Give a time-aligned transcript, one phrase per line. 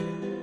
[0.00, 0.39] Año.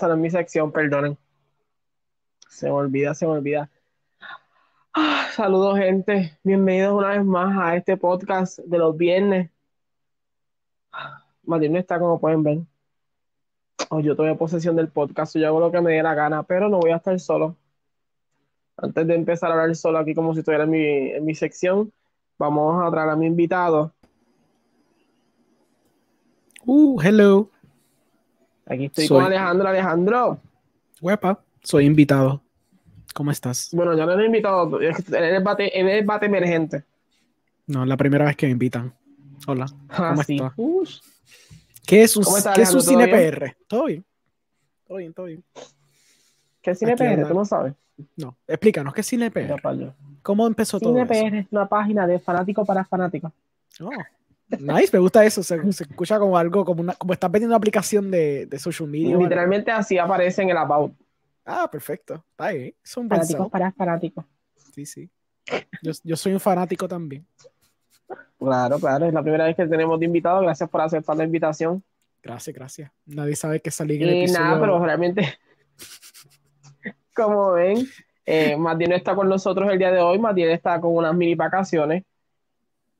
[0.00, 1.18] Ah, no, es mi sección, perdonen.
[2.48, 3.68] Se me olvida, se me olvida.
[4.94, 6.38] Ah, saludos, gente.
[6.44, 9.50] Bienvenidos una vez más a este podcast de los viernes.
[11.42, 12.58] Matías no está, como pueden ver.
[13.90, 16.68] Oh, yo tomé posesión del podcast, yo hago lo que me dé la gana, pero
[16.68, 17.56] no voy a estar solo.
[18.76, 21.92] Antes de empezar a hablar solo aquí como si estuviera en mi, en mi sección,
[22.38, 23.92] vamos a traer a mi invitado.
[26.64, 27.50] Uh, hello.
[28.68, 29.68] Aquí estoy Soy- con Alejandro.
[29.68, 30.38] Alejandro,
[31.00, 32.42] Huepa, soy invitado.
[33.14, 33.70] ¿Cómo estás?
[33.72, 36.84] bueno, ya no lo he invitado, él es bate, emergente.
[37.66, 38.92] No, la primera vez que me invitan.
[39.46, 39.66] Hola.
[39.88, 40.52] Ah, ¿Cómo estás?
[41.86, 43.30] ¿Qué es un, ¿Cómo estás, ¿qué es un cine ¿Todo bien?
[43.34, 43.56] PR?
[43.66, 44.04] ¿Todo bien?
[44.86, 45.44] Todo bien, todo bien.
[46.62, 47.26] ¿Qué es Cine Aquí PR?
[47.28, 47.74] ¿Tú no sabes?
[48.16, 49.56] No, explícanos, ¿qué es cine PR?
[50.22, 51.12] ¿Cómo empezó todo Cine eso?
[51.26, 53.32] PR es una página de fanático para fanáticos.
[53.80, 53.90] Oh,
[54.58, 55.42] nice, me gusta eso.
[55.42, 58.88] Se, se escucha como algo, como, una, como estás vendiendo una aplicación de, de social
[58.88, 59.16] media.
[59.16, 60.92] Literalmente así aparece en el About.
[61.44, 62.24] Ah, perfecto.
[62.30, 62.74] Está bien.
[62.96, 64.24] Un buen Fanáticos para fanáticos.
[64.74, 65.10] Sí, sí.
[65.82, 67.26] Yo, yo soy un fanático también.
[68.38, 70.40] Claro, claro, es la primera vez que tenemos de invitado.
[70.42, 71.82] Gracias por aceptar la invitación.
[72.22, 72.90] Gracias, gracias.
[73.06, 74.44] Nadie sabe que salí en el Y episodio.
[74.44, 75.38] nada, pero realmente,
[77.14, 77.86] como ven,
[78.26, 80.18] eh, Matiel no está con nosotros el día de hoy.
[80.18, 82.04] Matiel está con unas mini vacaciones.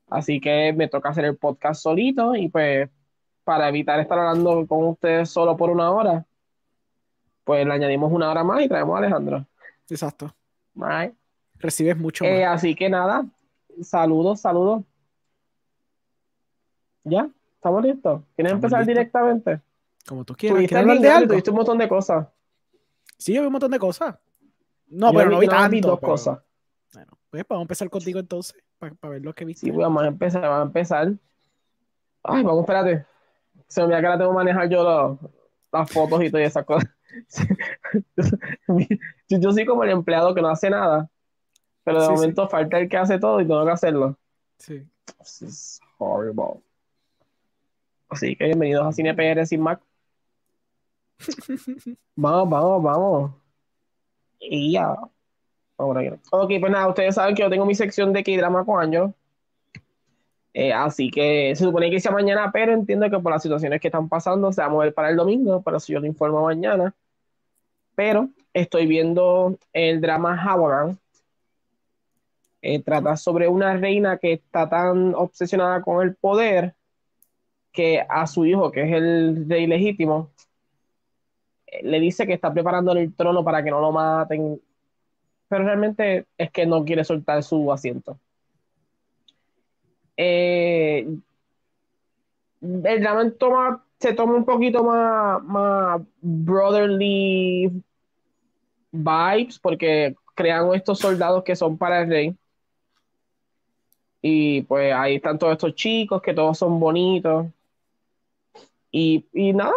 [0.09, 2.89] Así que me toca hacer el podcast solito y pues
[3.43, 6.25] para evitar estar hablando con ustedes solo por una hora,
[7.43, 9.45] pues le añadimos una hora más y traemos a Alejandro.
[9.89, 10.33] Exacto.
[10.75, 11.13] Right.
[11.55, 12.55] Recibes mucho Eh, más.
[12.57, 13.25] así que nada,
[13.81, 14.83] saludos, saludos.
[17.03, 17.29] ¿Ya?
[17.55, 18.21] ¿Estamos listos?
[18.35, 18.87] ¿Quieres Estamos empezar listos.
[18.87, 19.61] directamente?
[20.07, 20.57] Como tú quieras.
[20.57, 21.27] Tuviste ¿Quieres hablar de algo?
[21.29, 22.27] tuviste un montón de cosas.
[23.17, 24.15] Sí, yo vi un montón de cosas.
[24.87, 26.39] No, Yo pero vi- no vi dos pero- cosas.
[26.93, 29.65] Bueno, pues vamos a empezar contigo entonces, para ver lo que viste.
[29.65, 31.07] Sí, pues vamos a empezar, vamos a empezar.
[32.23, 33.05] Ay, vamos, espérate.
[33.67, 35.19] Se me olvida que ahora tengo que manejar yo
[35.71, 36.89] las fotos y todas esas cosas.
[39.27, 41.09] Yo, yo soy como el empleado que no hace nada,
[41.83, 42.15] pero de Sí, sí.
[42.21, 44.15] momento falta el que hace todo y tengo que hacerlo.
[44.59, 44.87] Sí.
[45.17, 46.61] This is horrible.
[48.09, 49.81] Así que bienvenidos a Cine PR sin Mac.
[52.15, 53.31] Vamos, vamos, vamos.
[54.39, 54.95] Y ya.
[55.85, 56.09] Por aquí.
[56.31, 59.11] Ok, pues nada, ustedes saben que yo tengo mi sección de K-drama con años.
[60.53, 63.87] Eh, así que se supone que sea mañana, pero entiendo que por las situaciones que
[63.87, 66.93] están pasando se va a mover para el domingo, pero si yo lo informo mañana.
[67.95, 70.99] Pero estoy viendo el drama Hawagan.
[72.61, 76.75] Eh, trata sobre una reina que está tan obsesionada con el poder
[77.71, 80.29] que a su hijo, que es el rey legítimo,
[81.67, 84.59] eh, le dice que está preparando el trono para que no lo maten,
[85.49, 88.19] pero realmente es que no quiere soltar su asiento.
[90.15, 91.07] Eh,
[92.61, 97.83] el drama toma, se toma un poquito más, más brotherly
[98.91, 102.37] vibes porque crean estos soldados que son para el rey.
[104.21, 107.47] Y pues ahí están todos estos chicos que todos son bonitos.
[108.91, 109.73] Y, y nada.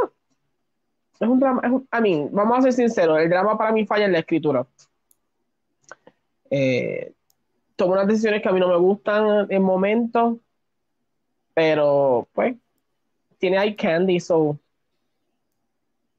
[1.21, 1.61] Es un drama.
[1.65, 3.21] Es un, I mean, vamos a ser sinceros.
[3.21, 4.67] El drama para mí falla en la escritura.
[6.55, 7.15] Eh,
[7.77, 10.37] toma unas decisiones que a mí no me gustan en momentos.
[11.55, 12.57] Pero pues.
[13.39, 14.59] Tiene eye candy, so.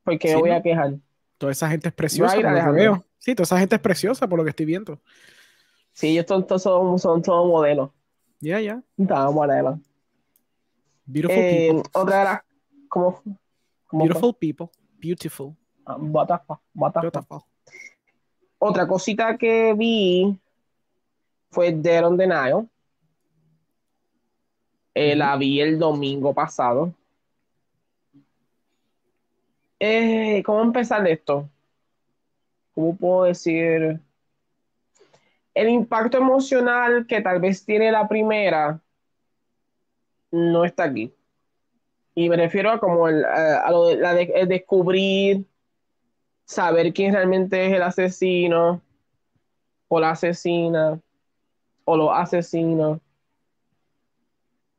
[0.03, 0.95] ¿Por qué Sí, voy a quejar?
[1.38, 3.06] Toda esa gente es preciosa, Right, por lo que veo.
[3.18, 5.00] Sí, toda esa gente es preciosa, por lo que estoy viendo.
[5.94, 7.91] Sí, ellos son, todos son, son todos modelos.
[8.41, 8.81] Ya, ya.
[8.97, 9.80] Estaba modelos.
[11.06, 11.89] Beautiful Eh, people.
[11.94, 12.41] otra las.
[12.89, 13.21] ¿Cómo?
[13.21, 13.38] cómo
[13.88, 14.00] fue?
[14.07, 14.68] Beautiful people.
[14.97, 15.56] Beautiful.
[15.85, 17.45] Ah, what the fuck, what the fuck.
[18.65, 20.39] Otra cosita que vi
[21.51, 22.25] fue Dead on the.
[24.94, 26.94] Eh, La vi el domingo pasado.
[29.81, 31.50] Eh, ¿cómo empezar esto?
[32.74, 34.00] ¿Cómo puedo decir?
[35.54, 38.80] El impacto emocional que tal vez tiene la primera
[40.31, 41.13] no está aquí.
[42.16, 45.44] Y me refiero a como a, lo de- el descubrir,
[46.45, 48.81] saber quién realmente es el asesino
[49.88, 51.00] o la asesina
[51.86, 53.00] o los asesinos.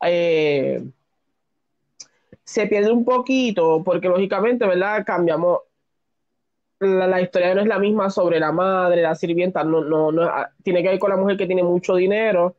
[0.02, 0.84] Eh,
[2.44, 5.04] se pierde un poquito porque lógicamente, ¿verdad?
[5.04, 5.60] Cambiamos.
[6.80, 10.22] La, la historia no es la misma sobre la madre, la sirvienta, no, no, no,
[10.24, 12.56] ah, tiene que ver con la mujer que tiene mucho dinero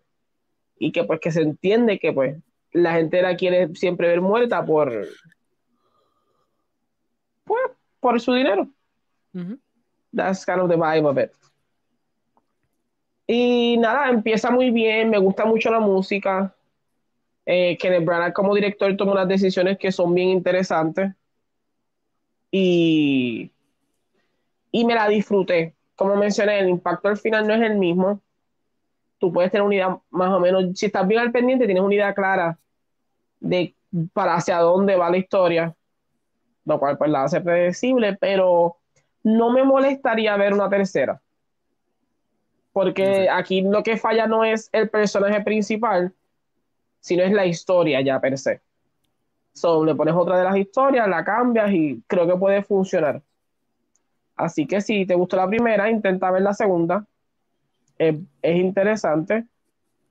[0.79, 2.37] y que pues que se entiende que pues
[2.71, 4.91] la gente la quiere siempre ver muerta por
[7.43, 7.61] pues,
[7.99, 8.69] por su dinero.
[9.35, 9.59] Ujú.
[10.13, 11.31] That's kind of the vibe of it.
[13.27, 16.55] Y nada, empieza muy bien, me gusta mucho la música.
[17.45, 21.11] Eh, Kenneth Branagh como director toma unas decisiones que son bien interesantes.
[22.51, 23.51] Y,
[24.71, 25.75] y me la disfruté.
[25.95, 28.21] Como mencioné, el impacto al final no es el mismo.
[29.17, 31.95] Tú puedes tener una idea más o menos, si estás bien al pendiente, tienes una
[31.95, 32.59] idea clara
[33.39, 33.75] de
[34.13, 35.75] para hacia dónde va la historia,
[36.65, 38.77] lo cual pues la hace predecible, pero
[39.25, 41.19] no me molestaría ver una tercera.
[42.71, 46.13] Porque aquí lo que falla no es el personaje principal,
[46.99, 48.61] sino es la historia ya per se.
[49.53, 53.23] So, le pones otra de las historias, la cambias y creo que puede funcionar.
[54.35, 57.03] Así que si te gustó la primera, intenta ver la segunda.
[57.97, 59.45] Es, es interesante.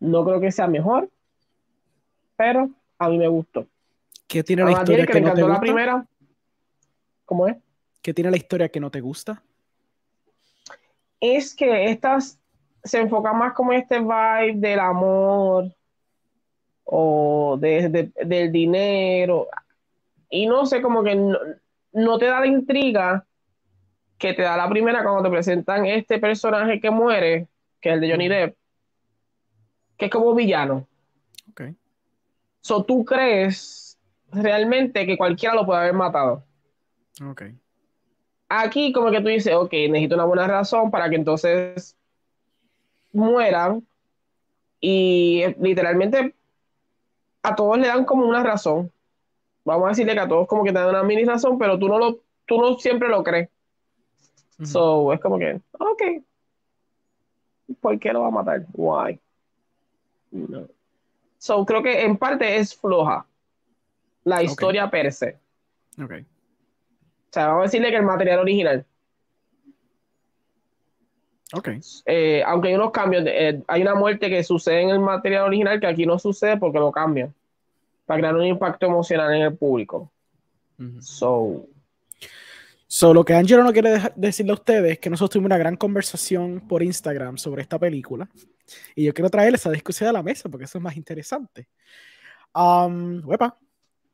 [0.01, 1.09] No creo que sea mejor,
[2.35, 2.69] pero
[2.99, 3.67] a mí me gustó.
[4.27, 6.05] ¿Qué tiene la A historia que no te la primera.
[7.27, 7.57] ¿Cómo es?
[8.05, 9.43] ¿Qué tiene la historia que no te gusta?
[11.21, 12.39] es que estas
[12.83, 15.75] se enfocan más como este vibe del amor
[16.85, 19.49] o de, de- del dinero.
[20.29, 21.39] Y no sé, como que no,
[21.95, 23.25] no te da la intriga
[24.19, 27.49] que te da la primera cuando te presentan este personaje que muere,
[27.81, 28.57] que es el de Johnny Depp,
[29.97, 30.87] que es como villano.
[31.53, 31.63] Ok.
[32.61, 33.99] So, tú crees
[34.31, 36.45] realmente que cualquiera lo puede haber matado.
[37.27, 37.45] Ok.
[38.57, 41.97] Aquí como que tú dices, ok, necesito una buena razón para que entonces
[43.13, 43.85] mueran
[44.81, 46.35] y eh, literalmente
[47.43, 48.93] a todos le dan como una razón.
[49.65, 51.89] Vamos a decirle que a todos como que te dan una mini razón, pero tú
[51.89, 53.49] no lo, tú no siempre lo crees.
[54.63, 56.03] So, es como que, ok,
[57.81, 58.67] ¿por qué lo va a matar?
[58.73, 59.19] Why?
[60.31, 60.69] No.
[61.39, 63.27] So, creo que en parte es floja
[64.23, 65.39] la historia per se.
[66.01, 66.25] Ok.
[67.35, 68.87] O sea, vamos a decirle que el material original.
[71.53, 71.69] Ok.
[72.07, 75.81] eh, aunque hay unos cambios, eh, hay una muerte que sucede en el material original
[75.81, 77.35] que aquí no sucede porque lo cambian
[78.07, 80.13] para crear un impacto emocional en el público.
[81.01, 81.67] So,
[82.87, 85.75] So, lo que Angelo no quiere decirle a ustedes es que nosotros tuvimos una gran
[85.75, 88.29] conversación por Instagram sobre esta película.
[88.95, 91.67] Y yo quiero traer esa discusión a la mesa porque eso es más interesante.
[92.55, 93.59] Um, huepa.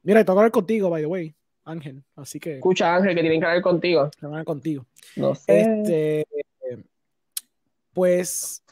[0.02, 2.02] Mira, tengo que hablar contigo, by the way, Ángel.
[2.16, 4.10] Así que escucha Ángel que tienen que hablar contigo.
[4.20, 4.86] a hablar contigo.
[5.16, 5.60] No sé.
[5.60, 6.26] Este,
[7.92, 8.62] pues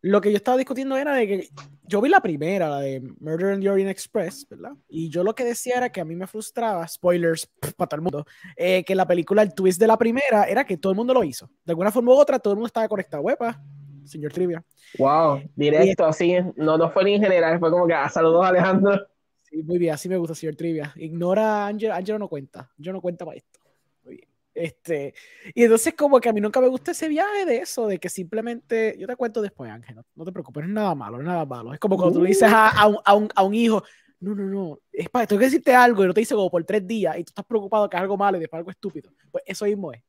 [0.00, 1.48] lo que yo estaba discutiendo era de que
[1.82, 4.72] yo vi la primera, la de Murder in the Orient Express, ¿verdad?
[4.88, 8.02] Y yo lo que decía era que a mí me frustraba, spoilers para todo el
[8.02, 11.14] mundo, eh, que la película, el twist de la primera era que todo el mundo
[11.14, 11.50] lo hizo.
[11.64, 13.22] De alguna forma u otra, todo el mundo estaba conectado.
[13.22, 13.60] Huepa,
[14.04, 14.62] señor Trivia.
[14.98, 16.36] Wow, directo, así.
[16.56, 19.06] No, no fue ni en general, fue como que ah, saludos Alejandro.
[19.50, 20.92] Sí, muy bien, así me gusta, señor Trivia.
[20.96, 23.60] Ignora a Angelo, Angelo no cuenta, yo no cuenta para esto.
[24.04, 24.28] Muy bien.
[24.54, 25.14] Este,
[25.54, 28.08] y entonces como que a mí nunca me gusta ese viaje de eso, de que
[28.08, 31.22] simplemente, yo te cuento después, Ángel, no, no te preocupes, no es nada malo, no
[31.22, 31.72] es nada malo.
[31.72, 33.82] Es como cuando tú le dices a, a un, a un- a un hijo,
[34.20, 36.64] no, no, no, es para, tengo que decirte algo y no te dice como por
[36.64, 39.12] tres días y tú estás preocupado que es algo malo y después algo estúpido.
[39.30, 40.02] Pues eso mismo es,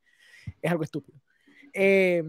[0.62, 1.20] es algo estúpido.
[1.72, 2.24] Eh,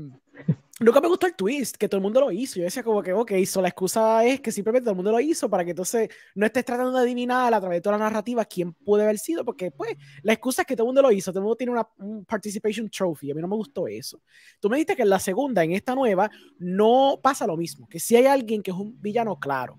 [0.80, 2.58] nunca me gustó el twist, que todo el mundo lo hizo.
[2.58, 5.20] Yo decía como que, ok, so la excusa es que simplemente todo el mundo lo
[5.20, 8.44] hizo para que entonces no estés tratando de adivinar a través de toda la narrativa
[8.46, 11.32] quién puede haber sido, porque pues la excusa es que todo el mundo lo hizo,
[11.32, 14.22] todo el mundo tiene una un participation trophy, a mí no me gustó eso.
[14.58, 18.00] Tú me dijiste que en la segunda, en esta nueva, no pasa lo mismo, que
[18.00, 19.78] si hay alguien que es un villano claro,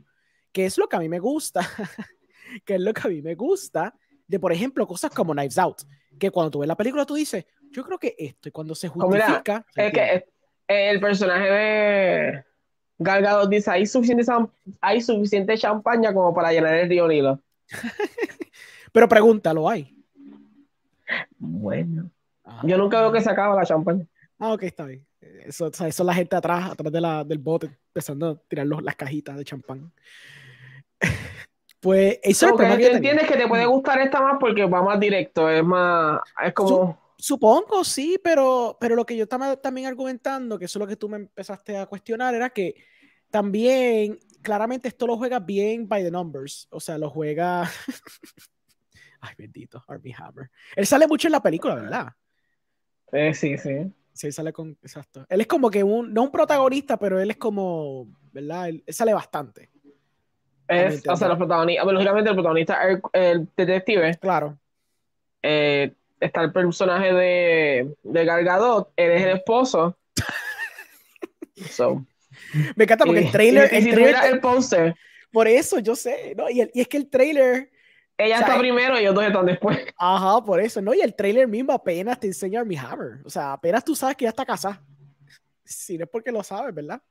[0.51, 1.61] que es lo que a mí me gusta,
[2.65, 3.95] que es lo que a mí me gusta
[4.27, 5.81] de, por ejemplo, cosas como Knives Out,
[6.19, 8.89] que cuando tú ves la película tú dices, yo creo que esto, y cuando se
[8.89, 9.65] Pues mira, justifica...
[9.73, 10.31] se Es que entiende.
[10.71, 12.43] El personaje de
[12.97, 14.23] Gal Gadot dice, hay suficiente,
[14.79, 17.39] hay suficiente champaña como para llenar el río Nilo.
[18.93, 19.95] Pero pregúntalo, ¿hay?
[21.37, 22.11] Bueno.
[22.63, 24.05] Yo nunca veo que se acaba la champaña.
[24.37, 25.05] Ah, ok, está bien.
[25.45, 28.35] Eso, o sea, eso es la gente atrás, atrás de la, del bote, empezando a
[28.47, 29.91] tirar los, las cajitas de champán.
[31.79, 35.49] pues eso es que entiendes que te puede gustar esta más porque va más directo,
[35.49, 37.00] es más, es como...
[37.21, 40.95] supongo, sí, pero, pero lo que yo estaba también argumentando, que eso es lo que
[40.95, 42.75] tú me empezaste a cuestionar, era que
[43.29, 47.69] también, claramente esto lo juega bien by the numbers, o sea, lo juega...
[49.21, 50.49] Ay, bendito, Army Hammer.
[50.75, 52.07] Él sale mucho en la película, ¿verdad?
[53.11, 53.93] Eh, sí, sí.
[54.13, 54.75] Sí, sale con.
[54.81, 55.25] Exacto.
[55.29, 56.11] Él es como que un.
[56.11, 58.07] No un protagonista, pero él es como.
[58.31, 58.69] ¿Verdad?
[58.69, 59.69] Él, sale bastante.
[60.67, 61.85] Es, o sea, los protagonistas.
[61.85, 64.17] Lógicamente, el protagonista, el, el detective.
[64.17, 64.57] Claro.
[65.43, 68.93] Eh, está el personaje de, de Gal Gadot.
[68.95, 69.97] Él es el esposo.
[71.69, 72.05] so.
[72.75, 73.73] Me encanta porque el trailer.
[73.73, 74.95] el, trailer, el póster.
[75.31, 76.33] Por eso, yo sé.
[76.37, 76.49] ¿no?
[76.49, 77.69] Y, y es que el trailer
[78.25, 79.79] ella está primero y ellos dos están después.
[79.97, 80.93] Ajá, por eso, ¿no?
[80.93, 83.19] Y el trailer mismo apenas te enseña a mi Hammer.
[83.25, 84.83] O sea, apenas tú sabes que ya está casada.
[85.63, 87.01] Si no es porque lo sabes, ¿verdad?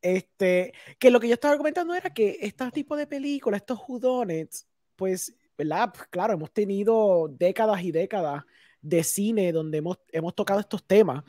[0.00, 4.66] Este, que lo que yo estaba comentando era que este tipo de películas, estos judones,
[4.94, 5.92] pues, ¿verdad?
[5.94, 8.44] Pues, claro, hemos tenido décadas y décadas
[8.80, 11.24] de cine donde hemos, hemos tocado estos temas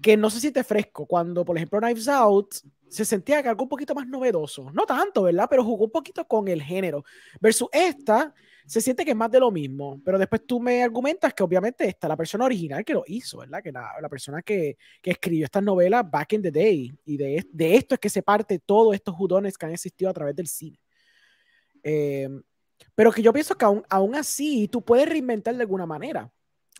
[0.00, 1.06] que no se siente fresco.
[1.06, 2.54] Cuando, por ejemplo, Knives Out
[2.88, 4.70] se sentía que algo un poquito más novedoso.
[4.72, 5.46] No tanto, ¿verdad?
[5.50, 7.04] Pero jugó un poquito con el género.
[7.40, 8.32] Versus esta,
[8.66, 10.00] se siente que es más de lo mismo.
[10.04, 13.62] Pero después tú me argumentas que obviamente esta, la persona original que lo hizo, ¿verdad?
[13.62, 16.92] Que la, la persona que, que, escribió estas novelas back in the day.
[17.04, 20.14] Y de, de, esto es que se parte todos estos judones que han existido a
[20.14, 20.78] través del cine.
[21.82, 22.28] Eh,
[22.94, 26.30] pero que yo pienso que aún, aún así tú puedes reinventar de alguna manera.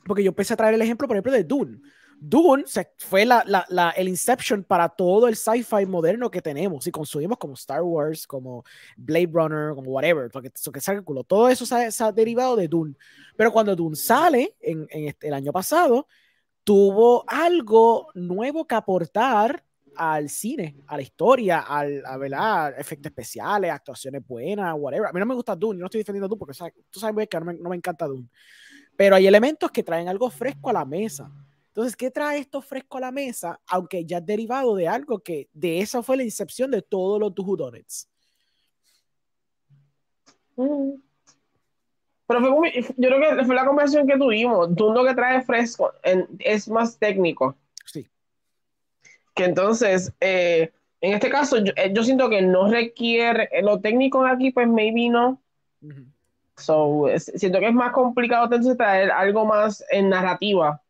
[0.06, 1.80] Porque yo empecé a traer el ejemplo, por ejemplo, de Dune.
[2.20, 2.64] Dune
[2.96, 7.54] fue la, la, el Inception para todo el sci-fi moderno que tenemos y consumimos como
[7.54, 8.64] Star Wars, como
[8.96, 11.22] Blade Runner, como whatever, porque eso que culo.
[11.22, 12.94] Todo eso se ha, derivado de Dune.
[13.36, 16.08] Pero cuando Dune sale en, en este, el año pasado,
[16.64, 19.64] tuvo algo nuevo que aportar
[19.98, 22.78] al cine, a la historia, al, a ¿verdad?
[22.78, 25.08] efectos especiales, actuaciones buenas, whatever.
[25.08, 26.56] A mí no me gusta Dune, yo no estoy defendiendo Dune porque
[26.88, 28.28] tú sabes que no me, no me encanta Dune.
[28.96, 31.30] Pero hay elementos que traen algo fresco a la mesa.
[31.68, 33.60] Entonces, ¿qué trae esto fresco a la mesa?
[33.66, 37.32] Aunque ya es derivado de algo que de esa fue la incepción de todos los
[37.36, 38.08] Whodunits.
[40.56, 40.94] Mm.
[42.26, 44.74] Pero fue, yo creo que fue la conversación que tuvimos.
[44.76, 45.92] Tú lo que trae fresco
[46.40, 47.56] es más técnico.
[47.86, 48.06] Sí.
[49.38, 54.26] Que entonces, eh, en este caso, eh, yo, siento que no requiere, eh, lo técnico
[54.26, 55.40] aquí, pues maybe no.
[56.56, 60.82] So, siento que es más complicado entonces traer algo más en narrativa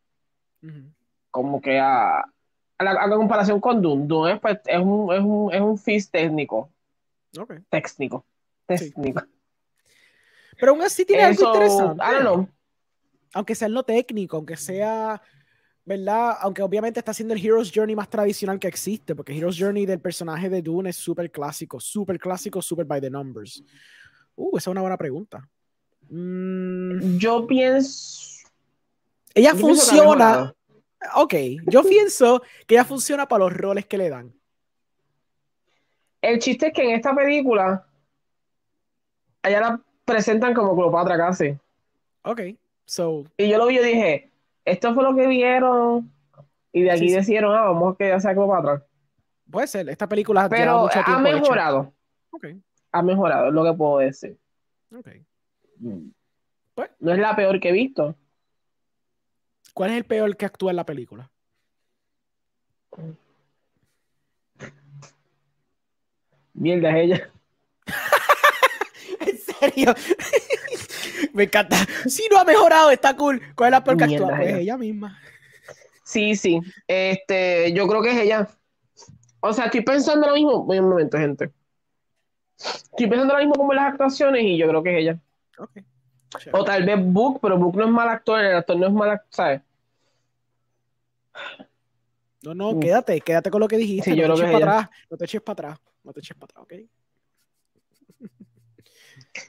[1.29, 5.53] como que a, a, la, comparación con Doom, Doom es, pues, es, un, es, un,
[5.53, 6.69] es un técnico.
[7.69, 8.25] Técnico.
[8.65, 9.23] Técnico.
[10.59, 12.03] Pero aún así tiene algo interesante.
[13.33, 15.21] Aunque sea en lo técnico, aunque sea,
[15.89, 16.37] ¿verdad?
[16.41, 19.99] Aunque obviamente está haciendo el Hero's Journey más tradicional que existe, porque Hero's Journey del
[19.99, 23.63] personaje de Dune es súper clásico, súper clásico, súper by the numbers.
[24.35, 25.49] Uh, esa es una buena pregunta.
[26.09, 27.17] Mm.
[27.17, 28.29] Yo pienso
[29.33, 30.53] ella funciona.
[31.15, 31.33] Ok,
[31.65, 34.31] yo pienso que ella funciona para los roles que le dan.
[36.21, 37.87] El chiste es que en esta película,
[39.41, 41.57] ella la presentan como Cleopatra casi.
[42.23, 42.41] Ok,
[42.85, 43.23] so.
[43.37, 44.29] Y yo lo vi y dije,
[44.65, 46.11] esto fue lo que vieron.
[46.71, 48.85] Y de aquí decidieron, ah, vamos a que ella sea Cleopatra.
[49.49, 51.93] Puede ser, esta película Pero mucho ha mejorado.
[52.31, 52.61] Okay.
[52.91, 54.37] Ha mejorado, es lo que puedo decir.
[54.95, 55.07] Ok.
[55.79, 56.09] Mm.
[56.75, 58.15] Pues, no es la peor que he visto.
[59.73, 61.31] ¿Cuál es el peor que actúa en la película?
[66.53, 67.31] Mierda, es ella.
[69.21, 69.93] en serio.
[71.33, 71.77] Me encanta.
[72.07, 73.41] Si no ha mejorado, está cool.
[73.55, 74.35] ¿Cuál es la peor que actúa?
[74.35, 74.77] Pues ella.
[74.77, 75.19] misma.
[76.03, 76.59] Sí, sí.
[76.87, 78.47] Este, yo creo que es ella.
[79.41, 80.63] O sea, estoy pensando lo mismo.
[80.63, 81.51] Voy un momento, gente.
[82.57, 85.19] Estoy pensando lo mismo como en las actuaciones y yo creo que es ella.
[86.51, 89.09] O tal vez Book, pero Book no es mal actor, el actor no es mal
[89.11, 89.61] actor, ¿sabes?
[92.41, 94.15] No, no, quédate, quédate con lo que dijiste.
[94.15, 96.63] no, te eches para atrás, no te eches para atrás, no te eches para atrás,
[96.63, 96.73] ¿ok?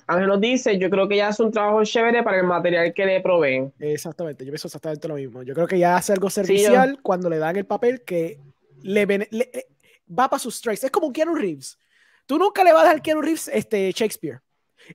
[0.06, 3.06] Ángel nos dice, yo creo que ya hace un trabajo chévere para el material que
[3.06, 3.72] le proveen.
[3.78, 5.42] Exactamente, yo pienso exactamente lo mismo.
[5.42, 8.38] Yo creo que ya hace algo servicial cuando le dan el papel que
[8.82, 9.66] le, eh,
[10.10, 10.84] va para sus strikes.
[10.84, 11.78] Es como Keanu Reeves.
[12.26, 14.40] Tú nunca le vas a dar Keanu Reeves este, Shakespeare.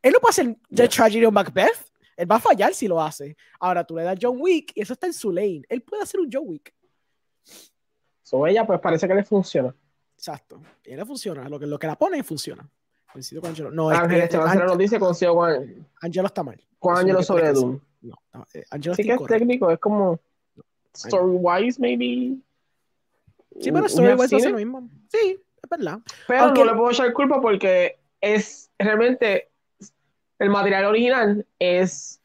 [0.02, 1.92] Él no puede hacer The Tragedy of Macbeth.
[2.16, 3.36] Él va a fallar si lo hace.
[3.60, 5.64] Ahora tú le das John Wick y eso está en su lane.
[5.68, 6.74] Él puede hacer un John Wick.
[8.24, 9.76] So ella, pues parece que le funciona.
[10.18, 10.62] Exacto.
[10.86, 11.48] Y le funciona.
[11.50, 12.68] Lo que, lo que la pone funciona.
[13.16, 13.72] Coincido con Angelo.
[13.72, 16.62] No, Ángel este, Serrano dice coincido con, Angelo está mal.
[16.80, 17.80] con Angelo es sobre Doom.
[18.02, 20.20] No, no, eh, Angelo Sí está que es técnico, es como
[20.94, 22.36] story wise, maybe.
[23.62, 24.52] Sí, pero Un- Story un Wars hace cine.
[24.52, 24.90] lo mismo.
[25.08, 26.00] Sí, es verdad.
[26.28, 29.48] Pero Aunque- no le puedo echar culpa porque es realmente
[30.40, 32.20] el material original es,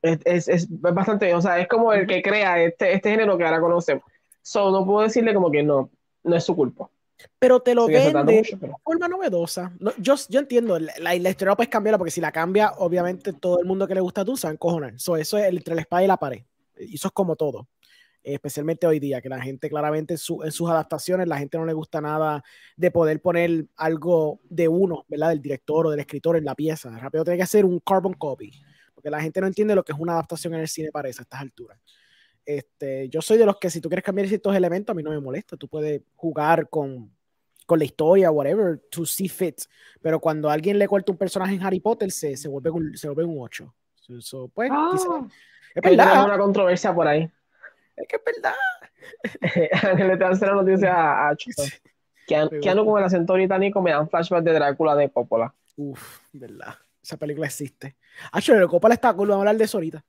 [0.00, 3.44] es, es, es bastante, o sea, es como el que crea este, este género que
[3.44, 4.04] ahora conocemos.
[4.40, 5.90] So, no puedo decirle como que no,
[6.24, 6.88] no es su culpa.
[7.38, 9.72] Pero te lo Sigue faltando vende mucho, pero- de forma novedosa.
[9.80, 12.72] No, yo, yo entiendo, la, la, la historia no puedes cambiarla porque si la cambia,
[12.78, 14.98] obviamente todo el mundo que le gusta a tú se va a encojonar.
[14.98, 16.42] So, eso es entre la espada y la pared.
[16.78, 17.68] Y eso es como todo.
[18.24, 21.58] Eh, Especialmente hoy día, que la gente claramente en, su- en sus adaptaciones, la gente
[21.58, 22.42] no le gusta nada
[22.76, 25.30] de poder poner algo de uno, ¿verdad?
[25.30, 26.90] Del director o del escritor en la pieza.
[26.98, 28.50] Rápido tiene que hacer un carbon copy.
[28.94, 31.22] Porque la gente no entiende lo que es una adaptación en el cine para eso,
[31.22, 31.78] a estas alturas.
[32.44, 35.10] Este, yo soy de los que si tú quieres cambiar ciertos elementos, a mí no
[35.10, 35.56] me molesta.
[35.56, 37.10] Tú puedes jugar con,
[37.66, 39.60] con la historia, whatever, to see fit.
[40.00, 43.08] Pero cuando alguien le corta un personaje en Harry Potter, se, se vuelve, un, se
[43.08, 43.74] vuelve un 8.
[43.94, 45.28] So, so, pues, quizá- Ah,
[45.74, 46.24] es hay verdad.
[46.24, 47.30] una controversia por ahí.
[47.96, 48.54] Es que es verdad.
[49.90, 51.38] Ángel Esteban Serrano dice a, a Me
[52.26, 52.50] Keanu
[52.82, 52.84] gusta.
[52.84, 55.54] con el acento británico me dan flashbacks de Drácula de Coppola.
[55.76, 56.74] Uf, verdad.
[57.02, 57.96] Esa película existe.
[58.30, 59.28] Ah, Coppola está cool.
[59.28, 60.04] Vamos a hablar de eso ahorita.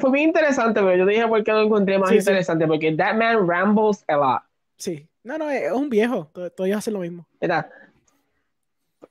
[0.00, 2.20] Fue bien interesante, pero yo te dije por qué lo encontré más Sí, sí.
[2.20, 4.42] interesante, porque that man rambles a lot.
[4.76, 5.06] Sí.
[5.24, 6.30] No, no, es un viejo.
[6.34, 7.26] To- Todos hacen lo mismo.
[7.40, 7.68] ¿verdad?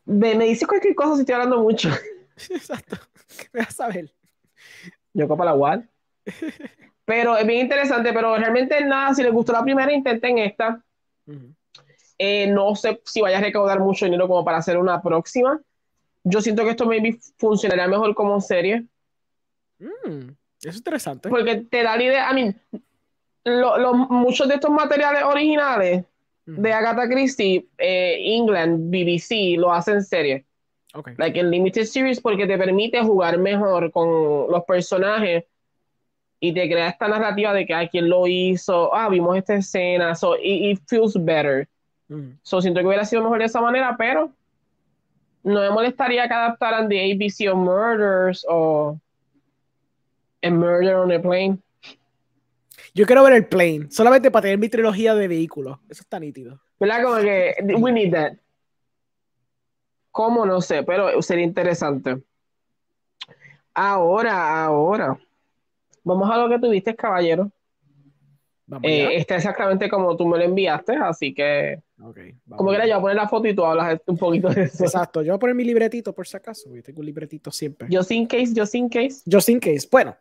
[0.06, 1.90] Me, me dice cualquier cosa si estoy hablando mucho.
[2.50, 2.98] Exacto.
[3.54, 4.12] Me vas a ver.
[5.14, 5.80] Yo copa la what?
[7.06, 10.84] Pero es bien interesante, pero realmente nada, si les gustó la primera, intenten esta.
[12.18, 15.58] Eh, no sé si vaya a recaudar mucho dinero como para hacer una próxima.
[16.26, 18.84] Yo siento que esto maybe funcionaría mejor como serie,
[19.80, 20.30] Mm,
[20.62, 21.30] eso es interesante.
[21.30, 22.62] porque te da la idea, I mean,
[23.46, 26.04] lo- lo- muchos de estos materiales originales
[26.46, 30.46] de Agatha Christie, eh, England, BBC, lo hacen serie.
[30.94, 31.10] Ok.
[31.18, 35.44] like en limited series porque te permite jugar mejor con los personajes
[36.40, 40.16] y te crea esta narrativa de que a quién lo hizo, ah, vimos esta escena,
[40.16, 41.68] so it, it feels better.
[42.42, 44.32] So siento que hubiera sido mejor de esa manera, pero
[45.44, 48.98] no me molestaría que adaptaran The ABC o Murders o
[50.44, 51.60] A Murder on a Plane.
[52.94, 55.78] Yo quiero ver el plane, solamente para tener mi trilogía de vehículos.
[55.88, 56.60] Eso está nítido.
[56.80, 57.04] ¿Verdad?
[57.04, 58.34] Como que we need that.
[60.10, 60.48] ¿Cómo?
[60.48, 62.24] No sé, pero sería interesante.
[63.74, 65.16] Ahora, ahora.
[66.04, 67.52] Vamos a lo que tuviste, caballero.
[68.66, 72.86] Vamos Eh, está exactamente como tú me lo enviaste, así que Ok, vamos como quiera
[72.86, 74.84] yo voy a poner la foto y tú hablas un poquito de eso.
[74.84, 77.88] Exacto, yo voy a poner mi libretito por si acaso, porque tengo un libretito siempre.
[77.92, 79.24] Just in case, just in case.
[79.30, 79.88] Just in case.
[79.92, 80.16] Bueno,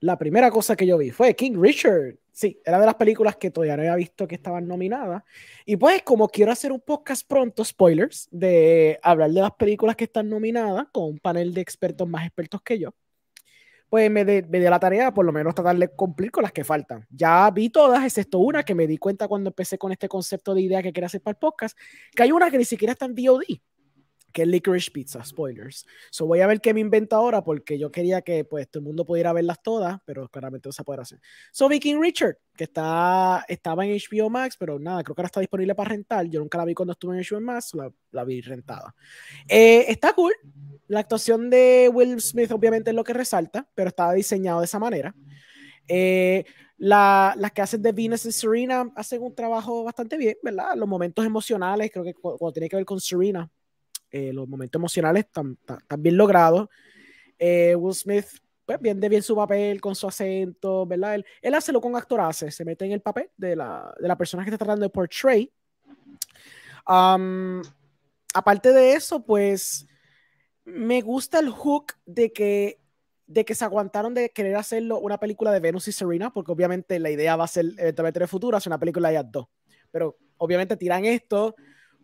[0.00, 2.16] la primera cosa que yo vi fue King Richard.
[2.32, 5.22] Sí, era de las películas que todavía no había visto que estaban nominadas.
[5.66, 10.04] Y pues, como quiero hacer un podcast pronto, spoilers, de hablar de las películas que
[10.04, 12.94] están nominadas con un panel de expertos más expertos que yo,
[13.92, 16.50] pues me, de- me dio la tarea por lo menos tratar de cumplir con las
[16.52, 17.06] que faltan.
[17.10, 20.62] Ya vi todas, excepto una que me di cuenta cuando empecé con este concepto de
[20.62, 21.76] idea que quería hacer para el podcast,
[22.16, 23.42] que hay una que ni siquiera está en VOD,
[24.32, 25.84] que es Licorice Pizza, spoilers.
[26.10, 28.86] So voy a ver qué me invento ahora porque yo quería que pues todo el
[28.86, 31.20] mundo pudiera verlas todas, pero claramente no se puede hacer.
[31.52, 35.26] So vi King Richard, que está, estaba en HBO Max, pero nada, creo que ahora
[35.26, 36.24] está disponible para rentar.
[36.30, 38.94] Yo nunca la vi cuando estuve en HBO Max, la, la vi rentada.
[39.46, 40.32] Eh, está cool.
[40.88, 44.78] La actuación de Will Smith obviamente es lo que resalta, pero estaba diseñado de esa
[44.78, 45.14] manera.
[45.88, 46.44] Eh,
[46.78, 50.74] la- las que hacen de Venus y Serena hacen un trabajo bastante bien, ¿verdad?
[50.76, 53.48] Los momentos emocionales, creo que cu- cuando tiene que ver con Serena,
[54.10, 56.68] eh, los momentos emocionales están están bien logrados.
[57.38, 58.26] Eh, Will Smith,
[58.64, 61.14] pues bien de bien su papel, con su acento, ¿verdad?
[61.16, 64.08] Él, él hace lo un actor hace, se mete en el papel de la, de
[64.08, 65.50] la persona que está tratando de portray.
[66.88, 67.62] Um,
[68.34, 69.86] aparte de eso, pues
[70.64, 72.80] me gusta el hook de que,
[73.26, 76.98] de que se aguantaron de querer hacerlo una película de Venus y Serena, porque obviamente
[76.98, 79.46] la idea va a ser eventualmente en futuro hacer una película de ellas dos.
[79.90, 81.54] Pero obviamente tiran esto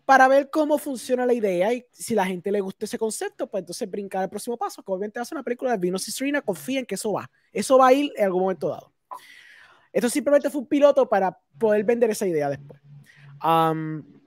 [0.05, 3.61] para ver cómo funciona la idea y si la gente le gusta ese concepto, pues
[3.61, 6.87] entonces brincar al próximo paso, que obviamente ser una película de Venus y Serena, confíen
[6.87, 7.31] que eso va.
[7.53, 8.93] Eso va a ir en algún momento dado.
[9.93, 12.81] Esto simplemente fue un piloto para poder vender esa idea después.
[13.45, 14.18] Um,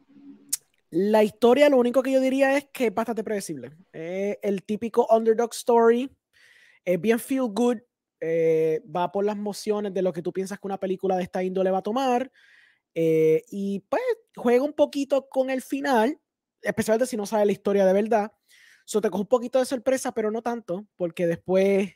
[0.92, 3.72] la historia, lo único que yo diría es que es bastante predecible.
[3.94, 6.12] Eh, el típico underdog story,
[6.86, 7.78] es bien feel good,
[8.22, 11.44] eh, va por las mociones de lo que tú piensas que una película de esta
[11.44, 12.32] índole va a tomar.
[12.96, 14.02] eh, y pues
[14.36, 16.20] juega un poquito con el final,
[16.62, 18.32] especialmente si no sabes la historia de verdad.
[18.86, 21.94] So te coge un poquito de sorpresa, pero no tanto, porque después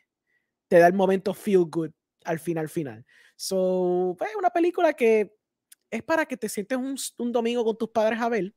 [0.67, 1.91] te da el momento feel good
[2.25, 3.05] al final, final.
[3.35, 5.33] So, pues, una película que
[5.91, 8.53] es para que te sientes un, un domingo con tus padres a ver.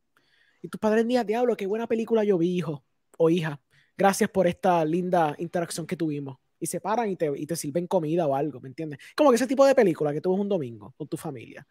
[0.62, 2.84] Y tus padres dicen, diablo, qué buena película yo vi, hijo
[3.16, 3.60] o hija.
[3.96, 6.38] Gracias por esta linda interacción que tuvimos.
[6.60, 8.98] Y se paran y te, y te sirven comida o algo, ¿me entiendes?
[9.16, 11.66] Como que ese tipo de película que tú ves un domingo con tu familia.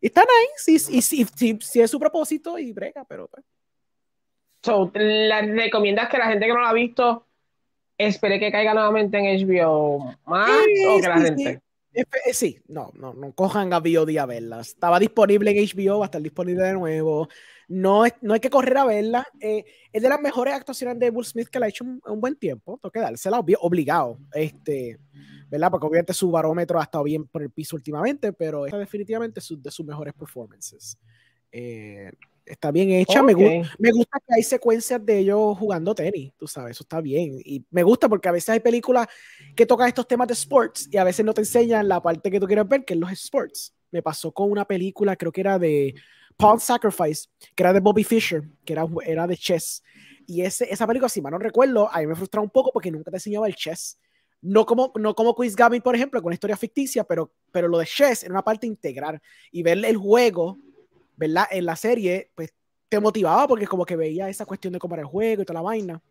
[0.00, 3.28] Y están ahí, sí, sí, sí, sí, sí es su propósito y brega, pero...
[3.28, 3.44] Pues.
[4.62, 7.26] So, ¿la recomiendas que la gente que no la ha visto
[7.98, 10.50] espere que caiga nuevamente en HBO más
[10.88, 11.60] o que la gente...
[11.94, 14.60] Eh, sí, no, no, no cojan a VOD a verla.
[14.60, 17.28] Estaba disponible en HBO, va a estar disponible de nuevo.
[17.68, 19.26] No, no hay que correr a verla.
[19.40, 22.20] Eh, es de las mejores actuaciones de Will Smith que la ha hecho un, un
[22.20, 22.78] buen tiempo.
[22.80, 24.18] Tengo que dársela obligado.
[24.34, 24.98] Este,
[25.50, 25.70] ¿verdad?
[25.70, 29.54] Porque obviamente su barómetro ha estado bien por el piso últimamente, pero esta definitivamente es
[29.62, 30.98] de sus mejores performances.
[31.52, 32.10] Eh,
[32.46, 33.22] está bien hecha.
[33.22, 37.38] Me, me, gusta que hay secuencias de ellos jugando tenis, tú sabes, eso está bien.
[37.44, 39.06] Y me gusta porque a veces hay películas
[39.54, 42.40] que tocan estos temas de sports y a veces no te enseñan la parte que
[42.40, 43.74] tú quieres ver, que es los sports.
[43.90, 45.94] Me pasó con una película, creo que era de
[46.36, 49.82] Pawn Sacrifice, que era de Bobby Fischer, que era, era de chess.
[50.26, 52.90] Y ese, esa película, si mal no recuerdo, a mí me frustraba un poco porque
[52.90, 53.98] nunca te enseñaba el chess.
[54.40, 57.78] No como, no como Quiz Gavin, por ejemplo, con una historia ficticia, pero, pero lo
[57.78, 59.20] de chess era una parte integral.
[59.50, 60.58] Y ver el juego
[61.16, 61.46] ¿verdad?
[61.50, 62.52] En la serie, pues
[62.88, 65.60] te motivaba porque como que veía esa cuestión de cómo era el juego y toda
[65.60, 66.02] la vaina.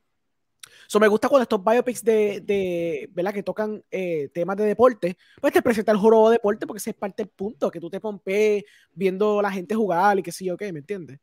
[0.87, 3.33] So, me gusta cuando estos biopics de, de ¿verdad?
[3.33, 6.91] Que tocan eh, temas de deporte, pues te presenta el juego de deporte porque ese
[6.91, 10.45] es parte del punto, que tú te pompees viendo la gente jugar y qué sé
[10.45, 11.19] yo qué, ¿me entiendes?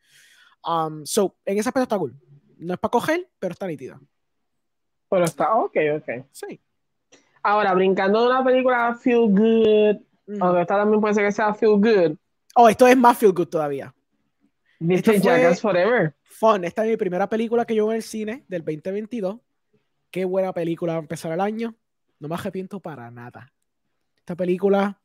[0.65, 2.15] Um, so, en ese aspecto está cool.
[2.59, 4.01] No es para coger, pero está nítida.
[5.09, 6.27] Pero está, ok, ok.
[6.33, 6.61] Sí.
[7.43, 10.43] Ahora, brincando de una película Feel Good, mm.
[10.43, 12.17] aunque esta también puede ser que sea Feel Good,
[12.61, 13.95] Oh, esto es más feel good todavía.
[14.79, 16.15] ¿Viste Jackass Forever?
[16.23, 16.65] Fun.
[16.65, 19.39] Esta es mi primera película que yo veo en el cine del 2022.
[20.11, 21.75] Qué buena película a empezar el año.
[22.21, 23.53] No me arrepiento para nada.
[24.17, 25.01] Esta película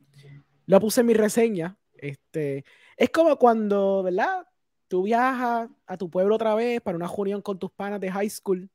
[0.66, 1.76] la puse en mi reseña.
[1.94, 2.64] Este,
[2.96, 4.46] es como cuando, ¿verdad?
[4.88, 8.30] Tú viajas a tu pueblo otra vez para una reunión con tus panas de high
[8.30, 8.70] school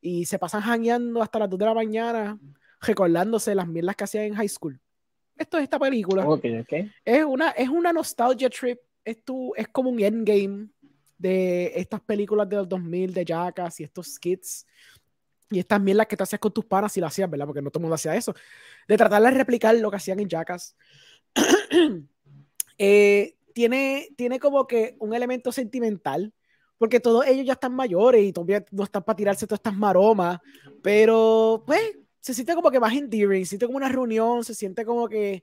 [0.00, 2.38] y se pasan jangueando hasta las 2 de la mañana
[2.80, 4.80] recordándose las mierdas que hacían en high school
[5.38, 6.26] esto es esta película.
[7.04, 8.78] Es, una, es una nostalgia trip.
[9.08, 10.68] Es, tu, es como un endgame
[11.16, 14.66] de estas películas de los 2000 de Jackass y estos skits.
[15.50, 17.46] Y estas mierdas que te hacías con tus panas si lo hacías, ¿verdad?
[17.46, 18.34] Porque no todo el mundo hacía eso.
[18.86, 20.76] De tratar de replicar lo que hacían en Jackass.
[22.80, 26.32] Eh, tiene, tiene como que un elemento sentimental.
[26.76, 30.38] Porque todos ellos ya están mayores y todavía no están para tirarse todas estas maromas.
[30.80, 31.80] Pero, pues,
[32.20, 35.42] se siente como que más endearing, se siente como una reunión, se siente como que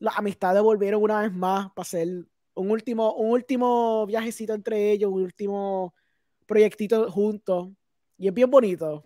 [0.00, 2.26] las amistades volvieron una vez más para hacer
[2.60, 5.94] un último, un último viajecito entre ellos, un último
[6.46, 7.68] proyectito juntos.
[8.18, 9.04] Y es bien bonito.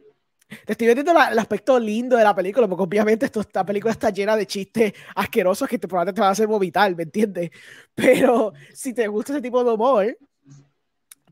[0.64, 4.11] Te estoy viendo el aspecto lindo de la película, porque obviamente esto, esta película está
[4.11, 7.51] llena de chistes asquerosos que te, probablemente te van a hacer vomitar, ¿me entiendes?
[7.95, 10.17] Pero si te gusta ese tipo de humor,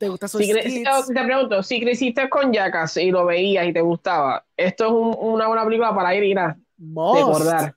[0.03, 4.45] ¿Te gusta si Te pregunto, si creciste con Jackass y lo veías y te gustaba,
[4.57, 7.77] ¿esto es una buena película para ir, a recordar?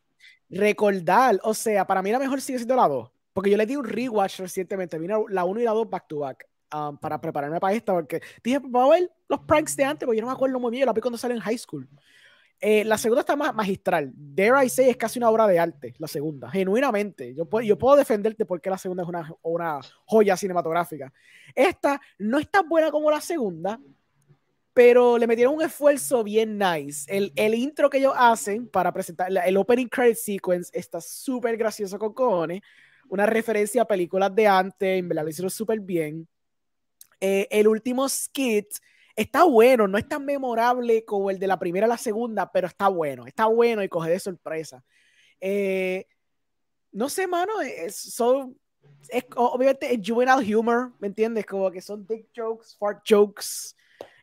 [0.50, 3.76] Recordar, o sea, para mí la mejor sigue siendo la 2, porque yo le di
[3.76, 6.48] un rewatch recientemente, vine la 1 y la 2 back to back.
[6.74, 10.18] Um, para prepararme para esta, porque dije, vamos a ver los pranks de antes, porque
[10.18, 11.88] yo no me acuerdo muy bien, yo la vi cuando sale en high school.
[12.60, 14.12] Eh, la segunda está más magistral.
[14.16, 17.36] Dare I Say es casi una obra de arte, la segunda, genuinamente.
[17.36, 21.12] Yo puedo, yo puedo defenderte porque la segunda es una, una joya cinematográfica.
[21.54, 23.80] Esta no es tan buena como la segunda,
[24.74, 27.06] pero le metieron un esfuerzo bien nice.
[27.08, 32.00] El, el intro que ellos hacen para presentar el opening credit sequence está súper gracioso
[32.00, 32.62] con cojones.
[33.10, 36.28] Una referencia a películas de antes, en verdad lo hicieron súper bien.
[37.20, 38.68] Eh, el último skit
[39.16, 42.68] está bueno, no es tan memorable como el de la primera a la segunda, pero
[42.68, 44.84] está bueno, está bueno y coge de sorpresa.
[45.40, 46.06] Eh,
[46.92, 48.58] no sé, mano, es, son,
[49.10, 51.46] es, obviamente es juvenile humor, ¿me entiendes?
[51.46, 53.76] Como que son dick jokes, fart jokes,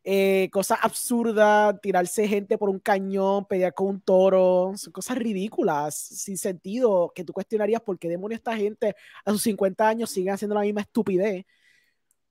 [0.04, 5.94] eh, cosas absurdas, tirarse gente por un cañón, pelear con un toro, son cosas ridículas,
[5.96, 10.30] sin sentido, que tú cuestionarías por qué demonios esta gente a sus 50 años sigue
[10.30, 11.44] haciendo la misma estupidez.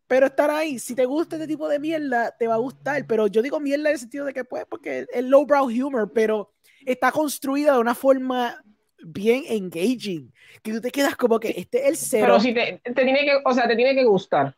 [0.06, 3.08] Pero estar ahí, si te gusta este tipo de mierda, te va a gustar.
[3.08, 6.52] Pero yo digo mierda en el sentido de que, pues, porque es lowbrow humor, pero
[6.86, 8.62] está construida de una forma
[9.02, 10.34] bien engaging.
[10.62, 12.26] Que tú te quedas como que este es el cero.
[12.26, 14.54] Pero si te, te tiene que, o sea, te tiene que gustar.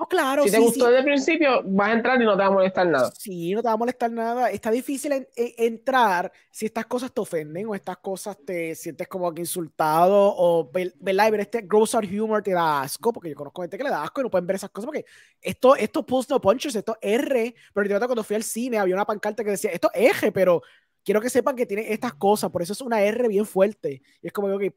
[0.00, 0.44] Oh, claro.
[0.44, 2.86] Si te gustó desde el principio, vas a entrar y no te va a molestar
[2.86, 3.10] nada.
[3.18, 4.48] Sí, no te va a molestar nada.
[4.48, 9.40] Está difícil entrar si estas cosas te ofenden o estas cosas te sientes como que
[9.40, 11.32] insultado o, ¿verdad?
[11.32, 14.04] ver este gross art humor te da asco, porque yo conozco gente que le da
[14.04, 15.04] asco y no pueden ver esas cosas porque
[15.40, 19.04] esto, estos post no punches, esto R, pero yo cuando fui al cine había una
[19.04, 20.62] pancarta que decía, esto es G, pero
[21.04, 24.00] quiero que sepan que tiene estas cosas, por eso es una R bien fuerte.
[24.22, 24.76] Y es como que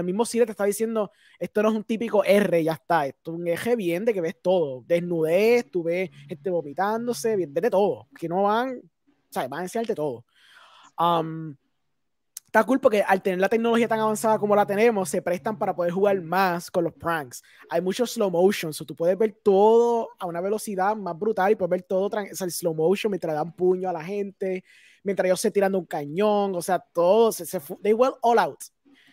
[0.00, 3.32] el mismo cine te está diciendo, esto no es un típico R, ya está, esto
[3.32, 7.70] es un eje bien de que ves todo, desnudez, tú ves gente vomitándose, ves de
[7.70, 10.24] todo, que no van, o sea, van a enseñarte todo.
[10.98, 11.54] Um,
[12.46, 15.74] está cool porque al tener la tecnología tan avanzada como la tenemos, se prestan para
[15.74, 17.42] poder jugar más con los pranks.
[17.70, 21.56] Hay mucho slow motion, so tú puedes ver todo a una velocidad más brutal y
[21.56, 24.64] puedes ver todo o el slow motion mientras dan puño a la gente,
[25.02, 28.60] mientras ellos se tirando un cañón, o sea, todo, se, se they went all out.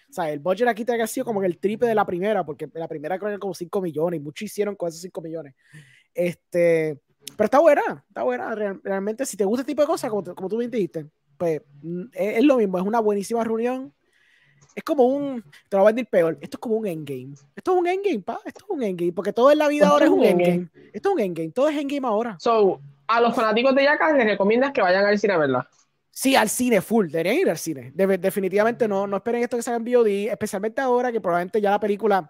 [0.10, 2.68] O sea, el budget aquí te ha sido como el triple de la primera, porque
[2.74, 5.54] la primera creo que era como 5 millones y muchos hicieron con esos 5 millones.
[6.14, 7.00] Este,
[7.38, 8.56] pero está buena, está buena.
[8.56, 11.06] realmente, si te gusta este tipo de cosas, como, como tú bien dijiste,
[11.38, 13.94] pues mm, es, lo mismo, es una buenísima reunión.
[14.76, 17.34] Es como un, te lo voy a decir peor, esto es como un endgame.
[17.56, 20.06] Esto es un endgame, pa, esto es un endgame, porque todo en la vida ahora
[20.06, 20.70] es un endgame.
[20.94, 22.38] Esto es un endgame, todo es endgame ahora.
[22.40, 25.70] So, a los fanáticos de Jackass les recomiendas que vayan al cine a verla.
[26.20, 27.08] Sí, al cine, full.
[27.08, 27.92] Deberían ir al cine.
[27.94, 31.80] definitivamente no, no esperen esto que salga en VOD, especialmente ahora que probablemente ya la
[31.80, 32.30] película,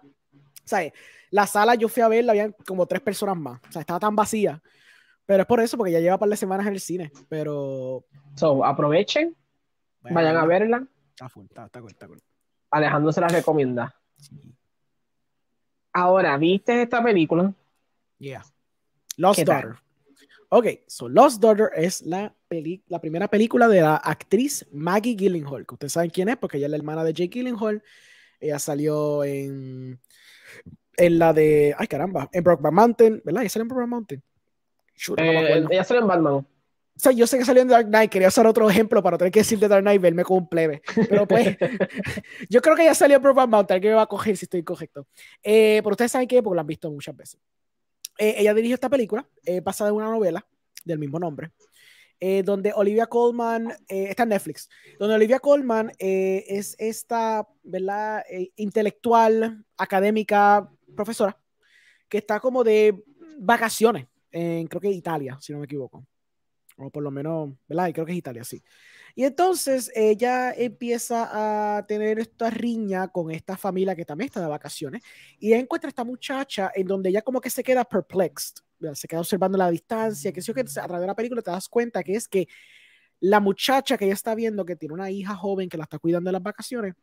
[0.64, 0.92] ¿sabes?
[1.30, 3.60] La sala yo fui a verla, habían como tres personas más.
[3.68, 4.62] O sea, estaba tan vacía
[5.30, 7.12] pero es por eso, porque ya lleva un par de semanas en el cine.
[7.28, 8.04] Pero.
[8.34, 9.36] So, aprovechen,
[10.02, 10.84] vayan a verla.
[11.10, 12.20] Está full, está, está cool, está cool.
[12.68, 13.94] Alejandro se la recomienda.
[15.92, 17.54] Ahora, ¿viste esta película?
[18.18, 18.42] Yeah.
[19.18, 19.76] Lost Daughter.
[20.52, 22.34] Ok, so Lost Daughter es la,
[22.88, 26.66] la primera película de la actriz Maggie Gyllenhaal, que ustedes saben quién es, porque ella
[26.66, 27.84] es la hermana de Jake Gyllenhaal.
[28.40, 30.00] Ella salió en,
[30.96, 33.42] en la de, ay caramba, en Brokeback Mountain, ¿verdad?
[33.42, 34.22] Ella salió en Brokeback Mountain.
[35.18, 36.34] Eh, ella salió en Batman.
[36.34, 36.46] O
[36.96, 39.32] sea, yo sé que salió en Dark Knight, quería usar otro ejemplo para no tener
[39.32, 40.82] que decir de Dark Knight verme como un plebe.
[41.08, 41.56] Pero pues,
[42.50, 44.64] yo creo que ya salió en Brokeback Mountain, que me va a coger si estoy
[44.64, 45.06] correcto.
[45.44, 47.40] Eh, pero ustedes saben que, porque lo han visto muchas veces.
[48.20, 49.28] Eh, ella dirigió esta película,
[49.64, 50.46] basada en una novela
[50.84, 51.50] del mismo nombre,
[52.44, 58.22] donde Olivia Colman, está en Netflix, donde Olivia Colman es esta, ¿verdad?
[58.56, 61.36] intelectual, académica, profesora,
[62.08, 63.02] que está como de
[63.38, 66.06] vacaciones en creo que Italia, si no me equivoco.
[66.76, 67.90] O por lo menos, ¿verdad?
[67.92, 68.62] creo que es Italia, sí.
[69.14, 74.46] Y entonces ella empieza a tener esta riña con esta familia que también está de
[74.46, 75.02] vacaciones.
[75.38, 78.56] Y encuentra a esta muchacha en donde ella como que se queda perplexed.
[78.94, 81.68] Se queda observando la distancia, que si que a través de la película te das
[81.68, 82.48] cuenta que es que
[83.20, 86.30] la muchacha que ella está viendo, que tiene una hija joven que la está cuidando
[86.30, 86.94] en las vacaciones,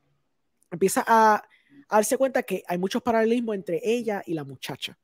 [0.72, 4.98] empieza a, a darse cuenta que hay muchos paralelismos entre ella y la muchacha.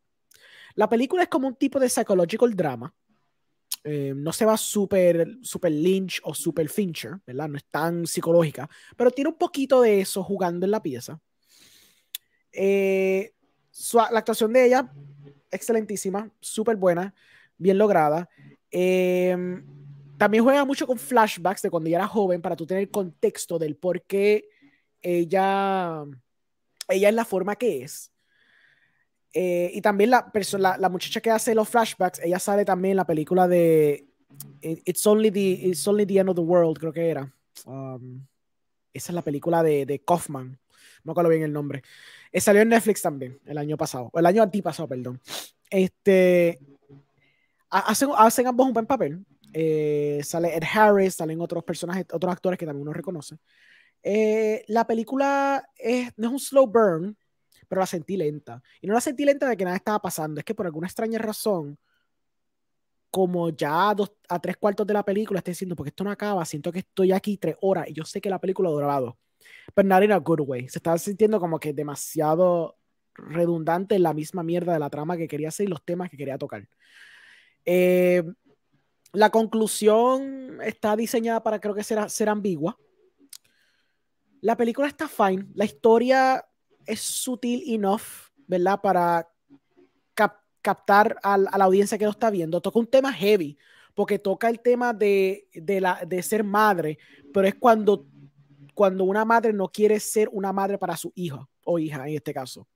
[0.76, 2.94] La película es como un tipo de psychological drama.
[3.84, 7.50] Eh, no se va súper super Lynch o super Fincher, ¿verdad?
[7.50, 11.20] No es tan psicológica, pero tiene un poquito de eso jugando en la pieza.
[12.54, 13.34] Eh,
[13.94, 14.94] la actuación de ella,
[15.52, 17.14] excelentísima, súper buena,
[17.58, 18.30] bien lograda.
[18.72, 19.36] Eh,
[20.18, 23.76] también juega mucho con flashbacks de cuando ella era joven para tú tener contexto del
[23.76, 24.48] por qué
[25.02, 26.06] ella,
[26.88, 28.13] ella es la forma que es.
[29.34, 32.98] Eh, y también la, la, la, muchacha que hace los flashbacks, ella sale también en
[32.98, 34.08] la película de
[34.62, 37.34] It's Only the, It's Only the End of the World, creo que era.
[37.66, 38.26] Um,
[38.94, 40.52] esa es la película de, de Kaufman.
[40.52, 40.60] No
[41.04, 41.82] me acuerdo bien el nombre.
[42.32, 45.20] Eh, salió en Netflix también el año pasado, el año antipasado, perdón.
[45.68, 46.60] Este,
[47.70, 49.26] hacen, hacen ambos un buen papel.
[49.52, 53.38] Eh, sale Ed Harris, salen otros personajes, otros actores que también uno reconoce.
[54.68, 57.18] la película es, no es un slow burn,
[57.68, 58.62] pero la sentí lenta.
[58.82, 61.20] Y no la sentí lenta de que nada estaba pasando, es que por alguna extraña
[61.20, 61.78] razón,
[63.10, 66.12] como ya a, dos, a tres cuartos de la película estoy diciendo, porque esto no
[66.12, 69.16] acaba, siento que estoy aquí tres horas y yo sé que la película duraba dos.
[69.74, 70.68] Pero not in a good way.
[70.68, 72.76] Se estaba sintiendo como que demasiado
[73.14, 76.18] redundante en la misma mierda de la trama que quería hacer y los temas que
[76.18, 76.68] quería tocar.
[77.66, 78.24] Eh,
[79.12, 82.78] la conclusión está diseñada para creo que será, ser ambigua.
[84.42, 85.46] La película está fine.
[85.54, 86.44] La historia
[86.86, 88.80] es sutil enough, ¿verdad?
[88.82, 89.28] Para
[90.64, 92.62] captar a, la audiencia que lo está viendo.
[92.62, 93.58] Toca un tema heavy,
[93.94, 96.98] porque toca el tema de, la, de ser madre,
[97.32, 98.08] pero es cuando,
[98.74, 102.34] cuando una madre no quiere ser una madre para su hijo o hija, en este
[102.34, 102.68] caso.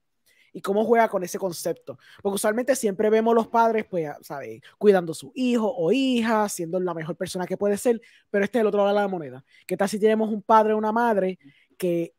[0.52, 1.98] Y cómo juega con ese concepto.
[2.22, 4.60] Porque usualmente siempre vemos los padres, pues, ¿sabes?
[4.76, 8.58] Cuidando a su hijo o hija, siendo la mejor persona que puede ser, pero este
[8.58, 9.44] es el otro lado de la moneda.
[9.66, 11.38] ¿Qué tal si tenemos un padre o una madre
[11.78, 12.14] que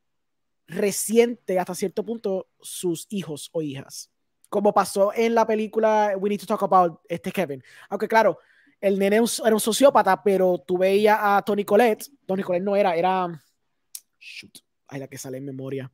[0.69, 4.09] resiente hasta cierto punto sus hijos o hijas.
[4.49, 7.63] Como pasó en la película We Need to Talk About este Kevin.
[7.89, 8.39] Aunque claro,
[8.81, 12.05] el nene era un sociópata, pero tú veías a Tony Collette.
[12.25, 13.27] Tony Collette no era, era.
[14.19, 14.59] Shoot.
[14.87, 15.91] Ay, la que sale en memoria.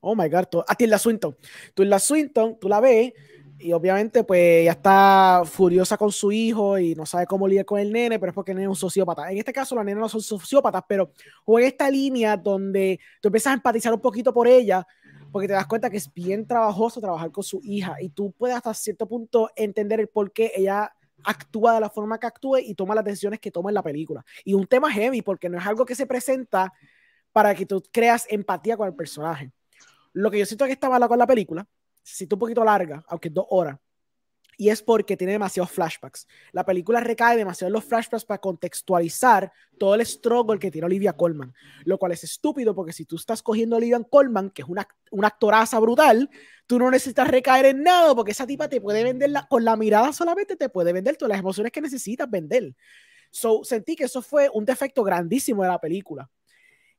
[0.00, 0.64] Oh my god.
[0.66, 1.36] A Tilda Swinton.
[1.74, 3.12] Tilda Swinton, tú la ves
[3.58, 7.80] Y obviamente, pues ella está furiosa con su hijo y no sabe cómo lidiar con
[7.80, 9.30] el nene, pero es porque el nene es un sociópata.
[9.30, 11.10] En este caso, la nena no son sociópatas, pero
[11.44, 14.86] juega esta línea donde tú empiezas a empatizar un poquito por ella,
[15.32, 18.56] porque te das cuenta que es bien trabajoso trabajar con su hija y tú puedes
[18.56, 20.92] hasta cierto punto entender el por qué ella
[21.24, 24.24] actúa de la forma que actúe y toma las decisiones que toma en la película.
[24.44, 26.72] Y un tema heavy, porque no es algo que se presenta
[27.32, 29.50] para que tú creas empatía con el personaje.
[30.12, 31.66] Lo que yo siento que está malo con la película,
[32.06, 33.78] si un poquito larga, aunque dos horas,
[34.56, 36.26] y es porque tiene demasiados flashbacks.
[36.52, 41.12] La película recae demasiado en los flashbacks para contextualizar todo el struggle que tiene Olivia
[41.12, 41.52] Colman,
[41.84, 44.88] lo cual es estúpido porque si tú estás cogiendo a Olivia Colman, que es una,
[45.10, 46.30] una actoraza brutal,
[46.66, 50.12] tú no necesitas recaer en nada porque esa tipa te puede vender con la mirada
[50.12, 52.74] solamente, te puede vender todas las emociones que necesitas vender.
[53.30, 56.30] So, sentí que eso fue un defecto grandísimo de la película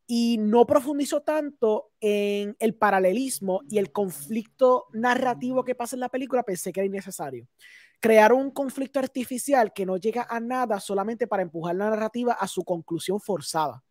[0.10, 6.08] y no profundizó tanto en el paralelismo y el conflicto narrativo que pasa en la
[6.08, 7.46] película, pensé que era innecesario.
[8.00, 12.48] Crear un conflicto artificial que no llega a nada solamente para empujar la narrativa a
[12.48, 13.84] su conclusión forzada.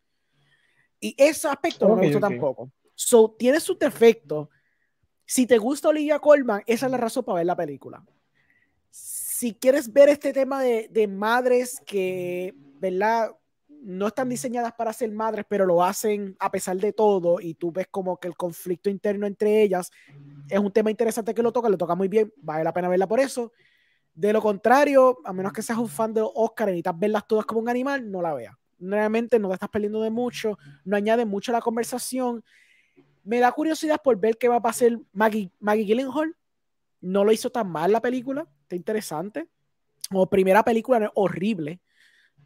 [0.99, 2.71] Y ese aspecto no me gustó tampoco.
[2.95, 4.49] So, tiene su defecto.
[5.23, 8.03] Si te gusta Olivia Colman, esa es la razón para ver la película.
[8.89, 13.35] Si quieres ver este tema de, de madres que, ¿verdad?
[13.81, 17.71] No están diseñadas para ser madres, pero lo hacen a pesar de todo y tú
[17.71, 19.91] ves como que el conflicto interno entre ellas
[20.49, 23.07] es un tema interesante que lo toca, lo toca muy bien, vale la pena verla
[23.07, 23.51] por eso.
[24.13, 27.45] De lo contrario, a menos que seas un fan de Oscar y necesitas verlas todas
[27.45, 28.55] como un animal, no la veas.
[28.79, 32.43] Realmente no te estás perdiendo de mucho, no añade mucho a la conversación.
[33.23, 36.35] Me da curiosidad por ver qué va a pasar Maggie, Maggie Gyllenhaal.
[37.01, 39.47] No lo hizo tan mal la película, está interesante.
[40.09, 41.79] Como primera película es horrible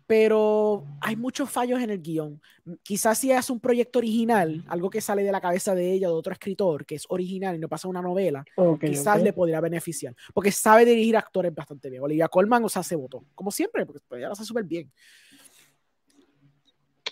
[0.07, 2.41] pero hay muchos fallos en el guion.
[2.83, 6.13] Quizás si es un proyecto original, algo que sale de la cabeza de ella o
[6.13, 8.43] de otro escritor, que es original y no pasa una novela,
[8.79, 10.15] quizás le podría beneficiar.
[10.33, 12.03] Porque sabe dirigir actores bastante bien.
[12.03, 13.23] Olivia Colman, o sea, se votó.
[13.35, 14.91] Como siempre, porque ella lo hace súper bien.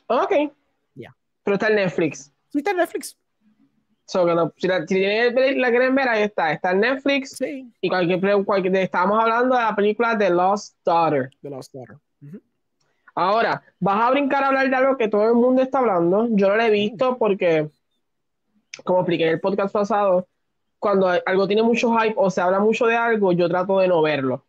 [0.07, 0.33] Ok.
[0.95, 1.15] Ya.
[1.43, 2.33] Pero está en Netflix.
[2.49, 3.17] Sí, está en Netflix.
[4.05, 6.51] si, la, quieren ver, ahí está.
[6.51, 7.37] Está en Netflix.
[7.37, 7.71] Sí.
[7.79, 11.29] Y cualquier, cualquier, estábamos hablando de la película The Lost Daughter.
[11.41, 11.97] The Lost Daughter.
[13.19, 16.27] Ahora, vas a brincar a hablar de algo que todo el mundo está hablando.
[16.31, 17.69] Yo no lo he visto porque,
[18.85, 20.25] como expliqué en el podcast pasado,
[20.79, 24.01] cuando algo tiene mucho hype o se habla mucho de algo, yo trato de no
[24.01, 24.45] verlo.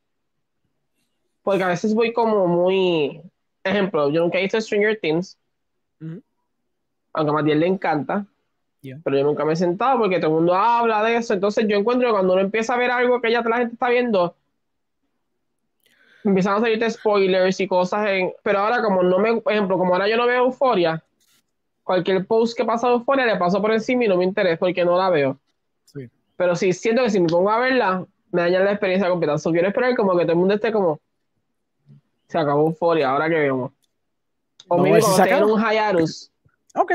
[1.42, 3.20] Porque a veces voy como muy.
[3.64, 5.36] Ejemplo, yo nunca he visto Stranger Things.
[7.12, 8.24] Aunque a Matías le encanta.
[9.02, 11.34] Pero yo nunca me he sentado porque todo el mundo habla de eso.
[11.34, 13.88] Entonces yo encuentro que cuando uno empieza a ver algo que ya la gente está
[13.88, 14.36] viendo,
[16.24, 19.94] empiezan a salirte spoilers y cosas en, pero ahora como no me, por ejemplo, como
[19.94, 21.02] ahora yo no veo Euforia,
[21.82, 24.84] cualquier post que pasa de Euforia le paso por encima y no me interesa porque
[24.84, 25.38] no la veo.
[25.84, 26.08] Sí.
[26.36, 29.38] Pero sí siento que si me pongo a verla, me daña la experiencia completa.
[29.38, 31.00] So, quiero esperar como que todo el mundo esté como
[32.28, 33.72] se acabó Euforia, ahora que vemos.
[34.68, 36.30] O no, mismo cuando en un Hayarus.
[36.76, 36.92] Ok.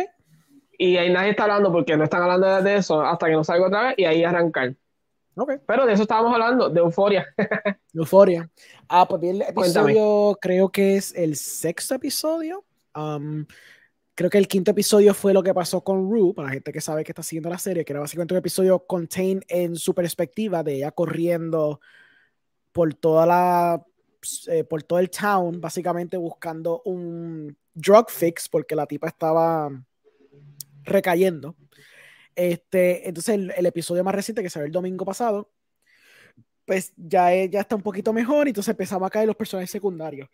[0.78, 3.68] Y ahí nadie está hablando porque no están hablando de eso hasta que no salga
[3.68, 4.76] otra vez y ahí arrancar.
[5.68, 7.26] Pero de eso estábamos hablando, de euforia.
[7.94, 8.50] euforia.
[8.88, 12.64] Ah, pues el episodio, creo que es el sexto episodio.
[12.96, 13.46] Um,
[14.16, 16.80] creo que el quinto episodio fue lo que pasó con Rue, para la gente que
[16.80, 20.64] sabe que está siguiendo la serie, que era básicamente un episodio contain en su perspectiva
[20.64, 21.82] de ella corriendo
[22.72, 23.86] por toda la
[24.48, 29.70] eh, por todo el town, básicamente buscando un drug fix porque la tipa estaba
[30.84, 31.56] recayendo.
[32.36, 35.50] Este, entonces, el, episodio más reciente que se ve el domingo pasado,
[36.66, 40.30] pues ya, ya está un poquito mejor y entonces empezaba a caer los personajes secundarios.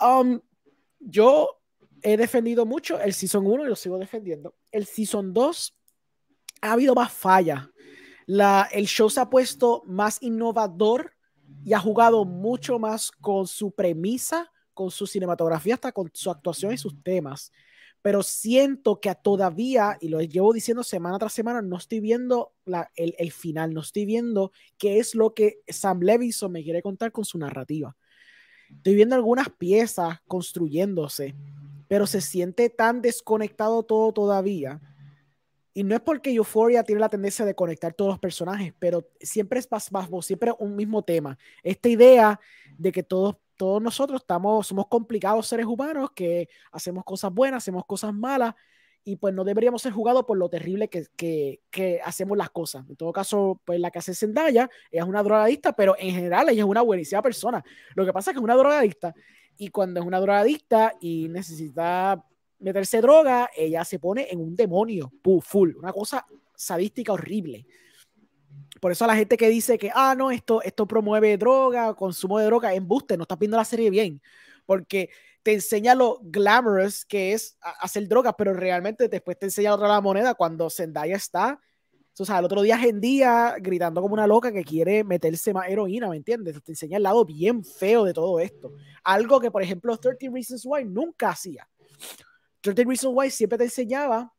[0.00, 0.40] Um,
[0.98, 1.60] yo
[2.02, 4.56] he defendido mucho el Season 1 y lo sigo defendiendo.
[4.72, 5.78] El Season 2
[6.62, 7.68] ha habido más fallas.
[8.26, 11.12] La, el show se ha puesto más innovador
[11.64, 16.72] y ha jugado mucho más con su premisa, con su cinematografía, hasta con su actuación
[16.72, 17.52] y sus temas
[18.02, 22.90] pero siento que todavía, y lo llevo diciendo semana tras semana, no estoy viendo la,
[22.96, 27.24] el, final, no estoy viendo qué es lo que Sam Levinson me quiere contar con
[27.24, 27.96] su narrativa.
[28.68, 31.36] Estoy viendo algunas piezas construyéndose,
[31.86, 34.80] pero se siente tan desconectado todo todavía.
[35.74, 39.60] Y no es porque Euphoria tiene la tendencia de conectar todos los personajes, pero siempre
[39.60, 41.38] es más, más siempre un mismo tema.
[41.62, 42.40] Esta idea
[42.76, 47.84] de que todos todos nosotros estamos, somos complicados seres humanos que hacemos cosas buenas, hacemos
[47.86, 48.54] cosas malas
[49.04, 52.88] y pues no deberíamos ser jugados por lo terrible que, que, que, hacemos las cosas.
[52.88, 56.62] En todo caso, pues la que hace Zendaya es una drogadicta, pero en general ella
[56.62, 57.64] es una buenísima persona.
[57.94, 59.14] Lo que pasa es que es una drogadicta
[59.56, 62.24] y cuando es una drogadicta y necesita
[62.60, 66.24] meterse droga, ella se pone en un demonio, full, una cosa
[66.54, 67.66] sadística horrible.
[68.82, 72.46] Por eso la gente que dice que, ah, no, esto, esto promueve droga, consumo de
[72.46, 74.20] droga, embuste, no estás viendo la serie bien.
[74.66, 75.08] Porque
[75.44, 80.00] te enseña lo glamorous que es hacer drogas, pero realmente después te enseña otra la
[80.00, 81.60] moneda cuando Zendaya está,
[82.18, 83.00] o sea, el otro día en
[83.62, 86.60] gritando como una loca que quiere meterse más heroína, ¿me entiendes?
[86.60, 88.72] Te enseña el lado bien feo de todo esto.
[89.04, 91.68] Algo que, por ejemplo, 13 Reasons Why nunca hacía.
[92.62, 94.34] 13 Reasons Why siempre te enseñaba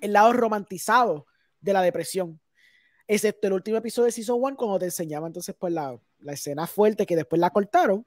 [0.00, 1.26] el lado romantizado
[1.60, 2.40] de la depresión.
[3.06, 6.66] Excepto el último episodio de Season 1 cuando te enseñaba entonces pues la, la escena
[6.66, 8.06] fuerte que después la cortaron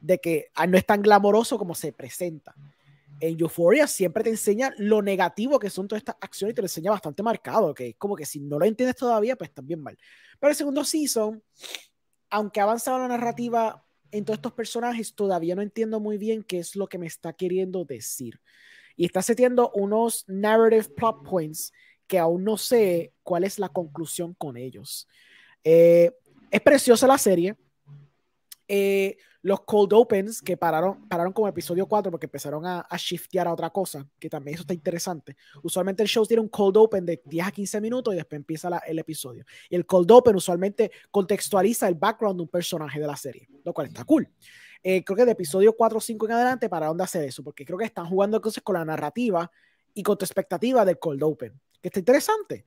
[0.00, 2.54] de que ah, no es tan glamoroso como se presenta.
[3.20, 6.66] En Euphoria siempre te enseña lo negativo que son todas estas acciones y te lo
[6.66, 9.98] enseña bastante marcado, que es como que si no lo entiendes todavía, pues bien mal.
[10.38, 11.42] Pero el segundo season,
[12.30, 16.58] aunque ha avanzado la narrativa en todos estos personajes, todavía no entiendo muy bien qué
[16.58, 18.40] es lo que me está queriendo decir.
[18.96, 21.72] Y está seteando unos narrative plot points
[22.10, 25.06] que aún no sé cuál es la conclusión con ellos.
[25.62, 26.10] Eh,
[26.50, 27.54] es preciosa la serie.
[28.66, 33.52] Eh, los cold opens que pararon, pararon como episodio 4 porque empezaron a, shiftear a
[33.52, 35.36] otra cosa, que también eso está interesante.
[35.62, 38.76] Usualmente el show tiene un cold open de 10 a 15 minutos y después empieza
[38.88, 39.44] el episodio.
[39.68, 43.72] Y el cold open usualmente contextualiza el background de un personaje de la serie, lo
[43.72, 44.28] cual está cool.
[44.82, 47.64] Eh, creo que de episodio 4 o 5 en adelante pararon de hacer eso, porque
[47.64, 49.48] creo que están jugando cosas con la narrativa
[49.94, 52.64] y con tu expectativa del cold open, que está interesante.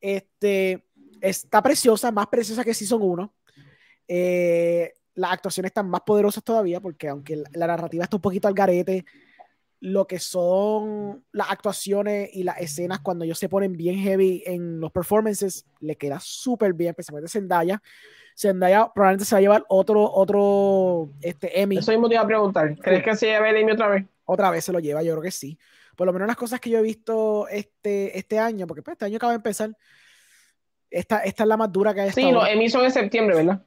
[0.00, 0.84] Este,
[1.20, 3.34] está preciosa, más preciosa que Season 1.
[4.08, 8.54] Eh, las actuaciones están más poderosas todavía, porque aunque la narrativa está un poquito al
[8.54, 9.04] garete,
[9.80, 14.80] lo que son las actuaciones y las escenas cuando ellos se ponen bien heavy en
[14.80, 17.82] los performances, le queda súper bien, especialmente Zendaya.
[18.36, 21.76] Zendaya probablemente se va a llevar otro, otro este, Emmy.
[21.76, 22.76] Eso mismo te iba a preguntar.
[22.78, 24.06] ¿Crees que se lleve el Emmy otra vez?
[24.24, 25.58] Otra vez se lo lleva, yo creo que sí.
[25.94, 29.04] Por lo menos las cosas que yo he visto este, este año, porque pues, este
[29.04, 29.76] año acaba de empezar,
[30.90, 32.10] esta, esta es la más dura que hay.
[32.12, 33.64] Sí, los Emmy son en septiembre, ¿verdad?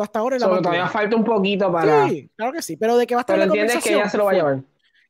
[0.00, 2.08] hasta ahora la todavía falta un poquito para.
[2.08, 4.16] Sí, claro que sí, pero de que va a estar pero entiendes que ella se
[4.16, 4.62] lo va a llevar.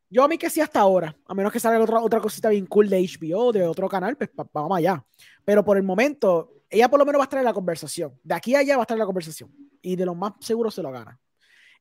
[0.08, 2.66] Yo a mí que sí hasta ahora, a menos que salga otra, otra cosita bien
[2.66, 5.02] cool de HBO, de otro canal, pues vamos allá.
[5.44, 8.18] Pero por el momento, ella por lo menos va a estar en la conversación.
[8.22, 9.50] De aquí a allá va a estar en la conversación.
[9.80, 11.18] Y de lo más seguro se lo gana.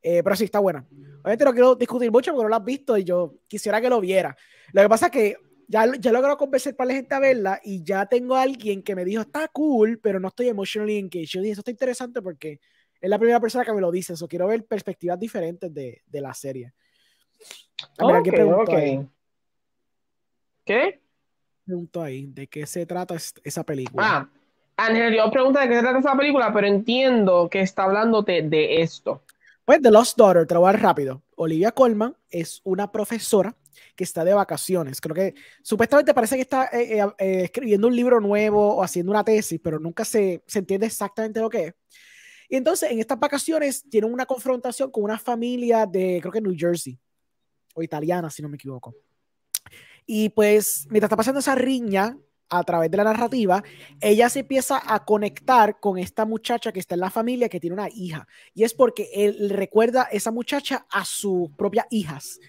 [0.01, 0.85] Eh, pero sí, está buena.
[1.21, 4.01] Obviamente no quiero discutir mucho porque no lo has visto y yo quisiera que lo
[4.01, 4.35] viera.
[4.73, 5.35] Lo que pasa es que
[5.67, 8.95] ya, ya logrado convencer para la gente a verla y ya tengo a alguien que
[8.95, 11.27] me dijo, está cool, pero no estoy emotionally engaged.
[11.27, 12.59] Yo dije, eso está interesante porque
[12.99, 14.13] es la primera persona que me lo dice.
[14.13, 16.73] Eso quiero ver perspectivas diferentes de, de la serie.
[17.97, 19.07] A ¿qué okay.
[20.65, 21.01] ¿Qué?
[21.65, 24.03] Pregunto ahí, ¿de qué se trata esa película?
[24.05, 24.29] Ah,
[24.77, 28.81] Ángel, yo pregunto de qué se trata esa película, pero entiendo que está hablándote de
[28.81, 29.23] esto.
[29.71, 31.23] Pues The Lost Daughter, te rápido.
[31.37, 33.55] Olivia Colman es una profesora
[33.95, 34.99] que está de vacaciones.
[34.99, 39.13] Creo que supuestamente parece que está eh, eh, eh, escribiendo un libro nuevo o haciendo
[39.13, 41.73] una tesis, pero nunca se, se entiende exactamente lo que es.
[42.49, 46.53] Y entonces en estas vacaciones tienen una confrontación con una familia de, creo que New
[46.53, 46.99] Jersey,
[47.73, 48.93] o italiana, si no me equivoco.
[50.05, 52.17] Y pues mientras está pasando esa riña
[52.51, 53.63] a través de la narrativa,
[53.99, 57.75] ella se empieza a conectar con esta muchacha que está en la familia que tiene
[57.75, 58.27] una hija.
[58.53, 62.39] Y es porque él recuerda esa muchacha a sus propias hijas.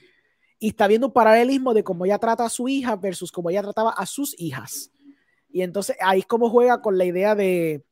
[0.58, 3.62] Y está viendo un paralelismo de cómo ella trata a su hija versus cómo ella
[3.62, 4.90] trataba a sus hijas.
[5.48, 7.84] Y entonces ahí es como juega con la idea de,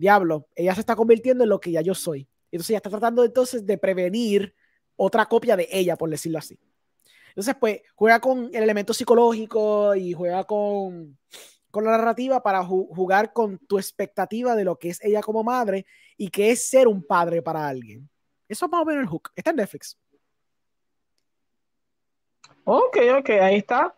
[0.00, 2.26] diablo, ella se está convirtiendo en lo que ya yo soy.
[2.50, 4.54] Entonces ella está tratando entonces de prevenir
[4.96, 6.58] otra copia de ella, por decirlo así.
[7.30, 11.18] Entonces, pues, juega con el elemento psicológico y juega con,
[11.70, 15.86] con la narrativa para jugar con tu expectativa de lo que es ella como madre
[16.16, 18.08] y que es ser un padre para alguien.
[18.48, 19.30] Eso es más o menos el hook.
[19.36, 19.98] Está en Netflix.
[22.64, 23.94] Ok, ok, ahí está.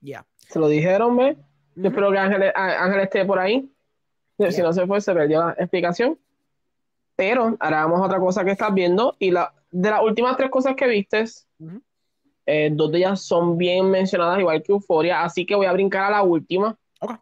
[0.00, 0.26] Ya.
[0.36, 1.36] Se lo dijeron, ¿me?
[1.74, 3.70] Yo espero que Ángel, Ángel esté por ahí.
[4.50, 6.18] Si no se fue, se perdió la explicación.
[7.14, 9.16] Pero ahora vamos a otra cosa que estás viendo.
[9.18, 11.46] Y la, de las últimas tres cosas que vistes,
[12.50, 15.22] eh, dos de ellas son bien mencionadas, igual que Euforia.
[15.22, 16.76] Así que voy a brincar a la última.
[17.00, 17.12] Ok.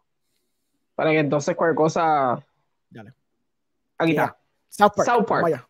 [0.95, 2.43] Para que entonces cualquier cosa.
[2.89, 3.13] Dale.
[3.97, 4.37] Aquí está.
[4.69, 5.05] South Park.
[5.07, 5.67] South Park.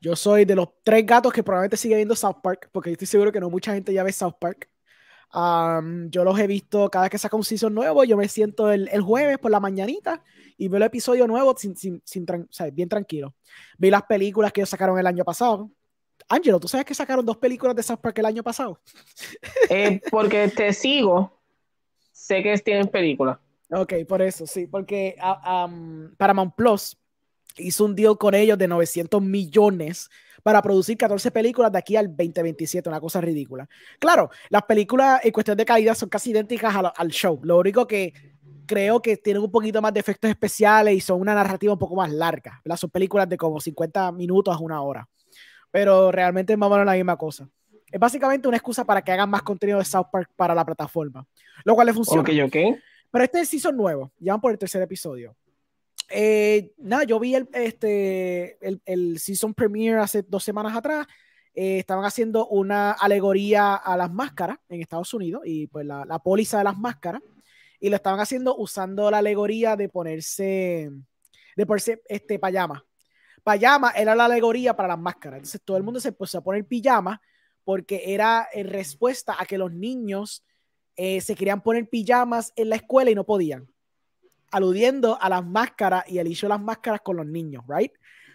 [0.00, 3.30] Yo soy de los tres gatos que probablemente sigue viendo South Park, porque estoy seguro
[3.30, 4.68] que no mucha gente ya ve South Park
[5.32, 8.04] yo los he visto cada vez que saca un season nuevo.
[8.04, 10.22] Yo me siento el, el jueves por la mañanita
[10.56, 13.34] y veo el episodio nuevo sin, sin, sin o sea, bien tranquilo.
[13.78, 15.70] Vi las películas que ellos sacaron el año pasado.
[16.30, 18.80] Angelo, ¿tú sabes que sacaron dos películas de South Park el año pasado?
[19.72, 21.38] Eh, porque te sigo,
[22.10, 23.38] sé que tienen películas.
[23.70, 25.14] Ok, por eso, sí, porque
[25.44, 26.98] um, Paramount Plus
[27.56, 30.10] hizo un deal con ellos de 900 millones
[30.42, 33.68] para producir 14 películas de aquí al 2027, una cosa ridícula.
[34.00, 37.38] Claro, las películas en cuestión de calidad son casi idénticas al, show.
[37.44, 38.12] Lo único que
[38.66, 41.94] creo que tienen un poquito más de efectos especiales y son una narrativa un poco
[41.94, 42.60] más larga.
[42.76, 45.08] Son películas de como 50 minutos a una hora.
[45.70, 47.48] Pero realmente es más o menos la misma cosa.
[47.90, 51.26] Es básicamente una excusa para que hagan más contenido de South Park para la plataforma.
[51.64, 52.22] Lo cual le funciona.
[52.22, 52.78] Ok, ok.
[53.10, 54.12] Pero este es season nuevo.
[54.18, 55.34] Ya van por el tercer episodio.
[56.08, 61.06] Eh, nada, yo vi el, este, el, el, season premiere hace dos semanas atrás.
[61.54, 66.18] Eh, estaban haciendo una alegoría a las máscaras en Estados Unidos y pues la, la
[66.20, 67.22] póliza de las máscaras
[67.80, 70.90] y lo estaban haciendo usando la alegoría de ponerse,
[71.56, 72.84] de ponerse este pijama.
[73.44, 75.38] Pijama era la alegoría para las máscaras.
[75.38, 77.20] Entonces todo el mundo se puso a poner pijama
[77.64, 80.44] porque era en respuesta a que los niños
[80.96, 83.68] eh, se querían poner pijamas en la escuela y no podían.
[84.50, 87.92] Aludiendo a las máscaras y el issue de las máscaras con los niños, ¿right?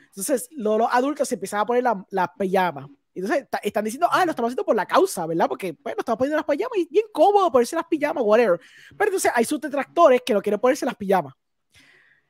[0.07, 4.31] Entonces los, adultos se empezaban a poner las la pijamas entonces están diciendo, ah, lo
[4.31, 5.47] estamos haciendo por la causa, ¿verdad?
[5.47, 8.59] Porque, bueno, estamos poniendo las pijamas y bien cómodo ponerse las pijamas, whatever.
[8.89, 11.33] Pero entonces hay sus detractores que no quieren ponerse las pijamas.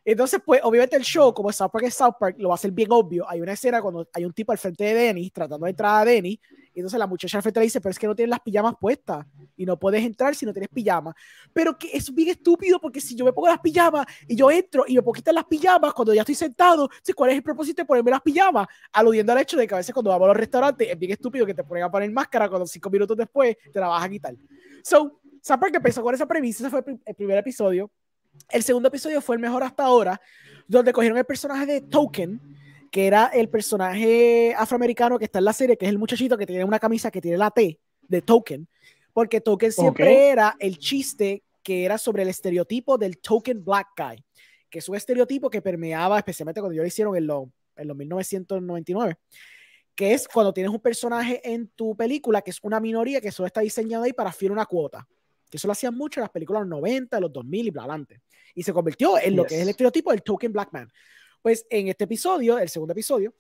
[0.08, 2.70] Entonces, pues, obviamente el show, como South Park es South Park, lo va a hacer
[2.70, 3.28] bien obvio.
[3.28, 6.06] Hay una escena cuando hay un tipo al frente de Denny tratando de entrar a
[6.06, 6.40] Denny,
[6.76, 8.76] y entonces la muchacha al frente le dice, pero es que no tienes las pijamas
[8.80, 9.26] puestas
[9.58, 11.16] y no puedes entrar si no tienes pijamas.
[11.52, 14.84] Pero que es bien estúpido porque si yo me pongo las pijamas y yo entro
[14.88, 17.86] y me puedo quitar las pijamas cuando ya estoy sentado, ¿cuál es el propósito de
[17.86, 18.68] ponerme las pijamas?
[18.92, 21.48] Aludiendo al hecho de que a veces cuando vamos a los restaurantes es bien estúpido
[21.48, 24.36] que te pongan a poner máscara cuando cinco minutos después te la vas a quitar.
[24.84, 27.90] So, South Park empezó con esa premisa, ese fue el primer episodio
[28.50, 30.20] el segundo episodio fue el mejor hasta ahora,
[30.68, 32.40] donde cogieron el personaje de Token,
[32.92, 36.46] que era el personaje afroamericano que está en la serie, que es el muchachito que
[36.46, 38.68] tiene una camisa que tiene la T de Token,
[39.14, 44.24] porque Token siempre era el chiste que era sobre el estereotipo del Token Black Guy,
[44.70, 47.98] que es un estereotipo que permeaba, especialmente cuando yo lo hicieron en, los en los
[47.98, 49.18] 1999
[49.96, 53.48] que es cuando tienes un personaje en tu película que es una minoría que solo
[53.48, 55.08] está diseñado ahí para fiar una cuota.
[55.56, 57.84] Que eso lo hacían mucho en las películas de los 90, los 2000 y bla,
[57.84, 58.20] adelante.
[58.54, 60.92] Y se convirtió en lo que es el estereotipo del token black man.
[61.42, 63.34] Pues en este episodio, el segundo episodio,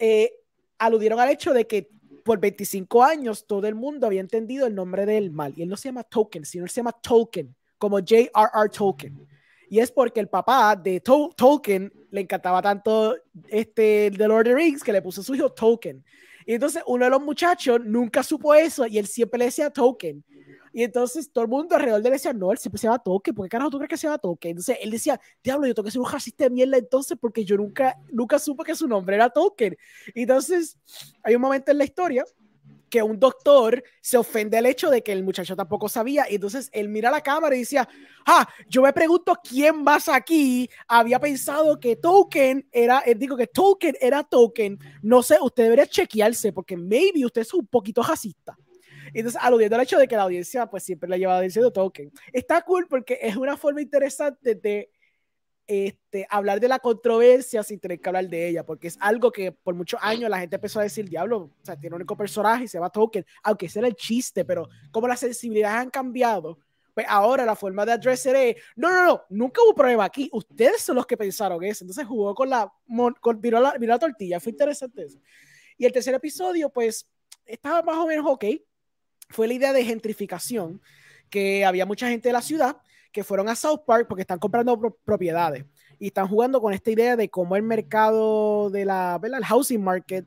[0.00, 0.32] eh,
[0.78, 1.90] aludieron al hecho de que
[2.24, 5.54] por 25 años todo el mundo había entendido el nombre del mal.
[5.56, 8.68] Y él no se llama Token, sino él se llama Token, como J.R.R.
[8.76, 9.28] Tolkien.
[9.70, 13.14] Y es porque el papá de Tolkien le encantaba tanto
[13.46, 16.04] este The Lord of the Rings que le puso a su hijo Token.
[16.48, 20.24] Y entonces uno de los muchachos nunca supo eso y él siempre le decía Token.
[20.72, 23.34] Y entonces todo el mundo alrededor de él decía, no, él siempre se llama Toque,
[23.34, 24.48] ¿por qué carajo tú crees que se llama Toque?
[24.48, 27.58] Entonces él decía, diablo, yo tengo que ser un racista de mierda entonces porque yo
[27.58, 29.76] nunca, nunca supe que su nombre era Token.
[30.14, 30.78] Y entonces
[31.22, 32.24] hay un momento en la historia
[32.88, 36.70] que un doctor se ofende al hecho de que el muchacho tampoco sabía y entonces
[36.72, 37.88] él mira a la cámara y decía,
[38.26, 43.46] ah, yo me pregunto quién más aquí había pensado que Token era, eh, digo que
[43.46, 48.56] Token era Token, no sé, usted debería chequearse porque maybe usted es un poquito racista.
[49.14, 52.12] Entonces, aludiendo al hecho de que la audiencia, pues siempre le lleva diciendo token.
[52.32, 54.90] Está cool porque es una forma interesante de
[55.68, 59.52] este, hablar de la controversia sin tener que hablar de ella, porque es algo que
[59.52, 62.64] por muchos años la gente empezó a decir, diablo, o sea, tiene un único personaje
[62.64, 66.58] y se va Token, aunque ese era el chiste, pero como las sensibilidades han cambiado,
[66.94, 70.80] pues ahora la forma de addressar es, no, no, no, nunca hubo problema aquí, ustedes
[70.80, 72.72] son los que pensaron eso, entonces jugó con la,
[73.20, 75.18] con, la, la tortilla, fue interesante eso.
[75.76, 77.06] Y el tercer episodio, pues,
[77.44, 78.46] estaba más o menos ok,
[79.28, 80.80] fue la idea de gentrificación,
[81.28, 82.78] que había mucha gente de la ciudad
[83.12, 85.64] que fueron a South Park porque están comprando propiedades
[85.98, 90.26] y están jugando con esta idea de cómo el mercado de la, el housing market,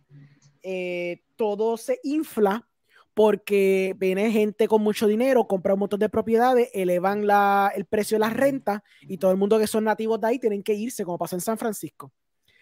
[0.63, 2.67] eh, todo se infla
[3.13, 8.15] porque viene gente con mucho dinero, compra un montón de propiedades, elevan la, el precio
[8.15, 11.03] de las rentas y todo el mundo que son nativos de ahí tienen que irse,
[11.03, 12.11] como pasó en San Francisco.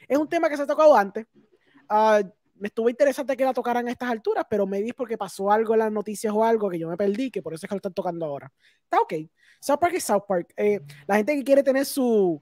[0.08, 1.28] Es un tema que se ha tocado antes.
[1.90, 2.28] Uh,
[2.60, 5.74] me estuvo interesante que la tocaran a estas alturas, pero me di porque pasó algo
[5.74, 7.78] en las noticias o algo que yo me perdí, que por eso es que lo
[7.78, 8.52] están tocando ahora.
[8.84, 9.14] Está ok.
[9.60, 10.54] South Park es South Park.
[10.58, 12.42] Eh, la gente que quiere tener su,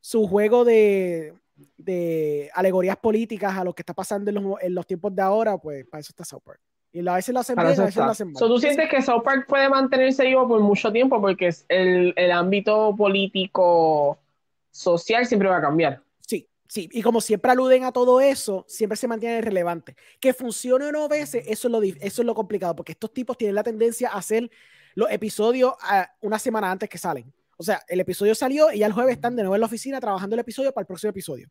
[0.00, 1.34] su juego de,
[1.76, 5.58] de alegorías políticas a lo que está pasando en los, en los, tiempos de ahora,
[5.58, 6.60] pues para eso está South Park.
[6.92, 8.42] Y a veces lo hacen bien, a veces lo hacen mal.
[8.42, 11.20] ¿Tú sientes que South Park puede mantenerse vivo por mucho tiempo?
[11.20, 14.18] Porque el, el ámbito político
[14.70, 16.00] social siempre va a cambiar.
[16.68, 19.96] Sí, y como siempre aluden a todo eso, siempre se mantiene relevante.
[20.20, 23.36] Que funcione o no veces, eso es lo, eso es lo complicado, porque estos tipos
[23.36, 24.50] tienen la tendencia a hacer
[24.94, 27.32] los episodios ah, una semana antes que salen.
[27.56, 30.00] O sea, el episodio salió y ya el jueves están de nuevo en la oficina
[30.00, 31.48] trabajando el episodio para el próximo episodio.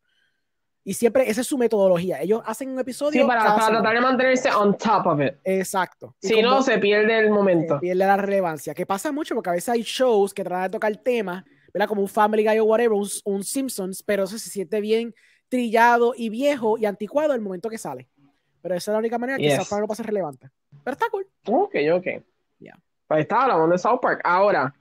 [0.83, 2.21] Y siempre esa es su metodología.
[2.21, 3.21] Ellos hacen un episodio.
[3.21, 5.33] Sí, para, tratar de mantenerse on top of it.
[5.43, 6.15] Exacto.
[6.21, 7.75] Si no, se pierde el momento.
[7.75, 8.75] Se pierde la relevancia.
[8.75, 11.43] Que pasa mucho porque a veces hay shows que tratan de tocar el tema
[11.75, 11.89] ¿verdad?
[11.89, 15.13] Como un Family Guy o whatever, un, Simpsons, pero eso se siente bien
[15.49, 18.07] trillado y viejo y anticuado el momento que sale.
[18.61, 20.49] Pero esa es la única manera que South Park no pasa relevante.
[20.85, 21.27] Pero está cool.
[21.45, 22.07] Ok, ok.
[22.59, 22.79] Ya.
[23.05, 24.21] Pues está hablando de South Park.
[24.23, 24.73] Ahora,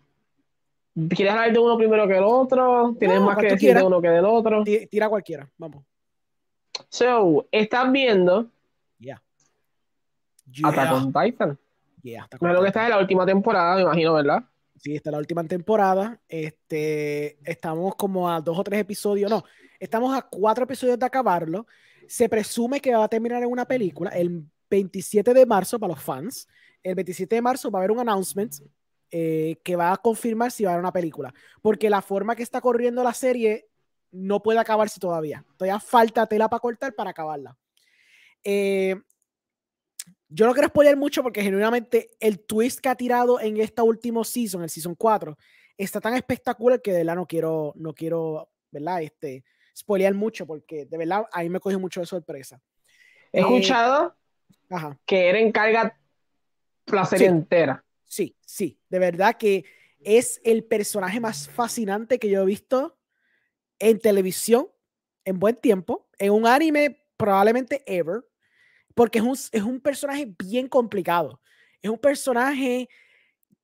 [1.09, 2.95] ¿Quieres hablar de uno primero que el otro?
[2.97, 4.63] ¿Tienes más que decir de uno que del otro?
[4.63, 5.85] Tira cualquiera, vamos.
[6.89, 8.47] So, estás viendo.
[9.01, 9.21] Ya.
[10.53, 10.69] Yeah.
[10.69, 11.59] Attack on Titan.
[12.03, 14.45] Yeah, lo que está en la última temporada, me imagino, ¿verdad?
[14.77, 16.21] Sí, está la última temporada.
[16.29, 19.45] Este, estamos como a dos o tres episodios, no,
[19.79, 21.67] estamos a cuatro episodios de acabarlo.
[22.07, 26.03] Se presume que va a terminar en una película el 27 de marzo para los
[26.03, 26.49] fans.
[26.83, 28.53] El 27 de marzo va a haber un announcement
[29.11, 31.33] eh, que va a confirmar si va a haber una película.
[31.63, 33.69] Porque la forma que está corriendo la serie
[34.11, 35.45] no puede acabarse todavía.
[35.57, 37.57] Todavía falta tela para cortar para acabarla.
[38.43, 38.97] Eh,
[40.29, 44.25] yo no quiero spoiler mucho porque genuinamente el twist que ha tirado en esta última
[44.25, 45.37] season, el season 4,
[45.77, 49.03] está tan espectacular que de verdad no quiero, no quiero, ¿verdad?
[49.03, 49.45] Este,
[49.77, 52.61] spoilear mucho porque de verdad a mí me cogió mucho de sorpresa.
[53.33, 54.15] He escuchado
[55.05, 55.99] que era encarga
[56.87, 57.85] la serie entera.
[58.05, 59.65] Sí, sí, de verdad que
[60.01, 62.97] es el personaje más fascinante que yo he visto
[63.79, 64.69] en televisión
[65.25, 68.25] en buen tiempo, en un anime probablemente ever,
[68.95, 71.41] porque es un, es un personaje bien complicado.
[71.83, 72.89] Es un personaje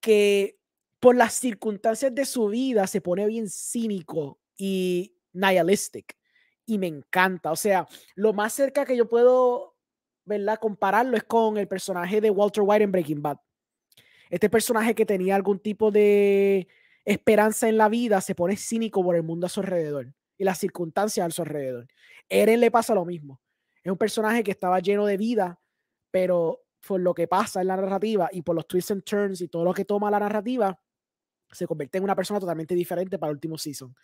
[0.01, 0.59] que
[0.99, 6.17] por las circunstancias de su vida se pone bien cínico y nihilistic.
[6.67, 7.51] Y me encanta.
[7.51, 9.77] O sea, lo más cerca que yo puedo,
[10.25, 10.59] ¿verdad?
[10.61, 13.39] Compararlo es con el personaje de Walter White en Breaking Bad.
[14.29, 16.69] Este personaje que tenía algún tipo de
[17.05, 20.59] esperanza en la vida se pone cínico por el mundo a su alrededor y las
[20.59, 21.89] circunstancias a su alrededor.
[22.29, 23.41] Eren le pasa lo mismo.
[23.83, 25.61] Es un personaje que estaba lleno de vida,
[26.11, 29.49] pero por lo que pasa en la narrativa y por los twists and turns y
[29.49, 30.79] todo lo que toma la narrativa,
[31.51, 33.95] se convierte en una persona totalmente diferente para el último season.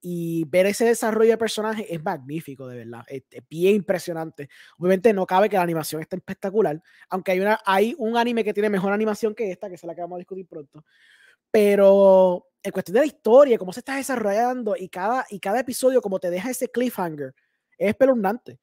[0.00, 3.04] Y ver ese desarrollo de personaje es magnífico, de verdad.
[3.08, 4.48] Es, bien impresionante.
[4.78, 8.54] Obviamente no cabe que la animación esté espectacular, aunque hay, una, hay un anime que
[8.54, 10.84] tiene mejor animación que esta, que se la que vamos a discutir pronto.
[11.50, 16.00] Pero en cuestión de la historia, cómo se está desarrollando y cada, y cada episodio,
[16.00, 17.34] como te deja ese cliffhanger,
[17.76, 18.60] es espeluznante.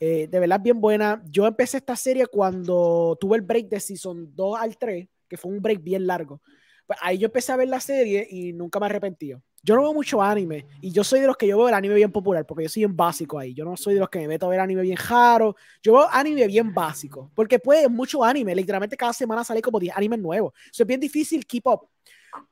[0.00, 1.22] Eh, de verdad, bien buena.
[1.28, 5.50] Yo empecé esta serie cuando tuve el break de Season 2 al 3, que fue
[5.50, 6.40] un break bien largo.
[6.86, 9.34] Pues ahí yo empecé a ver la serie y nunca me arrepentí.
[9.62, 11.94] Yo no veo mucho anime y yo soy de los que yo veo el anime
[11.96, 13.52] bien popular porque yo soy bien básico ahí.
[13.52, 15.56] Yo no soy de los que me meto a ver anime bien raro.
[15.82, 18.54] Yo veo anime bien básico porque pues mucho anime.
[18.54, 20.54] Literalmente cada semana sale como 10 animes nuevos.
[20.72, 21.88] Es bien difícil keep up.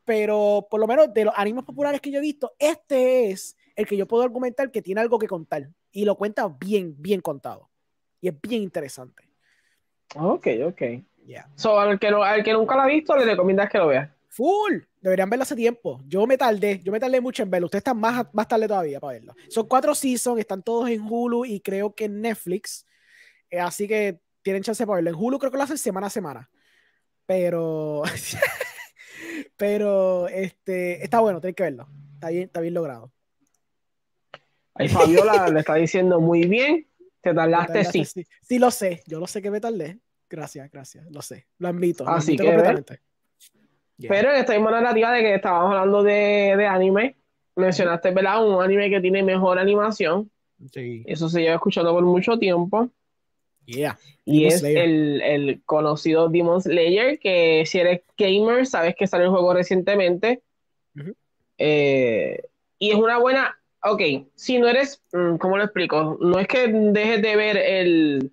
[0.05, 3.87] Pero por lo menos de los animes populares que yo he visto, este es el
[3.87, 7.71] que yo puedo argumentar que tiene algo que contar y lo cuenta bien, bien contado.
[8.21, 9.23] Y es bien interesante.
[10.15, 10.83] Ok, ok.
[11.25, 11.49] Yeah.
[11.55, 14.15] So, al, que al que nunca lo ha visto, le recomiendas que lo vea.
[14.29, 14.75] Full.
[15.01, 16.03] Deberían verlo hace tiempo.
[16.07, 17.65] Yo me tardé, yo me tardé mucho en verlo.
[17.65, 19.35] Ustedes están más, más tarde todavía para verlo.
[19.49, 22.85] Son cuatro seasons, están todos en Hulu y creo que en Netflix.
[23.49, 25.09] Eh, así que tienen chance para verlo.
[25.09, 26.51] En Hulu creo que lo hacen semana a semana.
[27.25, 28.03] Pero.
[29.57, 31.89] pero este está bueno, tienen que verlo.
[32.17, 33.16] Está bien, está bien logrado.
[34.79, 36.87] Ahí Fabiola le está diciendo muy bien.
[37.21, 38.05] Te tardaste, sí.
[38.05, 38.59] sí.
[38.59, 39.03] lo sé.
[39.07, 39.99] Yo lo sé que me tardé.
[40.29, 41.11] Gracias, gracias.
[41.11, 41.47] Lo sé.
[41.59, 42.09] Lo admito.
[42.09, 42.45] Así que.
[42.45, 43.01] Completamente.
[43.99, 47.17] Pero en esta misma narrativa de que estábamos hablando de, de anime,
[47.57, 48.47] mencionaste, ¿verdad?
[48.47, 50.31] Un anime que tiene mejor animación.
[50.73, 51.03] Sí.
[51.07, 52.91] Eso se lleva escuchando por mucho tiempo.
[53.65, 53.99] Yeah.
[54.25, 59.33] Y es el, el, conocido Demon Slayer, que si eres gamer, sabes que salió el
[59.33, 60.43] juego recientemente.
[61.59, 62.43] Eh,
[62.79, 64.03] y es una buena ok,
[64.35, 66.19] si no eres, mm, ¿cómo lo explico?
[66.21, 68.33] No es que dejes de ver el,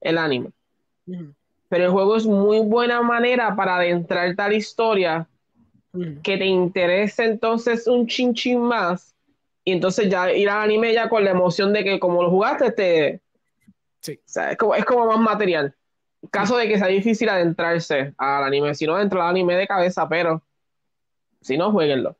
[0.00, 0.50] el anime,
[1.68, 5.26] pero el juego es muy buena manera para adentrar tal historia
[6.22, 9.14] que te interese entonces un chin chin más
[9.64, 12.72] y entonces ya ir al anime ya con la emoción de que como lo jugaste
[12.72, 13.20] te...
[14.00, 14.18] Sí.
[14.18, 15.74] O sea, es, como, es como más material.
[16.30, 20.08] Caso de que sea difícil adentrarse al anime, si no, entra al anime de cabeza,
[20.08, 20.42] pero
[21.40, 22.16] si no, jueguenlo.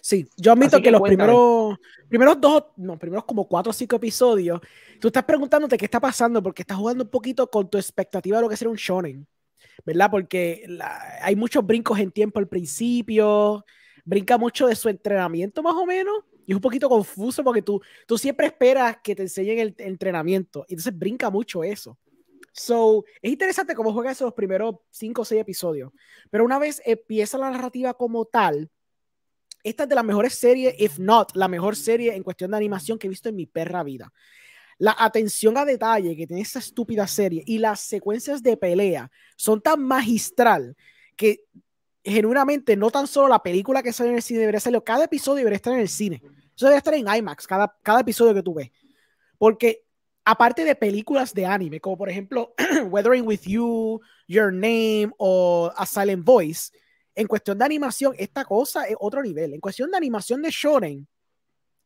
[0.00, 1.78] Sí, yo admito que, los primeros,
[2.08, 4.60] primeros dos, no, primeros como cuatro o cinco episodios,
[5.00, 8.42] tú estás preguntándote qué está pasando porque estás jugando un poquito con tu expectativa de
[8.42, 9.26] lo que será un shonen,
[9.84, 10.10] ¿verdad?
[10.10, 10.66] Porque
[11.22, 13.64] hay muchos brincos en tiempo al principio,
[14.04, 17.80] brinca mucho de su entrenamiento más o menos, y es un poquito confuso porque tú,
[18.06, 21.98] tú siempre esperas que te enseñen el entrenamiento, y entonces brinca mucho eso.
[22.52, 25.92] So, es interesante cómo juega esos primeros cinco o seis episodios,
[26.30, 28.68] pero una vez empieza la narrativa como tal,
[29.62, 32.98] esta es de las mejores series, if not la mejor serie en cuestión de animación
[32.98, 34.12] que he visto en mi perra vida.
[34.78, 39.60] La atención a detalle que tiene esta estúpida serie y las secuencias de pelea son
[39.60, 40.76] tan magistral
[41.16, 41.44] que
[42.02, 45.36] genuinamente no tan solo la película que sale en el cine debería salir, cada episodio
[45.38, 46.22] debería estar en el cine.
[46.56, 48.70] Eso debería estar en IMAX, cada, cada episodio que tú ves.
[49.36, 49.84] Porque
[50.24, 52.54] aparte de películas de anime, como por ejemplo
[52.90, 56.70] Weathering with You, Your Name o A Silent Voice,
[57.20, 59.52] en cuestión de animación, esta cosa es otro nivel.
[59.52, 61.06] En cuestión de animación de Shonen,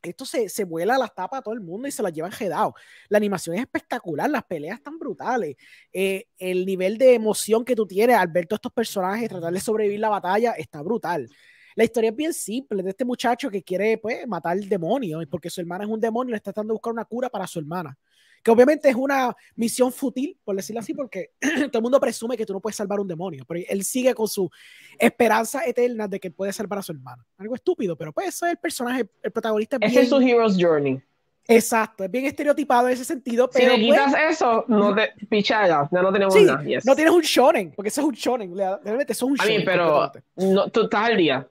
[0.01, 2.30] esto se, se vuela a las tapas a todo el mundo y se las llevan
[2.30, 2.74] jedado.
[3.09, 5.57] La animación es espectacular, las peleas están brutales.
[5.93, 9.59] Eh, el nivel de emoción que tú tienes al ver todos estos personajes tratar de
[9.59, 11.28] sobrevivir la batalla está brutal.
[11.74, 15.51] La historia es bien simple de este muchacho que quiere pues, matar el demonio, porque
[15.51, 17.59] su hermana es un demonio y le está tratando de buscar una cura para su
[17.59, 17.99] hermana.
[18.45, 21.31] Que obviamente es una misión fútil, por decirlo así, porque
[21.73, 24.29] todo el mundo presume que tú no puedes salvar un demonio, pero él sigue con
[24.29, 24.51] su
[24.99, 27.25] esperanza eterna de que puede salvar a su hermana.
[27.39, 29.79] Algo estúpido, pero pues eso es el personaje, el protagonista.
[29.81, 31.03] Ese es su hero's journey.
[31.47, 33.49] Exacto, es bien estereotipado en ese sentido.
[33.51, 36.63] Si le quitas pues eso, no te picha ya, no tenemos nada.
[36.85, 38.55] No tienes un shonen, porque eso es un shonen.
[38.55, 39.57] Realmente eso es un shonen.
[39.57, 41.49] A mí, pero no, tú estás al día.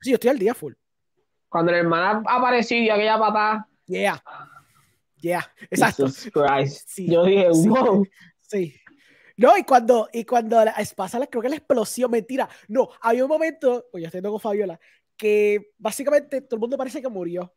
[0.00, 0.74] Sí, yo estoy al día full.
[1.48, 3.68] Cuando la hermana apareció y aquella patada.
[3.86, 4.22] Yeah.
[5.20, 6.08] Yeah, exacto.
[6.08, 8.06] Sí, yo dije, wow.
[8.40, 8.74] Sí.
[9.36, 12.48] No, y cuando, y cuando la pasa, creo que la explosión, mentira.
[12.68, 14.78] No, había un momento, pues ya estoy con Fabiola,
[15.16, 17.54] que básicamente todo el mundo parece que murió.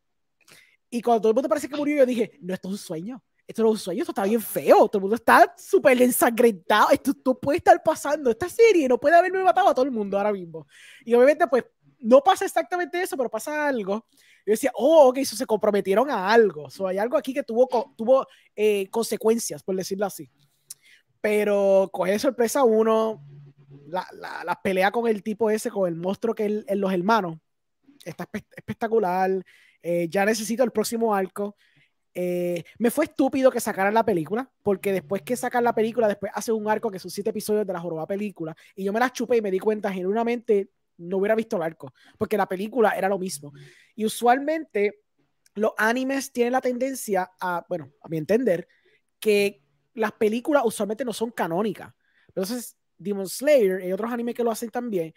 [0.88, 3.22] Y cuando todo el mundo parece que murió, yo dije, no, esto es un sueño.
[3.46, 4.88] Esto no es un sueño, esto está bien feo.
[4.88, 6.90] Todo el mundo está súper ensangrentado.
[6.90, 8.30] Esto no puede estar pasando.
[8.30, 10.66] Esta serie no puede haberme matado a todo el mundo ahora mismo.
[11.04, 11.64] Y obviamente, pues,
[11.98, 14.06] no pasa exactamente eso, pero pasa algo.
[14.46, 16.68] Yo decía, oh, ok, eso se comprometieron a algo.
[16.70, 20.30] So, hay algo aquí que tuvo, tuvo eh, consecuencias, por decirlo así.
[21.20, 23.24] Pero coge sorpresa uno,
[23.88, 27.38] la, la, la, pelea con el tipo ese, con el monstruo que es los hermanos,
[28.04, 29.42] está espectacular.
[29.82, 31.56] Eh, ya necesito el próximo arco.
[32.14, 36.30] Eh, me fue estúpido que sacaran la película, porque después que sacan la película, después
[36.34, 39.10] hace un arco que son siete episodios de la joroba película, y yo me la
[39.10, 43.08] chupé y me di cuenta genuinamente no hubiera visto el arco, porque la película era
[43.08, 43.52] lo mismo.
[43.94, 45.00] Y usualmente
[45.54, 48.66] los animes tienen la tendencia a, bueno, a mi entender,
[49.20, 49.62] que
[49.94, 51.92] las películas usualmente no son canónicas.
[52.28, 55.14] Entonces, Demon Slayer y otros animes que lo hacen también,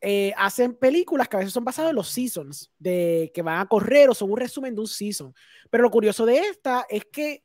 [0.00, 3.66] eh, hacen películas que a veces son basadas en los seasons, de que van a
[3.66, 5.34] correr o son un resumen de un season.
[5.70, 7.44] Pero lo curioso de esta es que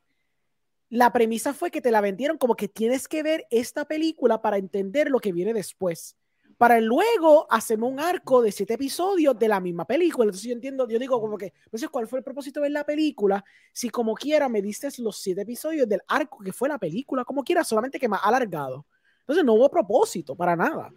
[0.88, 4.58] la premisa fue que te la vendieron como que tienes que ver esta película para
[4.58, 6.16] entender lo que viene después
[6.56, 10.26] para luego hacemos un arco de siete episodios de la misma película.
[10.26, 12.84] Entonces yo entiendo, yo digo como que, entonces, ¿cuál fue el propósito de ver la
[12.84, 13.44] película?
[13.72, 17.42] Si como quiera me diste los siete episodios del arco que fue la película, como
[17.42, 18.86] quiera, solamente que más alargado.
[19.20, 20.92] Entonces no hubo propósito para nada.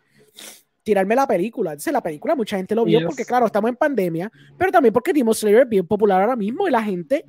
[0.83, 1.71] Tirarme la película.
[1.71, 5.13] Entonces la película mucha gente lo vio porque claro, estamos en pandemia, pero también porque
[5.13, 7.25] Demon Slayer es bien popular ahora mismo y la gente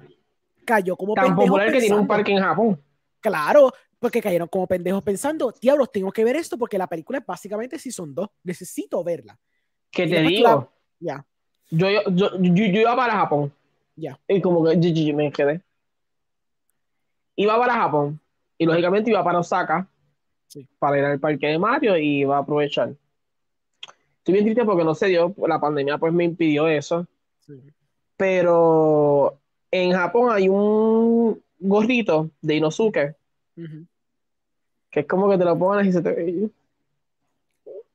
[0.65, 2.83] cayó como Tan popular que tiene un parque en Japón.
[3.21, 7.27] Claro, porque cayeron como pendejos pensando, diablos, tengo que ver esto porque la película es
[7.27, 9.39] básicamente son dos necesito verla.
[9.91, 10.71] ¿Qué te digo?
[11.01, 11.25] Ya.
[11.71, 13.53] Yo, yo, yo, yo, iba para Japón.
[13.97, 14.19] Ya.
[14.29, 15.63] Y como que yo, me quedé.
[17.37, 18.21] Iba para Japón.
[18.57, 19.89] Y lógicamente iba para Osaka.
[20.47, 20.69] Sí.
[20.79, 22.95] Para ir al parque de Mario y iba a aprovechar.
[24.19, 27.07] Estoy bien triste porque no se dio, la pandemia pues me impidió eso.
[27.41, 27.61] Sí.
[28.17, 29.39] Pero
[29.71, 33.17] en Japón hay un gorrito de Inosuke
[34.91, 36.51] que es como que te lo pongan y se te ve.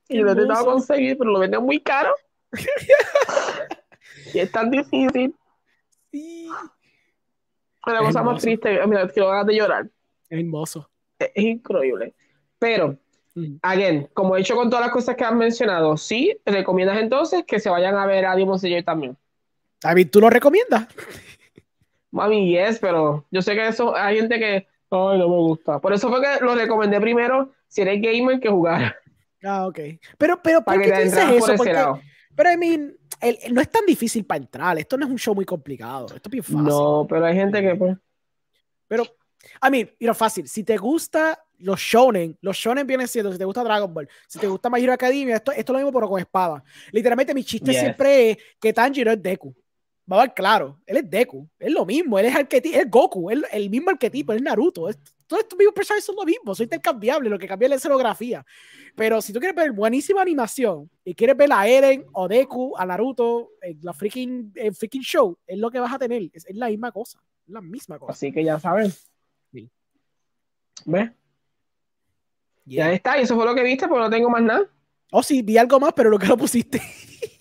[0.10, 2.14] Y lo he intentado conseguir, pero lo venden muy caro.
[4.34, 5.36] y es tan difícil.
[6.12, 6.50] Sí.
[7.86, 9.90] La cosa más triste, mira, que lo hagas de llorar.
[10.30, 10.90] Es hermoso.
[11.20, 12.14] Es, increíble.
[12.60, 12.98] Pero,
[13.62, 17.60] again, como he hecho con todas las cosas que han mencionado, sí, recomiendas entonces que
[17.60, 19.18] se vayan a ver a Demon Slayer también.
[19.82, 20.88] David, ¿tú lo recomiendas?
[22.12, 25.80] Mami, yes, pero yo sé que eso hay gente que Ay, no me gusta.
[25.80, 28.96] Por eso fue que lo recomendé primero, si eres gamer, que jugar.
[29.44, 29.80] Ah, ok.
[30.18, 31.56] Pero, pero, ¿por qué dices eso?
[31.58, 31.76] Porque,
[32.36, 32.96] pero, I mean,
[33.52, 34.78] no es tan difícil para entrar.
[34.78, 36.08] Esto no es un show muy complicado.
[36.08, 36.64] Esto es bien fácil.
[36.64, 37.98] No, pero hay gente que, pues...
[38.88, 39.04] Pero,
[39.62, 40.48] I mean, mira, fácil.
[40.48, 44.38] Si te gusta los shonen, los shonen vienen siendo, si te gusta Dragon Ball, si
[44.38, 46.64] te gusta My Hero Academia, esto, esto es lo mismo, pero con espada.
[46.92, 49.56] Literalmente, mi chiste siempre es que Tanjiro es Deku.
[50.12, 53.30] Va a ver claro, él es Deku, es lo mismo, él es arquetipo, es Goku,
[53.32, 56.66] es el mismo arquetipo, es Naruto, es, todos estos mismos personajes son lo mismo, son
[56.66, 58.46] intercambiables, lo que cambia es la escenografía.
[58.96, 62.86] Pero si tú quieres ver buenísima animación y quieres ver a Eren o Deku, a
[62.86, 66.68] Naruto, en la freaking, el freaking show, es lo que vas a tener, es, la
[66.68, 68.12] misma cosa, es la misma cosa.
[68.12, 68.92] Así que ya saben.
[69.54, 69.72] Sí.
[70.86, 71.12] ¿Ves?
[72.66, 74.70] Ya está, y eso fue lo que viste, porque no tengo más nada.
[75.12, 76.82] Oh, sí, vi algo más, pero lo que lo pusiste.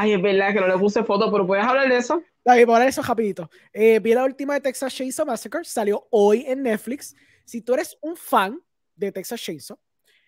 [0.00, 2.22] Ay, es verdad que no le puse foto, pero ¿puedes hablar de eso?
[2.44, 3.50] Dale, voy a hablar de eso rapidito.
[3.72, 7.16] Eh, vi la última de Texas Chainsaw Massacre, salió hoy en Netflix.
[7.44, 8.62] Si tú eres un fan
[8.94, 9.76] de Texas Chainsaw,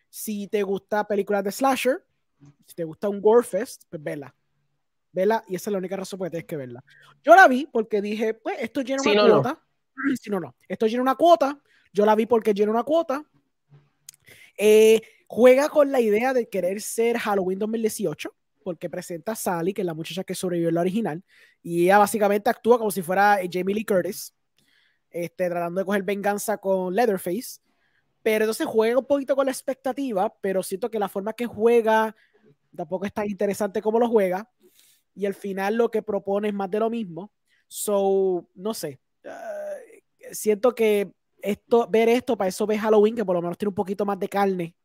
[0.08, 2.04] si te gusta películas de slasher,
[2.66, 4.34] si te gusta un Warfest, pues vela.
[5.12, 6.82] Vela, y esa es la única razón por que tienes que verla.
[7.22, 9.62] Yo la vi porque dije, pues esto llena una cuota.
[10.20, 10.56] Si no, no.
[10.66, 11.56] Esto llena una cuota.
[11.92, 13.24] Yo la vi porque llena una cuota.
[14.58, 19.82] Eh, juega con la idea de querer ser Halloween 2018, porque presenta a Sally, que
[19.82, 21.24] es la muchacha que sobrevivió en la original,
[21.62, 24.34] y ella básicamente actúa como si fuera Jamie Lee Curtis,
[25.10, 27.60] este, tratando de coger venganza con Leatherface.
[28.22, 32.14] Pero entonces juega un poquito con la expectativa, pero siento que la forma que juega
[32.76, 34.48] tampoco es tan interesante como lo juega.
[35.14, 37.32] Y al final lo que propone es más de lo mismo.
[37.66, 39.00] So, no sé.
[39.24, 43.70] Uh, siento que esto, ver esto, para eso ve Halloween, que por lo menos tiene
[43.70, 44.76] un poquito más de carne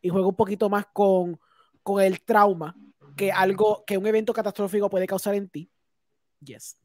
[0.00, 1.38] y juega un poquito más con,
[1.82, 2.76] con el trauma
[3.18, 5.70] que algo, que un evento catastrófico puede causar en ti.
[6.40, 6.78] Yes.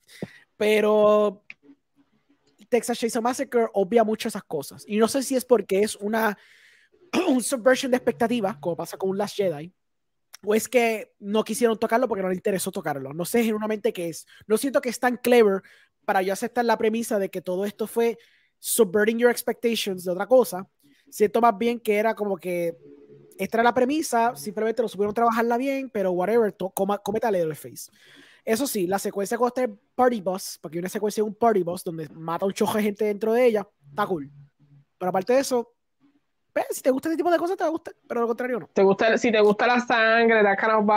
[0.58, 1.44] Pero
[2.68, 4.84] Texas Chainsaw Massacre obvia mucho esas cosas.
[4.88, 6.38] Y no sé si es porque es una
[7.30, 9.72] un subversion de expectativas, como pasa con un Last Jedi,
[10.44, 13.14] o es que no quisieron tocarlo porque no les interesó tocarlo.
[13.14, 14.26] No sé genuinamente qué es.
[14.48, 15.62] No siento que es tan clever
[16.04, 18.18] para yo aceptar la premisa de que todo esto fue
[18.60, 20.68] subverting your expectations de otra cosa.
[21.10, 22.76] Siento más bien que era como que
[23.38, 26.56] esta era la premisa, simplemente lo supieron trabajarla bien, pero whatever,
[27.04, 27.92] cometa el face.
[28.46, 31.64] Eso sí, la secuencia con este Party Boss, porque hay una secuencia de un Party
[31.64, 34.30] Boss donde mata un choque de gente dentro de ella, está cool.
[34.98, 35.74] Pero aparte de eso,
[36.52, 38.60] pues, si te gusta este tipo de cosas, te va a gustar, pero lo contrario
[38.60, 38.68] no.
[38.74, 40.90] ¿Te gusta, si te gusta la sangre, la kind of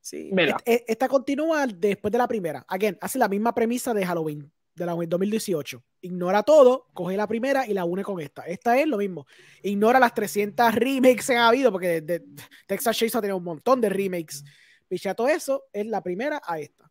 [0.00, 0.32] Sí,
[0.64, 2.64] esta continúa después de la primera.
[2.66, 5.82] Again, hace la misma premisa de Halloween, de la 2018.
[6.02, 8.42] Ignora todo, coge la primera y la une con esta.
[8.42, 9.26] Esta es lo mismo.
[9.62, 12.24] Ignora las 300 remakes que ha habido, porque de,
[12.66, 14.44] Texas Chainsaw ha tenido un montón de remakes.
[14.88, 16.90] Picha todo eso, es la primera a esta.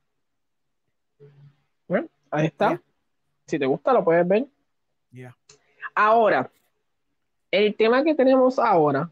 [1.88, 2.82] Bueno, ahí está.
[3.46, 4.48] Si te gusta, lo puedes ver.
[5.12, 5.36] Ya.
[5.94, 6.50] Ahora,
[7.52, 9.12] el tema que tenemos ahora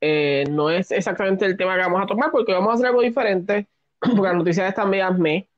[0.00, 3.02] eh, no es exactamente el tema que vamos a tomar, porque vamos a hacer algo
[3.02, 3.68] diferente,
[4.00, 5.49] porque las noticias están medias me.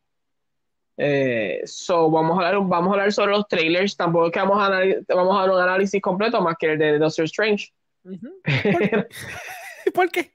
[1.04, 3.96] Eh, so, vamos a, hablar, vamos a hablar sobre los trailers.
[3.96, 4.70] Tampoco es que vamos a,
[5.12, 7.72] vamos a dar un análisis completo más que el de Doctor Strange.
[9.94, 10.32] ¿Por qué?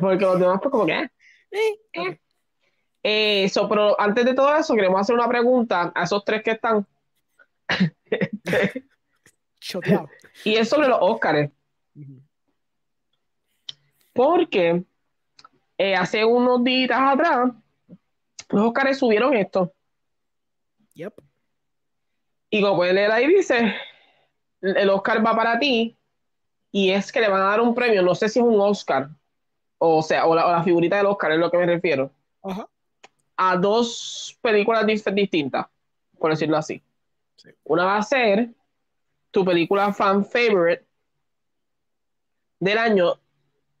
[0.00, 1.10] Porque los demás, pues, como que.
[1.50, 2.20] Eh,
[3.02, 3.50] eh.
[3.68, 6.86] pero antes de todo eso, queremos hacer una pregunta a esos tres que están.
[10.44, 11.50] y es sobre los Oscars.
[14.12, 14.84] Porque
[15.98, 17.50] hace unos días atrás,
[18.50, 19.74] los Oscars subieron esto.
[21.00, 21.14] Yep.
[22.50, 23.74] Y como puedes leer ahí, dice:
[24.60, 25.96] el Oscar va para ti.
[26.72, 29.08] Y es que le van a dar un premio, no sé si es un Oscar,
[29.78, 32.12] o sea, o la, figurita del Oscar, es lo que me refiero.
[33.36, 35.66] A dos películas distintas,
[36.18, 36.80] por decirlo así.
[37.64, 38.50] Una va a ser
[39.32, 40.84] tu película fan favorite
[42.60, 43.14] del año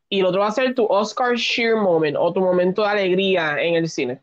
[0.08, 3.62] y el otro va a ser tu Oscar Sheer Moment o tu momento de alegría
[3.62, 4.20] en el cine.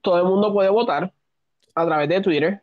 [0.00, 1.12] Todo el mundo puede votar
[1.76, 2.62] a través de Twitter.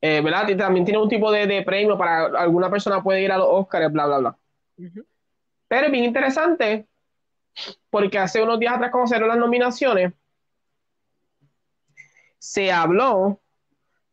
[0.00, 0.48] Eh, ¿Verdad?
[0.48, 3.90] Y también tiene un tipo de, premio para alguna persona puede ir a los Oscars,
[3.92, 4.38] bla, bla, bla.
[5.66, 6.86] Pero es bien interesante
[7.90, 10.12] porque hace unos días atrás, cuando se las nominaciones,
[12.38, 13.40] se habló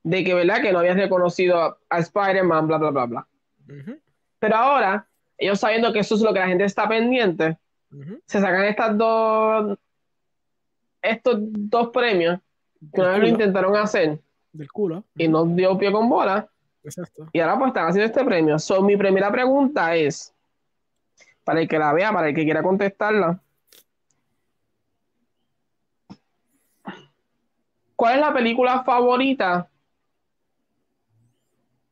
[0.01, 0.61] de que, ¿verdad?
[0.61, 3.28] Que no habían reconocido a, Spider-Man, bla, bla, bla, bla.
[4.39, 5.07] Pero ahora,
[5.38, 7.57] ellos sabiendo que eso es lo que la gente está pendiente,
[8.26, 9.78] se sacan estas dos
[11.01, 12.39] estos dos premios
[12.91, 14.19] vez lo intentaron hacer
[14.51, 16.47] del culo y no dio pie con bola.
[16.83, 17.27] Exacto.
[17.33, 18.59] Y ahora pues están haciendo este premio.
[18.59, 20.33] So, mi primera pregunta es,
[21.43, 23.39] para el que la vea, para el que quiera contestarla,
[27.95, 29.67] ¿cuál es la película favorita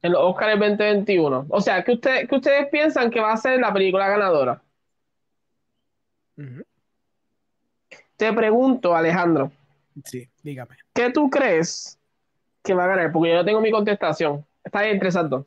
[0.02, 1.48] en los Oscars 2021?
[1.50, 4.62] O sea, ¿qué, usted, que ustedes piensan que va a ser la película ganadora?
[8.16, 9.52] Te pregunto, Alejandro.
[10.04, 10.76] Sí, dígame.
[10.94, 11.98] ¿Qué tú crees
[12.62, 13.12] que va a ganar?
[13.12, 14.46] Porque yo no tengo mi contestación.
[14.64, 15.38] Está bien interesante.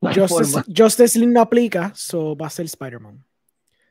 [0.00, 3.24] Justice, Justice League no aplica, so va a ser Spider-Man.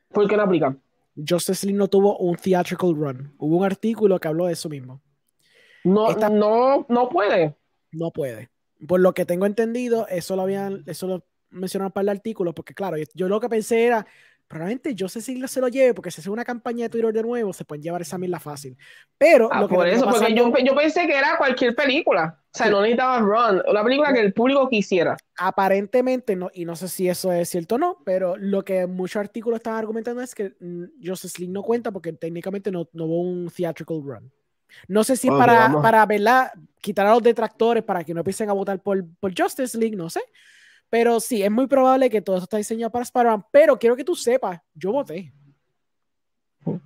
[0.09, 0.75] ¿Por qué no aplica?
[1.15, 3.34] Justice League no tuvo un theatrical run.
[3.38, 5.01] Hubo un artículo que habló de eso mismo.
[5.84, 7.55] No, no, no puede.
[7.91, 8.49] No puede.
[8.88, 12.73] Por lo que tengo entendido, eso lo habían, eso lo mencionaron para el artículo, porque
[12.73, 14.05] claro, yo lo que pensé era,
[14.54, 17.24] probablemente yo sé si se lo lleve, porque si hace una campaña de Twitter de
[17.24, 18.78] nuevo, se pueden llevar esa la fácil.
[19.18, 19.49] Pero.
[19.51, 22.39] Ah, por eso, porque yo, yo, pensé que era cualquier película.
[22.54, 23.64] O sea, no necesitaba run.
[23.68, 25.18] Una película que el público quisiera.
[25.38, 29.20] Aparentemente, no, y no sé si eso es cierto o no, pero lo que muchos
[29.20, 33.22] artículos están argumentando es que mm, Justice League no cuenta porque técnicamente no, no hubo
[33.22, 34.32] un theatrical run.
[34.88, 36.51] No sé si para, para ¿verdad?
[36.82, 40.10] quitar a los detractores para que no empiecen a votar por, por Justice League, no
[40.10, 40.22] sé.
[40.93, 44.03] Pero sí, es muy probable que todo eso está diseñado para Spider-Man, pero quiero que
[44.03, 45.33] tú sepas, yo voté.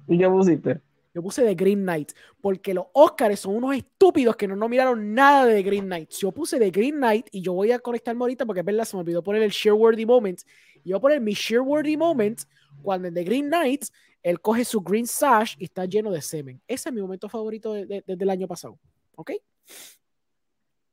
[0.07, 0.79] ¿Y qué pusiste?
[1.13, 5.45] Yo puse The Green Knight, porque los Oscars son unos estúpidos que no nominaron nada
[5.45, 6.11] de The Green Knight.
[6.11, 8.95] Yo puse The Green Knight y yo voy a conectarme ahorita porque es verdad, se
[8.95, 10.39] me olvidó poner el Shareworthy Moment.
[10.85, 12.43] Y voy a poner mi Shareworthy Moment
[12.81, 13.87] cuando en The Green Knight
[14.23, 16.61] él coge su green sash y está lleno de semen.
[16.65, 18.79] Ese es mi momento favorito desde el año pasado.
[19.17, 19.31] ¿Ok?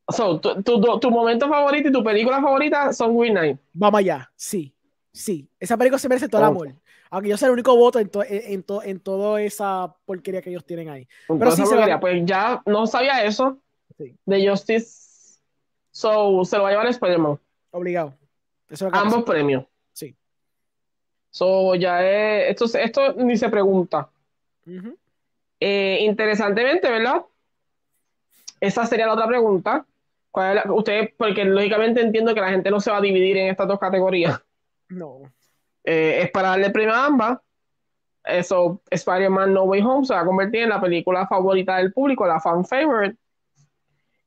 [0.08, 3.58] So, tu, tu, tu, momento favorito y tu película favorita son Green Knight.
[3.72, 4.74] Vamos allá, sí.
[5.12, 6.74] Sí, esa película se merece todo el amor.
[7.08, 10.88] Aunque yo sea el único voto en, en, en, toda esa porquería que ellos tienen
[10.88, 11.06] ahí.
[11.28, 13.58] Pero sí se Pues ya no sabía eso
[14.26, 15.40] de Justice.
[15.92, 17.38] So, se lo va a llevar Spider-Man.
[17.70, 18.14] Obligado.
[18.90, 19.64] Ambos premios.
[19.92, 20.16] Sí.
[21.30, 22.50] So, ya es.
[22.50, 24.08] Esto, esto ni se pregunta.
[25.60, 27.22] Eh, interesantemente, ¿verdad?
[28.58, 29.86] Esa sería la otra pregunta.
[30.34, 33.50] ¿Cuál es usted, porque lógicamente entiendo que la gente no se va a dividir en
[33.50, 34.40] estas dos categorías.
[34.90, 35.22] No.
[35.82, 37.38] Eh, es para darle premio a ambas.
[38.22, 42.26] Eso, Spider-Man No Way Home se va a convertir en la película favorita del público,
[42.26, 43.16] la fan favorite.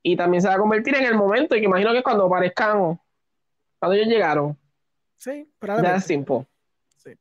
[0.02, 3.00] Y también se va a convertir en el momento, y que imagino que cuando aparezcan,
[3.78, 4.58] cuando ellos llegaron.
[5.16, 6.48] Sí, Ya es simple.
[6.98, 7.12] Sí.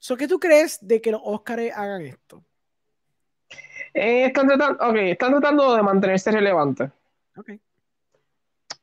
[0.00, 2.42] So, ¿Qué tú crees de que los Oscars hagan esto?
[3.92, 6.90] Eh, están, tratando, okay, están tratando de mantenerse relevantes.
[7.36, 7.60] Okay.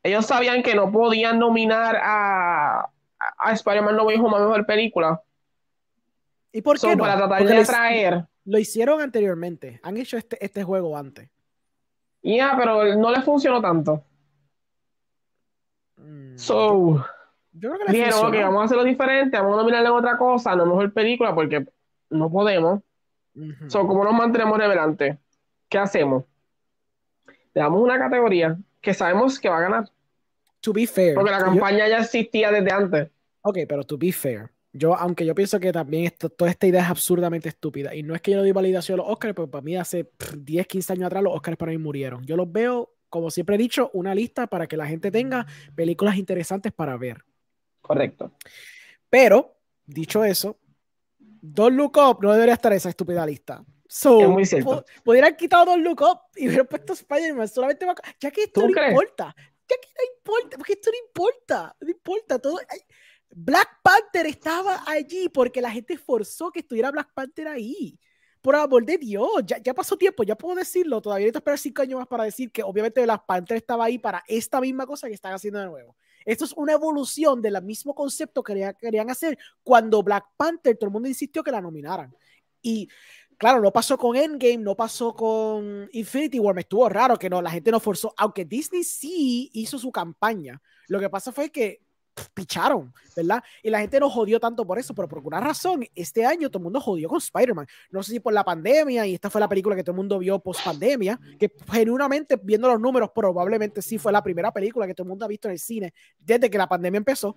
[0.03, 2.89] Ellos sabían que no podían nominar a,
[3.19, 5.21] a Spider-Man No Way Home a mejor película.
[6.51, 7.03] ¿Y por qué no?
[7.03, 8.25] Para tratar de atraer.
[8.45, 9.79] Lo hicieron anteriormente.
[9.81, 11.29] Han hecho este, este juego antes.
[12.21, 14.03] Ya, pero no les funcionó tanto.
[15.97, 17.05] Mm, so,
[17.53, 20.51] yo, creo que dijeron, ok, vamos a hacerlo diferente, vamos a nominarle a otra cosa,
[20.51, 21.65] a mejor película, porque
[22.09, 22.81] no podemos.
[23.67, 25.17] So, ¿cómo nos mantenemos relevantes?
[25.67, 26.23] ¿Qué hacemos?
[27.53, 29.89] Le damos una categoría que sabemos que va a ganar.
[30.59, 31.15] To be fair.
[31.15, 33.09] Porque la campaña ya existía desde antes.
[33.41, 34.51] Ok, pero to be fair.
[34.73, 37.95] Yo, aunque yo pienso que también esto, toda esta idea es absurdamente estúpida.
[37.95, 40.11] Y no es que yo le doy validación a los Oscars, pero para mí hace
[40.37, 42.25] 10, 15 años atrás los Oscars para mí murieron.
[42.25, 46.17] Yo los veo, como siempre he dicho, una lista para que la gente tenga películas
[46.17, 47.23] interesantes para ver.
[47.81, 48.33] Correcto.
[49.09, 49.55] Pero,
[49.85, 50.57] dicho eso,
[51.19, 53.63] Don't Look Up no debería estar en esa estúpida lista.
[53.95, 54.83] So, es muy cierto.
[55.03, 57.85] Pudieran quitar Don't Look Up y hubiera puesto Spider-Man solamente
[58.19, 59.35] ya que esto no importa.
[59.37, 61.75] Ya que no importa, porque esto no importa.
[61.79, 62.39] No importa.
[62.39, 62.59] Todo.
[63.29, 67.99] Black Panther estaba allí porque la gente forzó que estuviera Black Panther ahí.
[68.41, 70.99] Por amor de Dios, ya, ya pasó tiempo, ya puedo decirlo.
[70.99, 74.23] Todavía necesito esperar cinco años más para decir que obviamente Black Panther estaba ahí para
[74.27, 75.95] esta misma cosa que están haciendo de nuevo.
[76.25, 80.93] Esto es una evolución del mismo concepto que querían, hacer cuando Black Panther, todo el
[80.93, 82.11] mundo insistió que la nominaran.
[82.63, 82.87] Y
[83.37, 87.41] claro, no pasó con Endgame, no pasó con Infinity War, me estuvo raro que no,
[87.41, 90.61] la gente no forzó, aunque Disney sí hizo su campaña.
[90.87, 91.81] Lo que pasa fue que
[92.33, 93.43] picharon, ¿verdad?
[93.61, 96.59] Y la gente no jodió tanto por eso, pero por alguna razón, este año todo
[96.59, 97.67] el mundo jodió con Spider-Man.
[97.89, 100.19] No sé si por la pandemia, y esta fue la película que todo el mundo
[100.19, 104.93] vio post pandemia, que genuinamente, viendo los números, probablemente sí fue la primera película que
[104.93, 107.35] todo el mundo ha visto en el cine desde que la pandemia empezó.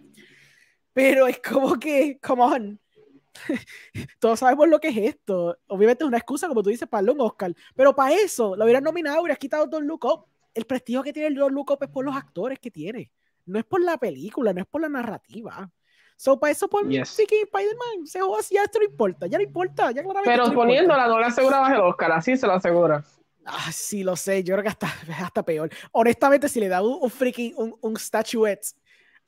[0.92, 2.80] Pero es como que, come on.
[4.18, 5.56] Todos sabemos lo que es esto.
[5.66, 7.54] Obviamente es una excusa, como tú dices, para un Oscar.
[7.74, 10.26] Pero para eso, lo hubieran nominado, hubieras quitado Don Look Up.
[10.54, 13.10] El prestigio que tiene el Don Look Up es por los actores que tiene
[13.46, 15.70] no es por la película, no es por la narrativa.
[16.16, 17.08] So, para eso, por yes.
[17.08, 20.30] sí que Spider-Man se joda, ya esto no importa, ya no importa, ya claramente.
[20.30, 23.04] Pero poniéndola, no le asegurabas el Oscar, así se lo asegura.
[23.44, 24.88] Ah, sí, lo sé, yo creo que hasta,
[25.22, 25.70] hasta peor.
[25.92, 28.74] Honestamente, si le da un, freaking, un, un statuette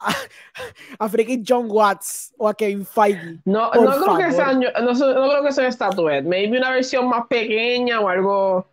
[0.98, 3.40] a, freaking John Watts o a Kevin Feige.
[3.44, 7.26] No, no creo, que sea, no, no, creo que sea statuette, maybe una versión más
[7.26, 8.70] pequeña o algo.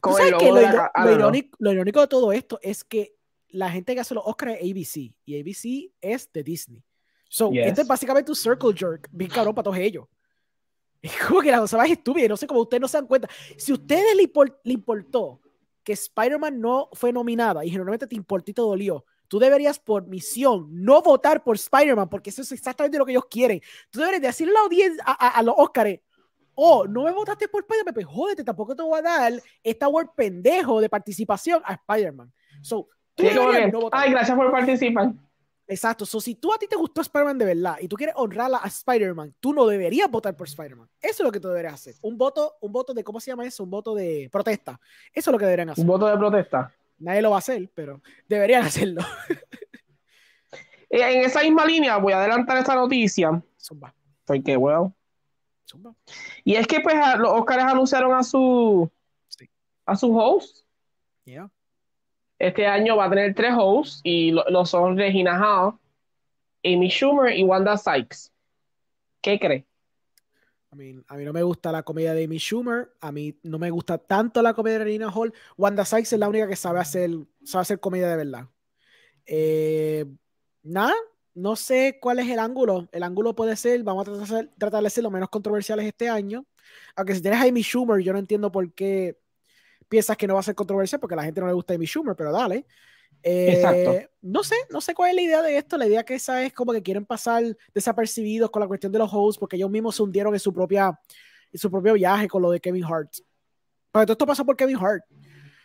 [0.00, 0.60] Con el logo lo,
[1.04, 3.14] lo, irónico, lo irónico de todo esto es que
[3.50, 6.82] la gente que hace los Oscars es ABC y ABC es de Disney.
[7.28, 10.06] So, este es básicamente un circle jerk, bien cabrón para todos ellos.
[11.02, 13.28] Es como que la cosa más estúpida, no sé cómo ustedes no se dan cuenta.
[13.56, 14.30] Si a ustedes le,
[14.72, 15.40] importó
[15.82, 20.06] que Spider-Man no fue nominada y generalmente te importó y te dolió, tú deberías por
[20.06, 23.62] misión no votar por Spider-Man porque eso es exactamente lo que ellos quieren.
[23.88, 26.00] Tú deberías decirle a la audiencia, a, los Oscars,
[26.54, 30.10] oh, no me votaste por Spider-Man, pues jódete, tampoco te voy a dar esta word
[30.14, 32.30] pendejo de participación a Spider-Man.
[32.60, 32.90] So,
[33.92, 35.14] Ay, gracias por participar.
[35.66, 36.04] Exacto.
[36.04, 38.66] So, si tú a ti te gustó Spider-Man de verdad y tú quieres honrar a
[38.66, 40.90] Spider-Man, tú no deberías votar por Spider-Man.
[41.00, 41.94] Eso es lo que tú deberías hacer.
[42.02, 43.64] Un voto, un voto de, ¿cómo se llama eso?
[43.64, 44.78] Un voto de protesta.
[45.10, 45.80] Eso es lo que deberían hacer.
[45.80, 46.70] Un voto de protesta.
[47.02, 49.02] Nadie lo va a hacer, pero deberían hacerlo.
[50.88, 53.42] Eh, en esa misma línea voy a adelantar esta noticia.
[53.58, 53.94] Zumba.
[54.24, 54.92] Porque, well.
[55.66, 55.94] Zumba.
[56.44, 58.90] Y es que pues los Oscars anunciaron a su
[59.86, 60.64] a su host.
[61.24, 61.50] Yeah.
[62.38, 65.78] Este año va a tener tres hosts y lo, son Regina Hall,
[66.64, 68.32] Amy Schumer y Wanda Sykes.
[69.20, 69.64] ¿Qué cree?
[70.72, 72.90] A mí, a mí no me gusta la comedia de Amy Schumer.
[73.02, 75.34] A mí no me gusta tanto la comedia de Nina Hall.
[75.58, 77.10] Wanda Sykes es la única que sabe hacer,
[77.44, 78.48] sabe hacer comedia de verdad.
[79.26, 80.06] Eh,
[80.62, 80.94] nada,
[81.34, 82.88] no sé cuál es el ángulo.
[82.90, 86.46] El ángulo puede ser, vamos a tratar, tratar de ser lo menos controversiales este año.
[86.96, 89.18] Aunque si tienes a Amy Schumer, yo no entiendo por qué
[89.90, 91.84] piensas que no va a ser controversial, porque a la gente no le gusta Amy
[91.84, 92.66] Schumer, pero dale.
[93.22, 95.76] Eh, no sé, no sé cuál es la idea de esto.
[95.76, 97.44] La idea que esa es como que quieren pasar
[97.74, 100.98] desapercibidos con la cuestión de los hosts, porque ellos mismos se hundieron en su propia,
[101.52, 103.12] en su propio viaje con lo de Kevin Hart.
[103.92, 105.04] Pero todo esto pasa por Kevin Hart.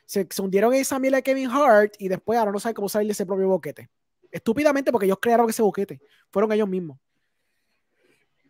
[0.06, 3.08] Se, hundieron en esa miel de Kevin Hart y después ahora no saben cómo salir
[3.08, 3.90] de ese propio boquete.
[4.32, 6.00] Estúpidamente porque ellos crearon ese boquete.
[6.32, 6.98] Fueron ellos mismos.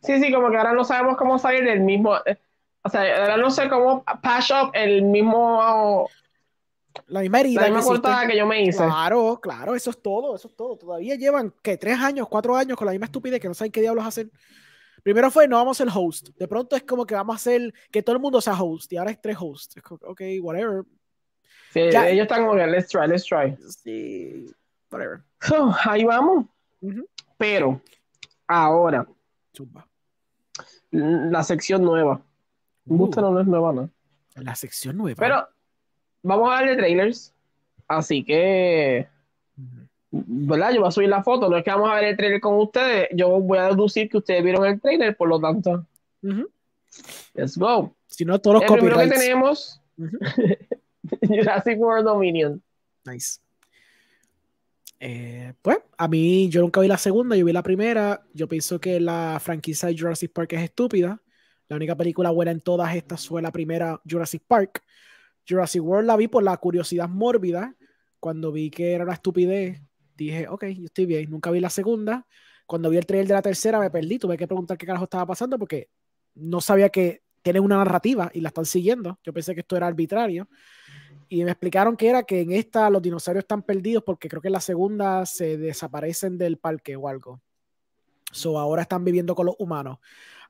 [0.03, 2.15] Sí, sí, como que ahora no sabemos cómo salir del mismo.
[2.25, 2.37] Eh,
[2.83, 6.07] o sea, ahora no sé cómo patch up el mismo
[7.07, 7.61] la misma herida.
[7.61, 8.83] La misma cortada que yo me hice.
[8.83, 10.77] Claro, claro, eso es todo, eso es todo.
[10.77, 13.81] Todavía llevan, que Tres años, cuatro años con la misma estupidez que no saben qué
[13.81, 14.31] diablos hacen.
[15.03, 16.29] Primero fue, no vamos a ser host.
[16.37, 18.91] De pronto es como que vamos a hacer que todo el mundo sea host.
[18.91, 19.75] Y ahora es tres hosts.
[19.89, 20.83] ok, whatever.
[21.71, 23.55] Sí, ellos están como que, let's try, let's try.
[23.69, 24.47] Sí,
[24.91, 25.21] whatever.
[25.85, 26.45] ahí vamos.
[27.37, 27.81] Pero,
[28.47, 29.07] ahora.
[30.91, 32.21] La sección nueva.
[32.85, 33.09] Uh.
[33.15, 33.89] no es nueva, ¿no?
[34.35, 35.17] La sección nueva.
[35.19, 35.47] Pero
[36.28, 37.34] vamos a darle trailers.
[37.88, 39.07] Así que,
[40.11, 40.71] ¿verdad?
[40.73, 41.49] Yo voy a subir la foto.
[41.49, 43.09] No es que vamos a ver el trailer con ustedes.
[43.13, 45.86] Yo voy a deducir que ustedes vieron el trailer, por lo tanto.
[47.34, 47.95] Let's go.
[48.07, 49.82] Si no, todos los el primero que tenemos
[51.21, 52.61] Jurassic World Dominion.
[53.05, 53.39] Nice.
[54.99, 58.25] Eh, pues a mí yo nunca vi la segunda, yo vi la primera.
[58.34, 61.21] Yo pienso que la franquicia de Jurassic Park es estúpida.
[61.69, 64.84] La única película buena en todas estas fue la primera Jurassic Park.
[65.47, 67.75] Jurassic World la vi por la curiosidad mórbida.
[68.19, 69.81] Cuando vi que era una estupidez,
[70.15, 71.29] dije, ok, yo estoy bien.
[71.29, 72.25] Nunca vi la segunda.
[72.65, 74.19] Cuando vi el trailer de la tercera, me perdí.
[74.19, 75.89] Tuve que preguntar qué carajo estaba pasando porque
[76.35, 79.19] no sabía que tienen una narrativa y la están siguiendo.
[79.23, 80.49] Yo pensé que esto era arbitrario.
[81.29, 84.47] Y me explicaron que era que en esta los dinosaurios están perdidos porque creo que
[84.47, 87.41] en la segunda se desaparecen del parque o algo.
[88.31, 89.99] So ahora están viviendo con los humanos.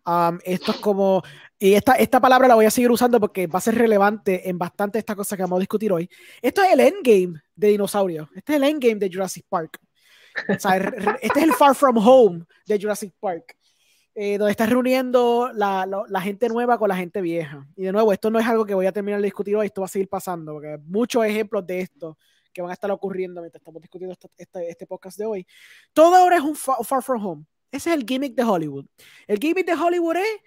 [0.07, 1.21] Um, esto es como,
[1.59, 4.57] y esta, esta palabra la voy a seguir usando porque va a ser relevante en
[4.57, 6.09] bastante estas cosas que vamos a discutir hoy.
[6.41, 8.29] Esto es el endgame de dinosaurios.
[8.33, 9.77] Este es el endgame de Jurassic Park.
[10.47, 10.77] O sea,
[11.21, 13.57] este es el Far From Home de Jurassic Park.
[14.19, 17.67] Eh, donde está reuniendo la, la, gente nueva con la gente vieja.
[17.75, 19.81] Y de nuevo, esto no es algo que voy a terminar de discutir hoy, esto
[19.81, 22.17] va a seguir pasando, porque hay muchos ejemplos de esto
[22.51, 25.47] que van a estar ocurriendo mientras estamos discutiendo este, este podcast de hoy.
[25.93, 27.45] Todo ahora es un Far From Home.
[27.71, 28.85] Ese es el gimmick de Hollywood.
[29.27, 30.41] El gimmick de Hollywood es,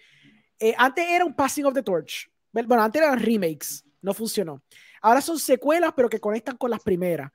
[0.59, 2.31] eh, antes era un passing of the torch.
[2.53, 4.63] Bueno, antes eran remakes, no funcionó.
[5.03, 7.31] Ahora son secuelas, pero que conectan con las primeras.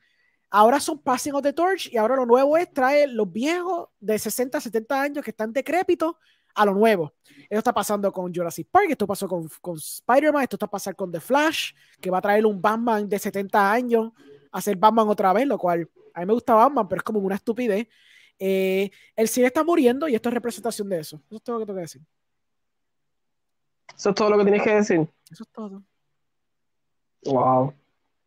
[0.49, 4.17] Ahora son passing of the torch y ahora lo nuevo es traer los viejos de
[4.17, 6.15] 60, 70 años que están decrépitos
[6.53, 7.13] a lo nuevo.
[7.43, 11.11] Esto está pasando con Jurassic Park, esto pasó con, con Spider-Man, esto está pasando con
[11.11, 14.11] The Flash, que va a traer un Batman de 70 años
[14.51, 17.19] a hacer Batman otra vez, lo cual a mí me gusta Batman, pero es como
[17.19, 17.87] una estupidez.
[18.39, 21.21] Eh, el cine está muriendo y esto es representación de eso.
[21.27, 22.01] Eso es todo lo que tengo que decir.
[23.95, 25.07] Eso es todo lo que tienes que decir.
[25.31, 25.83] Eso es todo.
[27.25, 27.73] Wow.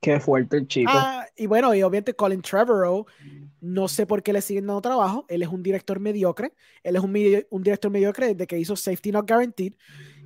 [0.00, 0.92] Qué fuerte el chico.
[0.94, 3.04] Ah, y bueno, y obviamente Colin Trevorrow,
[3.60, 5.26] no sé por qué le siguen dando trabajo.
[5.28, 6.52] Él es un director mediocre.
[6.84, 7.12] Él es un,
[7.50, 9.74] un director mediocre desde que hizo Safety Not Guaranteed.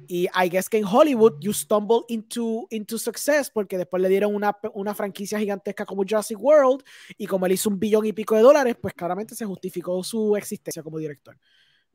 [0.09, 4.35] Y I guess que en Hollywood you stumble into, into success porque después le dieron
[4.35, 6.83] una, una franquicia gigantesca como Jurassic World
[7.17, 10.37] y como él hizo un billón y pico de dólares, pues claramente se justificó su
[10.37, 11.39] existencia como director.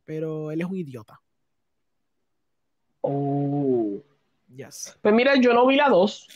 [0.05, 1.19] Pero él es un idiota.
[3.01, 4.01] Oh.
[4.55, 4.97] Yes.
[5.01, 6.27] Pues mira, yo no vi la 2.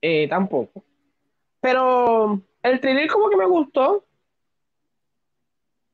[0.00, 0.84] Eh, tampoco.
[1.60, 4.04] Pero el trailer como que me gustó.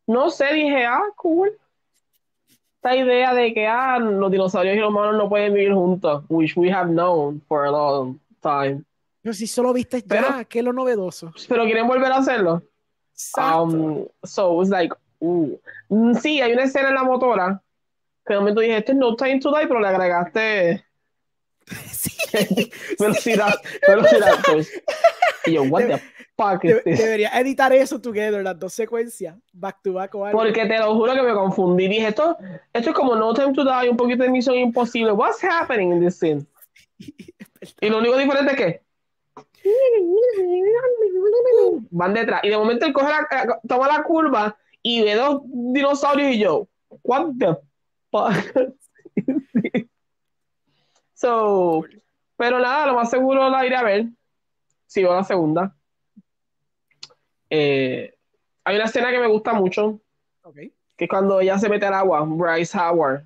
[0.06, 1.59] No sé, dije, ah, cool
[2.78, 6.56] esta idea de que ah, los dinosaurios y los humanos no pueden vivir juntos, which
[6.56, 8.84] we have known for a long time.
[9.20, 11.32] Pero si solo viste ya, ¿qué es lo novedoso?
[11.48, 12.62] Pero quieren volver a hacerlo.
[13.36, 15.59] Um, so it's like, uh.
[15.88, 17.60] Mm, sí, hay una escena en la motora
[18.24, 20.84] que de momento dije, este es No Time to Die, pero le agregaste
[21.90, 22.12] sí.
[23.00, 23.55] velocidad,
[23.88, 24.34] velocidad.
[24.46, 24.70] Pues.
[25.46, 26.00] Y yo, what the
[26.85, 30.39] debería editar eso together, las dos secuencias, back to back o algo.
[30.39, 31.89] Porque te lo juro que me confundí.
[31.89, 32.36] Dije, esto,
[32.73, 35.12] esto es como No Time to Die, un poquito de Misión Imposible.
[35.12, 36.47] What's happening in this scene?
[36.98, 38.82] y lo único diferente es que
[41.90, 42.40] van detrás.
[42.44, 46.39] Y de momento él coge la, eh, toma la curva y ve dos dinosaurios y
[46.39, 46.69] yo,
[47.02, 47.56] what the
[48.10, 48.74] fuck?
[51.15, 51.85] so,
[52.36, 54.06] pero nada, lo más seguro la iré a ver.
[54.86, 55.77] Si va la segunda.
[57.50, 58.14] Eh,
[58.64, 60.00] hay una escena que me gusta mucho.
[60.54, 63.24] Que es cuando ella se mete al agua, Bryce Howard.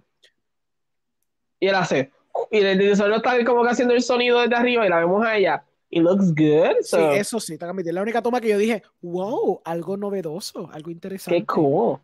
[1.58, 2.10] Y él hace,
[2.50, 5.36] y el dinosaurio está como que haciendo el sonido desde arriba y la vemos a
[5.36, 5.64] ella.
[5.88, 6.76] Y looks good.
[6.80, 10.90] Sí, eso sí, te Es la única toma que yo dije, wow, algo novedoso, algo
[10.90, 11.40] interesante.
[11.40, 12.00] Qué cool.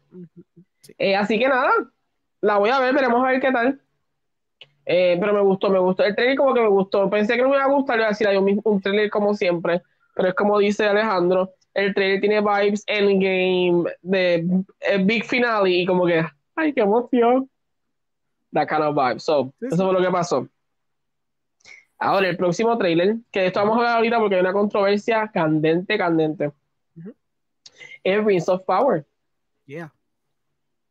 [0.99, 1.73] Eh, así que nada,
[2.41, 3.81] la voy a ver, veremos a ver qué tal.
[4.85, 6.05] Eh, pero me gustó, me gustó.
[6.05, 7.09] El trailer como que me gustó.
[7.11, 9.11] Pensé que no me iba a gustar, le iba a decir, hay un, un trailer
[9.11, 9.83] como siempre.
[10.15, 15.87] Pero es como dice Alejandro, el trailer tiene vibes Endgame de eh, Big Finale y
[15.87, 16.25] como que,
[16.57, 17.49] ay, qué emoción.
[18.53, 19.21] That kind of vibe.
[19.21, 20.49] So, eso fue lo que pasó.
[21.99, 25.31] Ahora, el próximo trailer, que de esto vamos a hablar ahorita porque hay una controversia
[25.33, 26.53] candente, candente.
[28.03, 29.05] Es Rings of Power.
[29.67, 29.93] Yeah.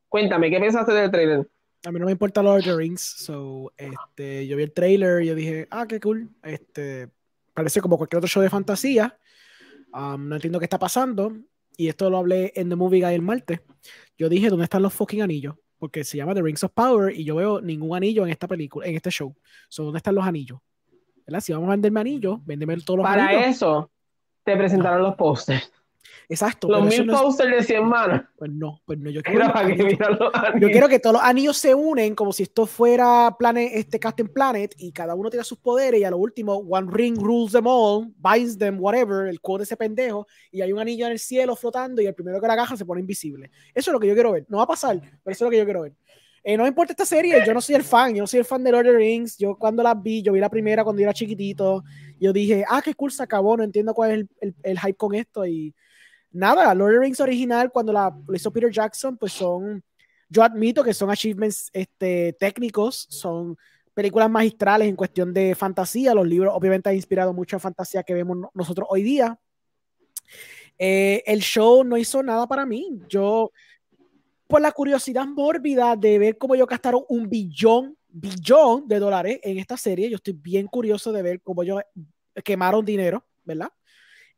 [0.09, 1.49] Cuéntame, ¿qué pensaste del trailer?
[1.85, 5.21] A mí no me importa Lord of the Rings, so, este, yo vi el trailer
[5.23, 6.29] y yo dije, ah, qué cool.
[6.43, 7.09] Este,
[7.53, 9.17] parece como cualquier otro show de fantasía.
[9.97, 11.33] Um, no entiendo qué está pasando.
[11.75, 13.61] Y esto lo hablé en The Movie Guy el martes.
[14.17, 15.55] Yo dije, ¿dónde están los fucking anillos?
[15.79, 18.87] Porque se llama The Rings of Power y yo veo ningún anillo en esta película,
[18.87, 19.35] en este show.
[19.69, 20.59] So, ¿dónde están los anillos?
[21.39, 23.91] Si vamos a venderme anillos, véndeme todos los Para eso
[24.43, 25.71] te presentaron los posters.
[26.29, 26.67] Exacto.
[26.67, 28.21] Los mil posters de 100 manos.
[28.37, 29.09] Pues no, pues no.
[29.09, 29.97] Yo quiero, que
[30.59, 34.27] yo quiero que todos los anillos se unen como si esto fuera planet, este Captain
[34.27, 37.65] Planet y cada uno tiene sus poderes y a lo último, One Ring rules them
[37.65, 41.19] all, binds them, whatever, el code de ese pendejo y hay un anillo en el
[41.19, 43.49] cielo flotando y el primero que la caja se pone invisible.
[43.73, 44.45] Eso es lo que yo quiero ver.
[44.49, 45.93] No va a pasar, pero eso es lo que yo quiero ver.
[46.43, 48.45] Eh, no me importa esta serie, yo no soy el fan, yo no soy el
[48.45, 49.37] fan de Lord of the Rings.
[49.37, 51.83] Yo cuando la vi, yo vi la primera cuando yo era chiquitito.
[52.19, 55.13] Yo dije, ah, qué cool se acabó, no entiendo cuál es el, el, hype con
[55.13, 55.45] esto.
[55.45, 55.75] Y
[56.31, 59.83] nada, Lord of the Rings original, cuando la lo hizo Peter Jackson, pues son,
[60.29, 63.57] yo admito que son achievements este, técnicos, son
[63.93, 66.13] películas magistrales en cuestión de fantasía.
[66.13, 69.39] Los libros obviamente han inspirado mucha fantasía que vemos nosotros hoy día.
[70.77, 73.01] Eh, el show no hizo nada para mí.
[73.09, 73.51] Yo
[74.47, 79.57] por la curiosidad mórbida de ver cómo ellos gastaron un billón, billón de dólares en
[79.57, 80.09] esta serie.
[80.09, 81.81] Yo estoy bien curioso de ver cómo ellos
[82.43, 83.71] quemaron dinero, ¿verdad?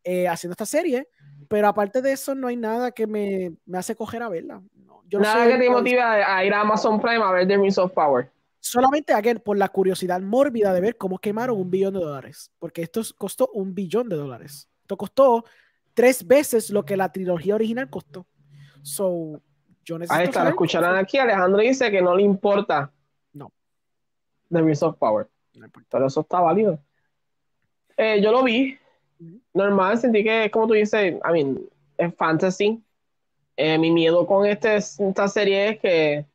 [0.04, 1.10] Eh, haciendo esta serie.
[1.50, 4.62] Pero aparte de eso, no hay nada que me, me hace coger a verla.
[5.08, 7.92] yo nada que te motive a ir a Amazon Prime a ver The Rings of
[7.92, 8.32] Power.
[8.62, 12.52] Solamente again, por la curiosidad mórbida de ver cómo quemaron un billón de dólares.
[12.60, 14.70] Porque esto costó un billón de dólares.
[14.82, 15.44] Esto costó
[15.94, 18.28] tres veces lo que la trilogía original costó.
[18.84, 19.42] So,
[20.10, 21.18] Ahí está, lo escucharán aquí.
[21.18, 22.92] Alejandro dice que no le importa.
[23.34, 23.52] No.
[24.52, 25.28] The Rings of Power.
[25.90, 26.80] Pero eso está válido.
[27.98, 28.78] Eh, yo lo vi.
[29.54, 31.60] Normal, sentí que, como tú dices, I mean,
[31.98, 32.82] es fantasy.
[33.58, 36.26] Eh, mi miedo con este, esta serie es que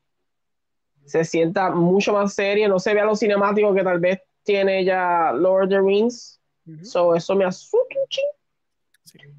[1.06, 5.32] se sienta mucho más seria, no se vea lo cinemático que tal vez tiene ya
[5.32, 6.40] Lord of the Rings.
[6.82, 8.24] so, eso me asusta un ching.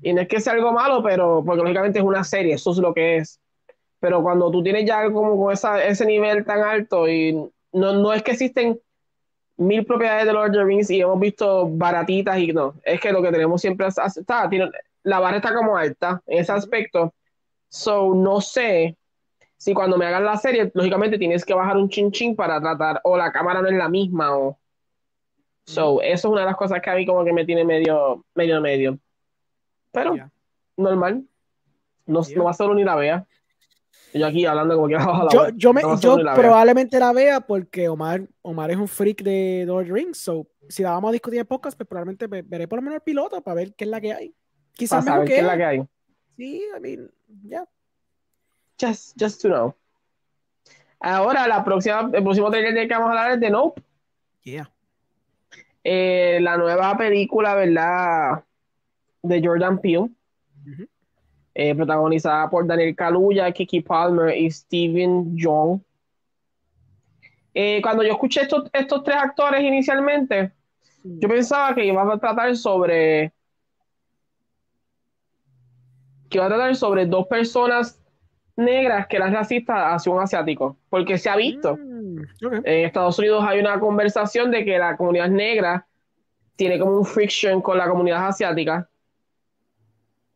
[0.02, 2.78] Y no es que sea algo malo, pero porque lógicamente es una serie, eso es
[2.78, 3.40] lo que es
[4.06, 7.34] pero cuando tú tienes ya como con esa, ese nivel tan alto y
[7.74, 8.80] no, no es que existen
[9.58, 13.12] mil propiedades de Lord of the Rings y hemos visto baratitas y no, es que
[13.12, 14.70] lo que tenemos siempre está, tiene,
[15.04, 17.14] la barra está como alta en ese aspecto.
[17.70, 18.98] So, no sé
[19.58, 23.02] si cuando me hagan la serie, lógicamente tienes que bajar un chin chin para tratar,
[23.04, 24.58] o la cámara no es la misma, o.
[25.66, 28.24] So, eso es una de las cosas que a mí como que me tiene medio,
[28.36, 29.00] medio, medio.
[29.92, 30.16] Pero,
[30.78, 31.24] normal.
[32.06, 33.26] No, no va a ser ni la vea.
[34.16, 38.22] Yo aquí hablando como que la Yo, yo, me, yo probablemente la vea porque Omar,
[38.42, 40.18] Omar es un freak de Lord Rings.
[40.18, 43.02] So, si la vamos a discutir en podcast, pues probablemente veré por lo menos el
[43.02, 44.34] piloto para ver qué es la que hay.
[44.72, 45.84] Quizás para saber qué es la que hay.
[46.38, 47.12] Sí, I mean,
[47.44, 47.66] yeah.
[48.80, 49.76] Just, just to know.
[51.02, 53.82] Ahora, la próxima, el próximo trailer que vamos a hablar es de Nope.
[54.44, 54.72] Yeah.
[55.84, 58.46] Eh, la nueva película, ¿verdad?
[59.22, 60.10] De Jordan Peele.
[61.58, 65.80] Eh, protagonizada por Daniel Kaluuya, Kiki Palmer y Steven Young.
[67.54, 70.52] Eh, cuando yo escuché estos, estos tres actores inicialmente,
[71.02, 73.32] yo pensaba que iba a tratar sobre
[76.30, 78.04] que iba a tratar sobre dos personas
[78.58, 81.78] negras que eran racistas hacia un asiático, porque se ha visto.
[81.78, 82.18] Mm,
[82.66, 85.88] en Estados Unidos hay una conversación de que la comunidad negra
[86.58, 88.90] tiene como un friction con la comunidad asiática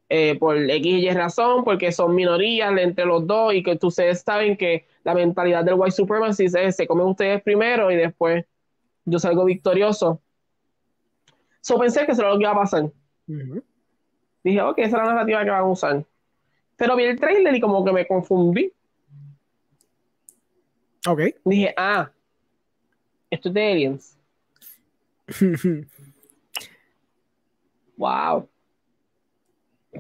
[0.10, 4.22] eh, por X y Y razón, porque son minorías entre los dos y que ustedes
[4.22, 8.44] saben que la mentalidad del white supremacy es se comen ustedes primero y después
[9.06, 10.20] yo salgo victorioso.
[11.62, 12.92] So pensé que eso era lo que iba a pasar.
[14.44, 16.06] Dije, ok, esa es la narrativa que van a usar.
[16.76, 18.74] Pero vi el trailer y como que me confundí.
[21.08, 21.22] Ok.
[21.46, 22.12] Dije, ah,
[23.30, 24.18] esto es de Aliens.
[27.98, 28.49] wow.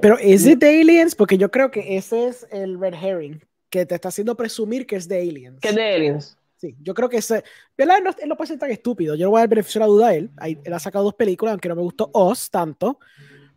[0.01, 1.15] Pero ¿es de Aliens?
[1.15, 4.95] Porque yo creo que ese es el red herring que te está haciendo presumir que
[4.95, 5.59] es de Aliens.
[5.59, 6.37] Que es de Aliens.
[6.57, 7.43] Sí, yo creo que ese,
[7.77, 7.97] ¿verdad?
[7.99, 9.15] Él no, él no puede ser tan estúpido.
[9.15, 10.29] Yo no voy a dar beneficio a la duda a él.
[10.63, 12.99] Él ha sacado dos películas, aunque no me gustó Oz tanto,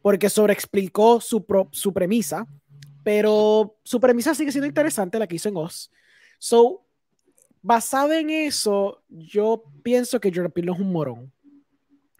[0.00, 2.46] porque sobreexplicó su, pro- su premisa,
[3.02, 5.90] pero su premisa sigue siendo interesante, la que hizo en Oz.
[6.38, 6.84] So,
[7.60, 11.32] basado en eso, yo pienso que Jordan Peele no es un morón.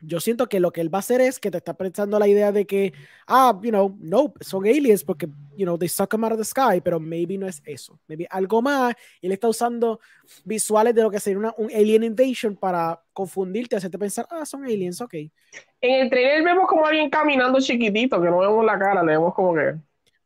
[0.05, 2.27] Yo siento que lo que él va a hacer es que te está pensando la
[2.27, 2.93] idea de que,
[3.29, 6.45] ah, you know, no, son aliens porque, you know, they suck them out of the
[6.45, 8.01] sky, pero maybe no es eso.
[8.09, 8.95] Maybe algo más.
[9.21, 10.01] Y él está usando
[10.45, 14.65] visuales de lo que sería una, un alien invasion para confundirte, hacerte pensar, ah, son
[14.65, 15.15] aliens, ok.
[15.81, 19.33] En el trailer vemos como alguien caminando chiquitito, que no vemos la cara, le vemos
[19.35, 19.75] como que.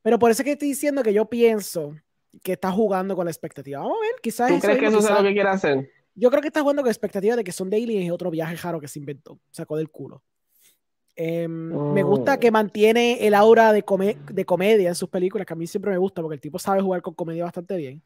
[0.00, 1.94] Pero por eso es que estoy diciendo que yo pienso
[2.42, 3.80] que está jugando con la expectativa.
[3.80, 4.48] Vamos a ver, quizás.
[4.48, 5.90] ¿Tú es crees que eso es quizás- lo que quiere hacer?
[6.18, 8.56] Yo creo que está jugando con expectativa de que son de aliens y otro viaje
[8.56, 10.22] raro que se inventó, sacó del culo.
[11.14, 12.38] Em, Me gusta Oh.
[12.40, 15.90] que mantiene el aura de, come- de comedia en sus películas, que a mí siempre
[15.90, 18.02] me gusta porque el tipo sabe jugar con comedia bastante bien.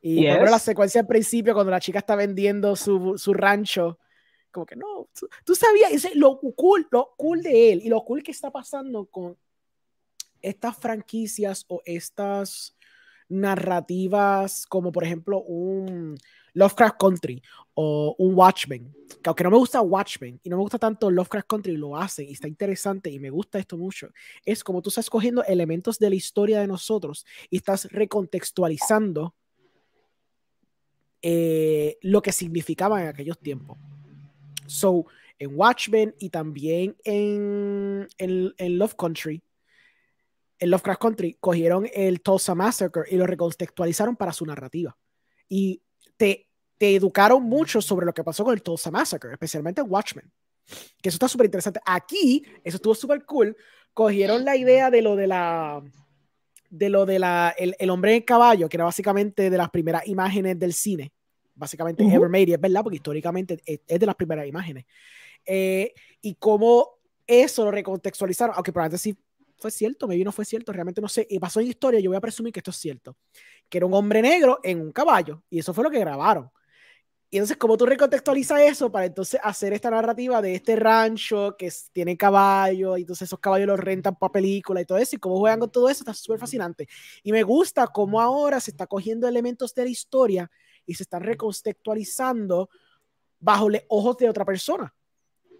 [0.00, 0.50] Y por Yes.
[0.50, 3.98] la secuencia al principio, cuando la chica está vendiendo su, su rancho,
[4.50, 8.04] como que no, tú, tú sabías, ese, lo cool, lo cool de él y lo
[8.04, 9.36] cool que está pasando con
[10.42, 12.76] estas franquicias o estas
[13.28, 16.16] narrativas, como por ejemplo un
[16.52, 17.42] Lovecraft Country
[17.74, 21.48] o un Watchmen, que aunque no me gusta Watchmen y no me gusta tanto Lovecraft
[21.48, 24.10] Country, lo hace y está interesante y me gusta esto mucho,
[24.44, 29.34] es como tú estás cogiendo elementos de la historia de nosotros y estás recontextualizando
[31.22, 33.78] eh, lo que significaba en aquellos tiempos.
[34.66, 35.06] So,
[35.38, 39.42] en Watchmen y también en, en, en Love Country,
[40.58, 44.96] en Lovecraft Country, cogieron el Tulsa Massacre y lo recontextualizaron para su narrativa.
[45.48, 45.82] Y
[46.16, 46.48] te,
[46.78, 50.30] te educaron mucho sobre lo que pasó con el Tulsa Massacre, especialmente en Watchmen.
[51.02, 51.80] Que eso está súper interesante.
[51.84, 53.56] Aquí, eso estuvo súper cool.
[53.92, 55.82] Cogieron la idea de lo de la.
[56.70, 57.54] De lo de la.
[57.58, 61.12] El, el hombre en caballo, que era básicamente de las primeras imágenes del cine.
[61.54, 62.16] Básicamente, Ujú.
[62.16, 64.86] ever made, y es verdad, porque históricamente es, es de las primeras imágenes.
[65.44, 69.16] Eh, y cómo eso lo recontextualizaron, aunque probablemente sí
[69.58, 71.26] fue cierto, maybe no fue cierto, realmente no sé.
[71.28, 73.16] Y pasó en historia, yo voy a presumir que esto es cierto.
[73.68, 76.50] Que era un hombre negro en un caballo, y eso fue lo que grabaron.
[77.30, 81.72] Y entonces, como tú recontextualizas eso para entonces hacer esta narrativa de este rancho que
[81.92, 85.38] tiene caballos, y entonces esos caballos los rentan para película y todo eso, y cómo
[85.38, 86.86] juegan con todo eso, está súper fascinante.
[87.24, 90.50] Y me gusta cómo ahora se está cogiendo elementos de la historia
[90.86, 92.70] y se están recontextualizando
[93.40, 94.94] bajo los ojos de otra persona.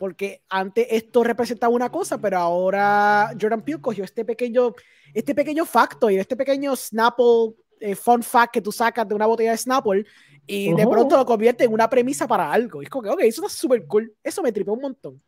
[0.05, 4.75] Porque antes esto representaba una cosa, pero ahora Jordan Peele cogió este pequeño,
[5.15, 9.25] este pequeño facto y este pequeño Snapple eh, fun fact que tú sacas de una
[9.25, 10.05] botella de Snapple
[10.47, 10.91] y de Ujú.
[10.91, 12.83] pronto lo convierte en una premisa para algo.
[12.83, 14.15] Y es como que, ok, eso está súper cool.
[14.23, 15.23] Eso me tripó un montón.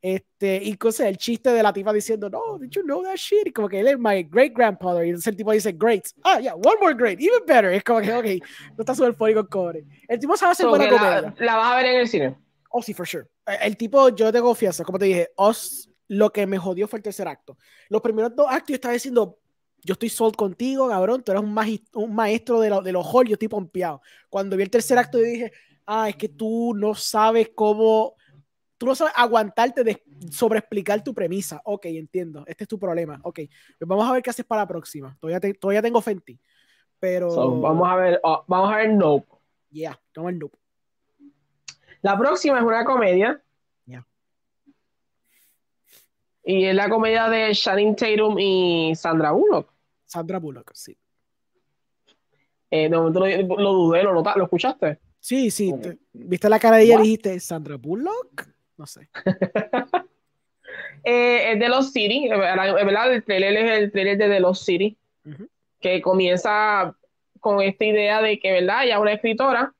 [0.00, 3.48] Este, y cosas, el chiste de la tipa diciendo, no, did you know that shit?
[3.48, 5.04] Y como que él es my great grandfather.
[5.04, 6.04] Y entonces el tipo dice, great.
[6.22, 7.72] Ah, yeah, one more great, even better.
[7.72, 8.46] Es como que, ok,
[8.76, 9.84] no está súper funny con cobre.
[10.06, 11.20] El tipo sabe hacer So, buena que comedia.
[11.20, 12.36] la, la vas a ver en el cine.
[12.70, 13.26] Oh, sí, for sure.
[13.46, 16.98] Eh, El tipo, yo te confianza, como te dije, Oz, lo que me jodió fue
[16.98, 17.56] el tercer acto.
[17.88, 19.38] Los primeros dos actos yo estaba diciendo,
[19.82, 21.56] yo estoy sold contigo, cabrón, tú eres un,
[21.94, 24.00] un maestro de, lo, de los halls, yo estoy pompeado.
[24.28, 25.52] Cuando vi el tercer acto, yo dije,
[25.86, 28.14] ah, es que tú no sabes cómo,
[28.78, 31.60] tú no sabes aguantarte de sobre explicar tu premisa.
[31.64, 33.18] Ok, entiendo, este es tu problema.
[33.22, 33.40] Ok,
[33.78, 35.16] pues vamos a ver qué haces para la próxima.
[35.20, 36.40] Todavía, te- todavía tengo fe en ti.
[36.98, 39.26] Pero, So, vamos a ver, oh, vamos a ver Nope.
[39.70, 40.50] yeah, no, no.
[42.02, 43.40] La próxima es una comedia.
[43.86, 44.04] Ya.
[46.44, 49.72] Y es la comedia de Shannon Tatum y Sandra Bullock.
[50.06, 50.96] Sandra Bullock, sí.
[52.70, 53.26] Eh, de momento lo,
[53.58, 54.98] lo dudé, lo ¿lo escuchaste?
[55.18, 55.72] Sí, sí.
[55.82, 58.48] Te- ¿Viste la cara de ella y dijiste Sandra Bullock?
[58.76, 59.08] No sé.
[61.02, 64.64] Eh, es de Los City, es verdad, el trailer es el trailer de The Lost
[64.64, 64.98] City,
[65.80, 66.94] que comienza
[67.40, 68.84] con esta idea de que, ¿verdad?
[68.84, 69.74] Ella es una escritora.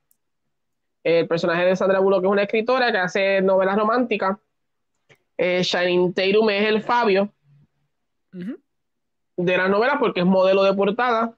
[1.02, 4.36] El personaje de Sandra Bullock es una escritora que hace novelas románticas.
[5.38, 7.32] Eh, Shining Tatum es el Fabio
[9.36, 11.34] de la novela porque es modelo de portada.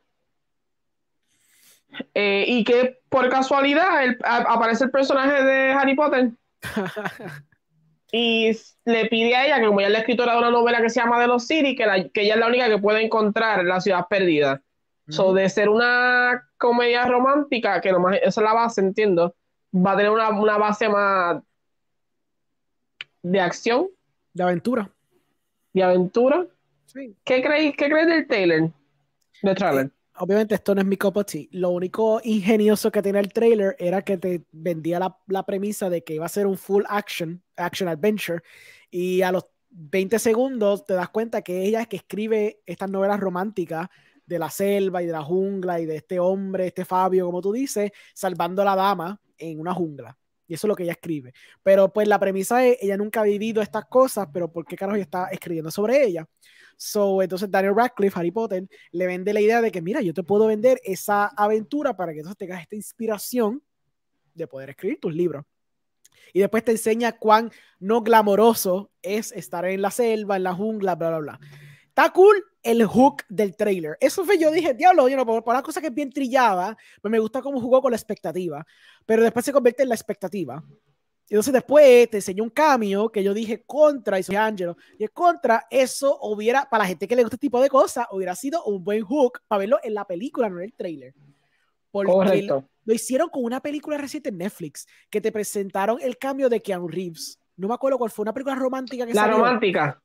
[2.14, 6.30] Eh, y que por casualidad el- a- aparece el personaje de Harry Potter
[8.12, 8.50] y
[8.86, 11.00] le pide a ella que como ella es la escritora de una novela que se
[11.00, 13.80] llama The Lost City, que, la- que ella es la única que puede encontrar la
[13.80, 14.62] ciudad perdida.
[15.08, 19.34] So, de ser una comedia romántica, que nomás esa es la base, entiendo,
[19.72, 21.42] va a tener una, una base más
[23.22, 23.88] de acción,
[24.32, 24.90] De aventura.
[25.72, 26.46] de aventura.
[26.86, 27.16] Sí.
[27.24, 28.70] ¿Qué crees qué del trailer?
[29.42, 29.90] Del trailer.
[30.16, 31.46] Obviamente esto no es mi tea.
[31.52, 36.04] Lo único ingenioso que tenía el trailer era que te vendía la, la premisa de
[36.04, 38.42] que iba a ser un full action, action adventure,
[38.90, 43.20] y a los 20 segundos te das cuenta que ella es que escribe estas novelas
[43.20, 43.88] románticas
[44.26, 47.52] de la selva y de la jungla y de este hombre, este Fabio, como tú
[47.52, 49.20] dices, salvando a la dama
[49.50, 50.16] en una jungla.
[50.46, 51.32] Y eso es lo que ella escribe.
[51.62, 54.96] Pero pues la premisa es, ella nunca ha vivido estas cosas, pero ¿por qué carajo
[54.96, 56.26] ella está escribiendo sobre ella?
[56.76, 60.22] So, entonces Daniel Radcliffe, Harry Potter, le vende la idea de que, mira, yo te
[60.22, 63.62] puedo vender esa aventura para que entonces tengas esta inspiración
[64.34, 65.44] de poder escribir tus libros.
[66.32, 70.94] Y después te enseña cuán no glamoroso es estar en la selva, en la jungla,
[70.94, 71.40] bla, bla, bla.
[71.94, 73.98] Está cool el hook del trailer.
[74.00, 76.74] Eso fue, yo dije, diablo, yo no, por, por una cosa que es bien trillada,
[77.02, 78.66] pues me gusta cómo jugó con la expectativa,
[79.04, 80.64] pero después se convierte en la expectativa.
[81.28, 85.06] Y entonces después te enseñó un cambio que yo dije contra, y soy Angelo, y
[85.08, 88.64] contra, eso hubiera, para la gente que le gusta este tipo de cosas, hubiera sido
[88.64, 91.12] un buen hook para verlo en la película, no en el trailer.
[91.90, 92.64] Porque Correcto.
[92.86, 96.88] lo hicieron con una película reciente en Netflix, que te presentaron el cambio de Keanu
[96.88, 97.38] Reeves.
[97.54, 100.02] No me acuerdo cuál fue, una película romántica que La salió, romántica.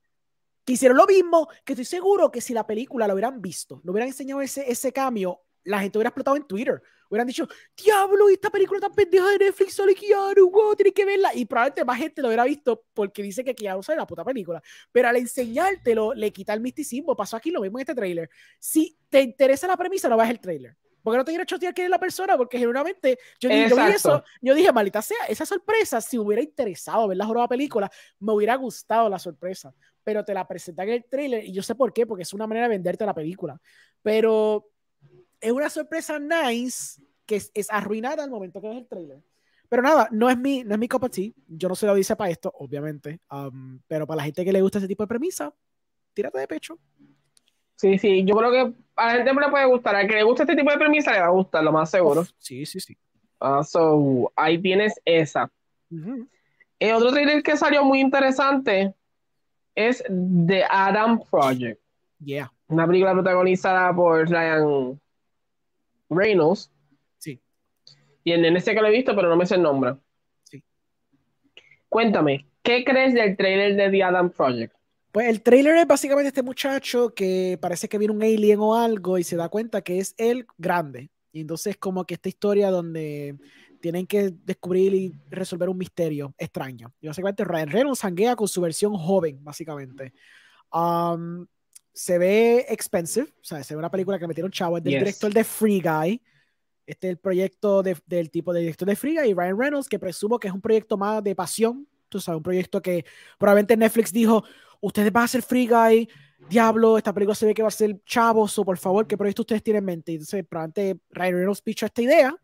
[0.68, 3.94] Que hicieron lo mismo, que estoy seguro que si la película lo hubieran visto, lo
[3.94, 6.82] hubieran enseñado ese, ese cambio, la gente hubiera explotado en Twitter.
[7.10, 7.48] Hubieran dicho,
[7.82, 11.34] diablo, esta película tan pendeja de Netflix sale Keanu, wow, tienes que verla.
[11.34, 14.62] Y probablemente más gente lo hubiera visto porque dice que Keanu sale la puta película.
[14.92, 17.16] Pero al enseñártelo, le quita el misticismo.
[17.16, 18.30] Pasó aquí lo mismo en este tráiler.
[18.60, 20.76] Si te interesa la premisa, no veas el tráiler.
[21.02, 24.22] Porque no te quiero chotear quién es la persona, porque genuinamente yo, yo vi eso,
[24.42, 27.90] yo dije, maldita sea, esa sorpresa, si hubiera interesado ver la jornada película,
[28.20, 29.74] me hubiera gustado la sorpresa.
[30.08, 32.48] Pero te la presentan en el tráiler y yo sé por qué, porque es una
[32.48, 33.60] manera de venderte la película.
[34.02, 34.70] Pero
[35.42, 39.22] es una sorpresa nice que es, es arruinada al momento que ves el tráiler.
[39.68, 41.32] Pero nada, no es mi, no es mi cup of tea.
[41.50, 43.20] Yo no se lo dice para esto, obviamente.
[43.30, 45.54] Um, pero para la gente que le gusta ese tipo de premisa,
[46.14, 46.80] tírate de pecho.
[47.76, 49.94] Sí, sí, yo creo que a la gente le puede gustar.
[49.94, 52.22] Al que le gusta este tipo de premisa le va a gustar, lo más seguro.
[52.22, 52.98] Uf, sí, sí, sí.
[53.42, 55.52] Ah, so, ahí tienes esa.
[55.92, 56.30] Ujú.
[56.80, 58.96] El otro trailer que salió muy interesante
[59.78, 60.04] es
[60.48, 61.80] The Adam Project,
[62.20, 62.52] Yeah.
[62.68, 65.00] una película protagonizada por Ryan
[66.10, 66.72] Reynolds.
[67.20, 67.40] Sí.
[68.24, 69.96] Y el nene sé que lo he visto, pero no me sé el nombre.
[70.44, 70.64] Sí.
[71.88, 74.74] Cuéntame, ¿qué crees del trailer de The Adam Project?
[75.12, 79.20] Pues el trailer es básicamente este muchacho que parece que viene un alien o algo
[79.20, 81.12] y se da cuenta que es él grande.
[81.32, 83.36] Y entonces como que esta historia donde
[83.88, 86.94] tienen que descubrir y resolver un misterio extraño.
[87.00, 90.12] Y básicamente Ryan Reynolds sanguea con su versión joven, básicamente.
[90.74, 91.46] Um,
[91.94, 95.00] se ve expensive, o sea, se ve una película que metieron chavo, es del Yes.
[95.00, 96.22] director de Free Guy.
[96.86, 99.88] Este es el proyecto de- del tipo de director de Free Guy y Ryan Reynolds,
[99.88, 103.06] que presumo que es un proyecto más de pasión, tú sabes, un proyecto que
[103.38, 104.44] probablemente Netflix dijo,
[104.82, 106.10] ustedes van a hacer Free Guy,
[106.50, 109.44] diablo, esta película se ve que va a ser chavos, o por favor, ¿qué proyecto
[109.44, 110.12] ustedes tienen en mente?
[110.12, 112.36] Y Entonces, probablemente Ryan Reynolds pichó esta idea,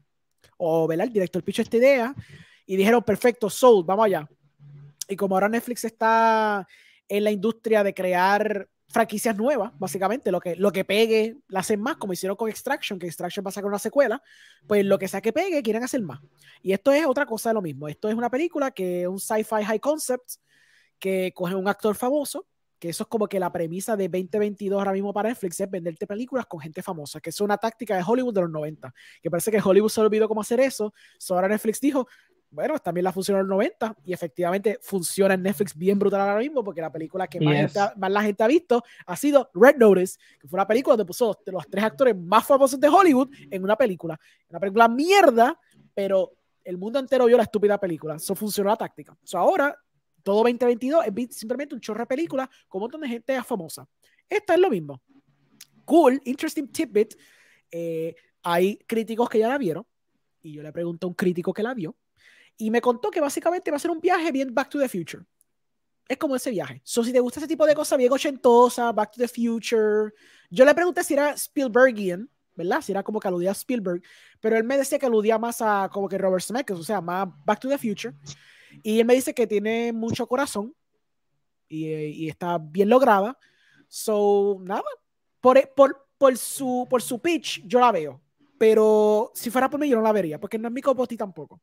[0.58, 1.08] o ¿verdad?
[1.08, 2.16] el director pichó esta idea,
[2.66, 4.28] y dijeron, perfecto, Soul, vamos allá.
[5.08, 6.68] Y como ahora Netflix está
[7.08, 11.82] en la industria de crear franquicias nuevas, básicamente, lo que, lo que pegue, la hacen
[11.82, 14.22] más, como hicieron con Extraction, que Extraction va a sacar una secuela,
[14.68, 16.20] pues lo que sea que pegue, quieren hacer más.
[16.62, 17.88] Y esto es otra cosa de lo mismo.
[17.88, 20.34] Esto es una película que es un sci-fi high concept,
[21.00, 22.46] que coge un actor famoso,
[22.84, 26.06] que eso es como que la premisa de 2022 ahora mismo para Netflix es venderte
[26.06, 29.52] películas con gente famosa, que es una táctica de Hollywood de los 90, que parece
[29.52, 32.06] que Hollywood se olvidó cómo hacer eso, so ahora Netflix dijo,
[32.50, 36.40] bueno, también la funcionó en los 90 y efectivamente funciona en Netflix bien brutal ahora
[36.40, 37.72] mismo porque la película que más, Yes.
[37.72, 41.08] gente más la gente ha visto ha sido Red Notice, que fue una película donde
[41.08, 44.20] puso de los tres actores más famosos de Hollywood en una película.
[44.50, 45.58] Una película mierda,
[45.94, 46.34] pero
[46.66, 48.16] el mundo entero vio la estúpida película.
[48.16, 49.18] Eso funcionó la táctica.
[49.24, 49.74] So ahora,
[50.24, 53.88] todo 2022 es simplemente un chorro de película con un montón de gente famosa.
[54.28, 55.02] Esta es lo mismo.
[55.86, 57.16] Cool, interesting tidbit.
[57.70, 59.86] Eh, hay críticos que ya la vieron
[60.42, 61.96] y yo le pregunté a un crítico que la vio
[62.58, 65.24] y me contó que básicamente va a ser un viaje bien Back to the Future.
[66.08, 66.82] Es como ese viaje.
[66.84, 70.14] So, si te gusta ese tipo de cosas bien ochentosa, Back to the Future.
[70.50, 72.82] Yo le pregunté si era Spielbergian, ¿verdad?
[72.82, 74.02] Si era como que aludía a Spielberg,
[74.40, 77.28] pero él me decía que aludía más a como que Robert Zemeckis, o sea, más
[77.46, 78.14] Back to the Future.
[78.82, 80.74] Y él me dice que tiene mucho corazón
[81.68, 83.38] y, eh, y está bien lograda.
[83.88, 84.84] So, nada,
[85.40, 88.20] por, e, por, por, su, por su pitch yo la veo.
[88.58, 91.62] Pero si fuera por mí yo no la vería, porque no es mi copoti tampoco.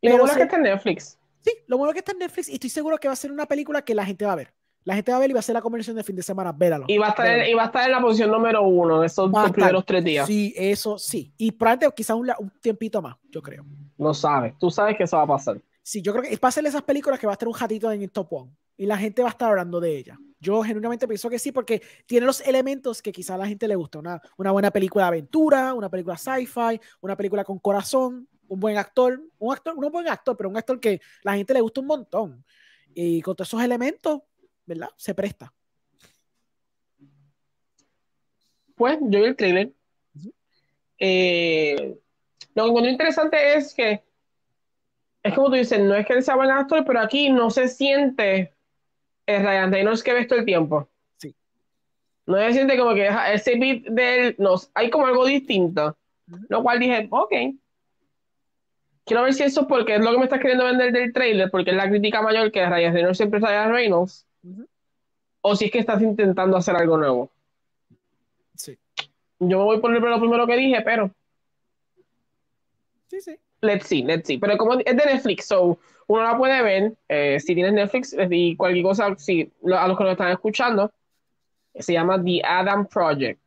[0.00, 1.18] Y lo Pero bueno sí- que está en Netflix.
[1.40, 3.46] Sí, lo bueno que está en Netflix y estoy seguro que va a ser una
[3.46, 4.52] película que la gente va a ver.
[4.84, 6.52] La gente va a ver y va a ser la conversión de fin de semana.
[6.52, 6.84] Véralo.
[6.88, 9.06] Y va a estar, en, y va a estar en la posición número uno de
[9.06, 10.26] esos dos primeros tres días.
[10.26, 11.32] Sí, eso sí.
[11.36, 13.64] Y probablemente quizás un, un tiempito más, yo creo.
[13.98, 14.54] Lo sabes.
[14.58, 15.60] Tú sabes que eso va a pasar.
[15.88, 17.90] Sí, yo creo que va a ser esas películas que va a estar un ratito
[17.90, 20.18] en el top one y la gente va a estar hablando de ella.
[20.38, 23.74] Yo genuinamente pienso que sí, porque tiene los elementos que quizás a la gente le
[23.74, 23.98] gusta.
[23.98, 28.76] Una, una buena película de aventura, una película sci-fi, una película con corazón, un buen
[28.76, 31.80] actor, un actor, no un buen actor, pero un actor que la gente le gusta
[31.80, 32.44] un montón.
[32.92, 34.20] Y con todos esos elementos,
[34.66, 34.90] ¿verdad?
[34.94, 35.54] Se presta.
[38.74, 39.72] Pues yo vi el trailer.
[40.98, 41.96] Eh,
[42.54, 44.06] lo que encontré interesante es que
[45.28, 47.68] es como tú dices, no es que él sea buen actor, pero aquí no se
[47.68, 48.54] siente
[49.26, 50.88] el Ryan Reynolds que ves todo el tiempo.
[51.18, 51.34] Sí.
[52.26, 55.96] No se siente como que ese beat de él, no, hay como algo distinto.
[56.48, 57.32] Lo cual dije, ok.
[59.04, 61.50] Quiero ver si eso es porque es lo que me estás queriendo vender del trailer,
[61.50, 64.26] porque es la crítica mayor que Ryan Reynolds siempre trae a Reynolds.
[65.40, 67.30] O si es que estás intentando hacer algo nuevo.
[68.54, 68.76] Sí.
[69.38, 71.10] Yo me voy por lo primero que dije, pero.
[73.08, 73.38] Sí, sí.
[73.60, 74.38] Let's see, let's see.
[74.38, 76.96] Pero como es de Netflix, so uno la puede ver.
[77.08, 80.92] Eh, si tienes Netflix y cualquier cosa, si, a los que nos están escuchando,
[81.74, 83.40] se llama The Adam Project.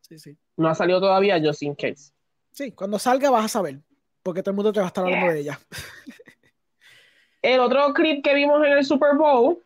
[0.00, 0.36] Sí, sí.
[0.56, 2.12] No ha salido todavía, just in case.
[2.50, 3.80] Sí, cuando salga vas a saber,
[4.22, 5.60] porque todo el mundo te va a estar hablando de ella.
[7.42, 9.62] el otro clip que vimos en el Super Bowl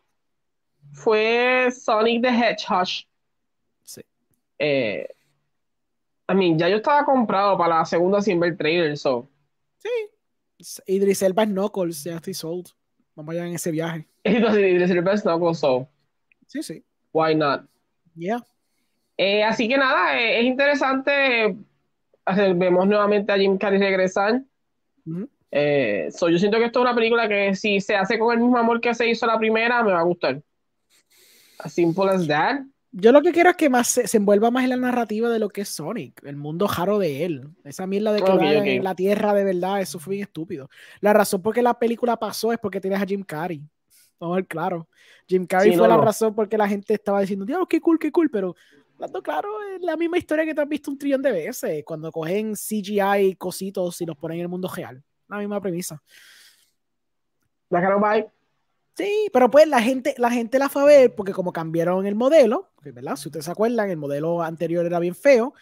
[0.91, 2.87] fue Sonic the Hedgehog.
[3.83, 4.01] Sí.
[4.59, 5.07] Eh,
[6.29, 9.27] I mean, ya yo estaba comprado para la segunda sin ver trailer, so.
[9.83, 10.81] Sí.
[10.87, 12.67] Idris Elba Knuckles, ya estoy sold.
[13.15, 14.07] Vamos allá en ese viaje.
[14.23, 15.87] Entonces, Idris Elba Knuckles, so.
[16.47, 16.83] Sí, sí.
[17.11, 17.65] Why not?
[18.15, 18.43] Yeah.
[19.17, 21.55] Eh, así que nada, eh, es interesante.
[22.55, 24.41] vemos nuevamente a Jim Carrey regresar.
[25.51, 28.57] Eh, yo siento que esto es una película que si se hace con el mismo
[28.57, 30.41] amor que se hizo la primera, me va a gustar.
[31.59, 32.61] As simple as that.
[32.95, 35.49] Yo lo que quiero es que más se, envuelva más en la narrativa de lo
[35.49, 37.49] que es Sonic, el mundo jaro de él.
[37.63, 40.69] Esa mierda de que en la tierra de verdad, eso fue bien estúpido.
[41.01, 43.63] La razón por qué la película pasó es porque tienes a Jim Carrey.
[44.19, 44.87] Vamos a ver claro.
[45.27, 48.11] Jim Carrey fue la razón por qué la gente estaba diciendo, Dios, qué cool, qué
[48.11, 48.55] cool, pero
[49.23, 52.53] claro, es la misma historia que te has visto un trillón de veces, cuando cogen
[52.53, 55.03] CGI cositos y los ponen en el mundo real.
[55.27, 56.01] La misma premisa.
[57.69, 58.27] La bye.
[58.95, 62.13] Sí, pero pues la gente, la gente la fue a ver porque como cambiaron el
[62.15, 63.15] modelo, ¿verdad?
[63.15, 65.53] Si ustedes se acuerdan, el modelo anterior era bien feo.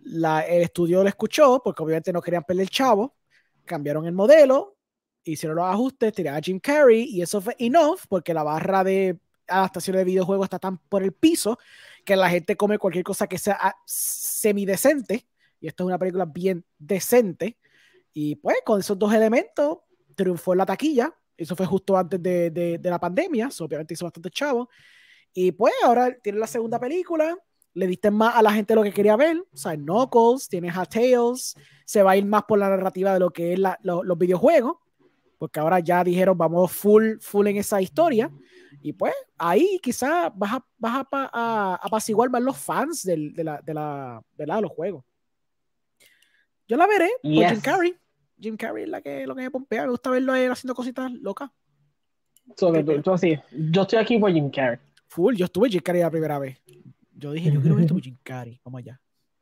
[0.00, 3.16] La, el estudio lo escuchó porque obviamente no querían perder el chavo.
[3.64, 4.76] Cambiaron el modelo,
[5.22, 9.20] hicieron los ajustes, tiraron a Jim Carrey y eso fue enough porque la barra de
[9.46, 11.58] adaptaciones de videojuegos está tan por el piso
[12.04, 15.28] que la gente come cualquier cosa que sea ah, semidecente.
[15.60, 17.56] Y esto es una película bien decente.
[18.12, 19.78] Y pues con esos dos elementos
[20.14, 21.14] triunfó en la taquilla.
[21.36, 23.48] Eso fue justo antes de, de, la pandemia.
[23.60, 24.68] obviamente hizo bastante chavo.
[25.32, 27.36] Y pues ahora tiene la segunda película.
[27.74, 29.38] Le diste más a la gente lo que quería ver.
[29.52, 31.56] O sea, Knuckles, tienes a Tails.
[31.84, 34.76] Se va a ir más por la narrativa de lo que es los videojuegos.
[35.38, 38.30] Porque ahora ya dijeron, vamos full, full en esa historia.
[38.80, 43.74] Y pues ahí quizás vas a, vas a, apaciguar más los fans de, la, de,
[43.74, 45.04] la, de, la, los juegos.
[46.68, 47.96] Yo la veré con Jim Carrey.
[48.38, 49.84] Jim Carrey es la que, lo que me pompea.
[49.84, 51.50] Me gusta verlo haciendo cositas locas.
[53.14, 53.38] así.
[53.52, 54.78] Yo estoy aquí por Jim Carrey.
[55.06, 56.60] Full, yo estuve Jim Carrey la primera vez.
[57.12, 58.60] Yo dije, yo quiero ver esto por Jim Carrey.
[58.64, 59.00] Vamos allá.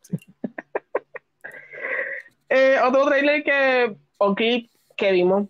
[2.48, 5.48] eh, otro trailer que, o clip que vimos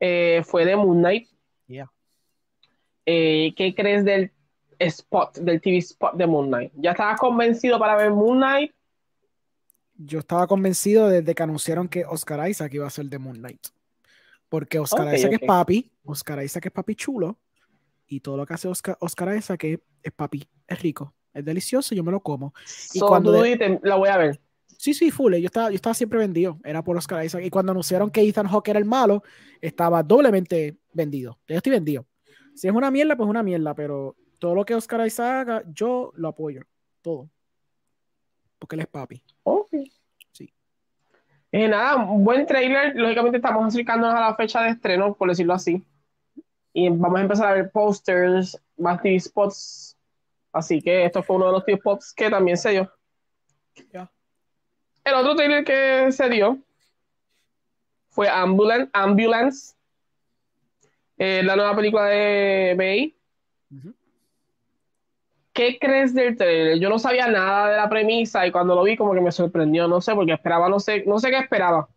[0.00, 1.28] eh, fue de Moon Knight.
[1.66, 1.90] Yeah.
[3.06, 4.30] Eh, ¿qué crees del
[4.78, 6.72] spot, del TV spot de Moon Knight?
[6.76, 8.73] ¿Ya estabas convencido para ver Moon Knight?
[9.96, 13.68] Yo estaba convencido desde que anunciaron que Oscar Isaac iba a ser de Moon Knight.
[14.48, 17.38] Porque Oscar Isaac es papi, Oscar Isaac es papi chulo,
[18.06, 22.04] y todo lo que hace Oscar, Oscar Isaac es, papi, es rico, es delicioso, yo
[22.04, 22.54] me lo como.
[22.92, 24.40] y cuando la voy a ver.
[24.76, 25.34] Sí, sí, full.
[25.36, 26.58] Yo estaba, yo estaba siempre vendido.
[26.64, 27.42] Era por Oscar Isaac.
[27.44, 29.22] Y cuando anunciaron que Ethan Hawke era el malo,
[29.60, 31.38] estaba doblemente vendido.
[31.48, 32.06] Yo estoy vendido.
[32.54, 36.12] Si es una mierda, pues una mierda, pero todo lo que Oscar Isaac haga, yo
[36.16, 36.62] lo apoyo.
[37.02, 37.30] Todo.
[38.64, 39.22] Porque él es papi.
[39.42, 39.68] Ok.
[40.32, 40.50] Sí.
[41.52, 42.96] Eh, nada, un buen trailer.
[42.96, 45.84] Lógicamente estamos acercándonos a la fecha de estreno, por decirlo así.
[46.72, 49.98] Y vamos a empezar a ver posters, más TV spots.
[50.50, 52.90] Así que esto fue uno de los TV spots que también se dio.
[53.92, 54.10] Ya.
[55.04, 56.58] El otro trailer que se dio
[58.08, 59.74] fue Ambulance, Ambulance
[61.18, 63.14] eh, la nueva película de Bay.
[65.54, 66.80] ¿Qué crees del trailer?
[66.80, 69.86] Yo no sabía nada de la premisa y cuando lo vi como que me sorprendió,
[69.86, 71.88] no sé, porque esperaba, no sé, no sé qué esperaba.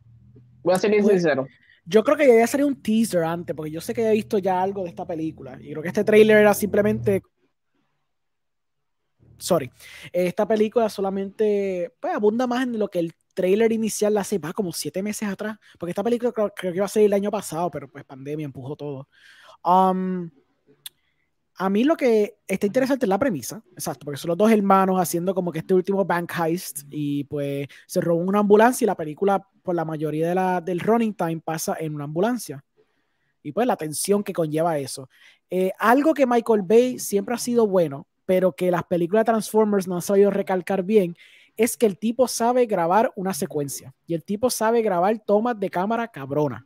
[0.62, 1.48] Voy a ser bien pues, sincero.
[1.84, 4.38] Yo creo que ya había salido un teaser antes, porque yo sé que he visto
[4.38, 5.58] ya algo de esta película.
[5.60, 7.24] Y creo que este trailer era simplemente.
[9.40, 9.72] Sorry.
[10.14, 14.54] Esta película solamente pues, abunda más en lo que el trailer inicial la hace, va
[14.54, 17.72] como siete meses atrás, porque esta película creo, que iba a ser el año pasado,
[17.72, 19.10] pero pues pandemia empujó todo.
[19.64, 20.30] Um,
[21.58, 25.00] a mí lo que está interesante es la premisa, exacto, porque son los dos hermanos
[25.00, 28.96] haciendo como que este último bank heist y pues se robó una ambulancia y la
[28.96, 32.64] película por la mayoría de la, del running time pasa en una ambulancia.
[33.42, 35.10] Y pues la tensión que conlleva eso.
[35.50, 39.88] Eh, algo que Michael Bay siempre ha sido bueno, pero que las películas de Transformers
[39.88, 41.16] no han sabido recalcar bien,
[41.56, 45.70] es que el tipo sabe grabar una secuencia y el tipo sabe grabar tomas de
[45.72, 46.66] cámara cabrona.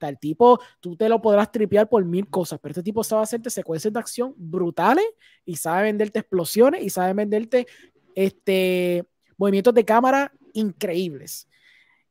[0.00, 3.22] Sea, el tipo, tú te lo podrás tripear por mil cosas, pero este tipo sabe
[3.22, 5.04] hacerte secuencias de acción brutales
[5.44, 7.66] y sabe venderte explosiones y sabe venderte
[8.14, 9.06] este,
[9.36, 11.48] movimientos de cámara increíbles.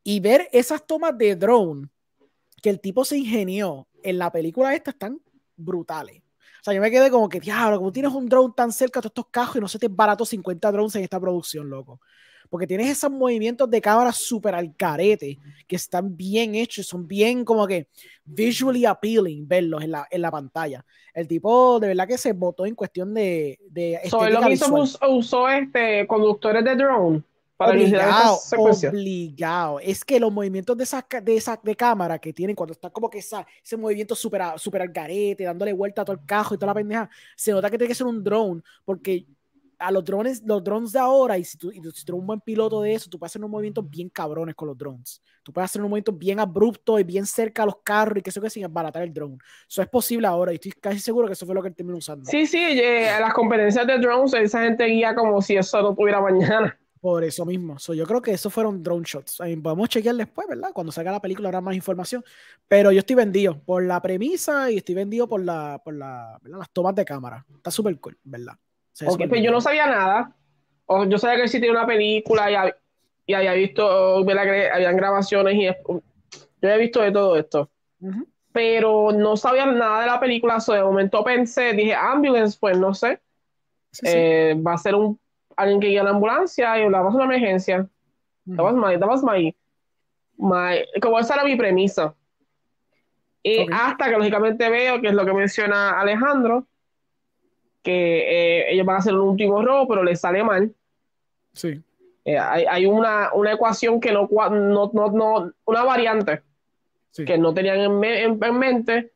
[0.03, 1.90] Y ver esas tomas de drone
[2.61, 5.22] que el tipo se ingenió en la película esta están
[5.56, 6.22] brutales.
[6.61, 9.03] O sea, yo me quedé como que, diablo, como tienes un drone tan cerca de
[9.03, 12.02] todos estos cajos y no se te barato 50 drones en esta producción, loco.
[12.49, 17.45] Porque tienes esos movimientos de cámara súper al carete, que están bien hechos, son bien
[17.45, 17.88] como que
[18.26, 20.85] visually appealing verlos en la, en la pantalla.
[21.13, 23.59] El tipo de verdad que se votó en cuestión de...
[23.69, 24.73] de so, lo que hizo,
[25.09, 27.23] usó este, conductores de drone
[27.59, 28.39] para obligado,
[28.89, 29.80] obligado.
[29.81, 33.09] Es que los movimientos de esa, de esa de cámara que tienen cuando está como
[33.09, 36.57] que esa, ese movimiento súper super al garete, dándole vuelta a todo el cajo y
[36.57, 39.26] toda la pendeja, se nota que tiene que ser un drone, porque
[39.80, 42.41] a los drones, los drones de ahora, y si tú, si tú eres un buen
[42.41, 45.22] piloto de eso, tú puedes hacer unos movimientos bien cabrones con los drones.
[45.41, 48.30] Tú puedes hacer unos movimientos bien abruptos y bien cerca a los carros y que
[48.30, 49.38] eso que sin abaratar el drone.
[49.68, 51.97] Eso es posible ahora y estoy casi seguro que eso fue lo que él terminó
[51.97, 52.30] usando.
[52.30, 56.22] Sí, sí, eh, las competencias de drones, esa gente guía como si eso no tuviera
[56.22, 56.77] mañana.
[57.01, 57.77] Por eso mismo.
[57.77, 59.38] yo creo que esos fueron drone shots.
[59.38, 60.72] podemos chequear después, ¿verdad?
[60.73, 62.23] Cuando salga la película habrá más información.
[62.68, 66.69] Pero yo estoy vendido por la premisa y estoy vendido por, la, por la, las
[66.72, 67.45] tomas de cámara.
[67.56, 68.53] Está súper cool, ¿verdad?
[69.05, 70.35] Ok, pues yo no sabía nada.
[70.85, 72.55] O yo sabía que existía una película y,
[73.27, 74.43] y había visto, ¿verdad?
[74.43, 75.76] Que habían grabaciones y yo
[76.63, 77.69] había visto de todo esto.
[78.51, 80.57] Pero no sabía nada de la película.
[80.65, 83.19] de momento pensé, dije, ambulance, pues no sé.
[84.03, 85.19] Eh, va a ser un
[85.59, 87.88] alguien que guía la ambulancia y la vas a una emergencia.
[88.45, 89.55] That was my, that was my,
[90.38, 92.15] my, como esa era mi premisa.
[93.43, 96.65] Y hasta que lógicamente veo, que es lo que menciona Alejandro,
[97.90, 100.74] que eh, ellos van a hacer un último robo, pero les sale mal.
[101.53, 101.82] Sí.
[102.26, 106.41] Eh, hay, hay una, una, ecuación que no, no, no, no una variante
[107.26, 109.11] que no tenían en, en, en, mente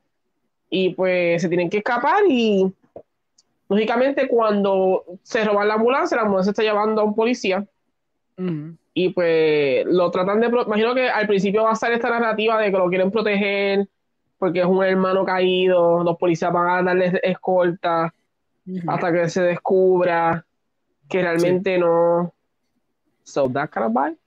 [0.69, 2.73] y pues se tienen que escapar y
[3.73, 7.65] Lógicamente, cuando se roba la ambulancia, la ambulancia está llevando a un policía.
[8.93, 10.47] Y pues lo tratan de.
[10.47, 13.87] Imagino que al principio va a estar esta narrativa de que lo quieren proteger
[14.37, 16.03] porque es un hermano caído.
[16.03, 18.13] Los policías van a darle escolta
[18.87, 20.45] hasta que se descubra
[21.09, 22.33] que realmente no.
[23.23, 24.17] So that kind of vibe.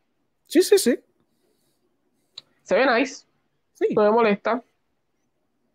[0.46, 0.98] Sí, sí, sí.
[2.62, 3.26] Se ve nice.
[3.74, 3.88] Sí.
[3.94, 4.62] No me molesta.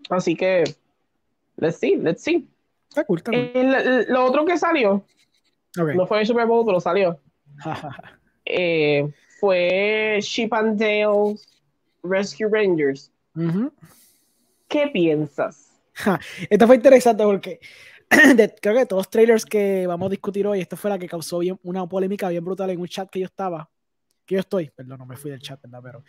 [0.10, 0.64] Así que.
[1.58, 2.48] Let's see, let's see
[4.08, 5.06] lo otro que salió,
[5.76, 7.20] no fue el Super Bowl, pero salió,
[8.46, 11.36] eh, fue Chip and Dale
[12.04, 13.12] Rescue Rangers.
[14.68, 15.72] ¿Qué piensas?
[16.50, 17.60] Esto fue interesante porque
[18.62, 21.40] creo que todos los trailers que vamos a discutir hoy, esto fue la que causó
[21.40, 23.70] bien, una polémica bien brutal en un chat que yo estaba.
[24.26, 25.80] Que yo estoy, perdón, no me fui del chat, ¿verdad?
[25.84, 26.04] Pero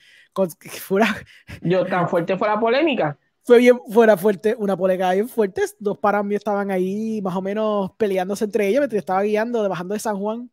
[1.63, 5.63] Yo, tan fuerte fue la polémica fue bien fuera fuerte, una polémica bien fuerte.
[5.79, 9.95] Dos paras míos estaban ahí más o menos peleándose entre ellos mientras estaba guiando, bajando
[9.95, 10.51] de San Juan.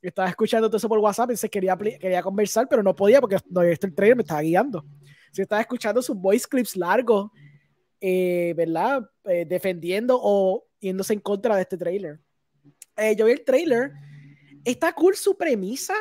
[0.00, 3.60] Estaba escuchando todo eso por WhatsApp se quería, quería conversar, pero no podía porque no
[3.60, 4.84] había el trailer, me estaba guiando.
[5.30, 7.30] Se estaba escuchando sus voice clips largos,
[8.00, 9.08] eh, ¿verdad?
[9.24, 12.18] Eh, defendiendo o yéndose en contra de este trailer.
[12.96, 13.92] Eh, yo vi el trailer.
[14.64, 15.94] Está cool su premisa,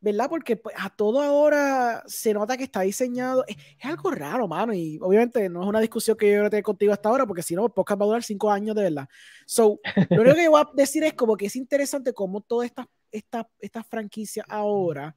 [0.00, 0.30] ¿verdad?
[0.30, 3.44] Porque pues, a todo ahora se nota que está diseñado.
[3.46, 4.72] Es, algo raro, mano.
[4.72, 7.66] Y obviamente no es una discusión que yo tener contigo hasta ahora, porque si no,
[7.66, 9.08] el podcast va a durar cinco años de verdad.
[9.44, 9.78] So,
[10.08, 13.50] lo único que voy a decir es como que es interesante cómo toda esta, esta,
[13.60, 15.14] esta franquicia ahora,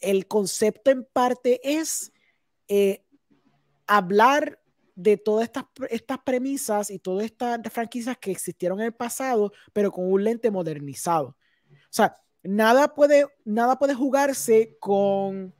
[0.00, 2.12] el concepto en parte es
[2.66, 3.04] eh,
[3.86, 4.58] hablar
[4.98, 9.92] de todas estas, estas premisas y todas estas franquicias que existieron en el pasado, pero
[9.92, 11.36] con un lente modernizado.
[11.70, 15.54] O sea, nada puede, nada puede jugarse con,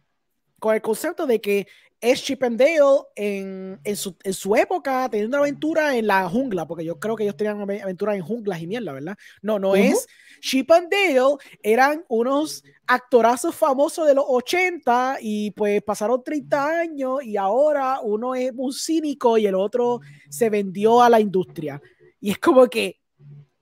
[0.59, 1.69] con el concepto de que
[2.01, 6.29] es Chip and Dale en, en, su, en, su, época teniendo una aventura en la
[6.29, 9.17] jungla, porque yo creo que ellos tenían una aventura en junglas y mierda, ¿verdad?
[9.43, 10.07] No, no es.
[10.41, 17.25] Chip and Dale eran unos actorazos famosos de los 80 y pues pasaron 30 años
[17.25, 21.81] y ahora uno es un cínico y el otro se vendió a la industria.
[22.21, 23.01] Y es como que,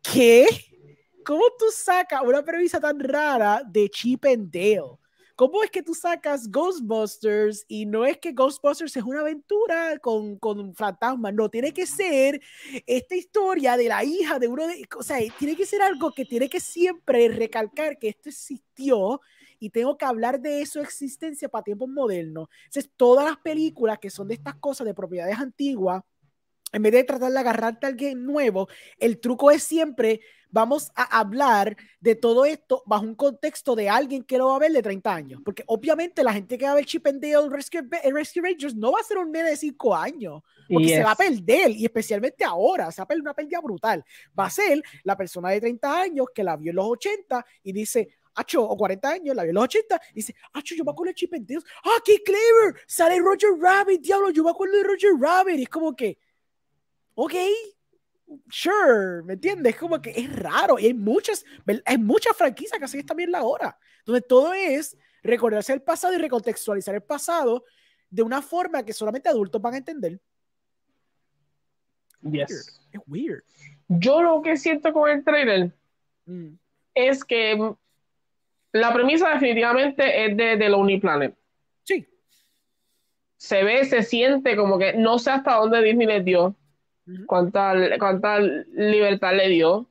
[0.02, 0.46] ¿qué?
[1.24, 4.98] ¿Cómo tú sacas una premisa tan rara de Chip and Dale?
[5.36, 10.38] ¿Cómo es que tú sacas Ghostbusters y no es que Ghostbusters es una aventura con,
[10.38, 11.34] con fantasmas?
[11.34, 12.40] No, tiene que ser
[12.86, 14.88] esta historia de la hija de uno de...
[14.96, 19.20] O sea, tiene que ser algo que tiene que siempre recalcar que esto existió
[19.58, 22.48] y tengo que hablar de eso existencia para tiempos modernos.
[22.64, 26.02] Entonces, todas las películas que son de estas cosas de propiedades antiguas,
[26.76, 30.20] en vez de tratar de agarrarte a alguien nuevo, el truco es siempre,
[30.50, 34.58] vamos a hablar de todo esto bajo un contexto de alguien que lo va a
[34.58, 35.40] ver de 30 años.
[35.42, 37.80] Porque obviamente la gente que va a ver Chip and Dale Rescue,
[38.12, 41.16] Rescue Rangers no va a ser un nene de 5 años, porque se va a
[41.16, 44.04] perder, y especialmente ahora, se va a perder una pérdida brutal.
[44.38, 47.72] Va a ser la persona de 30 años que la vio en los 80 y
[47.72, 50.90] dice, Acho, o 40 años, la vio en los 80, y dice, Acho, yo me
[50.90, 54.76] acuerdo de Chip and Dale, ah, qué clever, sale Roger Rabbit, diablo, yo me acuerdo
[54.76, 56.18] de Roger Rabbit, y es como que,
[57.16, 57.34] ok,
[58.48, 59.74] sure, ¿me entiendes?
[59.74, 61.44] Es como que es raro y hay muchas,
[61.84, 66.18] hay muchas franquicias que hacen también la hora, donde todo es recordarse el pasado y
[66.18, 67.64] recontextualizar el pasado
[68.10, 70.20] de una forma que solamente adultos van a entender.
[72.22, 72.80] Yes.
[72.92, 73.42] Es weird.
[73.88, 75.72] Yo lo que siento con el trailer
[76.26, 76.54] mm.
[76.94, 77.74] es que
[78.72, 81.34] la premisa definitivamente es de, de Lonely Planet.
[81.82, 82.06] Sí.
[83.38, 86.54] Se ve, se siente como que no sé hasta dónde Disney les dio
[87.26, 89.88] cuánta, cuánta libertad le dio.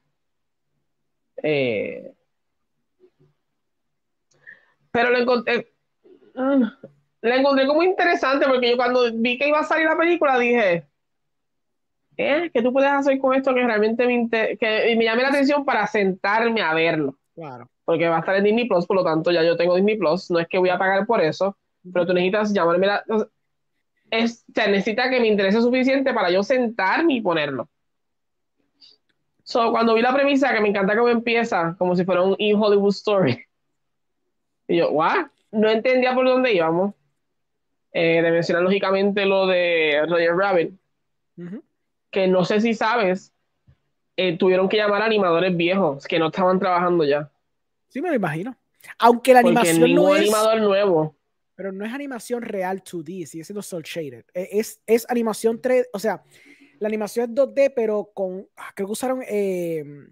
[1.43, 2.13] Eh,
[4.91, 5.73] pero lo encontré,
[6.33, 6.63] mm,
[7.21, 10.87] le encontré como interesante porque yo cuando vi que iba a salir la película dije,
[12.17, 15.65] eh, ¿qué tú puedes hacer con esto que realmente me, que me llame la atención
[15.65, 17.17] para sentarme a verlo?
[17.35, 17.69] Claro.
[17.83, 20.31] Porque va a estar en Disney Plus, por lo tanto ya yo tengo Disney Plus,
[20.31, 21.57] no es que voy a pagar por eso,
[21.93, 23.03] pero tú necesitas llamarme la,
[24.17, 27.69] es, se necesita que me interese suficiente para yo sentarme y ponerlo.
[29.43, 32.55] So, cuando vi la premisa, que me encanta cómo empieza, como si fuera un In
[32.61, 33.43] Hollywood Story.
[34.67, 35.27] Y yo, ¿what?
[35.51, 36.95] No entendía por dónde íbamos.
[37.91, 40.73] Eh, de mencionar lógicamente lo de Roger Rabbit.
[42.09, 43.31] Que no sé si sabes,
[44.17, 47.29] eh, tuvieron que llamar a animadores viejos que no estaban trabajando ya.
[47.89, 48.57] Sí, me lo imagino.
[48.97, 50.23] Aunque la animación no es.
[50.23, 51.15] animador nuevo
[51.55, 54.25] pero no es animación real 2D, sigue siendo sol shaded.
[54.33, 56.23] E, es, es animación 3, o sea,
[56.79, 60.11] la animación es 2D, pero con, ah, creo que usaron em,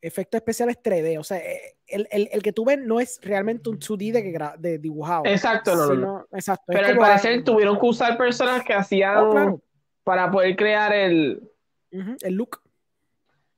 [0.00, 3.70] efectos especiales 3D, o sea, eh, el, el, el, que tú ves no es realmente
[3.70, 5.24] un 2D de, de dibujado.
[5.26, 6.64] Exacto, no, no, Exacto.
[6.66, 9.62] Pero al parecer tuvieron que usar personas que hacían oh,
[10.02, 11.50] para poder crear el...
[11.90, 12.60] el look.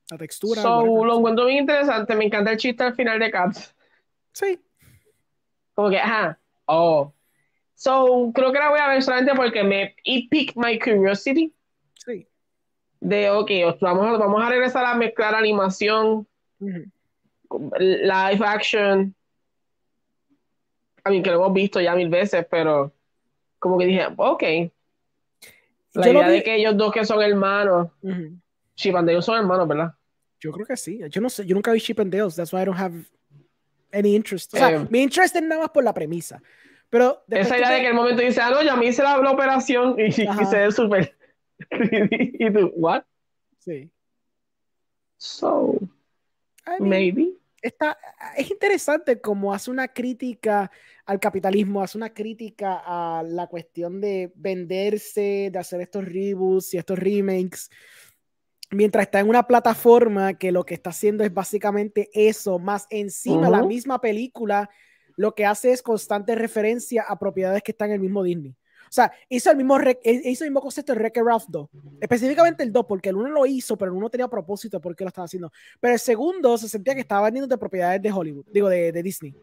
[0.09, 0.61] La textura.
[0.61, 3.75] So, lo encuentro bien interesante, me encanta el chiste al final de Cats.
[4.31, 4.57] Sí.
[5.73, 7.13] Como que, ajá, Oh.
[7.75, 11.53] So, creo que la voy a ver solamente porque me it piqued my curiosity.
[12.05, 12.27] Sí.
[12.99, 16.27] De, ok, vamos, vamos a regresar a mezclar animación,
[16.59, 19.13] live action.
[21.03, 22.91] A mí que lo hemos visto ya mil veces, pero
[23.59, 24.43] como que dije, ok.
[25.93, 27.89] La idea de que ellos dos que son hermanos,
[28.75, 29.93] Chip and Dale son hermanos, ¿verdad?
[30.39, 30.99] Yo creo que sí.
[31.09, 32.93] Yo no sé, yo nunca vi Chip and Dale, that's why I don't have
[33.91, 34.53] any interest.
[34.53, 36.41] O sea, eh, mi interest es nada más por la premisa.
[36.89, 39.95] Pero esa idea de que el momento dice, ah, no, ya me hice la, operación
[39.97, 41.17] y, y, se ve súper.
[41.71, 43.03] y tú, ¿what?
[43.59, 43.91] Sí.
[45.17, 45.77] So,
[46.79, 47.33] maybe.
[47.61, 47.97] Está,
[48.37, 50.71] es interesante como hace una crítica
[51.05, 56.77] al capitalismo, hace una crítica a la cuestión de venderse, de hacer estos reboots y
[56.77, 57.69] estos remakes
[58.71, 63.49] mientras está en una plataforma que lo que está haciendo es básicamente eso, más encima
[63.49, 64.69] la misma película,
[65.15, 68.55] lo que hace es constante referencia a propiedades que están en el mismo Disney.
[68.89, 71.69] O sea, hizo el mismo, hizo el mismo concepto de Wreck-It Ralph 2,
[71.99, 75.09] específicamente el 2, porque el uno lo hizo, pero el uno tenía propósito porque lo
[75.09, 75.51] estaba haciendo.
[75.81, 79.03] Pero el segundo se sentía que estaba vendiendo de propiedades de Hollywood, digo, de, de
[79.03, 79.35] Disney.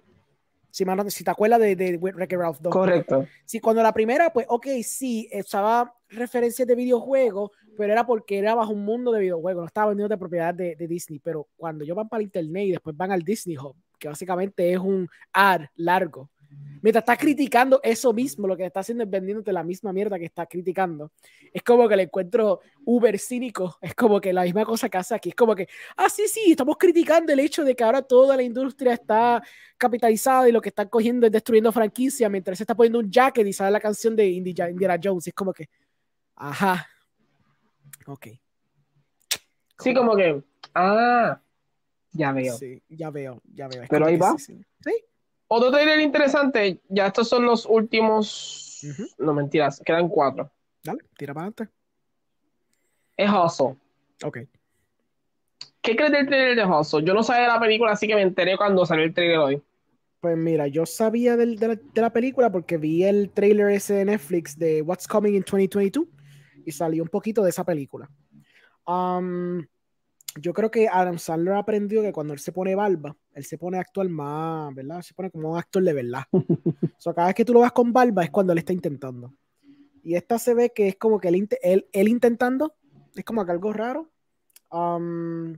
[0.74, 2.72] Si, si te acuerdas de, de Wreck-It Ralph 2.
[2.72, 3.28] Correcto.
[3.44, 8.56] Sí, cuando la primera, pues, ok, sí, estaba referencias de videojuegos, pero era porque era
[8.56, 11.20] bajo un mundo de videojuegos, no estaba vendiendo de propiedad de, Disney.
[11.20, 14.72] Pero cuando ellos van para el internet y después van al Disney Hub, que básicamente
[14.72, 16.28] es un ad largo,
[16.82, 20.26] mientras está criticando eso mismo, lo que está haciendo es vendiéndote la misma mierda que
[20.26, 21.12] está criticando.
[21.52, 25.14] Es como que le encuentro uber cínico, es como que la misma cosa que hace
[25.14, 28.36] aquí, es como que, ah, sí, sí, estamos criticando el hecho de que ahora toda
[28.36, 29.42] la industria está
[29.78, 33.46] capitalizada y lo que están cogiendo es destruyendo franquicia, mientras se está poniendo un jacket
[33.46, 35.68] y sale la canción de Indiana Jones, es como que,
[36.36, 36.86] Ajá.
[38.06, 38.26] Ok.
[39.78, 40.42] Sí, como que.
[40.74, 41.40] Ah,
[42.12, 42.56] ya veo.
[42.56, 43.84] Sí, ya veo, ya veo.
[43.88, 44.36] Pero ahí va.
[44.38, 44.64] Sí,
[45.48, 48.80] Otro trailer interesante, ya estos son los últimos.
[49.18, 50.50] No mentiras, quedan cuatro.
[50.82, 51.74] Dale, tira para adelante.
[53.16, 53.76] Es Hustle.
[54.24, 54.38] Ok.
[55.80, 57.04] ¿Qué crees del trailer de Hustle?
[57.04, 59.62] Yo no sabía de la película, así que me enteré cuando salió el trailer hoy.
[60.20, 64.04] Pues mira, yo sabía de, la, de, la, película porque vi el trailer ese de
[64.06, 66.06] Netflix de What's Coming in 2022
[66.64, 68.08] y salió un poquito de esa película.
[68.86, 69.66] Um,
[70.40, 73.78] yo creo que Adam Sandler aprendió que cuando él se pone barba, él se pone
[73.78, 75.02] a actuar más, ¿verdad?
[75.02, 76.22] Se pone como un actor de verdad.
[76.32, 79.34] o sea, cada vez que tú lo vas con barba es cuando él está intentando.
[80.02, 82.74] Y esta se ve que es como que él, él, él intentando,
[83.14, 84.10] es como que algo raro.
[84.70, 85.56] Um,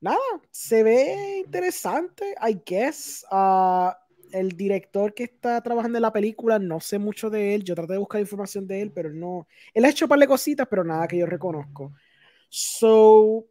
[0.00, 0.18] nada,
[0.50, 3.24] se ve interesante, I guess.
[3.30, 3.90] Uh,
[4.32, 7.64] el director que está trabajando en la película, no sé mucho de él.
[7.64, 9.46] Yo traté de buscar información de él, pero no.
[9.74, 11.92] Él ha hecho un par de cositas, pero nada que yo reconozco.
[12.48, 13.46] So,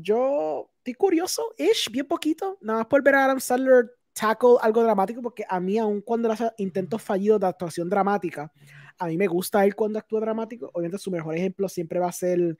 [0.00, 2.58] yo estoy curioso, ish, bien poquito.
[2.60, 6.30] Nada más por ver a Adam Sandler tackle algo dramático, porque a mí, aun cuando
[6.30, 8.52] hace intentos fallidos de actuación dramática,
[8.98, 10.70] a mí me gusta él cuando actúa dramático.
[10.72, 12.56] Obviamente, su mejor ejemplo siempre va a ser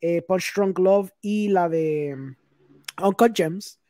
[0.00, 3.80] eh, Punch Strong Love y la de um, Uncut Gems.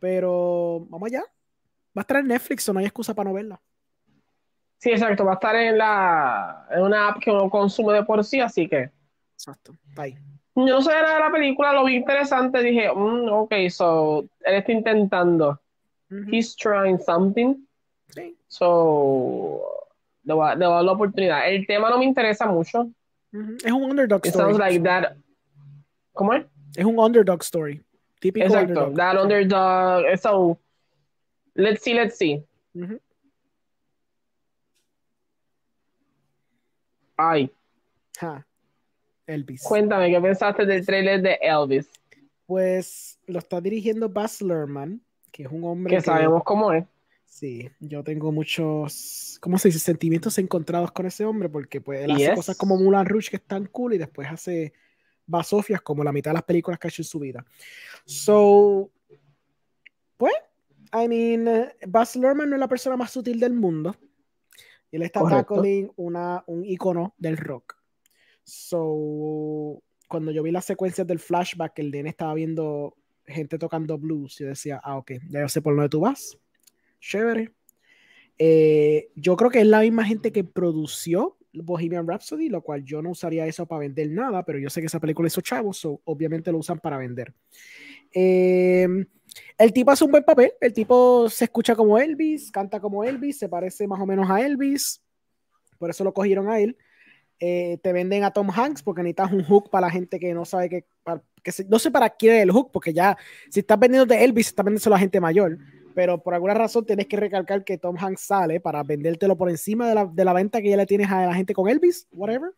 [0.00, 1.22] Pero vamos allá.
[1.96, 3.60] Va a estar en Netflix, o no hay excusa para no verla.
[4.78, 8.22] Sí, exacto, va a estar en la en una app que uno consume de por
[8.24, 8.90] sí, así que.
[9.32, 10.18] Exacto, está ahí.
[10.56, 14.54] Yo no sé nada de la película, lo vi interesante, dije, mm, ok, so, él
[14.54, 15.60] está intentando.
[16.30, 17.56] He's trying something.
[18.08, 18.34] Sí.
[18.48, 19.60] So,
[20.24, 21.48] le voy, a, le voy, a, dar la oportunidad.
[21.48, 22.88] El tema no me interesa mucho.
[23.32, 24.54] Es un underdog It story.
[24.54, 25.16] sounds like that.
[26.14, 26.46] ¿Cómo es?
[26.74, 27.82] Es un underdog story.
[28.18, 28.96] Típico Exacto, underdog.
[28.96, 30.18] that underdog.
[30.18, 30.58] So,
[31.54, 32.42] let's see, let's see.
[32.74, 32.98] -huh.
[37.18, 37.50] Ay.
[39.26, 39.62] Elvis.
[39.62, 41.88] Cuéntame, ¿qué pensaste del trailer de Elvis?
[42.46, 46.84] Pues lo está dirigiendo Baz Luhrmann, que es un hombre que, que sabemos cómo es.
[47.24, 49.78] Sí, yo tengo muchos, ¿cómo se dice?
[49.80, 52.28] Sentimientos encontrados con ese hombre, porque pues él Yes.
[52.28, 54.72] hace cosas como Mulan Rouge que están cool y después hace
[55.26, 57.44] basofias como la mitad de las películas que ha hecho en su vida.
[58.04, 58.90] So,
[60.16, 60.32] pues,
[60.94, 63.94] I mean, eh, Baz Luhrmann no es la persona más sutil del mundo.
[64.92, 65.56] Él está Correcto.
[65.56, 67.75] tackling una, un icono del rock.
[68.46, 72.96] So, cuando yo vi las secuencias del flashback, el DN estaba viendo
[73.26, 76.38] gente tocando blues, yo decía, ah, ok, ya yo sé por dónde tú vas.
[77.00, 77.52] Chévere.
[78.38, 83.02] Eh, yo creo que es la misma gente que produció Bohemian Rhapsody, lo cual yo
[83.02, 86.00] no usaría eso para vender nada, pero yo sé que esa película hizo chavos, so
[86.04, 87.34] obviamente lo usan para vender.
[88.12, 88.86] Eh,
[89.58, 93.38] el tipo hace un buen papel, el tipo se escucha como Elvis, canta como Elvis,
[93.38, 95.02] se parece más o menos a Elvis,
[95.78, 96.76] por eso lo cogieron a él.
[97.38, 100.46] Eh, te venden a Tom Hanks porque necesitas un hook para la gente que no
[100.46, 103.16] sabe que, para, que se, no sé para quién es el hook, porque ya
[103.50, 105.58] si estás vendiendo de Elvis, estás vendiendo a la gente mayor,
[105.94, 109.86] pero por alguna razón tienes que recalcar que Tom Hanks sale para vendértelo por encima
[109.86, 112.50] de la, de la venta que ya le tienes a la gente con Elvis, whatever.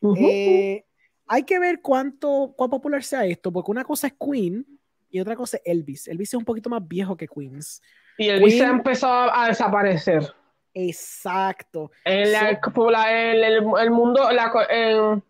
[0.00, 0.28] Uh -huh.
[0.30, 0.84] eh,
[1.28, 4.66] hay que ver cuánto, cuán popular sea esto, porque una cosa es Queen
[5.10, 6.08] y otra cosa es Elvis.
[6.08, 7.80] Elvis es un poquito más viejo que Queens.
[8.18, 10.32] Y Elvis Queen, empezó a desaparecer.
[10.78, 11.90] Exacto.
[12.04, 15.24] En, la, so, la, en el, el, mundo, la, en,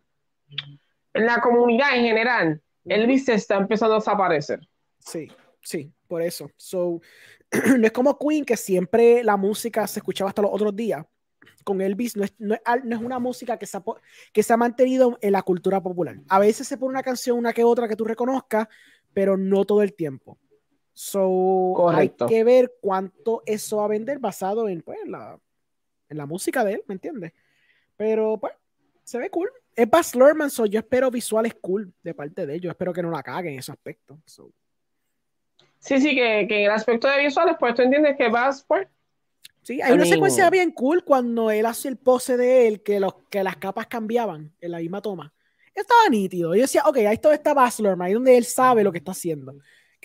[1.14, 4.59] en, la comunidad en general, Elvis se está empezando a desaparecer.
[4.98, 5.31] Sí,
[5.62, 6.51] sí, por eso.
[6.56, 7.01] So,
[7.78, 11.06] no es como Queen, que siempre la música se escuchaba hasta los otros días.
[11.62, 13.85] Con Elvis no es, no es, no es una música que se, ha,
[14.32, 16.16] que se ha mantenido en la cultura popular.
[16.28, 18.66] A veces se pone una canción, una que otra que tú reconozcas,
[19.14, 20.40] pero no todo el tiempo.
[20.98, 22.24] So, Correcto.
[22.24, 25.39] hay que ver cuánto eso va a vender basado en, pues, la,
[26.09, 27.35] en la música de él, ¿me entiendes?
[27.98, 28.55] Pero, pues,
[29.05, 29.51] se ve cool.
[29.74, 32.70] Es Baz Luhrmann, so yo espero visuales cool de parte de ellos.
[32.70, 34.18] Espero que no la caguen en ese aspecto.
[34.24, 34.51] So.
[35.81, 38.89] Sí, sí, que, que, en el aspecto de visuales, pues tú entiendes que vas, pues.
[39.64, 40.14] Sí, hay I una mean...
[40.14, 43.86] secuencia bien cool cuando él hace el pose de él, que, los, que las capas
[43.86, 45.35] cambiaban en la misma toma.
[45.74, 46.55] Estaba nítido.
[46.55, 49.10] Yo decía, ok, ahí todo está Baz Luhrmann, ahí donde él sabe lo que está
[49.10, 49.56] haciendo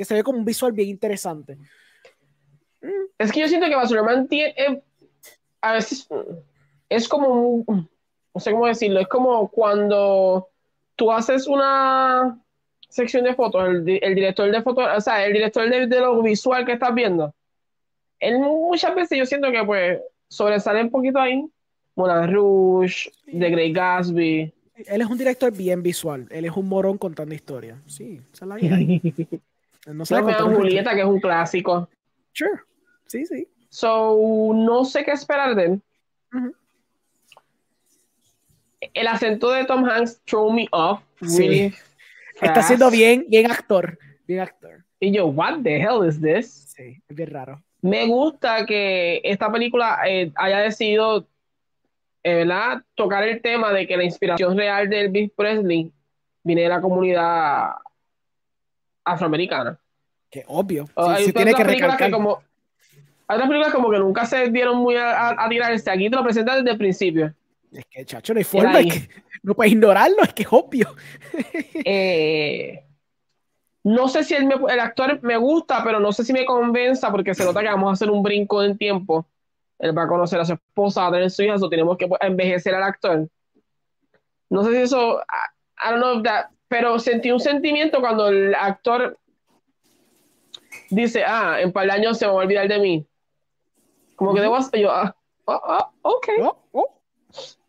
[0.02, 1.60] que se ve como un visual bien interesante.
[3.20, 4.82] Es que yo siento que Baz Luhrmann tiene, eh,
[5.62, 6.08] a veces
[6.90, 7.88] es como un,
[8.34, 10.50] no sé cómo decirlo, es como cuando
[10.96, 12.36] tú haces una
[12.90, 16.20] sección de fotos, el, el director de fotos, o sea, el director de, de, lo
[16.24, 17.32] visual que estás viendo,
[18.20, 20.00] él muchas veces yo siento que pues
[20.30, 21.46] sobresale un poquito ahí,
[21.96, 24.52] Moulin Rouge, The Great Gatsby.
[24.88, 28.50] Él es un director bien visual, él es un morón contando historias, sí, esa es
[28.50, 28.58] la.
[29.88, 30.22] No sé.
[30.22, 31.90] Julieta, que es un clásico.
[32.34, 32.52] Sure.
[33.08, 33.48] Sí, sí.
[33.70, 35.82] So, no sé qué esperar de él.
[36.34, 36.56] Uh -huh.
[38.94, 41.02] El acento de Tom Hanks throw me off.
[41.20, 41.76] Really sí.
[42.42, 43.98] Está siendo bien, bien actor.
[44.28, 44.84] Bien actor.
[45.00, 46.74] Y yo, what the hell is this?
[46.76, 47.62] Sí, es bien raro.
[47.82, 51.28] Me gusta que esta película eh, haya decidido
[52.24, 52.84] eh, ¿verdad?
[52.96, 55.92] tocar el tema de que la inspiración real de Elvis Presley
[56.44, 57.72] viene de la comunidad
[59.04, 59.80] afroamericana.
[60.30, 60.86] Que obvio.
[60.86, 62.10] Sí, hay sí tiene que recalcar.
[62.10, 62.42] Que como,
[63.28, 65.90] hay otras películas como que nunca se dieron muy a, a, a tirarse.
[65.92, 67.34] Aquí te lo presentan desde el principio.
[67.72, 68.80] Es que, chacho, no hay forma.
[68.80, 69.10] Es que
[69.44, 70.96] no puedes ignorarlo, es que es obvio.
[71.86, 72.84] eh,
[73.84, 77.34] no sé si el, el, actor me gusta, pero no sé si me convenza porque
[77.34, 79.28] se nota que vamos a hacer un brinco en tiempo
[79.82, 82.08] él va a conocer a su esposa, va a tener su hija, so tenemos que
[82.08, 83.28] pues, envejecer al actor.
[84.50, 88.30] No sé si eso, I, I don't know if that, pero sentí un sentimiento cuando
[88.30, 89.20] el actor
[90.90, 93.06] dice, ah, en par de años se va a olvidar de mí.
[94.16, 96.28] Como que debo hacer yo, ah, oh, oh, ok.
[96.40, 97.02] Oh, oh.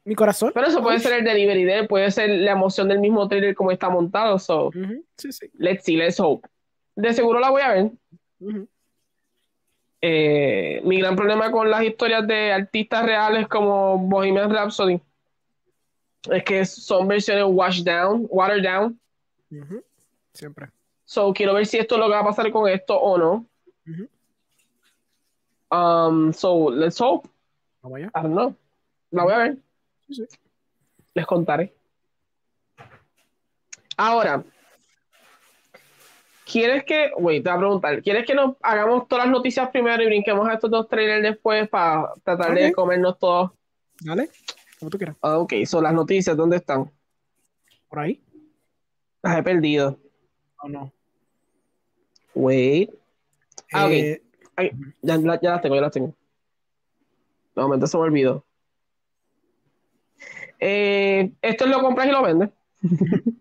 [0.04, 0.52] Mi corazón.
[0.54, 3.56] Pero eso puede ser el delivery de él, puede ser la emoción del mismo trailer
[3.56, 5.50] como está montado, so Ujú, Sí, sí.
[5.58, 6.48] let's see, let's hope.
[6.94, 7.90] De seguro la voy a ver.
[10.00, 15.00] Eh, mi gran problema con las historias de artistas reales como Bohemian Rhapsody
[16.30, 18.98] es que son versiones washed down, watered down.
[20.32, 20.68] Siempre.
[21.04, 23.46] So quiero ver si esto es lo que va a pasar con esto o no.
[23.86, 24.08] Ujú.
[25.70, 27.28] Um, so let's hope.
[27.82, 28.10] Vamos allá.
[28.14, 28.54] I don't know.
[29.10, 29.56] La voy a ver.
[30.08, 30.38] Sí, sí.
[31.14, 31.74] Les contaré.
[33.96, 34.42] Ahora,
[36.44, 40.02] ¿quieres que, wait, te voy a preguntar, ¿quieres que nos hagamos todas las noticias primero
[40.02, 43.50] y brinquemos a estos dos trailers después para tratar de comernos todos?
[44.00, 44.30] Dale.
[44.82, 45.16] Como tú quieras.
[45.22, 46.90] Ah, ok, son las noticias, ¿dónde están?
[47.88, 48.20] Por ahí.
[49.22, 49.96] Las he perdido.
[50.60, 50.92] ¿O no?
[52.34, 52.90] Wait.
[53.72, 53.92] Ah, ok.
[53.92, 54.22] Eh,
[54.56, 56.12] Ay, ya, la- ya las tengo, ya las tengo.
[57.54, 58.44] De momento se me olvidó.
[60.58, 62.50] Eh, esto es lo compras y lo vendes.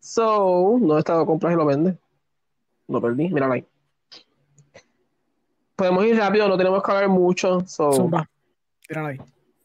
[0.00, 1.96] so, no está lo compras y lo vendes.
[2.86, 3.66] Lo perdí, míralo ahí.
[5.76, 7.60] Podemos ir rápido, no tenemos que hablar mucho.
[7.66, 8.26] So, Zumba.
[8.86, 9.18] Tírala ahí.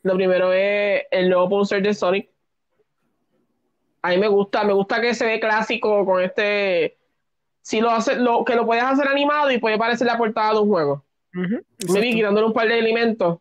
[0.04, 2.30] Lo primero es el nuevo poster de Sonic.
[4.02, 6.98] A mí me gusta, me gusta que se ve clásico con este.
[7.62, 10.60] Si lo hace, lo, que lo puedes hacer animado y puede parecer la portada de
[10.60, 11.06] un juego.
[11.32, 13.40] Me vi quitándole un par de elementos.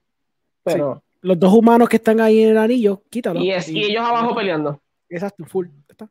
[0.62, 1.02] Pero.
[1.20, 3.40] Los dos humanos que están ahí en el anillo, quítalo.
[3.40, 4.80] Y, ellos abajo peleando.
[5.08, 5.66] Exacto, full.
[5.88, 6.08] Está.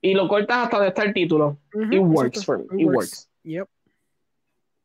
[0.00, 1.58] Y lo cortas hasta donde está el título.
[1.90, 2.64] It works exacto.
[2.64, 2.82] for me.
[2.82, 3.30] It works.
[3.42, 3.68] Yep.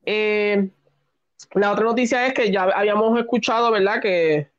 [0.06, 0.70] Eh,
[1.53, 4.02] la otra noticia es que ya habíamos escuchado, ¿verdad?
[4.02, 4.49] Que,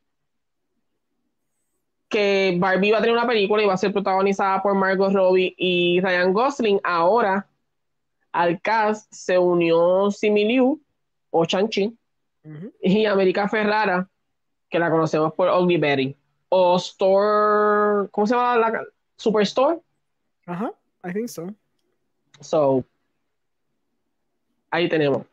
[2.10, 5.54] que Barbie va a tener una película y va a ser protagonizada por Margot Robbie
[5.56, 6.80] y Ryan Gosling.
[6.82, 7.46] Ahora
[8.32, 10.80] al cast se unió Simu Liu
[11.30, 11.96] o Chanchi
[12.44, 12.72] Ujú.
[12.82, 14.08] y América Ferrara,
[14.68, 16.16] que la conocemos por Ugly Betty.
[16.48, 18.82] O Store, ¿cómo se llama la
[19.16, 19.78] Superstore?
[20.46, 20.72] Ajá,
[21.04, 21.46] I think so.
[22.40, 22.84] So,
[24.70, 25.29] ahí tenemos.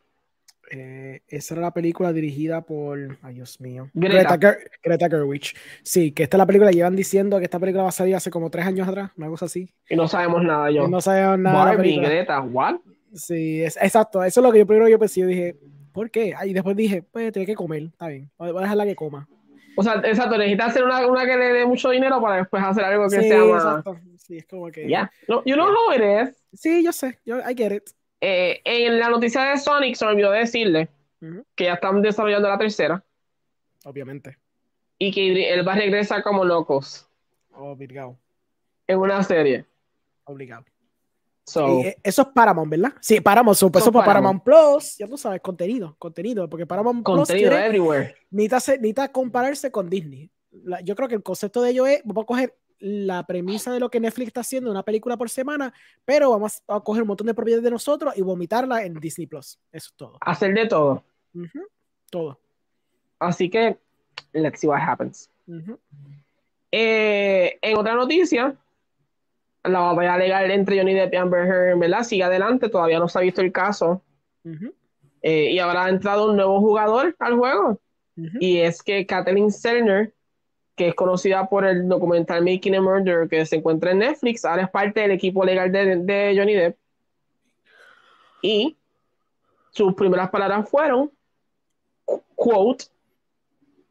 [0.70, 3.18] Eh, esa era la película dirigida por.
[3.22, 3.90] Ay, Dios mío.
[3.94, 4.36] Greta.
[4.36, 5.44] Greta, Greta Gerwig.
[5.82, 6.70] Sí, que esta es la película.
[6.70, 9.46] Llevan diciendo que esta película va a salir hace como tres años atrás, una cosa
[9.46, 9.68] así.
[9.88, 10.86] Y no sabemos nada yo.
[10.86, 11.64] Y no sabíamos nada.
[11.64, 12.00] Barbie.
[12.00, 12.76] Greta, what?
[13.14, 14.22] Sí, es, exacto.
[14.22, 15.20] Eso es lo que yo primero yo pensé.
[15.22, 15.56] Yo dije,
[15.92, 16.34] ¿por qué?
[16.44, 17.84] Y después dije, pues tiene que comer.
[17.84, 18.30] Está bien.
[18.36, 19.26] Voy a dejarla que coma.
[19.76, 22.84] O sea, exacto, necesitas hacer una, una que le dé mucho dinero para después hacer
[22.84, 23.62] algo que Sí, sea más.
[23.64, 23.96] exacto.
[24.16, 24.88] Sí, es como que.
[24.88, 25.10] Ya.
[25.28, 26.36] No, you know how it is.
[26.60, 27.20] Sí, yo sé.
[27.24, 27.84] Yo, I get it.
[28.20, 30.88] Eh, en la noticia de Sonic se me olvidó decirle
[31.54, 33.04] que ya están desarrollando la tercera
[33.84, 34.38] Obviamente.
[34.98, 37.08] y que él va a regresar como locos
[37.52, 38.16] Obligado.
[38.86, 39.64] en una serie.
[40.24, 40.64] Obligado.
[41.44, 42.92] So, Y, eh, eso es Paramount, ¿verdad?
[43.00, 43.56] Sí, Paramount.
[43.56, 44.42] so- Eso, fue Paramount.
[44.44, 44.98] Paramount Plus.
[44.98, 45.96] Ya tú sabes, contenido.
[45.98, 46.48] Contenido.
[46.48, 48.14] Porque Paramount Plus contenido quiere, everywhere.
[48.30, 50.30] necesita, necesita compararse con Disney.
[50.50, 53.80] La- yo creo que el concepto de ello es, vamos a coger la premisa de
[53.80, 55.72] lo que Netflix está haciendo, una película por semana,
[56.04, 59.58] pero vamos a coger un montón de propiedades de nosotros y vomitarla en Disney Plus.
[59.72, 60.18] Eso es todo.
[60.20, 61.04] Hacer de todo.
[61.34, 61.60] Ujú,
[62.10, 62.40] Todo.
[63.18, 63.78] Así que,
[64.32, 65.28] let's see what happens.
[65.46, 65.78] Ujú.
[66.70, 68.56] Eh, en otra noticia,
[69.64, 72.02] la batalla legal entre Johnny Depp y Amber Heard, ¿verdad?
[72.04, 74.02] Sigue adelante, todavía no se ha visto el caso.
[74.44, 74.72] Ujú,
[75.20, 77.80] Eh, y ahora ha entrado un nuevo jugador al juego.
[78.40, 80.12] Y es que Kathleen Sellner,
[80.78, 84.62] que es conocida por el documental Making a Murder que se encuentra en Netflix, ahora
[84.62, 86.78] es parte del equipo legal de, de Johnny Depp.
[88.40, 88.76] Y
[89.70, 91.10] sus primeras palabras fueron,
[92.06, 92.84] qu- quote,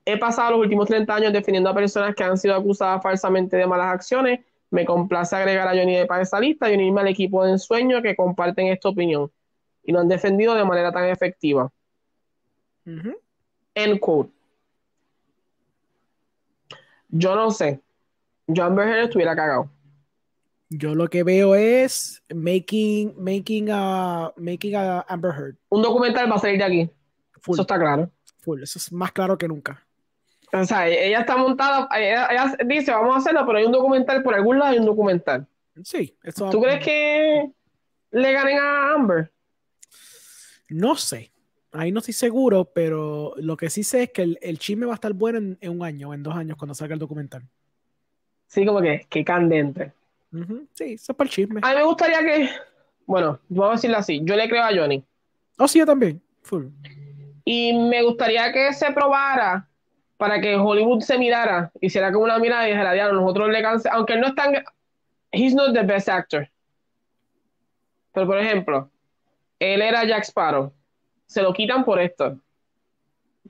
[0.06, 3.68] he pasado los últimos 30 años defendiendo a personas que han sido acusadas falsamente de
[3.68, 4.40] malas acciones.
[4.72, 8.02] Me complace agregar a Johnny Depp a esa lista y unirme al equipo de ensueño
[8.02, 9.30] que comparten esta opinión
[9.84, 11.70] y lo han defendido de manera tan efectiva.
[13.76, 14.32] End quote.
[17.10, 17.82] Yo no sé.
[18.48, 19.70] Yo Amber Heard estuviera cagado.
[20.70, 25.56] Yo lo que veo es making, making a, making a Amber Heard.
[25.70, 26.90] Un documental va a salir de aquí.
[27.42, 28.12] Full, Eso está claro.
[28.40, 28.62] full.
[28.62, 29.86] Eso es más claro que nunca.
[30.54, 34.24] O sea, ella está montada, ella, ella dice, vamos a hacerlo, pero hay un documental,
[34.24, 35.46] por algún lado hay un documental.
[35.84, 37.52] Sí, eso ¿Tú crees que
[38.12, 39.32] le ganen a Amber?
[40.70, 41.32] No sé.
[41.74, 44.94] Ahí no estoy seguro, pero lo que sí sé es que el, el chisme va
[44.94, 47.44] a estar bueno en, en un año o en dos años cuando salga el documental.
[48.48, 49.92] Sí, como que, que candente.
[50.74, 51.62] Sí, eso es para el chisme.
[51.64, 52.50] A mí me gustaría que,
[53.06, 55.04] bueno, vamos a decirlo así, yo le creo a Johnny.
[55.58, 56.22] Oh, sí, yo también.
[56.44, 56.68] Full.
[57.44, 59.68] Y me gustaría que se probara
[60.18, 63.90] para que Hollywood se mirara, hiciera como una mirada y dijera, diablo, nosotros le canse,
[63.92, 64.64] aunque él no es tan,
[65.32, 66.50] he's not the best actor.
[68.14, 68.90] Pero por ejemplo,
[69.60, 70.74] él era Jack Sparrow,
[71.28, 72.40] se lo quitan por esto.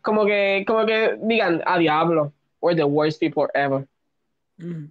[0.02, 3.88] Como que, como que digan, a diablo, we're the worst people ever.
[4.60, 4.90] Ujú.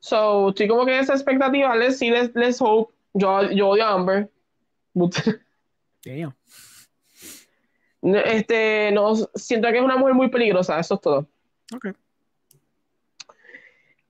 [0.00, 2.92] So, estoy como que esa expectativa, let's see, let's, let's hope.
[3.14, 4.30] Yo, yo odio a Amber.
[6.04, 6.34] Damn.
[8.02, 11.26] Este, no, siento que es una mujer muy peligrosa, eso es todo.
[11.74, 11.86] Ok.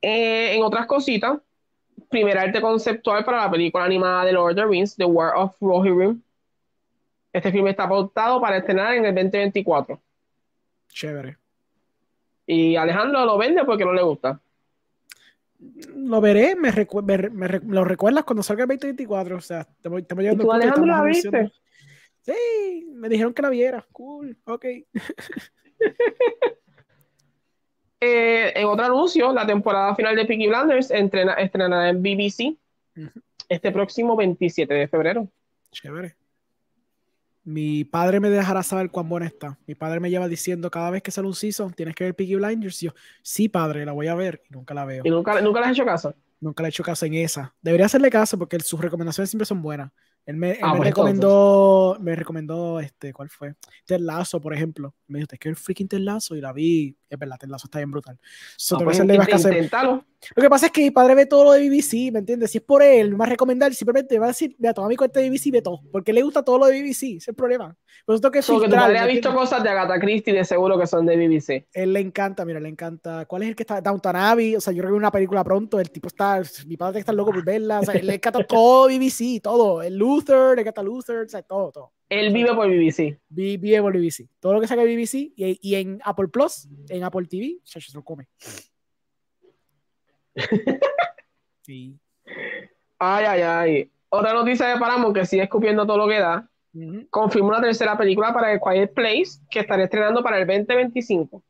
[0.03, 1.39] Eh, en otras cositas,
[2.11, 5.57] primer arte conceptual para la película animada de Lord of the Rings, The War of
[5.61, 6.23] Rohirrim.
[7.37, 10.01] Este filme está pautado para estrenar en el 2024.
[10.89, 11.37] Chévere.
[12.47, 14.41] Y Alejandro lo vende porque no le gusta.
[15.95, 19.37] Lo veré, me, recu- me re- me re- lo recuerdas cuando salga el 2024.
[19.37, 21.53] O sea, estamos, estamos ¿Y llegando tú, punto que Alejandro, la viste?
[22.23, 23.87] Sí, me dijeron que la viera.
[23.93, 24.65] Cool, ok.
[27.99, 32.55] Eh, en otro anuncio, la temporada final de Peaky Blinders estrenará en BBC
[33.49, 35.29] este próximo 27 de febrero.
[35.71, 36.15] Chévere.
[37.47, 39.57] Mi padre me dejará saber cuán buena está.
[39.69, 42.35] Mi padre me lleva diciendo cada vez que sale un season, tienes que ver Peaky
[42.35, 42.83] Blinders.
[42.83, 42.93] Y yo,
[43.23, 44.43] sí, padre, la voy a ver.
[44.51, 45.03] Y nunca la veo.
[45.05, 46.13] ¿Y nunca, nunca le has hecho caso?
[46.41, 47.55] Nunca le he hecho caso en esa.
[47.63, 49.93] Debería hacerle caso porque sus recomendaciones siempre son buenas.
[50.27, 53.55] Él me, él Ah, me pues recomendó, me recomendó, este, ¿cuál fue?
[53.85, 54.93] Ted Lasso, por ejemplo.
[55.07, 56.97] Me dijo, es que el freaking Ted Lasso y la vi.
[57.09, 58.19] Es verdad, Ted Lasso está bien brutal.
[58.57, 59.49] So, Ah, pues caso.
[59.49, 60.05] inténtalo.
[60.35, 62.51] Lo que pasa es que mi padre ve todo lo de BBC, ¿me entiendes?
[62.51, 64.89] Si es por él, me va a recomendar, simplemente me va a decir, mira, toma
[64.89, 65.81] mi cuenta de BBC y ve todo.
[65.93, 67.77] Porque le gusta todo lo de BBC, ese es el problema.
[68.05, 70.33] Por eso que So, que tu filtrar, padre ha ¿me visto cosas de Agatha Christie
[70.35, 71.67] de seguro que son de BBC.
[71.73, 73.25] Él le encanta, mira, le encanta.
[73.27, 73.81] ¿Cuál es el que está?
[73.81, 74.57] Downton Abbey.
[74.57, 75.79] O sea, yo creo que una película pronto.
[75.81, 76.43] El tipo está.
[76.67, 77.81] Mi padre está loco por verla.
[77.81, 79.83] O sea, él le encanta todo BBC, todo.
[79.83, 81.93] El Luther, le encanta Luther, o sea, todo, todo.
[82.09, 83.19] Él vive por BBC.
[83.29, 84.29] Vi- Vive por BBC.
[84.41, 88.05] Todo lo que saca BBC y, y en Apple Plus, en Apple TV, se lo
[88.05, 88.29] come.
[91.63, 91.99] Sí.
[92.99, 93.91] Ay, ay, ay.
[94.09, 96.49] Otra noticia de Paramount que sigue escupiendo todo lo que da.
[97.11, 101.43] Confirma una tercera película para The Quiet Place que estará estrenando para el 2025.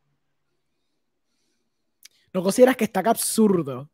[2.33, 3.91] ¿No consideras que está absurdo?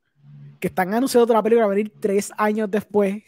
[0.60, 3.22] Que están anunciando otra película a venir tres años después.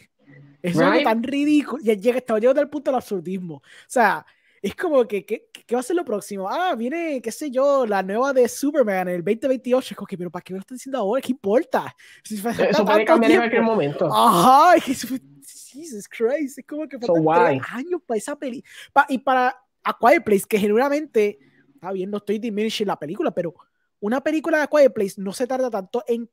[0.63, 1.83] Es algo tan ridículo.
[1.83, 3.57] Ya llega, estaba llegando al punto del absurdismo.
[3.57, 4.25] O sea,
[4.65, 6.49] es como que, ¿qué, qué va a ser lo próximo?
[6.49, 9.89] Ah, viene, qué sé yo, la nueva de Superman en el 2028.
[9.93, 11.21] Es como que, pero ¿para qué me lo están diciendo ahora?
[11.21, 11.95] ¿Qué importa?
[12.25, 14.09] Si Eso puede cambiar en cualquier momento.
[14.11, 15.07] Ajá, es que eso
[15.47, 17.79] Jesus Christ, es como que So faltan tres why?
[17.79, 18.65] años para esa peli.
[18.93, 21.39] Pa- y para A Quiet Place, que genuinamente,
[21.75, 23.55] está bien, no estoy diminishing la película, pero
[24.01, 26.31] una película de A Quiet Place no se tarda tanto en,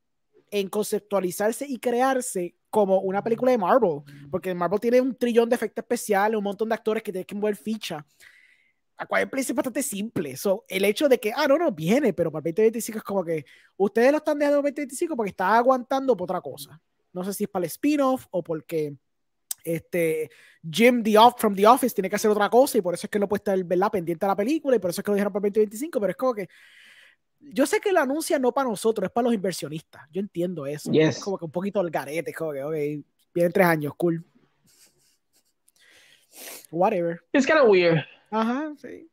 [0.51, 5.55] en conceptualizarse y crearse como una película de Marvel, porque Marvel tiene un trillón de
[5.55, 8.05] efectos especiales, un montón de actores que tienen que mover ficha.
[8.97, 10.37] A Place es bastante simple.
[10.37, 13.23] So, el hecho de que, ah, no, no, viene, pero para el 2025 es como
[13.23, 13.45] que
[13.77, 16.79] ustedes lo están dejando el 2025 porque está aguantando por otra cosa.
[17.11, 18.93] No sé si es para el spin-off o porque
[19.63, 20.29] este,
[20.69, 23.11] Jim the Off, from The Office tiene que hacer otra cosa y por eso es
[23.11, 23.91] que no puede estar ¿verdad?
[23.91, 26.11] pendiente de la película y por eso es que lo dijeron para el 2025, pero
[26.11, 26.47] es como que
[27.41, 30.03] yo sé que lo anuncia no para nosotros, es para los inversionistas.
[30.11, 30.91] Yo entiendo eso.
[30.91, 31.17] Yes.
[31.17, 34.23] Es como que un poquito al garete, como que, ok, vienen tres años, cool.
[36.71, 37.21] Whatever.
[37.33, 38.05] It's kind of weird.
[38.29, 39.09] Ajá, sí.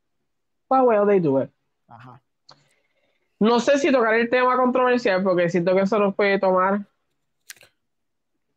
[0.69, 1.51] But well, they do it.
[1.89, 2.23] Ajá.
[3.41, 6.87] No sé si tocar el tema controversial porque siento que eso nos puede tomar.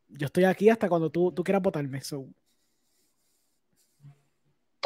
[0.10, 2.02] Yo estoy aquí hasta cuando tú, tú quieras votarme.
[2.02, 2.28] So.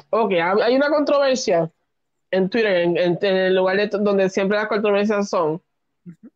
[0.10, 1.72] Ok, hay una controversia
[2.31, 5.61] en Twitter, en, en- en el lugar de- donde siempre las controversias son.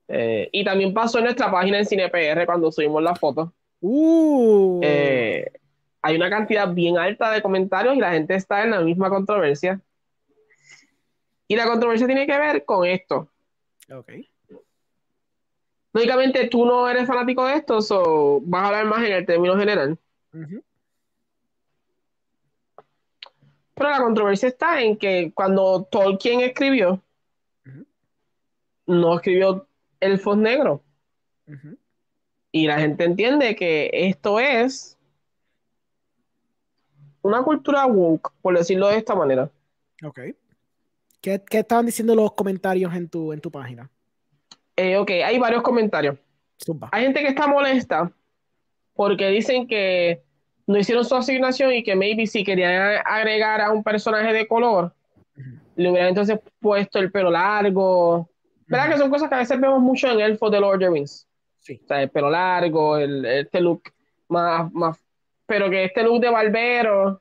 [0.07, 3.53] Eh, y también pasó en nuestra página en CinePR cuando subimos la foto.
[3.81, 4.79] Uh.
[4.83, 5.45] Eh,
[6.01, 9.79] hay una cantidad bien alta de comentarios y la gente está en la misma controversia.
[11.47, 13.29] Y la controversia tiene que ver con esto.
[13.91, 14.11] Ok.
[15.93, 19.57] Lógicamente tú no eres fanático de esto, so vas a hablar más en el término
[19.57, 19.97] general.
[20.33, 20.63] Ujú.
[23.80, 27.01] Pero la controversia está en que cuando Tolkien escribió,
[27.65, 27.85] Ujú.
[28.88, 29.65] no escribió
[30.01, 30.81] elfos negros.
[31.47, 31.77] Ujú.
[32.51, 34.97] Y la gente entiende que esto es
[37.22, 39.49] una cultura woke, por decirlo de esta manera.
[40.03, 40.19] Ok.
[41.22, 43.89] ¿Qué, qué estaban diciendo los comentarios en tu, en tu página?
[44.76, 46.18] Eh, ok, hay varios comentarios.
[46.61, 46.89] Zumba.
[46.91, 48.11] Hay gente que está molesta
[48.93, 50.22] porque dicen que
[50.69, 54.93] no hicieron su asignación y que maybe si querían agregar a un personaje de color,
[55.75, 58.29] le hubieran entonces puesto el pelo largo.
[58.67, 60.89] ¿Verdad que son cosas que a veces vemos mucho en Elfos de Lord of the
[60.91, 61.27] Rings?
[61.57, 61.81] Sí.
[61.83, 63.81] O sea, el pelo largo, el, este look
[64.27, 64.99] más, más,
[65.47, 67.19] pero que este look de barbero,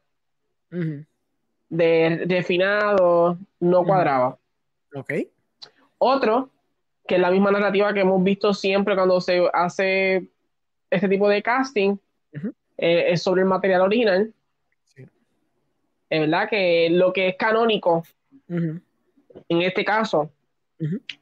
[0.70, 1.06] Ujú.
[1.70, 4.38] de refinado, no cuadraba.
[4.94, 5.10] Ok.
[5.96, 6.50] Otro,
[7.06, 10.28] que es la misma narrativa que hemos visto siempre cuando se hace
[10.90, 11.96] este tipo de casting,
[12.34, 12.52] Ujú.
[12.78, 14.32] Eh, es sobre el material original.
[14.84, 15.04] Sí.
[16.10, 18.02] Es verdad que lo que es canónico
[19.48, 20.30] en este caso,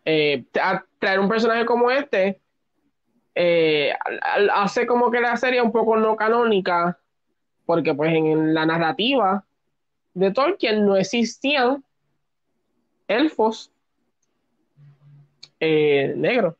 [0.04, 2.40] eh, tra- traer un personaje como este
[3.34, 3.92] eh,
[4.54, 6.98] hace como que la serie un poco no canónica,
[7.66, 9.44] porque pues en la narrativa
[10.14, 11.84] de Tolkien no existían
[13.08, 13.70] elfos
[15.60, 16.54] negros.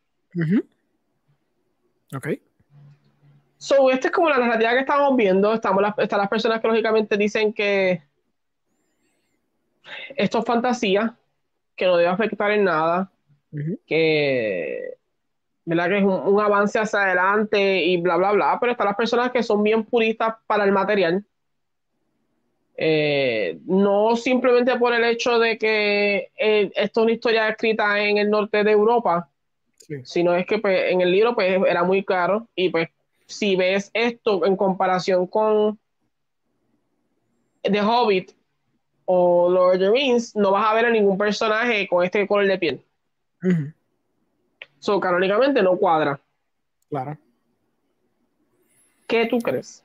[2.15, 2.29] Ok.
[3.59, 5.53] So, esta es como la narrativa que estamos viendo.
[5.55, 8.03] Estamos las, están las personas que lógicamente dicen que
[10.17, 11.17] esto es fantasía,
[11.75, 13.11] que no debe afectar en nada,
[13.87, 14.95] que,
[15.65, 15.89] ¿verdad?
[15.89, 18.59] que es un, un avance hacia adelante y bla, bla, bla.
[18.61, 21.25] Pero están las personas que son bien puristas para el material.
[22.79, 28.19] Eh, no simplemente por el hecho de que eh, esto es una historia escrita en
[28.19, 29.31] el norte de Europa,
[29.79, 29.95] Sí.
[30.05, 32.89] sino es que pues, en el libro pues, era muy caro y pues
[33.27, 35.79] si ves esto en comparación con
[37.63, 38.33] The Hobbit
[39.05, 42.47] o Lord of the Rings, no vas a ver a ningún personaje con este color
[42.47, 42.85] de piel.
[43.43, 43.73] Ujú.
[44.79, 46.21] So, canónicamente no cuadra.
[46.89, 47.19] Claro.
[49.07, 49.85] ¿Qué tú crees?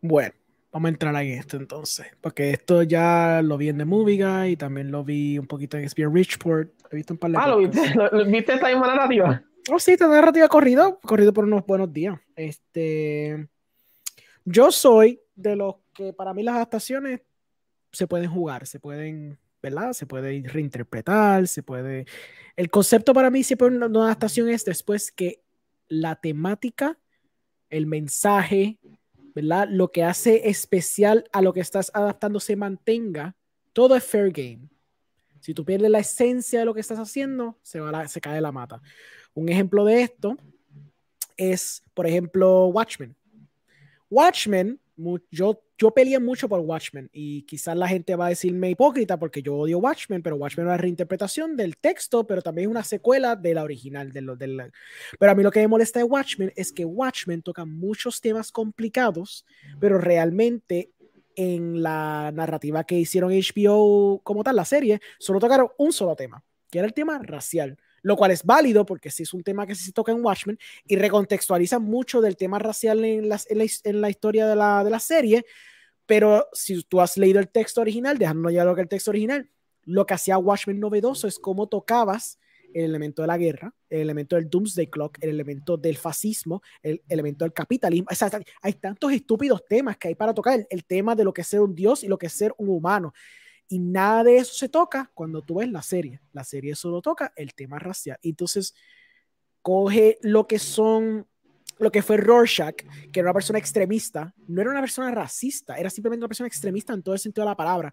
[0.00, 0.32] Bueno,
[0.72, 2.06] vamos a entrar ahí en esto entonces.
[2.20, 5.76] Porque esto ya lo vi en The Movie Guy y también lo vi un poquito
[5.76, 6.70] en Spear Richport.
[6.90, 7.82] He visto un par de Ah, ¿lo podcasts.
[7.82, 7.98] viste?
[7.98, 9.42] ¿Lo- lo- ¿Viste esta misma narrativa?
[9.70, 12.18] Oh, sí, esta narrativa corrido, corrido por unos buenos días.
[12.36, 13.48] Este,
[14.44, 17.20] yo soy de los que para mí las adaptaciones
[17.92, 19.92] se pueden jugar, se pueden, ¿verdad?
[19.92, 22.06] Se puede reinterpretar, se puede.
[22.56, 25.42] El concepto para mí siempre una, una adaptación es después que
[25.88, 26.98] la temática,
[27.68, 28.78] el mensaje,
[29.34, 29.68] ¿verdad?
[29.70, 33.36] Lo que hace especial a lo que estás adaptando se mantenga.
[33.74, 34.68] Todo es fair game.
[35.40, 38.40] Si tú pierdes la esencia de lo que estás haciendo, se, va la- se cae
[38.40, 38.82] la mata.
[39.38, 40.36] Un ejemplo de esto
[41.36, 43.14] es, por ejemplo, Watchmen.
[44.10, 44.80] Watchmen,
[45.30, 49.40] yo, yo peleé mucho por Watchmen y quizás la gente va a decirme hipócrita porque
[49.40, 53.36] yo odio Watchmen, pero Watchmen es una reinterpretación del texto, pero también es una secuela
[53.36, 54.10] de la original.
[54.12, 54.70] De lo, de la-
[55.20, 58.50] Pero a mí lo que me molesta de Watchmen es que Watchmen toca muchos temas
[58.50, 59.46] complicados,
[59.78, 60.90] pero realmente
[61.36, 66.42] en la narrativa que hicieron HBO como tal, la serie, solo tocaron un solo tema,
[66.68, 69.74] que era el tema racial lo cual es válido porque sí es un tema que
[69.74, 75.00] se toca en Watchmen y recontextualiza mucho del tema racial en, la, historia de la,
[75.00, 75.44] serie,
[76.06, 79.50] pero si tú has leído el texto original, dejando ya lo que el texto original,
[79.84, 82.38] lo que hacía Watchmen novedoso es cómo tocabas
[82.74, 87.02] el elemento de la guerra, el elemento del Doomsday Clock, el elemento del fascismo, el
[87.08, 88.08] elemento del capitalismo.
[88.10, 91.40] O hay tantos estúpidos temas que hay para tocar, el, el tema de lo que
[91.40, 93.14] es ser un dios y lo que es ser un humano.
[93.68, 96.20] Y nada de eso se toca cuando tú ves la serie.
[96.32, 98.18] La serie solo toca el tema racial.
[98.22, 98.74] Entonces,
[99.60, 101.26] coge lo que son,
[101.78, 102.76] lo que fue Rorschach,
[103.12, 106.94] que era una persona extremista, no era una persona racista, era simplemente una persona extremista
[106.94, 107.92] en todo el sentido de la palabra.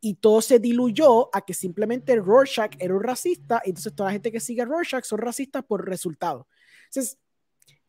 [0.00, 4.12] Y todo se diluyó a que simplemente Rorschach era un racista, y entonces toda la
[4.12, 6.46] gente que sigue a Rorschach son racistas por resultado.
[6.88, 7.18] Entonces,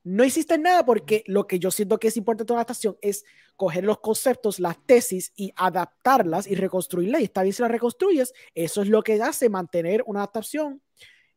[0.06, 3.26] no hiciste nada porque lo que yo siento que es importante en la adaptación es
[3.56, 7.22] coger los conceptos, las tesis y adaptarlas y reconstruirlas.
[7.22, 8.32] Y está bien si las reconstruyes.
[8.54, 10.80] Eso es lo que hace mantener una adaptación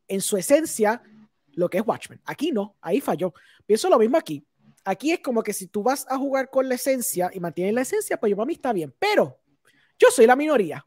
[0.07, 1.01] en su esencia,
[1.53, 2.21] lo que es Watchmen.
[2.25, 3.33] Aquí no, ahí falló.
[3.65, 4.45] Pienso lo mismo aquí.
[4.85, 7.81] Aquí es como que si tú vas a jugar con la esencia y mantienes la
[7.81, 8.93] esencia, pues yo para mí está bien.
[8.99, 9.39] Pero
[9.97, 10.85] yo soy la minoría.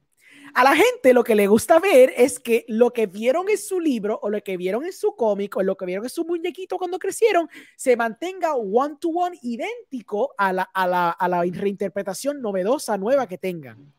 [0.55, 3.81] A la gente lo que le gusta ver es que lo que vieron en su
[3.81, 6.77] libro o lo que vieron en su cómic o lo que vieron en su muñequito
[6.77, 12.43] cuando crecieron se mantenga one to one idéntico a la, a la, a la reinterpretación
[12.43, 13.95] novedosa nueva que tengan.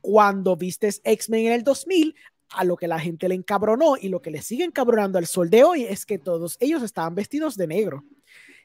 [0.00, 2.14] Cuando vistes X-Men en el 2000,
[2.50, 5.50] a lo que la gente le encabronó y lo que le sigue encabronando al sol
[5.50, 8.04] de hoy es que todos ellos estaban vestidos de negro.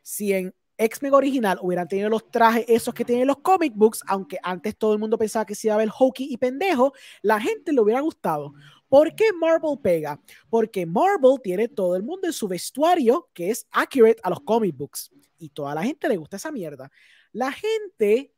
[0.01, 4.37] Si en X-Men original hubieran tenido los trajes esos que tienen los comic books, aunque
[4.41, 7.81] antes todo el mundo pensaba que se iba a ver y pendejo, la gente le
[7.81, 8.53] hubiera gustado.
[8.89, 10.19] ¿Por qué Marvel pega?
[10.49, 14.75] Porque Marvel tiene todo el mundo en su vestuario que es accurate a los comic
[14.75, 16.91] books y toda la gente le gusta esa mierda.
[17.31, 18.33] La gente,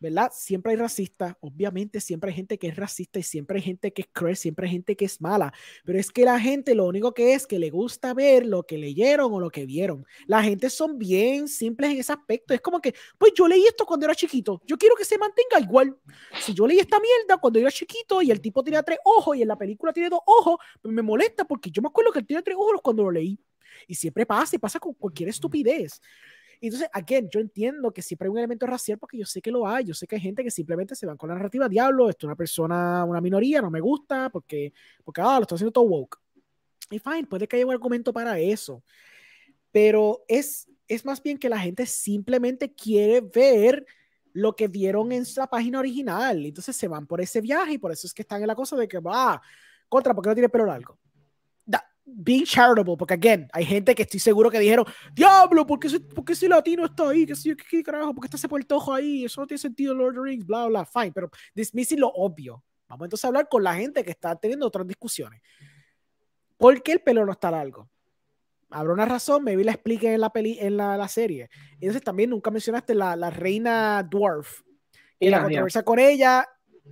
[0.00, 0.30] ¿verdad?
[0.34, 4.02] Siempre hay racistas, obviamente siempre hay gente que es racista y siempre hay gente que
[4.02, 5.52] es cruel, siempre hay gente que es mala,
[5.84, 8.78] pero es que la gente lo único que es que le gusta ver lo que
[8.78, 10.04] leyeron o lo que vieron.
[10.26, 12.54] La gente son bien simples en ese aspecto.
[12.54, 15.60] Es como que, pues yo leí esto cuando era chiquito, yo quiero que se mantenga
[15.60, 15.96] igual.
[16.40, 19.42] Si yo leí esta mierda cuando era chiquito y el tipo tenía tres ojos y
[19.42, 22.26] en la película tiene dos ojos, pues me molesta porque yo me acuerdo que él
[22.26, 23.38] tiene tres ojos cuando lo leí.
[23.86, 26.00] Y siempre pasa y pasa con cualquier estupidez.
[26.60, 29.66] Entonces, again, yo entiendo que siempre hay un elemento racial porque yo sé que lo
[29.66, 29.84] hay.
[29.84, 32.28] Yo sé que hay gente que simplemente se van con la narrativa, diablo, esto es
[32.28, 34.72] una persona, una minoría, no me gusta porque,
[35.04, 36.18] porque ah, lo está haciendo todo woke.
[36.90, 38.82] Y fine, puede que haya un argumento para eso.
[39.72, 43.86] Pero es, es más bien que la gente simplemente quiere ver
[44.32, 46.44] lo que vieron en la página original.
[46.44, 48.76] Entonces se van por ese viaje y por eso es que están en la cosa
[48.76, 49.40] de que, va,
[49.88, 50.98] contra, porque no tiene pelo largo?
[52.08, 56.00] Being charitable, porque again, hay gente que estoy seguro que dijeron, diablo, ¿por qué, ese,
[56.00, 57.26] ¿por qué ese latino está ahí?
[57.26, 58.14] ¿Qué, qué, qué carajo?
[58.14, 59.24] ¿Por qué está ese puertojo ahí?
[59.24, 62.62] Eso no tiene sentido, Lord of the Rings, bla, bla, fine, pero dismissing lo obvio.
[62.88, 65.42] Vamos entonces a hablar con la gente que está teniendo otras discusiones.
[66.56, 67.90] ¿Por qué el pelo no está largo?
[68.70, 71.48] habrá una razón, vi la explique en la peli, en la, la, serie.
[71.74, 74.62] Entonces también nunca mencionaste la, la reina Dwarf.
[75.18, 76.46] Y la controversia con ella,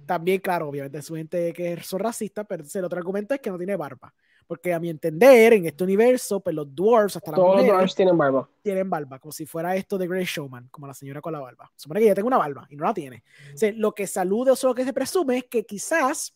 [0.07, 3.59] también, claro, obviamente su gente que son racistas, pero el otro argumento es que no
[3.59, 4.15] tiene barba.
[4.47, 8.17] Porque a mi entender, en este universo, pues los dwarfs, hasta Todos los dwarfs tienen
[8.17, 8.49] barba.
[8.63, 11.71] Tienen barba, como si fuera esto de Grey Showman, como la señora con la barba.
[11.77, 13.25] Supone que ella tenga una barba y no la tiene.
[13.55, 16.35] O sea, lo que salude o lo que se presume es que quizás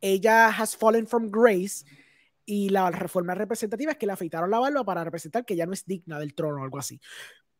[0.00, 1.84] ella has fallen from grace
[2.44, 5.72] y la reforma representativa es que le afeitaron la barba para representar que ya no
[5.72, 7.00] es digna del trono o algo así.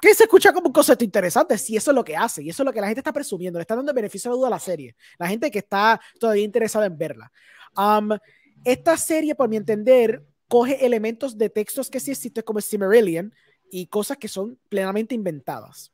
[0.00, 2.64] Que se escucha como un concepto interesante, si eso es lo que hace, y eso
[2.64, 4.58] es lo que la gente está presumiendo, le está dando beneficio de duda a la
[4.58, 7.32] serie, la gente que está todavía interesada en verla.
[7.76, 8.10] Um,
[8.64, 13.32] esta serie, por mi entender, coge elementos de textos que sí existen como Cimmerillion
[13.70, 15.92] y cosas que son plenamente inventadas.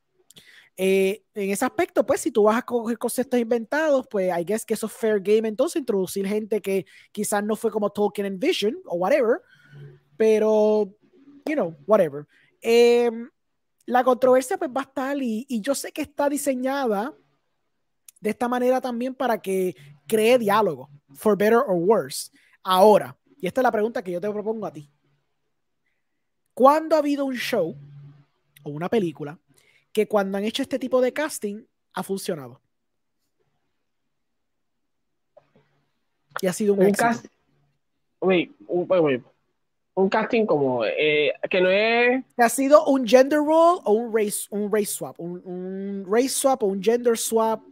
[0.76, 4.64] Eh, en ese aspecto, pues, si tú vas a coger conceptos inventados, pues, I guess
[4.64, 8.38] que eso es fair game, entonces introducir gente que quizás no fue como Tolkien en
[8.38, 9.40] Vision o whatever,
[10.16, 10.92] pero,
[11.46, 12.26] you know, whatever.
[12.60, 13.28] Em,
[13.86, 17.12] la controversia, pues, va a estar y, y yo sé que está diseñada
[18.20, 19.74] de esta manera también para que
[20.06, 22.30] cree diálogo, for better or worse.
[22.70, 24.90] Ahora, y esta es la pregunta que yo te propongo a ti.
[26.52, 27.74] ¿Cuándo ha habido un show
[28.62, 29.38] o una película
[29.90, 31.64] que cuando han hecho este tipo de casting
[31.94, 32.60] ha funcionado.
[36.42, 37.30] Y ha sido un, un casting.
[38.20, 38.54] un,
[39.94, 42.22] un, casting como eh, que no es.
[42.36, 45.18] Ha sido un gender role o un race, un race swap.
[45.18, 47.62] Un, un race swap o un gender swap.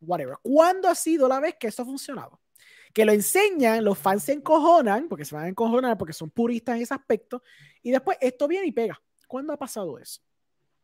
[0.00, 0.36] Whatever.
[0.40, 2.38] ¿Cuándo ha sido la vez que esto ha funcionado?
[2.94, 6.76] Que lo enseñan, los fans se encojonan, porque se van a encojonar, porque son puristas
[6.76, 7.42] en ese aspecto,
[7.82, 8.98] y después esto viene y pega.
[9.26, 10.22] ¿Cuándo ha pasado eso?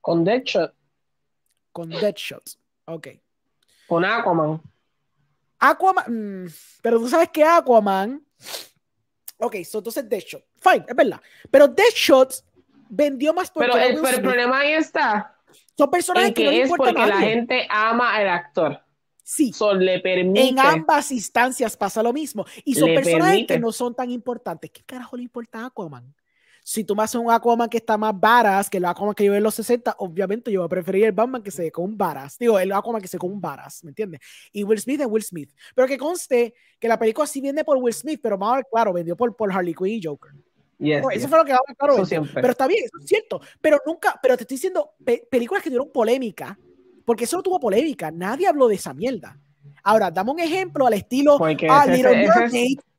[0.01, 0.75] Con Deadshot.
[1.73, 2.43] Con Deadshot.
[2.87, 3.09] Ok.
[3.87, 4.61] Con Aquaman.
[5.61, 6.45] Aquaman.
[6.45, 6.49] Mm,
[6.83, 8.21] pero tú sabes que Aquaman.
[9.39, 10.45] Ok, so, entonces Deadshot.
[10.57, 11.21] Fine, es verdad.
[11.49, 12.45] Pero Deadshot
[12.89, 15.39] vendió más por Pero, el, pero el problema ahí está.
[15.79, 18.83] Son personajes que, no es porque la gente ama al actor.
[19.33, 19.53] Sí.
[19.53, 20.49] So, le permite.
[20.49, 22.45] En ambas instancias pasa lo mismo.
[22.65, 24.73] Y son personajes que no son tan importantes.
[24.73, 26.13] ¿Qué carajo le importa a Aquaman?
[26.63, 29.35] si tú me haces un Aquaman que está más varas que el Aquaman que yo
[29.35, 31.97] en los 60, obviamente yo voy a preferir el Batman que se ve con un
[31.97, 32.39] varas.
[32.39, 34.21] Digo, el Aquaman que se ve con un varas, ¿me entiendes?
[34.53, 35.51] Y Will Smith es Will Smith.
[35.75, 39.17] Pero que conste que la película sí viene por Will Smith, pero más claro, vendió
[39.17, 40.33] por, por Harley Quinn y Joker.
[40.79, 42.05] eso fue lo que claro.
[42.35, 43.41] Pero está bien, eso es cierto.
[43.61, 44.93] Pero nunca, pero te estoy diciendo,
[45.31, 46.59] películas que tuvieron polémica,
[47.11, 48.13] porque eso no tuvo polémica.
[48.13, 49.37] Nadie habló de esa mierda.
[49.83, 51.39] Ahora, dame un ejemplo al estilo
[51.69, 52.29] ah, Little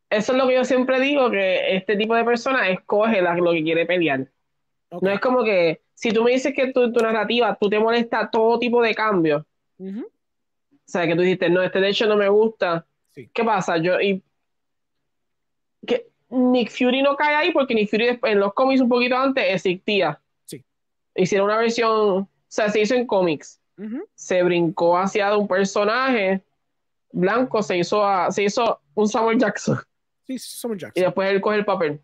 [0.09, 3.63] eso es lo que yo siempre digo, que este tipo de personas escoge lo que
[3.63, 4.27] quiere pelear.
[4.99, 8.29] No es como que, si tú me dices que tu, tu narrativa, tú te molesta
[8.29, 9.45] todo tipo de cambios.
[9.79, 10.03] O
[10.83, 12.85] sea, que tú dijiste, no, este de hecho no me gusta.
[13.13, 13.77] ¿Qué pasa?
[13.77, 14.21] Yo, y,
[15.87, 19.45] que Nick Fury no cae ahí porque Nick Fury en los cómics un poquito antes
[19.55, 20.19] existía.
[20.43, 20.61] Sí.
[21.15, 23.60] Hicieron una versión, o sea, se hizo en cómics.
[24.13, 26.43] Se brincó hacia un personaje
[27.11, 29.79] blanco, se hizo, se hizo un Samuel Jackson.
[30.27, 32.01] Y después él coge el papel.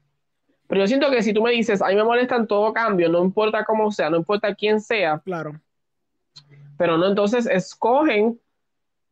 [0.68, 3.24] Pero yo siento que si tú me dices, a mí me molestan todo cambio, no
[3.24, 5.20] importa cómo sea, no importa quién sea.
[5.20, 5.60] Claro.
[6.78, 8.40] Pero no, entonces escogen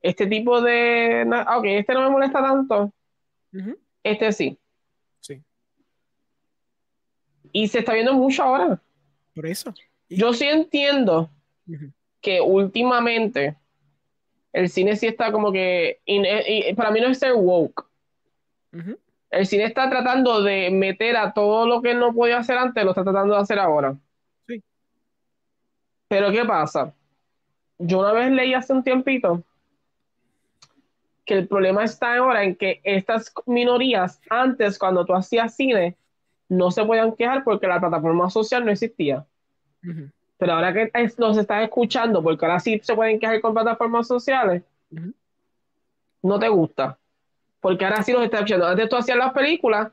[0.01, 1.25] este tipo de.
[1.55, 2.93] Ok, este no me molesta tanto.
[4.03, 4.59] Este sí.
[5.21, 5.41] Sí.
[7.51, 8.81] Y se está viendo mucho ahora.
[9.33, 9.73] Por eso.
[10.09, 11.29] Yo sí entiendo
[12.25, 13.55] que últimamente
[14.51, 15.99] el cine sí está como que.
[16.05, 17.85] Y, para mí no es ser woke.
[19.29, 22.91] El cine está tratando de meter a todo lo que no podía hacer antes, lo
[22.91, 23.95] está tratando de hacer ahora.
[24.47, 24.63] Sí.
[26.07, 26.95] Pero ¿qué pasa?
[27.77, 29.43] Yo una vez leí hace un tiempito
[31.25, 35.95] que el problema está ahora en que estas minorías, antes cuando tú hacías cine,
[36.49, 39.27] no se podían quejar porque la plataforma social no existía.
[40.37, 44.63] Pero ahora que los estás escuchando, porque ahora sí se pueden quejar con plataformas sociales,
[46.21, 46.97] no te gusta
[47.65, 48.67] porque ahora sí los está escuchando.
[48.67, 49.91] Antes tú hacías las películas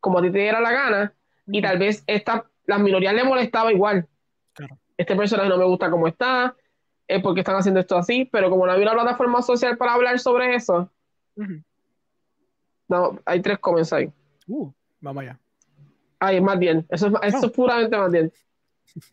[0.00, 1.14] como a ti te diera la gana
[1.46, 4.08] y tal vez esta, las minorías le molestaba igual.
[4.54, 4.78] Claro.
[4.96, 6.56] este personaje no me gusta como está,
[7.06, 10.18] es porque están haciendo esto así, pero como no había una plataforma social para hablar
[10.20, 10.90] sobre eso,
[12.88, 14.10] no, hay tres comments ahí.
[14.46, 14.72] Uh,
[15.02, 15.38] vamos allá.
[16.18, 18.32] Ay, es más bien, eso es, eso es puramente más bien.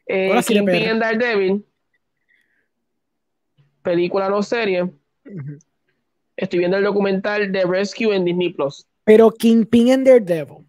[0.08, 1.66] Eh, Kingpin and Daredevil,
[3.82, 4.84] película no serie.
[4.84, 5.58] Ujú.
[6.36, 8.88] Estoy viendo el documental de Rescue en Disney Plus.
[9.04, 10.66] Pero Kingpin and Daredevil.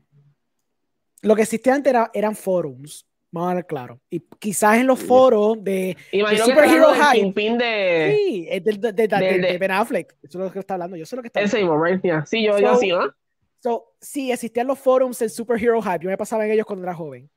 [1.22, 3.06] Lo que existía antes era- eran forums.
[3.32, 4.00] Vamos a ver claro.
[4.10, 5.96] Y quizás en los foros de.
[6.10, 7.20] Está superhero hype.
[7.22, 10.16] Kingpin de Sí, es del- de, de- de- de de- Ben Affleck.
[10.22, 10.96] Eso es lo que está hablando.
[10.96, 11.74] Yo sé lo que está ese hablando.
[11.74, 12.02] mismo, right?
[12.02, 12.26] Yeah.
[12.26, 13.14] Sí, yo, yo So- sí, ¿no?
[13.62, 16.00] So, sí, existían los forums del superhero hype.
[16.02, 17.30] Yo me pasaba en ellos cuando era joven.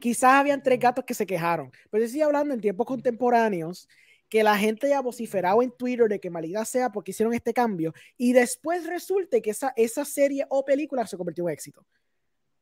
[0.00, 1.70] Quizás habían tres gatos que se quejaron.
[1.90, 3.88] Pero yo estoy hablando en tiempos contemporáneos
[4.28, 7.92] que la gente ya vociferaba en Twitter de que maldita sea porque hicieron este cambio
[8.16, 11.84] y después resulte que esa, esa serie o película se convirtió en éxito.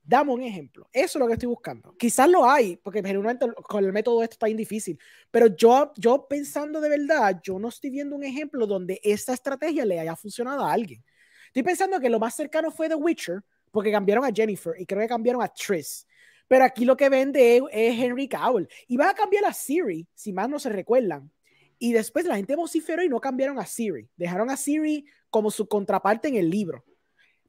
[0.03, 0.89] Dame un ejemplo.
[0.93, 1.95] Eso es lo que estoy buscando.
[1.97, 4.99] Quizás lo hay, porque generalmente con el método esto está bien difícil.
[5.31, 9.85] Pero yo, yo pensando de verdad, yo no estoy viendo un ejemplo donde esta estrategia
[9.85, 11.05] le haya funcionado a alguien.
[11.47, 15.03] Estoy pensando que lo más cercano fue The Witcher, porque cambiaron a Jennifer y creo
[15.03, 16.05] que cambiaron a Triss.
[16.51, 18.69] Pero aquí lo que vende es, Henry Cavill.
[18.89, 21.31] Y van a cambiar a Siri, si más no se recuerdan.
[21.79, 24.09] Y después la gente vociferó y no cambiaron a Siri.
[24.17, 26.85] Dejaron a Siri como su contraparte en el libro.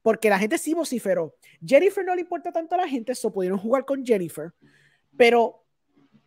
[0.04, 1.34] Porque la gente sí vociferó.
[1.66, 4.54] Jennifer no le importa tanto a la gente, eso pudieron jugar con Jennifer.
[5.18, 5.66] Pero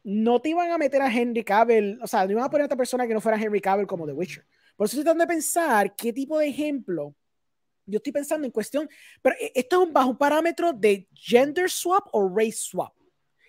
[0.03, 2.67] no te iban a meter a Henry Cavill, o sea, no iban a poner a
[2.67, 4.45] otra persona que no fuera Henry Cavill como The Witcher.
[4.75, 7.15] Por eso estoy tratando de pensar qué tipo de ejemplo.
[7.87, 8.89] Yo estoy pensando en cuestión,
[9.21, 12.93] pero eh, esto es un, bajo parámetro de gender swap o race swap.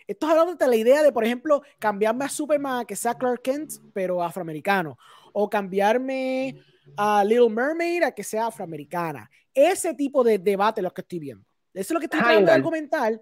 [0.07, 3.15] Esto es hablando de la idea de, por ejemplo, cambiarme a Superman a que sea
[3.15, 4.97] Clark Kent, pero afroamericano.
[5.33, 6.61] O cambiarme
[6.95, 9.29] a Little Mermaid a que sea afroamericana.
[9.53, 11.43] Ese tipo de debate lo que estoy viendo.
[11.73, 13.21] Eso es lo que estoy tratando de argumentar.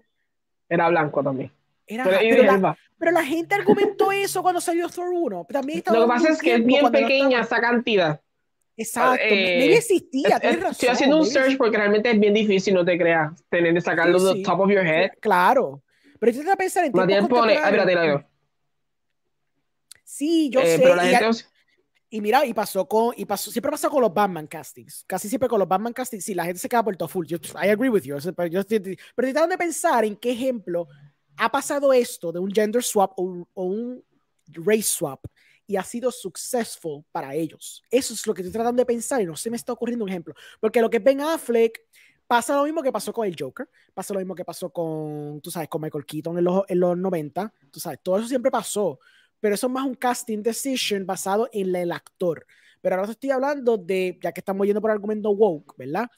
[0.68, 1.50] Era blanco también.
[1.86, 5.46] Era- Pero, pero, la, pero la gente argumentó eso cuando salió Thor 1.
[5.50, 8.20] También Lo que pasa es que es bien no pequeña estaba- esa cantidad.
[8.76, 9.22] Exacto.
[9.22, 10.72] eh, maybe existía, Es- tienes es- razón.
[10.72, 14.18] estoy haciendo un search porque realmente es bien difícil, no te creas, tener de sacarlo
[14.18, 14.42] Sí, sí.
[14.42, 15.10] top of your head.
[15.20, 15.82] Claro.
[16.18, 18.28] Pero yo a pensar en tiempos Matías pone, ah, espérate, la.
[20.02, 20.78] Sí, yo Eh, sé.
[20.82, 21.44] pero la y, gente,
[22.10, 25.04] y mira, y pasó con, y pasó, siempre pasa con los Batman castings.
[25.06, 27.26] Casi siempre con los Batman castings, sí, la gente se queda por full.
[27.26, 28.16] Yo, I agree with you.
[28.36, 28.80] Pero yo estoy,
[29.14, 30.86] pero tratando de pensar en qué ejemplo
[31.36, 34.04] ha pasado esto de un gender swap o, o un
[34.46, 35.24] race swap
[35.66, 37.82] y ha sido successful para ellos.
[37.90, 40.10] Eso es lo que estoy tratando de pensar y no se me está ocurriendo un
[40.10, 40.34] ejemplo.
[40.60, 41.80] Porque lo que es Ben Affleck
[42.26, 45.50] pasa lo mismo que pasó con el Joker, pasa lo mismo que pasó con, tú
[45.50, 48.98] sabes, con Michael Keaton en los, en los 90, tú sabes, todo eso siempre pasó,
[49.40, 52.46] pero eso es más un casting decision basado en el actor.
[52.80, 56.08] Pero ahora te estoy hablando de, ya que estamos yendo por el argumento woke, ¿verdad?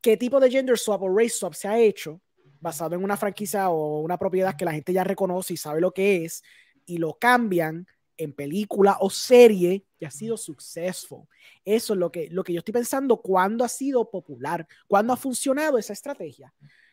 [0.00, 2.20] ¿Qué tipo de gender swap o race swap se ha hecho
[2.60, 5.92] basado en una franquicia o una propiedad que la gente ya reconoce y sabe lo
[5.92, 6.42] que es
[6.86, 7.86] y lo cambian
[8.16, 11.26] en película o serie y ha sido successful?
[11.64, 15.16] Eso es lo que, lo que yo estoy pensando, cuándo ha sido popular, cuándo ha
[15.16, 16.52] funcionado esa estrategia.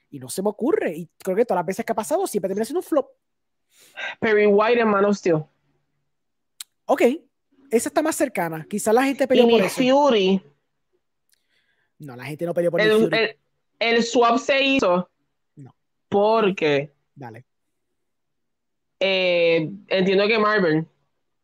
[0.10, 0.96] Y no se me ocurre.
[0.96, 3.10] Y creo que todas las veces que ha pasado siempre termina siendo un flop.
[4.20, 5.44] Perry White en Man of Steel.
[6.86, 7.02] Ok,
[7.70, 8.66] esa está más cercana.
[8.68, 9.76] Quizás la gente Y peleó por eso.
[9.82, 10.42] Fury,
[12.00, 13.18] No, la gente no peleó por Nick el, Fury.
[13.18, 13.38] el-
[13.80, 15.10] el swap se hizo
[15.56, 15.76] No.
[16.10, 17.46] porque Dale.
[19.00, 20.88] eh, entiendo que Marvel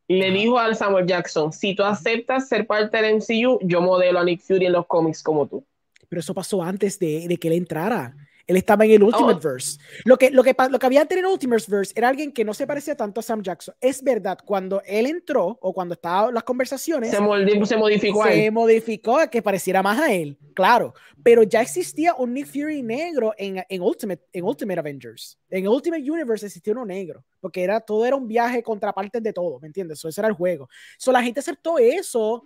[0.07, 4.23] le dijo a Samuel Jackson, si tú aceptas ser parte del MCU, yo modelo a
[4.23, 5.65] Nick Fury en los cómics como tú.
[6.07, 8.15] Pero eso pasó antes de, de que él entrara.
[8.47, 9.39] Él estaba en el Ultimate Oh.
[9.49, 9.79] Verse.
[10.03, 12.45] Lo que, lo, que, lo que había antes en el Ultimate Verse era alguien que
[12.45, 13.73] no se parecía tanto a Sam Jackson.
[13.81, 18.31] Es verdad, cuando él entró o cuando estaban las conversaciones, Se, moldi- se modificó a
[18.31, 20.93] se modificó a que pareciera más a él, claro.
[21.23, 25.39] Pero ya existía un Nick Fury negro en, en, Ultimate, en Ultimate Avengers.
[25.49, 29.59] En Ultimate Universe existía uno negro, porque era, todo era un viaje contrapartes de todo,
[29.59, 29.97] ¿me entiendes?
[29.99, 30.69] So, ese era el juego.
[30.99, 32.43] So, la gente aceptó eso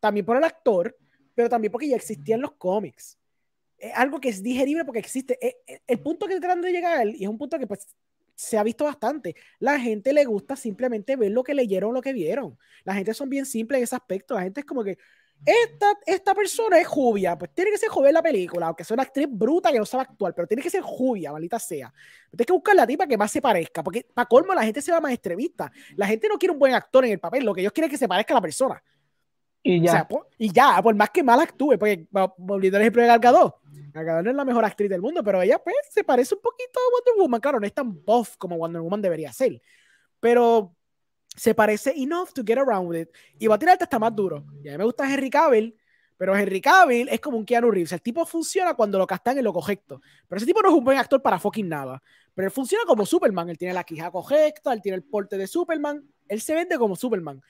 [0.00, 0.96] también por el actor,
[1.34, 3.18] pero también porque ya existían los cómics.
[3.82, 5.36] Es algo que es digerible porque existe.
[5.44, 7.88] Eh, eh, El punto que tratando de llegar, y es un punto que pues,
[8.34, 12.12] se ha visto bastante, la gente le gusta simplemente ver lo que leyeron, lo que
[12.12, 12.56] vieron.
[12.84, 14.34] La gente son bien simples en ese aspecto.
[14.34, 14.96] La gente es como que,
[15.44, 18.94] esta, esta persona es jubia, pues tiene que ser joven en la película, aunque sea
[18.94, 21.92] una actriz bruta que no sabe actuar, pero tiene que ser jubia, maldita sea.
[22.30, 24.92] Tienes que buscar la tipa que más se parezca, porque para colmo la gente se
[24.92, 25.72] va más extremista.
[25.96, 27.94] La gente no quiere un buen actor en el papel, lo que ellos quieren es
[27.94, 28.80] que se parezca a la persona.
[29.64, 29.90] Y O ya.
[29.90, 32.06] sea, po- y ya, por más que mal actúe, porque
[32.38, 33.52] volviendo al ejemplo de Gal
[33.92, 36.78] Gadot no es la mejor actriz del mundo, pero ella pues se parece un poquito
[36.80, 39.60] a Wonder Woman, claro, no es tan buff como Wonder Woman debería ser,
[40.20, 40.74] pero
[41.36, 43.08] se parece enough to get around with it,
[43.38, 44.44] y va a tirarte hasta más duro.
[44.62, 45.76] Y a mí me gusta Henry Cavill,
[46.22, 47.90] Pero Henry Cavill es como un Keanu Reeves.
[47.90, 50.00] El tipo funciona cuando lo castan en lo correcto.
[50.28, 52.00] Pero ese tipo no es un buen actor para fucking nada.
[52.32, 53.50] Pero él funciona como Superman.
[53.50, 56.00] Él tiene la quija correcta, él tiene el porte de Superman.
[56.28, 57.42] Él se vende como Superman.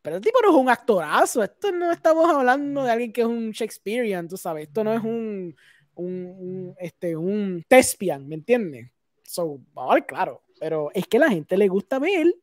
[0.00, 1.42] Pero el tipo no es un actorazo.
[1.42, 4.68] Esto no estamos hablando de alguien que es un Shakespearean, tú sabes.
[4.68, 5.54] Esto no es un,
[5.96, 8.90] un, un este, un Thespian, ¿me entiendes?
[9.24, 9.60] So,
[10.06, 10.42] claro.
[10.60, 12.34] Pero es que a la gente le gusta ver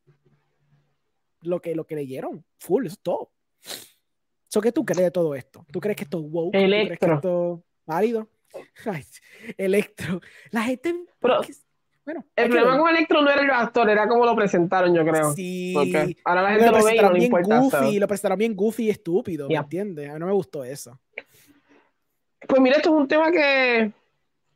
[1.42, 2.44] lo que, lo que leyeron.
[2.58, 3.30] Full, eso es todo.
[4.48, 5.66] So, ¿Qué tú crees de todo esto?
[5.72, 6.52] ¿Tú crees que esto es woke?
[6.52, 7.14] ¿Tú crees que Electro.
[7.14, 8.28] esto es válido?
[8.86, 9.04] Ay,
[9.56, 10.20] Electro.
[10.50, 10.94] La gente.
[11.18, 11.40] Pero
[12.04, 15.32] bueno, el problema con Electro no era el actor, era como lo presentaron, yo creo.
[15.32, 15.72] Sí.
[15.74, 17.60] Porque ahora la gente lo ve y no presentaron le bien importa.
[17.80, 19.60] goofy, lo presentaron bien goofy y estúpido, Yeah.
[19.60, 20.10] ¿me entiendes?
[20.10, 21.00] A mí no me gustó eso.
[22.48, 23.92] Pues mira, esto es un tema que.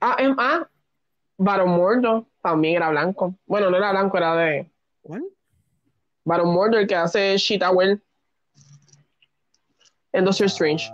[0.00, 0.66] Ah, es más,
[1.36, 3.34] Baron Mordo también era blanco.
[3.46, 4.70] Bueno, no era blanco, era de.
[5.02, 5.24] ¿Cuál?
[6.24, 8.02] Baron Mordo, el que hace Sheeta Well
[10.12, 10.90] en Doctor Strange.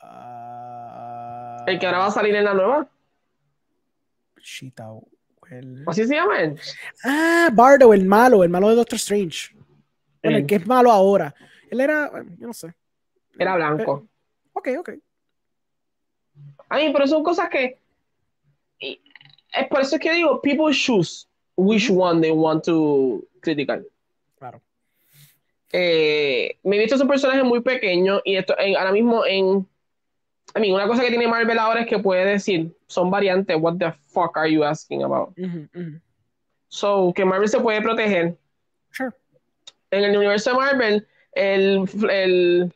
[0.00, 2.88] Ah, El que ahora va a salir en la nueva.
[5.42, 5.84] Well.
[5.86, 6.58] Así se llama él.
[7.04, 9.54] Ah, Bardo, el malo, el malo de Doctor Strange.
[10.22, 11.34] Bueno, el que es malo ahora.
[11.70, 12.74] Él era, yo no sé.
[13.38, 14.08] Era blanco.
[14.52, 14.90] Ok, ok.
[16.70, 17.78] A mí, pero son cosas que.
[18.78, 19.00] y
[19.52, 21.26] es por eso es que digo, people choose
[21.56, 23.82] which one they want to criticar.
[24.38, 24.62] Claro.
[25.72, 29.66] Eh, me he visto esos personajes muy pequeños y esto en- ahora mismo en.
[30.54, 33.76] A mí, una cosa que tiene Marvel ahora es que puede decir, son variantes, what
[33.78, 35.32] the fuck are you asking about?
[36.68, 38.36] So, que Marvel se puede proteger.
[38.90, 39.12] Sure.
[39.92, 42.72] En el universo de Marvel, el, el,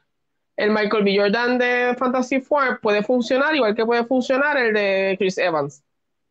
[0.56, 1.16] el Michael B.
[1.18, 5.82] Jordan de Fantasy Four puede funcionar igual que puede funcionar el de Chris Evans.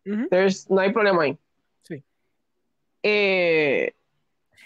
[0.05, 1.37] There's- no hay problema ahí.
[1.83, 2.03] Sí.
[3.03, 3.93] Eh,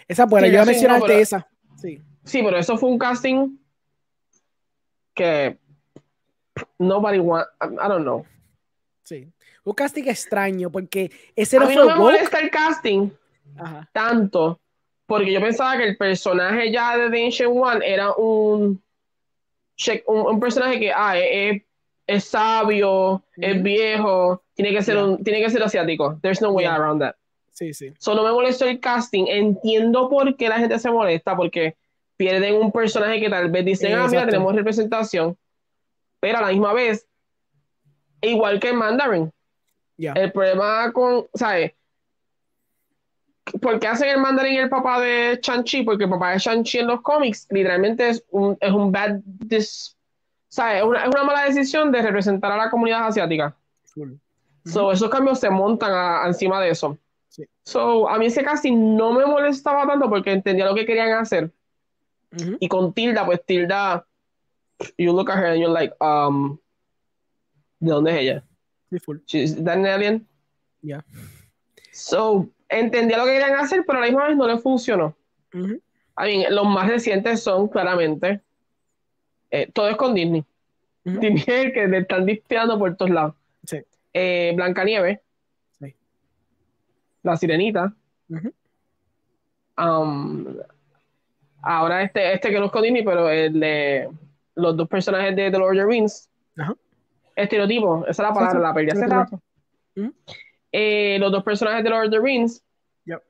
[0.07, 1.47] Esa buena, Sí, yo a sí, no, esa.
[1.75, 2.01] Sí.
[2.23, 3.57] sí, pero eso fue un casting
[5.13, 5.57] que
[6.79, 8.25] nobody want, I, don't know.
[9.03, 9.27] Sí.
[9.63, 12.03] Un casting extraño, porque ese A no mí fue no me woke.
[12.13, 13.09] molesta el casting
[13.57, 13.89] Ajá.
[13.91, 14.59] tanto
[15.05, 18.81] porque yo pensaba que el personaje ya de The Ancient One era un,
[20.07, 21.61] un, un personaje que ah, es,
[22.07, 23.63] es sabio, es Ujú.
[23.63, 25.05] viejo, tiene que ser Yeah.
[25.05, 26.17] un, tiene que ser asiático.
[26.21, 26.75] There's no way Yeah.
[26.75, 27.15] around that.
[27.51, 27.93] Sí, sí.
[27.97, 29.25] Solo me molestó el casting.
[29.27, 31.75] Entiendo por qué la gente se molesta, porque
[32.15, 35.37] pierden un personaje que tal vez dicen, ah, mira, tenemos representación.
[36.19, 37.07] Pero a la misma vez,
[38.21, 39.31] igual que en Mandarin,
[39.97, 40.13] Ya.
[40.13, 41.73] el problema con, ¿sabes?
[43.61, 45.83] ¿Por qué hacen el Mandarin el papá de Shang-Chi?
[45.83, 49.95] Porque el papá de Shang-Chi en los cómics literalmente es un, es un bad, dis-
[50.49, 50.77] ¿sabes?
[50.79, 53.55] Es una, es una mala decisión de representar a la comunidad asiática.
[54.65, 56.97] So, esos cambios se montan a- a encima de eso.
[57.29, 57.45] Sí.
[57.63, 61.51] So, a mí ese casting no me molestaba tanto porque entendía lo que querían hacer.
[62.33, 62.57] Ujú.
[62.59, 64.05] Y con Tilda, pues Tilda,
[64.97, 66.59] you look at her and you're like, um,
[67.79, 68.43] ¿de dónde es ella?
[68.91, 69.17] Sí, full.
[69.25, 70.27] She's that an alien?
[70.81, 71.03] Ya.
[71.93, 75.15] So, entendía lo que querían hacer, pero a la misma vez no le funcionó.
[75.53, 75.81] Ujú.
[76.19, 78.41] I mean, los más recientes son claramente,
[79.51, 80.43] eh, todo es con Disney.
[81.03, 83.35] Disney es el que le están dispeando por todos lados.
[83.65, 83.77] Sí.
[84.13, 85.19] Eh, Blancanieves,
[85.79, 85.93] Sí.
[87.23, 87.93] La Sirenita,
[88.29, 88.51] Ujú.
[89.79, 90.57] Um,
[91.61, 94.09] ahora este, este que no es con Disney, pero el de
[94.55, 96.29] los dos personajes de The Lord of the Rings.
[97.35, 99.41] Estereotipo, esa es la palabra, Sí, la perdí hace rato.
[100.71, 102.63] Eh, los dos personajes de Lord of the Rings
[103.05, 103.23] Yep.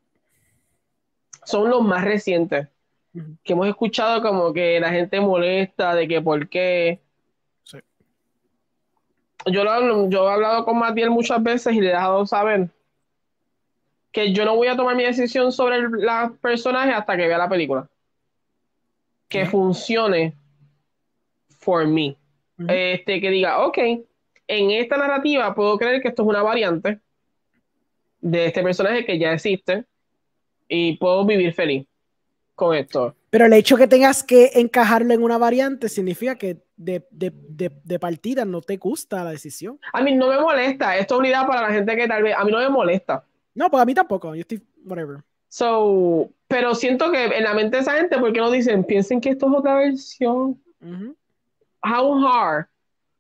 [1.46, 2.68] son los más recientes.
[3.44, 7.00] Que hemos escuchado como que la gente molesta de que por qué.
[7.64, 7.80] Sí.
[9.48, 12.70] Yo, lo yo he hablado con Matiel muchas veces y le he dejado saber
[14.12, 17.38] que yo no voy a tomar mi decisión sobre el la personaje hasta que vea
[17.38, 17.90] la película.
[19.28, 20.36] Que funcione
[21.60, 22.18] for me.
[22.68, 23.78] Este, que diga, ok,
[24.48, 27.00] en esta narrativa puedo creer que esto es una variante
[28.20, 29.86] de este personaje que ya existe
[30.68, 31.86] y puedo vivir feliz
[32.56, 33.16] con esto.
[33.30, 37.72] Pero el hecho que tengas que encajarlo en una variante significa que de, de, de,
[37.84, 39.80] de partida no te gusta la decisión.
[39.94, 42.36] A mí no me molesta, esto es una idea para la gente que tal vez,
[42.36, 43.24] a mí no me molesta.
[43.54, 44.34] No, pues a mí tampoco.
[44.34, 45.24] Yo estoy, whatever.
[45.50, 49.22] So, pero siento que en la mente de esa gente, ¿por qué no dicen, piensen
[49.22, 50.62] que esto es otra versión?
[50.82, 51.16] Ujú.
[51.84, 52.68] How hard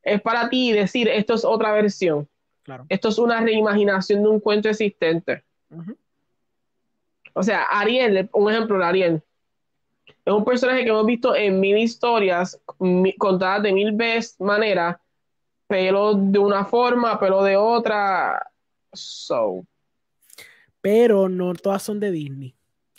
[0.04, 2.28] es para ti decir esto es otra versión?
[2.68, 2.86] Claro.
[2.90, 5.42] Esto es una reimaginación de un cuento existente.
[7.34, 9.24] O sea, Ariel, un ejemplo de Ariel,
[10.26, 14.98] es un personaje que hemos visto en mil historias, mi- contadas de mil veces maneras,
[15.66, 18.46] pelo de una forma, pelo de otra.
[18.92, 19.66] So,
[20.82, 22.54] Pero no todas son de Disney.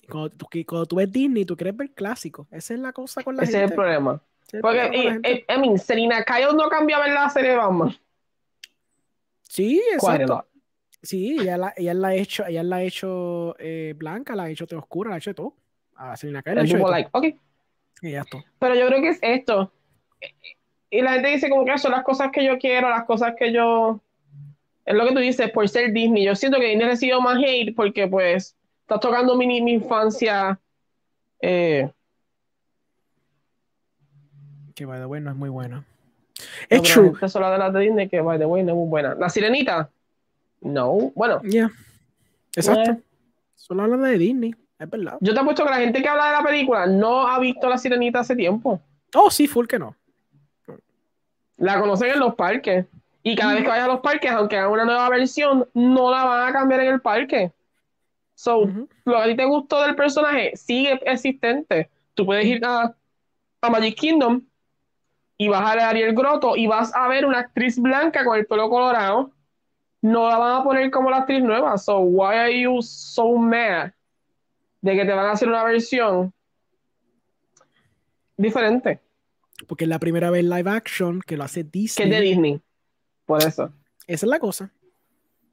[0.08, 2.46] Cuando tú, que cuando tú ves Disney, tú quieres ver clásicos.
[2.50, 4.22] Esa es la cosa con la ese es el problema.
[4.62, 7.56] Porque, pero y- gente- y- I mean, Selena Kyle no cambiaba en la serie de
[7.58, 7.94] Batman.
[9.58, 10.48] Sí, ¿Cuál exacto.
[11.02, 14.50] Sí, ella la, ella la ha hecho, ella la ha hecho eh, blanca, la ha
[14.50, 15.54] hecho oscura, la ha hecho de todo.
[15.94, 16.90] A Selena Kyle la ha hecho de todo.
[16.90, 17.24] like, ok.
[18.02, 18.44] Y ya está.
[18.58, 19.72] Pero yo creo que es esto.
[20.90, 23.52] Y la gente dice como que son las cosas que yo quiero, las cosas que
[23.52, 24.00] yo...
[24.84, 26.24] Es lo que tú dices, por ser Disney.
[26.24, 30.58] Yo siento que Disney ha recibido más hate porque pues estás tocando mi, mi infancia.
[31.42, 31.90] Eh,
[34.74, 35.84] Que by the way no es muy buena.
[36.68, 37.12] Es pero true.
[37.22, 39.14] Es la de las de Disney que, by the way, no es muy buena.
[39.14, 39.90] La Sirenita.
[40.60, 41.12] No.
[41.14, 41.70] Bueno, Yeah.
[42.54, 42.92] Exacto.
[42.92, 42.98] Eh.
[43.54, 45.18] Solo hablan de Disney, es verdad.
[45.20, 47.76] yo te apuesto que la gente que habla de la película no ha visto la
[47.76, 48.80] Sirenita hace tiempo.
[49.14, 49.94] Oh, sí, full que no.
[51.58, 52.86] La conocen en los parques.
[53.22, 56.24] Y cada vez que vayas a los parques, aunque hagan una nueva versión, no la
[56.24, 57.52] van a cambiar en el parque.
[58.34, 58.70] So,
[59.04, 61.90] lo que a ti te gustó del personaje sigue existente.
[62.14, 62.94] Tú puedes ir a,
[63.60, 64.40] a Magic Kingdom
[65.38, 68.36] y vas a ver a Ariel Grotto y vas a ver una actriz blanca con
[68.36, 69.32] el pelo colorado.
[70.02, 71.78] No la van a poner como la actriz nueva.
[71.78, 73.92] So, why are you so mad
[74.80, 76.32] de que te van a hacer una versión
[78.36, 79.00] diferente?
[79.66, 82.08] Porque es la primera vez live action que lo hace Que Disney.
[82.08, 82.60] es de Disney.
[83.24, 83.72] Por eso.
[84.06, 84.72] Esa es la cosa.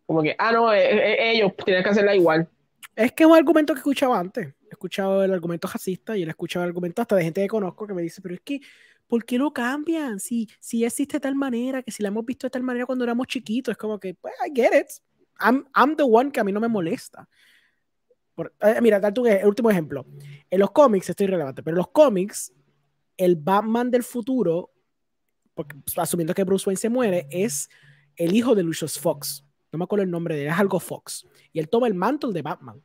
[0.05, 2.47] Como que, ah, no, eh, eh, ellos tienen que hacerla igual.
[2.95, 4.47] Es que es un argumento que he escuchado antes.
[4.47, 7.87] He escuchado el argumento racista y he escuchado el argumento hasta de gente que conozco
[7.87, 8.61] que me dice, pero es que,
[9.07, 10.19] ¿por qué lo cambian?
[10.19, 13.03] Si, si existe de tal manera, que si la hemos visto de tal manera cuando
[13.03, 14.87] éramos chiquitos, es como que, pues, I get it.
[15.39, 17.27] I'm, I'm the one que a mí no me molesta.
[18.33, 20.05] Por- eh, mira, tal tu, el último ejemplo.
[20.49, 22.53] En los cómics, esto es irrelevante, pero en los cómics,
[23.17, 24.71] el Batman del futuro,
[25.53, 25.67] pues,
[25.97, 27.69] asumiendo que Bruce Wayne se muere, es
[28.15, 29.43] el hijo de Lucius Fox.
[29.71, 31.25] No me acuerdo el nombre de él, es algo Fox.
[31.51, 32.81] Y él toma el mantle de Batman.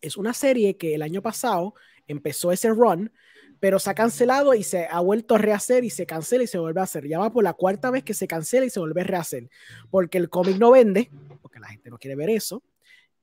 [0.00, 1.74] Es una serie que el año pasado
[2.06, 3.12] empezó ese run,
[3.60, 6.58] pero se ha cancelado y se ha vuelto a rehacer y se cancela y se
[6.58, 7.06] vuelve a hacer.
[7.06, 9.48] Ya va por la cuarta vez que se cancela y se vuelve a rehacer.
[9.90, 11.10] Porque el cómic no vende,
[11.42, 12.62] porque la gente no quiere ver eso,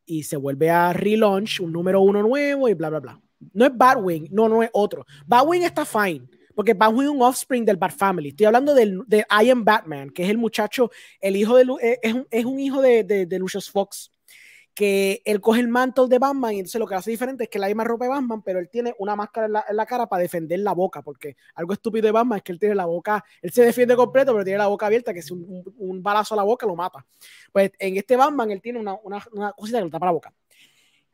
[0.06, 3.22] y se vuelve a relaunch un número uno nuevo y bla, bla, bla.
[3.54, 5.06] No es Batwing, no, no es otro.
[5.26, 8.30] Batwing está fine, porque Batwing es un offspring del Bat Family.
[8.30, 12.00] Estoy hablando del, de I Am Batman, que es el muchacho, el hijo de, eh,
[12.02, 14.12] es, es un hijo de, de, de Lucius Fox,
[14.78, 17.58] que él coge el mantle de Batman y entonces lo que hace diferente es que
[17.58, 20.60] la misma ropa de Batman, pero él tiene una máscara en la, cara para defender
[20.60, 23.66] la boca, porque algo estúpido de Batman es que él tiene la boca, él se
[23.66, 26.68] defiende completo, pero tiene la boca abierta, que si un, un- balazo a la boca
[26.68, 27.04] lo mata.
[27.52, 30.32] Pues en este Batman él tiene una, una, una cosita que le tapa la boca.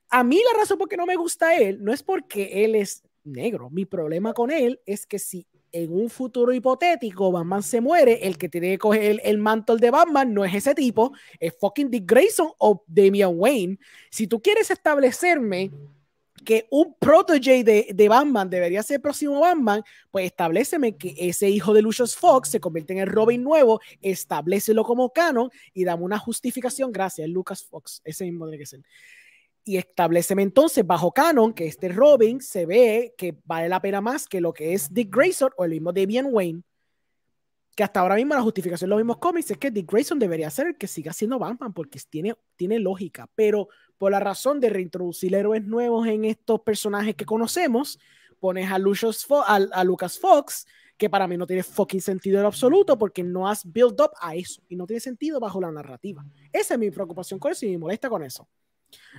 [0.10, 3.02] A mí la razón por qué no me gusta él no es porque él es
[3.24, 3.70] negro.
[3.70, 8.38] Mi problema con él es que si en un futuro hipotético Batman se muere, el
[8.38, 11.90] que tiene que coger el, el mantle de Batman no es ese tipo, es fucking
[11.90, 13.80] Dick Grayson o Damian Wayne.
[14.12, 15.72] Si tú quieres establecerme
[16.44, 21.50] que un protege de, de Batman debería ser el próximo Batman, pues estableceme que ese
[21.50, 26.04] hijo de Lucius Fox se convierte en el Robin nuevo, establecelo como canon y dame
[26.04, 26.92] una justificación.
[26.92, 28.82] Gracias, Lucas Fox, ese mismo tiene que ser
[29.66, 34.28] y estableceme entonces bajo canon que este Robin se ve que vale la pena más
[34.28, 36.64] que lo que es Dick Grayson o el mismo Damian Wayne.
[37.76, 40.50] Que hasta ahora mismo la justificación de los mismos cómics es que Dick Grayson debería
[40.52, 43.68] ser el que siga siendo Batman porque tiene, tiene lógica, pero
[43.98, 47.98] por la razón de reintroducir héroes nuevos en estos personajes que conocemos,
[48.40, 50.68] pones a, Lucius Fo a, a Lucas Fox,
[50.98, 54.36] que para mí no tiene fucking sentido en absoluto porque no has build up a
[54.36, 56.24] eso y no tiene sentido bajo la narrativa.
[56.52, 58.48] Esa es mi preocupación con eso y me molesta con eso.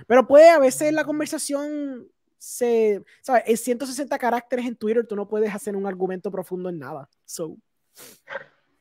[0.07, 3.43] Pero puede a veces la conversación se, ¿sabes?
[3.47, 7.09] En 160 caracteres en Twitter tú no puedes hacer un argumento profundo en nada.
[7.25, 7.57] So,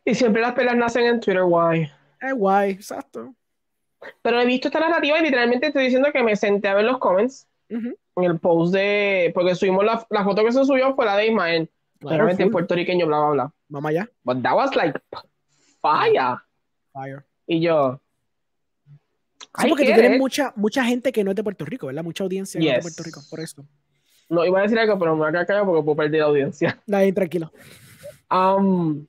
[0.05, 1.90] Y siempre las pelas nacen en Twitter, guay.
[2.20, 3.34] es guay, exacto.
[4.20, 6.98] Pero he visto esta narrativa y literalmente estoy diciendo que me senté a ver los
[6.98, 9.31] comments Ujú, en el post de.
[9.34, 11.70] Porque subimos la, la foto que se subió fue la de Ismael.
[12.00, 12.52] Claramente full.
[12.52, 13.55] puertorriqueño, bla, bla, bla.
[13.68, 14.10] Vamos allá.
[14.24, 15.00] But that was like
[15.81, 16.36] fire.
[16.92, 17.24] Fire.
[17.47, 17.98] Y yo.
[19.58, 22.02] Sí, porque tú tienes mucha, mucha gente que no es de Puerto Rico, ¿verdad?
[22.05, 22.82] Mucha audiencia que no es de.
[22.82, 23.64] Puerto Rico, por eso.
[24.28, 26.81] No iba a decir algo, pero me voy a callado porque puedo perder la audiencia.
[26.86, 27.52] Dale, tranquilo.
[28.31, 29.06] Um,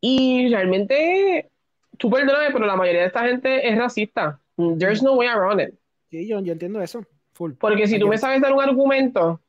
[0.00, 1.50] y realmente,
[1.98, 4.40] tú perdóname, pero la mayoría de esta gente es racista.
[4.78, 5.74] There's no way around it.
[6.10, 7.04] Sí, yo, yo entiendo eso.
[7.32, 7.52] Full.
[7.58, 9.40] Porque si tú me sabes dar un argumento,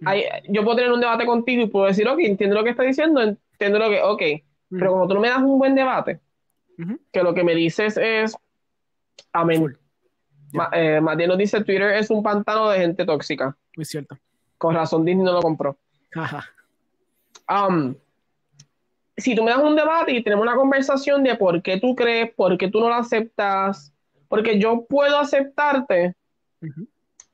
[0.00, 0.06] Mm.
[0.08, 2.86] hay- yo puedo tener un debate contigo y puedo decir, ok, entiendo lo que estás
[2.86, 4.22] diciendo, entiendo lo que, ok,
[4.70, 4.78] Mm.
[4.78, 6.20] pero como tú no me das un buen debate,
[7.10, 8.36] que lo que me dices es,
[9.32, 9.76] amén.
[10.52, 13.56] Ma- eh, Matías nos dice, Twitter es un pantano de gente tóxica.
[13.76, 14.16] Muy cierto.
[14.56, 15.76] Con razón Disney no lo compró.
[16.14, 16.44] Ajá.
[17.48, 17.94] Um,
[19.16, 22.32] si tú me das un debate y tenemos una conversación de por qué tú crees,
[22.34, 23.92] por qué tú no lo aceptas,
[24.28, 26.14] porque yo puedo aceptarte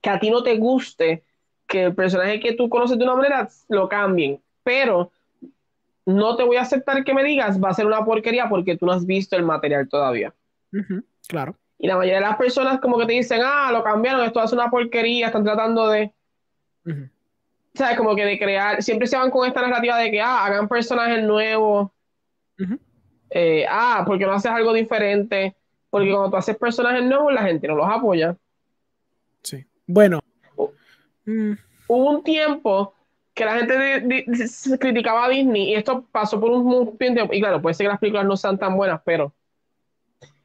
[0.01, 1.25] que a ti no te guste
[1.67, 5.11] que el personaje que tú conoces de una manera lo cambien, pero
[6.07, 8.87] no te voy a aceptar que me digas va a ser una porquería porque tú
[8.87, 10.33] no has visto el material todavía.
[11.27, 11.57] claro.
[11.85, 14.55] Y la mayoría de las personas como que te dicen, ah, lo cambiaron, esto hace
[14.55, 16.15] una porquería, están tratando de...
[17.75, 17.99] ¿Sabes?
[17.99, 21.23] Como que de crear, siempre se van con esta narrativa de que, ah, hagan personajes
[21.23, 21.91] nuevos.
[23.29, 25.55] Eh, ah, porque no haces algo diferente.
[25.91, 28.35] Porque cuando tú haces personajes nuevos, la gente no los apoya.
[29.43, 29.67] Sí.
[29.87, 30.21] Bueno.
[31.27, 31.53] Mm.
[31.89, 32.95] Hubo un tiempo
[33.35, 34.25] que la gente
[34.81, 37.35] criticaba a Disney y esto pasó por un tiempo.
[37.35, 39.35] Y claro, puede ser que las películas no sean tan buenas, pero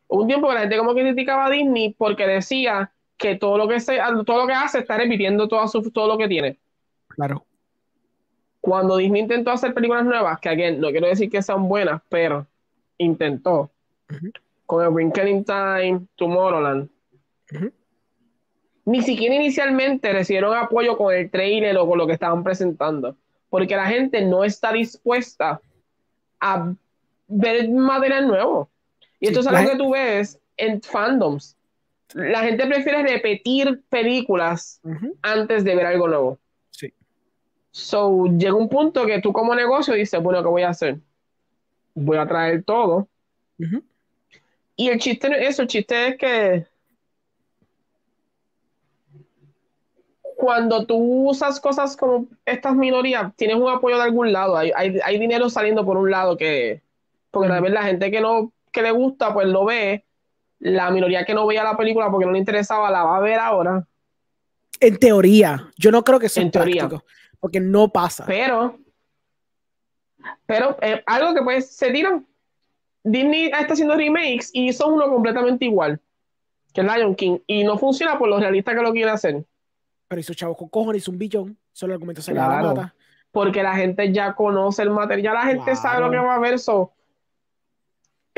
[0.10, 3.68] un tiempo que la gente como que criticaba a Disney porque decía que todo lo
[3.68, 6.58] que, se, todo lo que hace está repitiendo todo, su, todo lo que tiene.
[7.08, 7.46] Claro.
[8.62, 12.48] Cuando Disney intentó hacer películas nuevas, que again, no quiero decir que sean buenas, pero
[12.98, 13.72] intentó.
[14.66, 16.90] Con el Wrinkle in Time, Tomorrowland.
[18.86, 23.16] Ni siquiera inicialmente recibieron apoyo con el trailer o con lo que estaban presentando.
[23.50, 25.62] Porque la gente no está dispuesta
[26.40, 26.74] a
[27.28, 28.70] ver material nuevo.
[29.20, 31.58] Y esto es algo que tú ves en fandoms.
[32.14, 34.82] La gente prefiere repetir películas
[35.22, 36.40] antes de ver algo nuevo.
[37.72, 41.00] So, llega un punto que tú como negocio dices, bueno, ¿qué voy a hacer?
[41.94, 43.08] Voy a traer todo.
[44.76, 46.66] Y el chiste es eso, el chiste es que
[50.40, 55.20] cuando tú usas cosas como estas minorías, tienes un apoyo de algún lado, hay, hay,
[55.20, 56.82] dinero saliendo por un lado que,
[57.30, 60.06] porque tal vez la gente que no, que le gusta, pues lo ve,
[60.60, 63.40] la minoría que no veía la película porque no le interesaba, la va a ver
[63.40, 63.88] ahora.
[64.80, 66.90] En teoría, yo no creo que sea en teoría
[67.40, 68.26] porque no pasa.
[68.26, 68.78] Pero,
[70.46, 72.26] pero eh, algo que pues se tiran.
[73.04, 76.02] Disney está haciendo remakes y hizo uno completamente igual
[76.74, 79.46] que Lion King y no funciona por lo realista que lo quiere hacer.
[80.08, 82.94] Pero hizo chavo con cojones, hizo un billón, solo argumento se claro, la
[83.32, 86.40] Porque la gente ya conoce el material, ya la gente sabe lo que va a
[86.40, 86.56] ver.
[86.56, 86.94] eso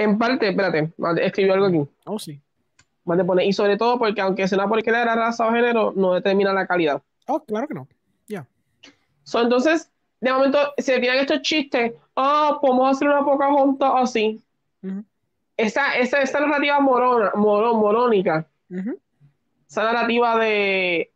[0.04, 1.90] en parte, espérate, escribió algo aquí.
[2.06, 2.42] Oh, sí.
[3.44, 6.54] y sobre todo porque aunque sea una porquería de la raza o género, no determina
[6.54, 7.02] la calidad.
[7.28, 7.88] Oh, claro que no.
[8.28, 8.46] Ya
[9.40, 14.42] entonces, de momento, se tiran estos chistes, ah, podemos hacer una poca junta así.
[15.58, 18.48] esa, esa, narrativa morona, morónica,
[19.68, 21.12] esa narrativa de...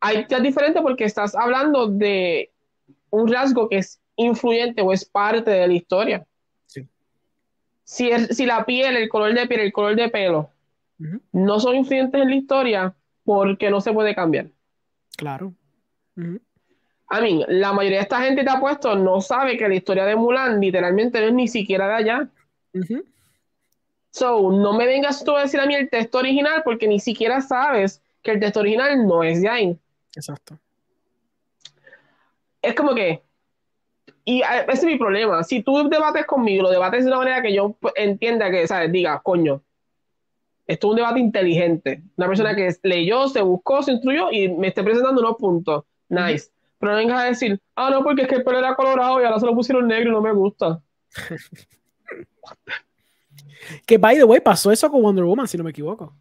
[0.00, 2.50] Hay, es diferente porque estás hablando de
[3.10, 6.26] un rasgo que es influyente o es parte de la historia.
[7.84, 10.50] Si, si la piel, el color de piel, el color de pelo
[11.32, 12.94] no son influyentes en la historia,
[13.24, 14.46] porque no se puede cambiar.
[15.16, 15.52] Claro.
[17.08, 20.04] A mí, la mayoría de esta gente te ha puesto no sabe que la historia
[20.04, 22.28] de Mulan literalmente no es ni siquiera de allá.
[24.10, 27.40] So, no me vengas tú a decir a mí el texto original porque ni siquiera
[27.40, 29.78] sabes que el texto original no es de ahí.
[30.14, 30.58] Exacto.
[32.60, 33.22] Es como que,
[34.24, 35.42] y ese es mi problema.
[35.42, 38.92] Si tú debates conmigo, lo debates de una manera que yo entienda que, ¿sabes?
[38.92, 39.62] Diga, coño,
[40.66, 42.02] esto es un debate inteligente.
[42.16, 45.84] Una persona que leyó, se buscó, se instruyó y me esté presentando unos puntos.
[46.08, 46.50] Nice.
[46.78, 49.24] Pero no vengas a decir, ah, no, porque es que el pelo era colorado y
[49.24, 50.80] ahora se lo pusieron negro y no me gusta.
[53.86, 56.14] que, by the way, pasó eso con Wonder Woman, si no me equivoco.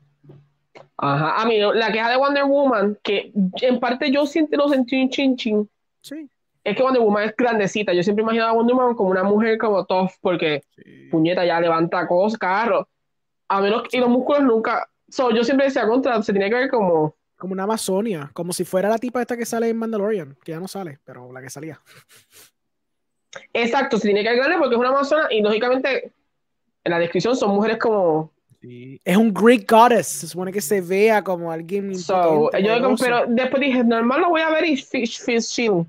[0.97, 3.31] Ajá, a mí, la queja de Wonder Woman, que
[3.61, 5.69] en parte yo siento lo sentí un chin chin.
[6.01, 6.29] Sí.
[6.63, 7.93] Es que Wonder Woman es grandecita.
[7.93, 10.63] Yo siempre imaginaba a Wonder Woman como una mujer como tough, porque
[11.09, 12.85] puñeta ya levanta cosas, carros.
[13.47, 14.87] A menos que los músculos nunca.
[15.09, 18.63] So, yo siempre decía contra, se tenía que ver como como una Amazonia, como si
[18.63, 21.49] fuera la tipa esta que sale en Mandalorian, que ya no sale, pero la que
[21.49, 21.81] salía.
[23.51, 26.13] Exacto, se tiene que agregarle porque es una Amazona y lógicamente
[26.83, 28.31] en la descripción son mujeres como.
[28.61, 31.97] Es un Greek goddess, se supone que se vea como alguien.
[31.97, 35.87] So, yo, pero después dije, normal lo voy a ver y Fish, fish chill.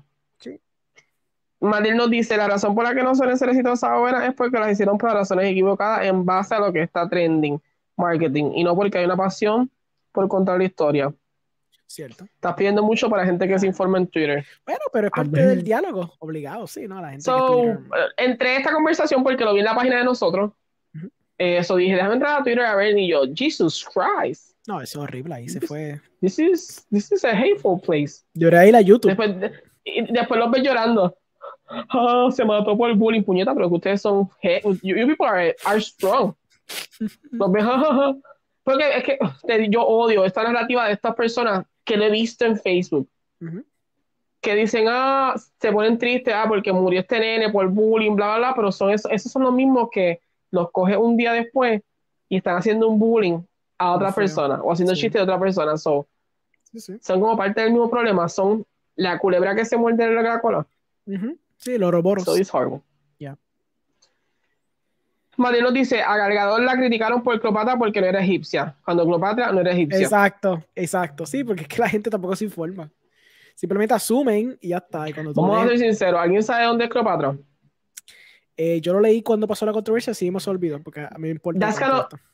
[1.69, 4.59] Madrid nos dice: la razón por la que no suelen ser exitosas ahora es porque
[4.59, 7.61] las hicieron por razones equivocadas en base a lo que está trending,
[7.97, 9.69] marketing, y no porque hay una pasión
[10.11, 11.13] por contar la historia.
[11.85, 12.25] Cierto.
[12.25, 14.43] Estás pidiendo mucho para gente que se informa en Twitter.
[14.65, 16.99] Bueno, pero es parte del diálogo, obligado, sí, ¿no?
[16.99, 17.77] La gente eh,
[18.17, 20.53] Entre esta conversación, porque lo vi en la página de nosotros,
[21.37, 24.55] eso dije, déjame entrar a Twitter a ver, y yo, Jesus Christ.
[24.67, 25.99] No, eso es horrible, ahí se fue.
[26.19, 28.23] This is, this is a hateful place.
[28.33, 29.09] Lloré ahí la YouTube.
[29.09, 29.51] Después,
[30.09, 31.17] después los ves llorando.
[31.93, 34.29] Oh, se mató por el bullying, puñeta, pero que ustedes son.
[34.81, 36.33] You, people are, are strong.
[37.31, 37.65] los ves,
[38.63, 42.57] porque es que yo odio esta narrativa de estas personas que lo he visto en
[42.57, 43.07] Facebook.
[44.41, 48.37] Que dicen, ah, se ponen tristes, ah, porque murió este nene por bullying, bla, bla,
[48.37, 50.19] bla, pero son esos, esos son los mismos que
[50.51, 51.81] los coge un día después
[52.29, 53.39] y están haciendo un bullying
[53.77, 55.77] a otra persona o haciendo chistes de otra persona.
[55.77, 56.07] So,
[57.01, 60.65] Son como parte del mismo problema, son la culebra que se muerde en la cola.
[61.63, 62.25] Sí, los Ouroboros.
[62.25, 62.81] So it's horrible.
[63.17, 63.37] Yeah.
[65.37, 68.75] Nos dice, a Galgador la criticaron por Cleopatra porque no era egipcia.
[68.83, 70.01] Cuando Cleopatra no era egipcia.
[70.01, 71.25] Exacto, exacto.
[71.25, 72.91] Sí, porque es que la gente tampoco se informa.
[73.55, 75.07] Simplemente asumen y ya está.
[75.07, 77.37] Y cuando tú Vamos a ser sinceros, ¿alguien sabe dónde es Cleopatra?
[78.55, 81.29] Eh, yo lo leí cuando pasó la controversia, sí se olvidó, porque a mí me
[81.29, 81.69] importa.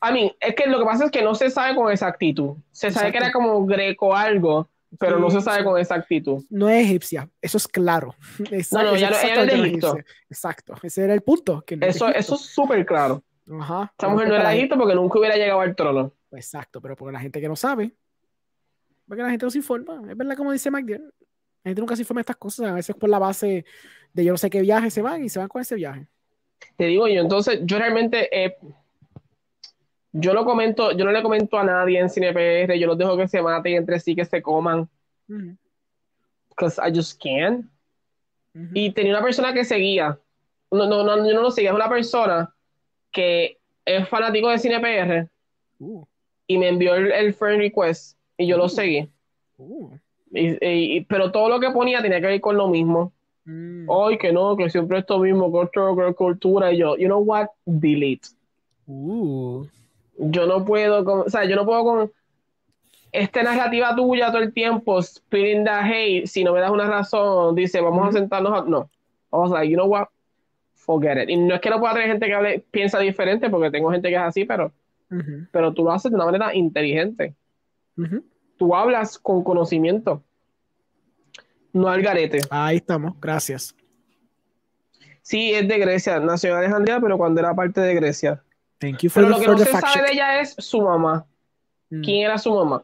[0.02, 2.56] I mean, es que lo que pasa es que no se sabe con exactitud.
[2.70, 4.68] Se sabe que era como greco algo,
[4.98, 6.44] pero Sí, no se sabe con exactitud.
[6.50, 8.14] No es egipcia, eso es claro.
[8.50, 9.96] Exacto, No, no, ya es de Egipto.
[10.28, 11.62] Exacto, ese era el punto.
[11.62, 13.22] Que no Eso, eso es súper claro.
[13.60, 13.90] Ajá.
[13.92, 16.12] Esta mujer no era Egipto porque nunca hubiera llegado al trono.
[16.32, 17.94] Exacto, pero porque la gente que no sabe,
[19.06, 20.02] porque la gente no se informa.
[20.08, 21.12] Es verdad, como dice McDill,
[21.64, 22.66] la gente nunca se informa de estas cosas.
[22.68, 23.64] A veces por la base
[24.12, 26.08] de yo no sé qué viaje se van y se van con ese viaje.
[26.76, 28.28] Te digo yo, entonces yo realmente,
[30.12, 33.28] yo lo comento, yo no le comento a nadie en CinePR, yo los dejo que
[33.28, 34.88] se maten entre sí, que se coman,
[36.50, 37.66] because I just can't.
[38.74, 40.18] Y tenía una persona que seguía,
[40.70, 42.52] no, no, no, yo no lo seguía, es una persona
[43.12, 45.28] que es fanático de CinePR
[45.82, 46.04] Uh,
[46.46, 49.08] y me envió el, el friend request y yo lo seguí.
[49.56, 49.90] uh,
[50.32, 50.58] Y-
[50.96, 53.12] y- pero todo lo que ponía tenía que ver con lo mismo.
[53.46, 56.70] mm, Ay, que no, que siempre esto mismo, cultura, cultura.
[56.70, 57.46] Y yo, you know what?
[57.64, 58.28] Delete.
[58.86, 59.64] uh.
[60.22, 62.12] Yo no puedo, con, o sea, yo no puedo con
[63.10, 67.54] esta narrativa tuya todo el tiempo, spitting the hate, si no me das una razón,
[67.54, 68.64] dice, vamos a sentarnos a...
[68.64, 68.90] No.
[69.30, 70.08] Was like, you know what?
[70.74, 71.30] Forget it.
[71.30, 74.08] Y no es que no pueda tener gente que hable, piensa diferente, porque tengo gente
[74.08, 74.72] que es así, pero,
[75.52, 77.34] pero tú lo haces de una manera inteligente.
[77.96, 78.24] ujú.
[78.56, 80.22] Tú hablas con conocimiento.
[81.72, 82.40] No al garete.
[82.50, 83.74] Ahí estamos, gracias.
[85.22, 88.42] Sí, es de Grecia, nació en Alejandría, pero cuando era parte de Grecia.
[88.80, 91.24] Thank you for Pero the, lo que no se sabe de ella es su mamá.
[91.90, 92.82] Mm, ¿Quién era su mamá?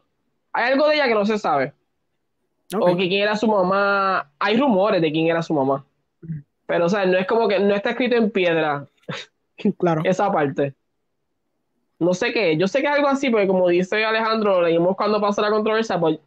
[0.53, 1.73] Hay algo de ella que no se sabe.
[2.79, 4.29] O que quién era su mamá.
[4.39, 5.83] Hay rumores de quién era su mamá.
[6.65, 8.85] Pero, o sea, no es como que no está escrito en piedra
[9.79, 10.01] Claro.
[10.05, 10.73] esa parte.
[11.99, 12.57] No sé qué.
[12.57, 15.99] Yo sé que es algo así, porque como dice Alejandro, leímos cuando pasó la controversia,
[15.99, 16.19] pues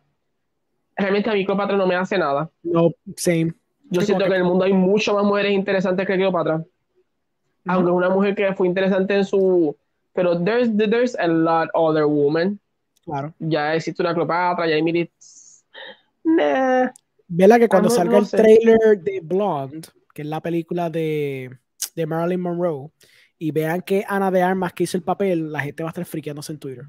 [0.96, 2.50] realmente a mí Cleopatra no me hace nada.
[2.64, 3.52] No, same.
[3.90, 6.64] Yo siento que- en el mundo hay mucho más mujeres interesantes que Cleopatra.
[7.66, 9.76] Aunque es una mujer que fue interesante en su...
[10.12, 12.58] Pero there's, there's a lot other women.
[13.04, 13.34] Claro.
[13.38, 15.64] Ya existe una Cleopatra, ya hay miles...
[16.24, 16.90] Nah.
[17.28, 18.36] Vela que cuando no- salga no el sé.
[18.36, 21.56] trailer de Blonde, que es la película de,
[21.94, 22.90] de Marilyn Monroe,
[23.38, 26.04] y vean que Ana de Armas que hizo el papel, la gente va a estar
[26.04, 26.84] friqueándose en Twitter.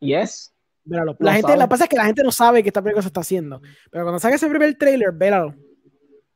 [0.00, 0.52] Yes.
[0.84, 1.16] Véralo.
[1.18, 1.60] Lo La gente, sabe.
[1.62, 3.60] que pasa es que la gente no sabe que esta película se está haciendo.
[3.90, 5.54] Pero cuando salga ese primer trailer, véralo.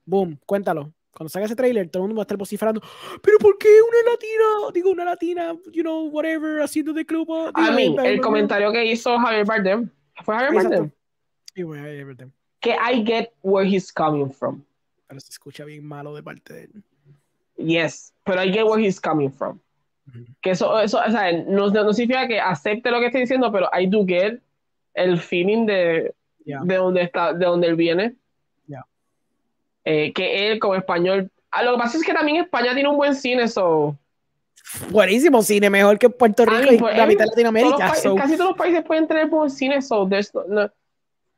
[0.04, 0.92] Boom, cuéntalo.
[1.12, 2.80] Cuando salga ese trailer, todo el mundo va a estar vociferando.
[3.22, 4.72] Pero ¿por qué una latina?
[4.72, 7.28] Digo, una latina, you know, whatever, haciendo de club.
[7.54, 9.90] A mí, el comentario que hizo Javier Bardem,
[10.24, 10.90] fue Javier Bardem,
[11.54, 12.28] Y bueno, ahí, verdad.
[12.60, 14.62] que I get where he's coming from.
[15.08, 16.82] Pero se escucha bien malo de parte de él.
[17.56, 19.58] Yes, pero I get where he's coming from.
[20.08, 20.24] Ujú.
[20.40, 23.68] Que eso, eso, o sea, no, no significa que acepte lo que estoy diciendo, pero
[23.78, 24.40] I do get
[24.94, 26.14] el feeling de,
[26.44, 26.60] Ya.
[26.64, 28.14] de donde está, de donde él viene.
[29.84, 31.30] Eh, que él como español.
[31.50, 33.96] Ah, lo que pasa es que también España tiene un buen cine, so.
[34.90, 37.94] Buenísimo cine, mejor que Puerto Rico Ay, y pues, la eh, mitad de Latinoamérica.
[37.94, 40.70] so- Casi todos los países pueden tener buen cine, so no- no-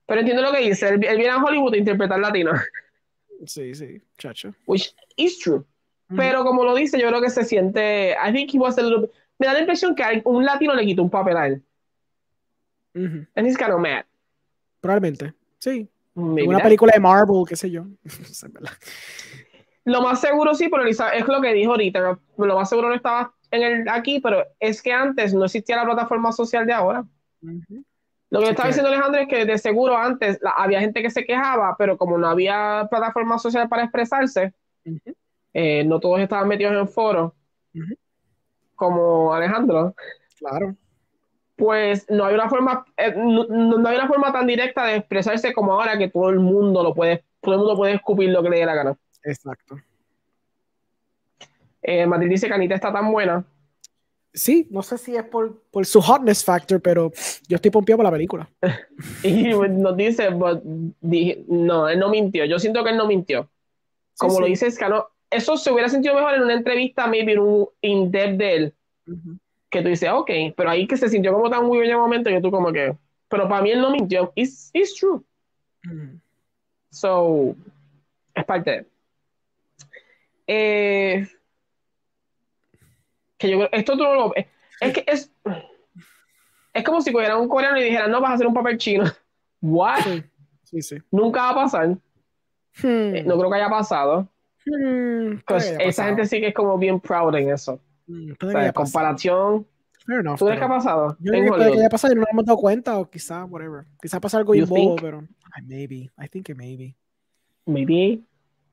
[0.05, 0.89] Pero entiendo lo que dice.
[0.89, 2.53] Él, él viene a Hollywood a interpretar latino,
[3.47, 4.53] Sí, sí, chacho.
[4.67, 5.59] which is true.
[6.11, 6.17] Ujú.
[6.17, 8.15] Pero como lo dice, yo creo que se siente.
[8.23, 9.09] I think he was a little.
[9.39, 11.63] Me da la impresión que un latino le quitó un papel a él.
[12.95, 13.27] Ujú.
[13.35, 14.05] And he's kind of mad.
[14.81, 15.33] Probablemente.
[15.59, 15.89] Sí.
[16.15, 17.85] Una película de Marvel, qué sé yo.
[19.85, 22.19] Lo más seguro sí, pero Elisa- es lo que dijo ahorita.
[22.39, 25.85] Lo más seguro no estaba en el, aquí, pero es que antes no existía la
[25.85, 27.05] plataforma social de ahora.
[28.31, 31.11] Lo que Sí, estaba diciendo Alejandro es que de seguro antes la- había gente que
[31.11, 34.55] se quejaba, pero como no había plataforma social para expresarse,
[35.53, 37.33] eh, no todos estaban metidos en foros,
[37.75, 37.95] Ujú.
[38.77, 39.95] como Alejandro,
[40.39, 40.77] Claro.
[41.57, 45.53] Pues no hay una forma, eh, no, no- hay una forma tan directa de expresarse
[45.53, 48.51] como ahora que todo el mundo lo puede, todo el mundo puede escupir lo que
[48.51, 48.97] le dé la gana.
[49.25, 49.77] Exacto.
[51.83, 53.45] Eh, Matilde dice que Anita está tan buena.
[54.35, 57.13] Sí, no sé si es por, por su hotness factor, pero
[57.49, 58.49] yo estoy pompeado por la película.
[59.23, 60.63] Y nos dice, but,
[61.01, 62.45] dije- no, él no mintió.
[62.47, 63.51] Yo siento que él no mintió.
[64.17, 64.51] Como Sí, lo sí.
[64.53, 68.55] dice Escano, eso se hubiera sentido mejor en una entrevista, maybe en un in-depth de
[68.55, 68.75] él.
[69.73, 72.31] Que tú dices, ok, pero ahí que se sintió como tan weird en el momento
[72.31, 72.95] que tú como que,
[73.29, 74.31] pero para mí él no mintió.
[74.37, 75.23] It's, it's true.
[75.91, 76.21] Ujú.
[76.91, 77.57] So,
[78.35, 78.87] es parte de.
[80.47, 81.27] Eh,
[83.39, 84.47] que yo creo, esto tú no lo es,
[84.81, 85.33] es que es,
[86.75, 89.05] es como si cogieran un coreano y dijeran, no, vas a hacer un papel chino.
[89.63, 90.01] What?
[90.03, 90.23] Sí,
[90.65, 90.97] sí, sí.
[91.11, 91.89] Nunca va a pasar.
[92.83, 93.15] Hmm.
[93.17, 94.29] Eh, No creo que haya pasado.
[94.67, 96.09] Hmm, Pues esa pasado.
[96.09, 97.81] gente sí que es como bien proud en eso.
[98.41, 99.67] O sea, comparación,
[100.05, 101.17] Fair enough, ¿tú crees que ha pasado?
[101.21, 103.45] Yo creo que puede que haya pasado y no nos hemos dado cuenta, o quizá,
[103.45, 103.85] whatever.
[104.01, 105.23] Quizá pasa algo You bobo, pero.
[105.55, 106.11] ay, maybe.
[106.19, 106.97] I think maybe.
[107.67, 108.21] Maybe.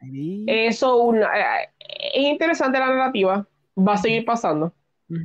[0.01, 0.45] Maybe.
[0.67, 1.69] Eso una- eh,
[2.15, 3.45] es interesante la narrativa.
[3.77, 4.73] Va a seguir pasando.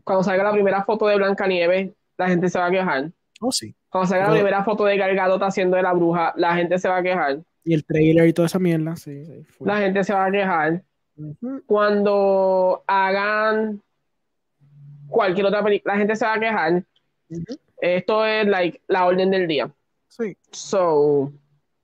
[0.05, 3.10] Cuando salga la primera foto de Blancanieves, la gente se va a quejar.
[3.41, 3.75] oh, sí.
[3.89, 6.89] Cuando salga la primera foto de Gal Gadot haciendo de la bruja, la gente se
[6.89, 7.39] va a quejar.
[7.65, 9.47] Y el trailer y toda esa mierda, sí, sí.
[9.60, 10.83] La gente se va a quejar.
[11.67, 13.81] Cuando hagan
[15.08, 16.84] cualquier otra película, la gente se va a quejar.
[17.81, 19.70] Esto es like la orden del día.
[20.08, 20.36] Sí.
[20.50, 21.33] So,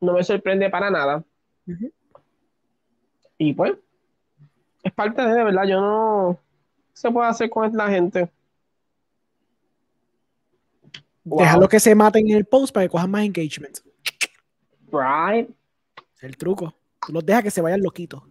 [0.00, 1.24] no me sorprende para nada.
[3.38, 3.74] Y pues,
[4.82, 6.38] es parte de, de verdad, yo no
[6.92, 8.30] se puede hacer con la gente.
[11.24, 11.40] Wow.
[11.40, 13.78] Déjalo que se maten en el post para que cojan más engagement.
[14.90, 15.48] Right.
[16.16, 16.74] Es el truco.
[17.06, 18.22] Tú los dejas que se vayan loquitos.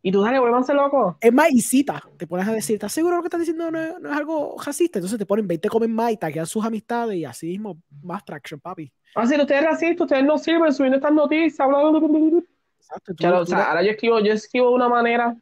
[0.00, 1.18] Y tú dale, vuélvanse loco.
[1.20, 2.02] Es más, y cita.
[2.16, 4.56] Te pones a decir, ¿estás seguro lo que estás diciendo no es, no es algo
[4.64, 4.98] racista?
[5.00, 8.60] Entonces te ponen 20 comen más y taquean sus amistades y así mismo más traction,
[8.60, 8.92] papi.
[9.14, 11.66] Ah, sí, ustedes racistas, ustedes no sirven subiendo estas noticias.
[11.68, 12.42] bla, bla, bla, bla, bla.
[12.78, 13.14] Exacto.
[13.14, 15.36] tú- o sea, ahora yo escribo, yo escribo de una manera.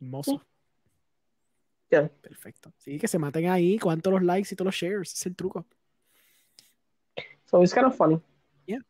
[0.00, 0.42] Hermoso.
[1.90, 2.08] Ya.
[2.08, 2.72] Perfecto.
[2.78, 5.12] Sí, que se maten ahí, cuánto los likes y todos los shares.
[5.12, 5.66] Es el truco.
[7.44, 8.18] So it's kind of funny.
[8.66, 8.80] Yeah.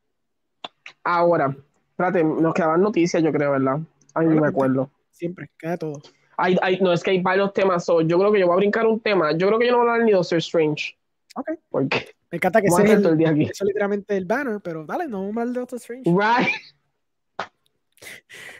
[1.02, 1.56] Ahora,
[1.90, 3.80] espérate, nos quedaban noticias, yo creo, ¿verdad?
[4.14, 4.90] Ay, no me acuerdo.
[5.10, 6.00] Siempre, queda todo.
[6.36, 7.84] Hay, hay- no, es que hay varios temas.
[7.84, 9.32] so yo creo que yo voy a brincar un tema.
[9.36, 10.96] Yo creo que yo no voy a hablar ni de Doctor Strange.
[11.36, 11.50] Ok.
[11.70, 13.50] Porque Me encanta que vamos a ese es, estar todo el- el día aquí.
[13.52, 16.10] eso es literalmente el banner, pero dale, no vamos a hablar de Doctor Strange.
[16.10, 16.48] Right.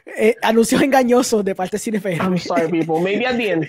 [0.06, 2.16] Eh, anuncios engañosos de parte de CineFM.
[2.16, 3.00] I'm sorry, people.
[3.02, 3.66] Maybe at the end.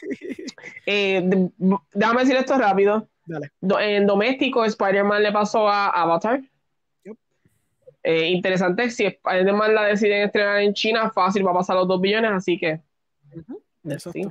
[0.86, 1.50] Eh, de-
[1.94, 3.08] déjame decir esto rápido.
[3.24, 3.50] Dale.
[3.60, 6.42] Do- en doméstico, Spider-Man le pasó a Avatar.
[8.08, 12.00] Eh, interesante, si Spider-Man la deciden estrenar en China, fácil, va a pasar los dos
[12.00, 12.80] billones, así que.
[13.82, 14.28] Let's see.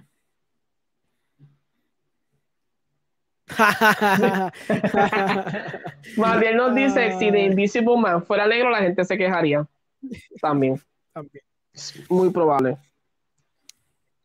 [3.49, 4.57] exacto.
[6.15, 7.39] Matiel nos dice: si The.
[7.47, 9.67] Invisible Man fuera negro, la gente se quejaría.
[10.39, 10.81] También.
[11.11, 11.43] También.
[12.07, 12.77] Muy probable.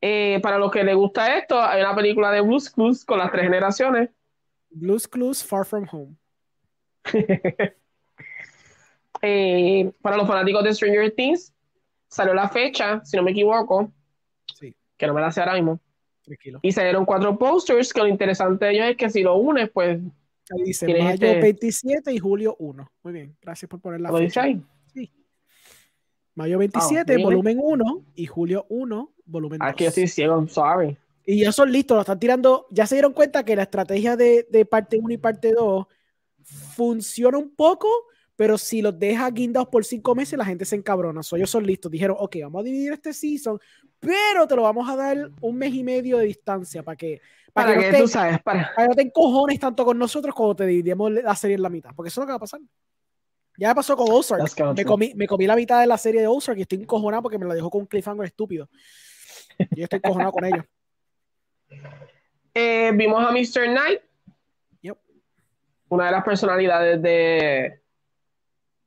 [0.00, 3.32] Eh, para los que les gusta esto, hay una película de Blues Clues con las
[3.32, 4.10] tres generaciones.
[4.70, 6.14] Blues Clues Far From Home.
[9.22, 11.52] Eh, para los fanáticos de Stranger Things,
[12.08, 13.92] salió la fecha, si no me equivoco,
[14.58, 15.78] Sí, que no me la sé ahora mismo,
[16.24, 16.58] tranquilo.
[16.62, 19.98] y salieron cuatro posters, que lo interesante de ellos es que si lo unes, pues
[20.52, 22.90] Ahí dice mayo este- 27 y julio 1.
[23.04, 24.42] Muy bien, gracias por poner la lo dice fecha.
[24.42, 24.62] ahí.
[26.34, 27.22] Mayo 27, really?
[27.24, 29.68] volumen 1 y julio 1, volumen 2.
[29.68, 30.96] Aquí yo estoy ciego, I'm sorry.
[31.26, 32.66] Y ya son listos, lo están tirando.
[32.70, 35.86] Ya se dieron cuenta que la estrategia de, de parte 1 y parte 2
[36.42, 37.88] funciona un poco,
[38.40, 41.22] pero si los deja guindados por cinco meses, la gente se encabrona.
[41.22, 41.92] So, ellos son listos.
[41.92, 43.60] Dijeron, ok, vamos a dividir este season,
[43.98, 47.20] pero te lo vamos a dar un mes y medio de distancia para que,
[47.52, 48.72] para Para que, que no tú te, sabes, para.
[48.74, 51.68] para que no te encojones tanto con nosotros cuando te dividimos la serie en la
[51.68, 51.90] mitad.
[51.94, 52.60] Porque eso es lo que va a pasar.
[53.58, 54.74] Ya me pasó con Ozark.
[54.74, 57.36] Me comí, me comí la mitad de la serie de Ozark y estoy encojonado porque
[57.36, 58.70] me la dejó con un cliffhanger estúpido.
[59.58, 60.64] Y yo estoy encojonado con ellos.
[62.52, 63.68] Eh, vimos a Mr.
[63.70, 64.00] Knight,
[64.80, 64.98] Yep.
[65.90, 67.79] una de las personalidades de,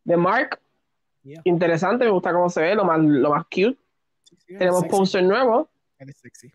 [0.03, 0.59] de Mark.
[1.23, 1.41] Yeah.
[1.45, 3.77] Interesante, me gusta cómo se ve, lo más, lo más cute.
[4.23, 6.51] Sí, sí, eres Tenemos sexy, póster nuevo, Eres sexy.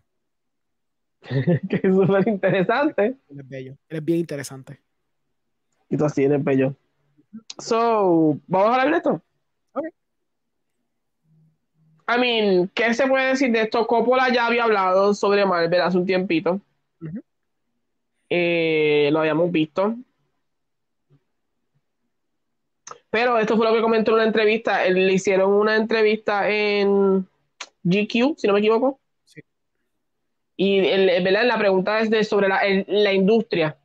[1.69, 3.17] que es súper interesante.
[3.29, 3.77] Eres bello.
[3.89, 4.79] Eres bien interesante.
[5.89, 6.75] Y tú así eres bello.
[7.57, 9.21] So, ¿vamos a hablar de esto?
[9.73, 9.85] Ok.
[12.07, 13.85] I mean, ¿qué se puede decir de esto?
[13.85, 16.61] Coppola ya había hablado sobre Marvel hace un tiempito.
[18.29, 19.95] Eh, lo habíamos visto.
[23.11, 24.83] Pero esto fue lo que comentó en una entrevista.
[24.87, 27.27] Le hicieron una entrevista en
[27.83, 28.99] GQ, si no me equivoco.
[29.25, 29.41] Sí.
[30.55, 31.45] Y el- ¿verdad?
[31.45, 33.77] la pregunta es de sobre la, el- la industria,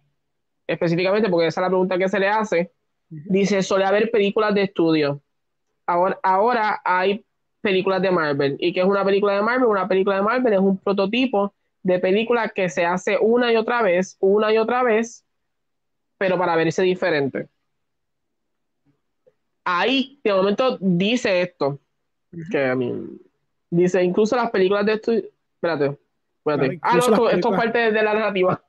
[0.67, 2.73] específicamente, porque esa es la pregunta que se le hace.
[3.09, 5.21] Dice, suele haber películas de estudio.
[5.87, 7.25] Ahora, ahora hay
[7.61, 8.57] películas de Marvel.
[8.59, 9.67] ¿Y qué es una película de Marvel?
[9.69, 13.83] Una película de Marvel es un prototipo de película que se hace una y otra
[13.83, 15.25] vez, una y otra vez,
[16.19, 17.49] pero para verse diferente.
[19.65, 21.81] Ahí, de momento, dice esto,
[22.51, 22.93] que a mí,
[23.71, 25.23] dice, incluso las películas de estudio,
[25.55, 25.99] espérate,
[26.39, 26.79] espérate.
[26.79, 28.63] Claro, ah, no, esto, esto es parte de la narrativa.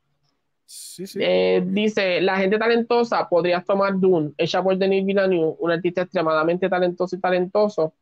[0.65, 1.19] Sí, sí.
[1.21, 6.69] Eh, dice, la gente talentosa podrías tomar Dune, hecha por Denis Villeneuve, un artista extremadamente
[6.69, 7.93] talentoso y talentoso,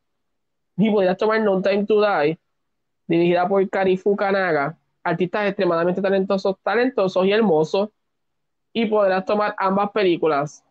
[0.77, 2.39] y podrías tomar No Time to Die,
[3.07, 7.89] dirigida por Karifu Kanaga, artistas extremadamente talentosos, talentosos y hermosos,
[8.71, 10.62] y podrás tomar ambas películas.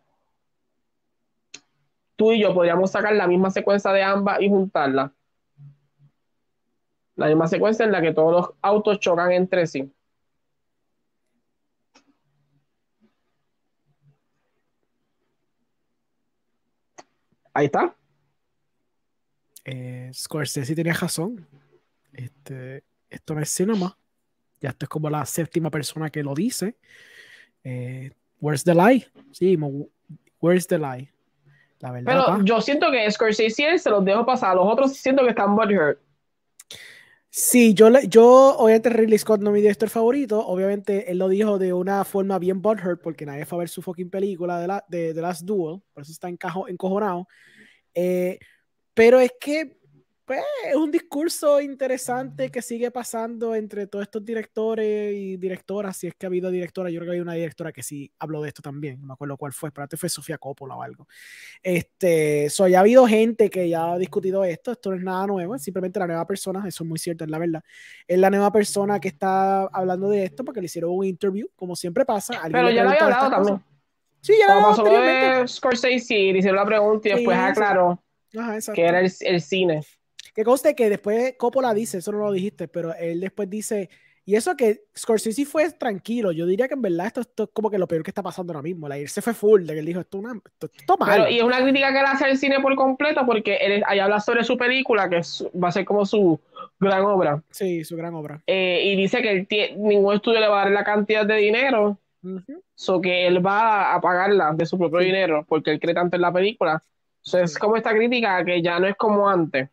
[2.23, 5.13] Tú y yo podríamos sacar la misma secuencia de ambas y juntarla.
[7.15, 9.91] La misma secuencia en la que todos los autos chocan entre sí.
[17.53, 17.93] Ahí está.
[19.65, 21.45] Eh, Scorsese tenía razón.
[22.13, 23.97] Este, esto no es cinema.
[24.61, 26.77] Ya esto es como la séptima persona que lo dice.
[27.65, 29.05] Eh, where's the lie?
[29.33, 29.57] Sí,
[30.39, 31.12] where's the lie?
[31.83, 32.23] La verdad.
[32.25, 34.55] Pero yo siento que Scorsese se los dejo pasar.
[34.55, 35.99] Los otros siento que están butthurt.
[37.29, 40.47] Sí, yo, yo obviamente Ridley Scott no es mi director favorito.
[40.47, 43.81] Obviamente él lo dijo de una forma bien butthurt porque nadie fue a ver su
[43.81, 45.81] fucking película de, la, de, Last Duel.
[45.93, 47.27] Por eso está encojonado.
[47.93, 48.39] Eh,
[48.93, 49.77] pero es que
[50.33, 55.97] pues, es un discurso interesante que sigue pasando entre todos estos directores y directoras.
[55.97, 58.41] Si es que ha habido directora, yo creo que hay una directora que sí habló
[58.41, 58.99] de esto también.
[59.01, 61.07] No me acuerdo cuál fue, pero antes fue Sofía Coppola o algo.
[61.61, 64.71] Este, so, ya ha habido gente que ya ha discutido esto.
[64.71, 66.63] Esto no es nada nuevo, es simplemente la nueva persona.
[66.67, 67.63] Eso es muy cierto, es la verdad.
[68.07, 71.75] Es la nueva persona que está hablando de esto porque le hicieron un interview, como
[71.75, 72.39] siempre pasa.
[72.51, 73.63] Pero ya lo había hablado también.
[74.21, 75.47] Sí, ya lo había hablado.
[75.47, 78.03] Scorsese, le hicieron la pregunta y después aclaró
[78.73, 79.83] que era el, el cine.
[80.33, 83.89] Que conste que después Coppola dice, eso no lo dijiste, pero él después dice,
[84.25, 87.77] y eso que Scorsese fue tranquilo, yo diría que en verdad esto, es como que
[87.77, 88.87] lo peor que está pasando ahora mismo.
[88.87, 91.29] La irse fue full, de que él dijo, esto, una, esto, mal.
[91.29, 94.21] y es una crítica que él hace al cine por completo, porque él ahí habla
[94.21, 95.21] sobre su película, que
[95.61, 96.39] va a ser como su
[96.79, 97.43] gran obra.
[97.49, 98.41] Sí, su gran obra.
[98.47, 102.39] Eh, y dice que ningún estudio le va a dar la cantidad de dinero, uh
[103.01, 106.31] que él va a pagarla de su propio dinero, porque él cree tanto en la
[106.31, 106.83] película.
[107.25, 109.69] Entonces, es como esta crítica que ya no es como antes.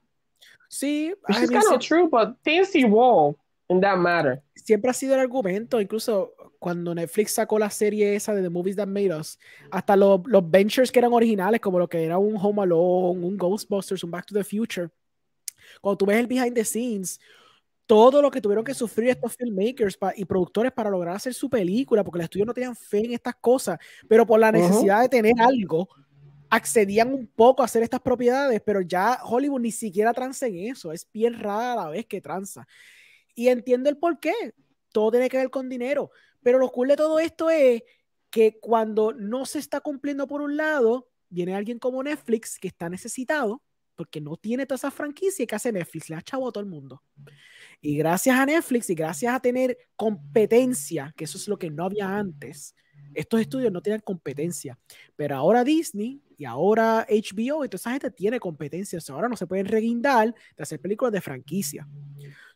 [0.70, 3.36] Sí, es kind of true, but things evolve
[3.68, 4.40] in that matter.
[4.54, 8.76] Siempre ha sido el argumento, incluso cuando Netflix sacó la serie esa de The Movies
[8.76, 9.36] That Made Us,
[9.72, 13.36] hasta los, los ventures que eran originales, como lo que era un Home Alone, un
[13.36, 14.90] Ghostbusters, un Back to the Future.
[15.80, 17.18] Cuando tú ves el behind the scenes,
[17.84, 22.04] todo lo que tuvieron que sufrir estos filmmakers y productores para lograr hacer su película,
[22.04, 23.76] porque los estudios no tenían fe en estas cosas,
[24.06, 25.88] pero por la necesidad de tener algo,
[26.50, 30.92] accedían un poco a hacer estas propiedades, pero ya Hollywood ni siquiera transa en eso.
[30.92, 32.66] Es bien rara la vez que transa.
[33.34, 34.34] Y entiendo el por qué.
[34.92, 36.10] Todo tiene que ver con dinero.
[36.42, 37.82] Pero lo cool de todo esto es
[38.28, 42.88] que cuando no se está cumpliendo por un lado, viene alguien como Netflix que está
[42.88, 43.62] necesitado
[44.00, 46.70] porque no tiene toda esa franquicia que hace Netflix, le ha chavo a todo el
[46.70, 47.02] mundo.
[47.82, 51.84] Y gracias a Netflix y gracias a tener competencia, que eso es lo que no
[51.84, 52.74] había antes,
[53.14, 54.78] estos estudios no tienen competencia.
[55.16, 58.98] Pero ahora Disney y ahora HBO y toda esa gente tiene competencia.
[59.10, 61.86] ahora no se pueden reguindar de hacer películas de franquicia.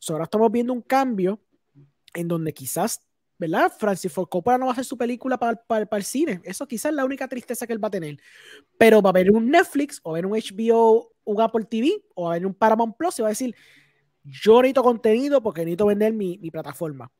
[0.08, 1.40] ahora estamos viendo un cambio
[2.14, 3.00] en donde quizás,
[3.38, 3.72] ¿verdad?
[3.76, 6.40] Francis Ford Coppola no va a hacer su película para, para, el cine.
[6.44, 8.18] Eso quizás es la única tristeza que él va a tener.
[8.78, 12.38] Pero va a haber un Netflix o va un HBO, un Apple TV o va
[12.38, 13.54] un Paramount Plus y va a decir,
[14.22, 17.10] yo necesito contenido porque necesito vender mi, mi plataforma.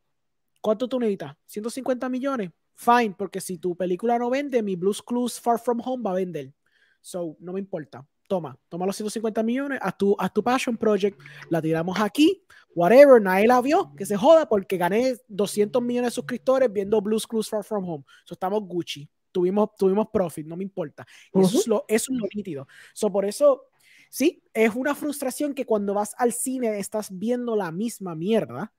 [0.63, 1.37] ¿Cuánto tú necesitas?
[1.53, 2.51] ¿150 millones?
[2.75, 6.15] Fine, porque si tu película no vende, mi Blues Clues Far From Home va a
[6.15, 6.53] vender.
[7.01, 8.07] So, no me importa.
[8.27, 11.21] Toma, toma los 150 millones, haz tu, haz tu Passion Project,
[11.51, 12.43] la tiramos aquí,
[12.75, 17.27] whatever, nadie la vio, que se joda porque gané 200 millones de suscriptores viendo Blues
[17.27, 18.05] Clues Far From Home.
[18.25, 21.07] So, estamos Gucci, tuvimos, tuvimos profit, no me importa.
[21.35, 22.67] Eso, es lo, eso es lo nítido.
[22.95, 23.67] So, por eso,
[24.09, 28.73] sí, es una frustración que cuando vas al cine estás viendo la misma mierda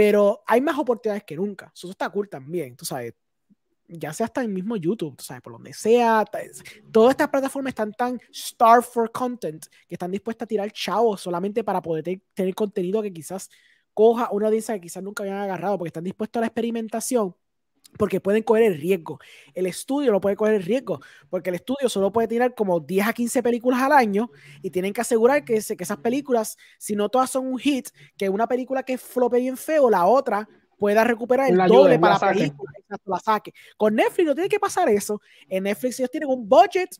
[0.00, 1.70] pero hay más oportunidades que nunca.
[1.74, 3.12] Eso está cool también, tú sabes.
[3.86, 6.24] Ya sea hasta el mismo YouTube, tú sabes, por donde sea.
[6.90, 11.62] Todas estas plataformas están tan starved for content que están dispuestas a tirar chavos solamente
[11.62, 13.50] para poder tener contenido que quizás
[13.92, 17.36] coja una audiencia que quizás nunca habían agarrado, porque están dispuestos a la experimentación
[17.96, 19.18] porque pueden coger el riesgo.
[19.54, 23.08] El estudio no puede coger el riesgo, porque el estudio solo puede tirar como 10
[23.08, 24.30] a 15 películas al año
[24.62, 28.28] y tienen que asegurar que, que esas películas, si no todas son un hit, que
[28.28, 30.48] una película que flope bien feo, la otra
[30.80, 32.72] pueda recuperar el doble para la, película,
[33.04, 33.52] la saque.
[33.76, 35.20] Con Netflix no tiene que pasar eso.
[35.46, 36.96] En Netflix ellos tienen un budget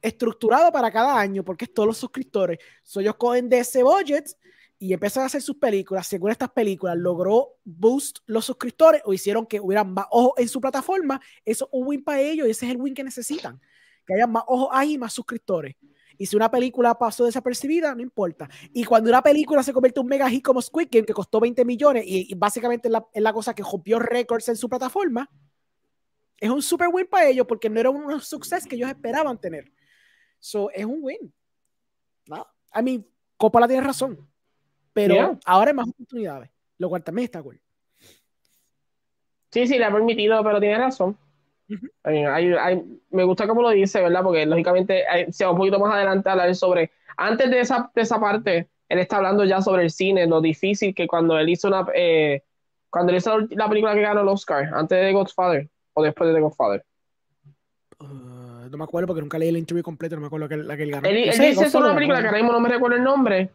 [0.00, 2.58] estructurado para cada año, porque es todos los suscriptores.
[2.82, 4.36] So, ellos cogen de ese budget
[4.82, 9.46] y empezaron a hacer sus películas, según estas películas logró boost los suscriptores o hicieron
[9.46, 12.66] que hubieran más ojos en su plataforma, eso es un win para ellos y ese
[12.66, 13.60] es el win que necesitan,
[14.04, 15.76] que haya más ojos ahí y más suscriptores.
[16.18, 18.50] Y si una película pasó desapercibida, no importa.
[18.72, 21.38] Y cuando una película se convierte en un mega hit como Squid Game, que costó
[21.38, 25.30] 20 millones y, básicamente es la, es la, cosa que rompió récords en su plataforma,
[26.38, 29.70] es un super win para ellos porque no era un suceso que ellos esperaban tener.
[30.40, 31.32] So, es un win.
[32.26, 32.44] ¿No?
[32.74, 34.31] I mean, Coppola tiene razón.
[34.92, 37.60] Pero ahora hay más oportunidades, lo cual también está cool.
[39.50, 41.16] Sí, sí, le ha permitido, pero tiene razón.
[43.10, 44.22] me gusta cómo lo dice, ¿verdad?
[44.22, 48.02] Porque lógicamente se va un poquito más adelante a hablar sobre, antes de esa, de
[48.02, 51.68] esa parte, él está hablando ya sobre el cine, lo difícil que cuando él hizo
[51.68, 52.42] una, eh,
[52.90, 56.28] cuando él hizo la película que ganó el Oscar, antes de The Godfather o después
[56.28, 56.84] de The Godfather.
[57.98, 60.76] Uh, no me acuerdo porque nunca leí el interview completo, no me acuerdo que, la
[60.76, 61.08] que él ganó.
[61.08, 63.50] Él, dice eso una película que ahora mismo no me recuerdo el nombre.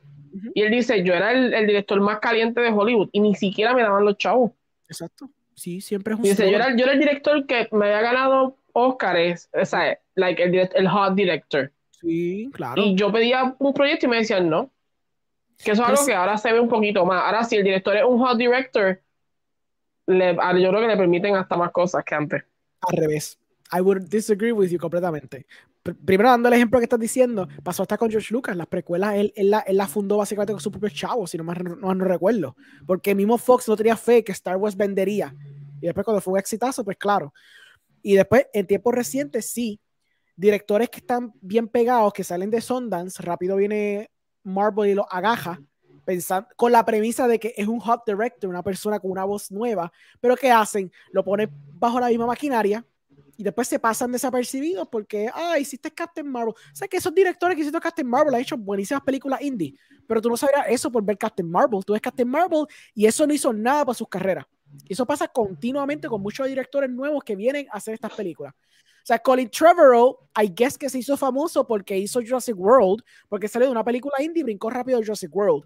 [0.53, 3.73] Y él dice, yo era el, el, director más caliente de Hollywood y ni siquiera
[3.73, 4.51] me daban los chavos.
[4.87, 5.29] Exacto.
[5.55, 6.23] Sí, siempre es un...
[6.23, 10.41] Dice, yo era, yo era, el director que me había ganado Oscars, o sea, like
[10.43, 11.71] el, el hot director.
[11.99, 12.81] Sí, claro.
[12.81, 14.69] Y yo pedía un proyecto y me decían no.
[15.63, 17.23] Que eso es algo que ahora se ve un poquito más.
[17.23, 19.01] Ahora, si el director es un hot director,
[20.05, 22.43] le, yo creo que le permiten hasta más cosas que antes.
[22.81, 23.39] Al revés.
[23.71, 25.45] I would disagree with you completamente.
[25.93, 28.55] Primero, dando el ejemplo que estás diciendo, pasó hasta con George Lucas.
[28.55, 31.43] Las precuelas, él, él, la, él la, fundó básicamente con su propio chavo, si no
[31.43, 32.55] más no, no, recuerdo.
[32.85, 35.33] Porque mismo Fox no tenía fe que Star Wars vendería.
[35.81, 37.33] Y después, cuando fue un exitazo, pues claro.
[38.01, 39.79] Y después, en tiempos recientes, sí.
[40.35, 44.11] Directores que están bien pegados, que salen de Sundance, rápido viene
[44.43, 45.59] Marvel y lo agaja,
[46.05, 49.51] pensando, con la premisa de que es un hot director, una persona con una voz
[49.51, 49.91] nueva,
[50.21, 50.91] pero ¿qué hacen?
[51.11, 52.85] Lo ponen bajo la misma maquinaria
[53.37, 56.53] y después se pasan desapercibidos porque, ah, hiciste Captain Marvel.
[56.53, 59.75] O sea, que esos directores que hicieron Captain Marvel han hecho buenísimas películas indie,
[60.07, 61.85] pero tú no sabías eso por ver Captain Marvel.
[61.85, 64.45] Tú ves Captain Marvel y eso no hizo nada para sus carreras.
[64.89, 68.53] Eso pasa continuamente con muchos directores nuevos que vienen a hacer estas películas.
[68.53, 73.47] O sea, Colin Trevorrow, I guess que se hizo famoso porque hizo Jurassic World, porque
[73.47, 75.63] salió de una película indie y brincó rápido Jurassic World.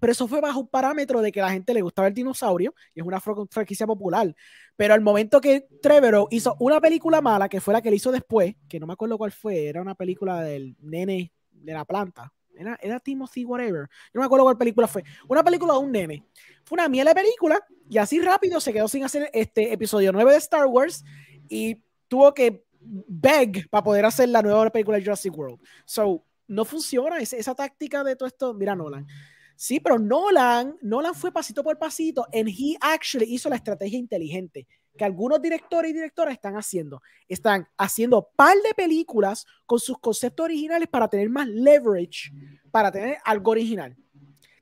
[0.00, 3.00] Pero eso fue bajo un parámetro de que la gente le gustaba el dinosaurio y
[3.00, 4.34] es una franquicia popular.
[4.76, 8.10] Pero al momento que Trevorrow hizo una película mala, que fue la que él hizo
[8.10, 12.32] después, que no me acuerdo cuál fue, era una película del nene de la planta.
[12.56, 13.88] Era, era Timothy whatever.
[13.88, 15.04] Yo no me acuerdo cuál película fue.
[15.28, 16.24] Una película de un nene.
[16.64, 20.32] Fue una miel de película y así rápido se quedó sin hacer este episodio 9
[20.32, 21.04] de Star Wars
[21.48, 25.58] y tuvo que beg para poder hacer la nueva película de Jurassic World.
[25.84, 28.54] So, no funciona esa, esa táctica de todo esto.
[28.54, 29.06] Mira, Nolan.
[29.56, 34.66] Sí, pero Nolan, Nolan fue pasito por pasito and he actually hizo la estrategia inteligente
[34.96, 37.02] que algunos directores y directoras están haciendo.
[37.28, 42.32] Están haciendo par de películas con sus conceptos originales para tener más leverage,
[42.70, 43.96] para tener algo original.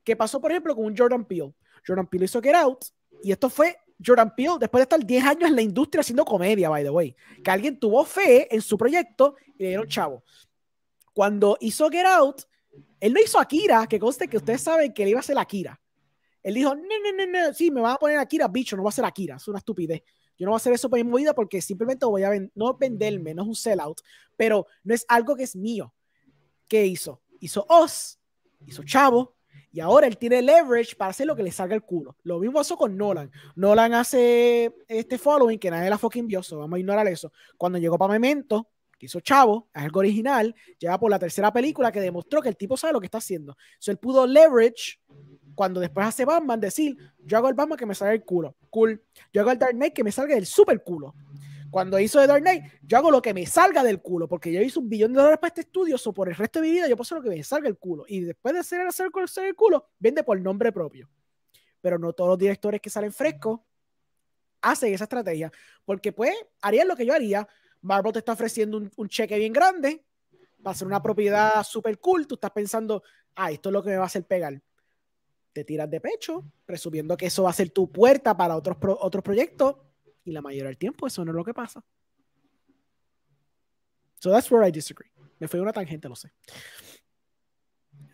[0.03, 1.53] ¿Qué pasó, por ejemplo, con un Jordan Peele?
[1.85, 2.85] Jordan Peele hizo Get Out
[3.23, 6.69] y esto fue Jordan Peele, después de estar 10 años en la industria haciendo comedia,
[6.69, 10.23] by the way, que alguien tuvo fe en su proyecto y le dieron chavo.
[11.13, 12.41] Cuando hizo Get Out,
[13.03, 15.77] él no hizo Akira, que conste que ustedes saben que él iba a hacer Akira.
[16.41, 18.91] Él dijo, no, no, no, no, sí, me van a poner Akira, bicho, no va
[18.91, 20.01] a ser Akira, es una estupidez.
[20.37, 23.33] Yo no voy a hacer eso por mi movida porque simplemente voy a no venderme,
[23.33, 23.99] no es un sellout,
[24.37, 25.93] pero no es algo que es mío.
[26.69, 27.21] ¿Qué hizo?
[27.41, 28.21] Hizo Oz,
[28.65, 29.35] hizo Chavo,
[29.73, 32.15] y ahora él tiene leverage para hacer lo que le salga el culo.
[32.23, 33.29] Lo mismo pasó con Nolan.
[33.57, 37.33] Nolan hace este following que nadie la fucking vio, so vamos a ignorar eso.
[37.57, 38.69] Cuando llegó para Memento,
[39.05, 42.77] hizo Chavo, es algo original, llega por la tercera película que demostró que el tipo
[42.77, 43.57] sabe lo que está haciendo.
[43.79, 44.99] So él pudo leverage
[45.55, 48.55] cuando después hace Batman decir, yo hago el Batman que me salga el culo.
[48.69, 49.03] Cool.
[49.31, 51.13] Yo hago el Dark Knight que me salga del super culo
[51.73, 54.61] cuando hizo The Dark Knight, yo hago lo que me salga del culo, porque yo
[54.61, 56.87] hice un billón de dólares para este estudio, o por el resto de mi vida
[56.87, 58.05] yo puedo lo que me salga el culo.
[58.07, 61.09] Y después de hacer, hacer, hacer el culo, vende por nombre propio.
[61.81, 63.59] Pero no todos los directores que salen frescos
[64.61, 65.51] hacen esa estrategia,
[65.83, 67.47] porque pues harían lo que yo haría.
[67.83, 70.03] Marvel te está ofreciendo un, cheque bien grande
[70.65, 73.03] va a ser una propiedad súper cool, tú estás pensando,
[73.35, 74.61] ah, esto es lo que me va a hacer pegar.
[75.51, 79.23] Te tiras de pecho, presumiendo que eso va a ser tu puerta para otros, otros
[79.23, 79.75] proyectos,
[80.23, 81.83] y la mayoría del tiempo eso no es lo que pasa.
[84.19, 85.11] So that's where I disagree.
[85.37, 86.31] Me fui una tangente, lo sé.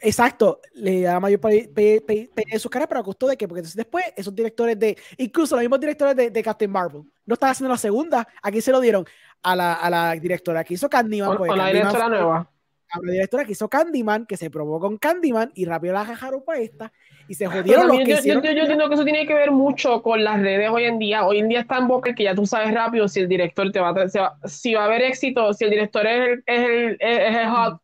[0.01, 4.33] Exacto, le da mayor de su cara, pero a costo de que, porque después esos
[4.33, 8.27] directores de, incluso los mismos directores de, de Captain Marvel, no estaban haciendo la segunda,
[8.41, 9.05] aquí se lo dieron
[9.43, 11.37] a la, a la directora que hizo Candyman.
[11.37, 12.51] Pues, la directora nueva.
[12.91, 16.43] A la directora que hizo Candyman, que se probó con Candyman y rápido la jajaron
[16.43, 16.91] para esta
[17.27, 18.41] y se jodieron los que yo, hicieron.
[18.41, 21.23] Yo, yo, entiendo que eso tiene que ver mucho con las redes hoy en día.
[21.27, 23.79] Hoy en día está en boca que ya tú sabes rápido si el director te
[23.79, 27.35] va a si va a haber éxito, si el director es el, es el, es
[27.35, 27.79] el hot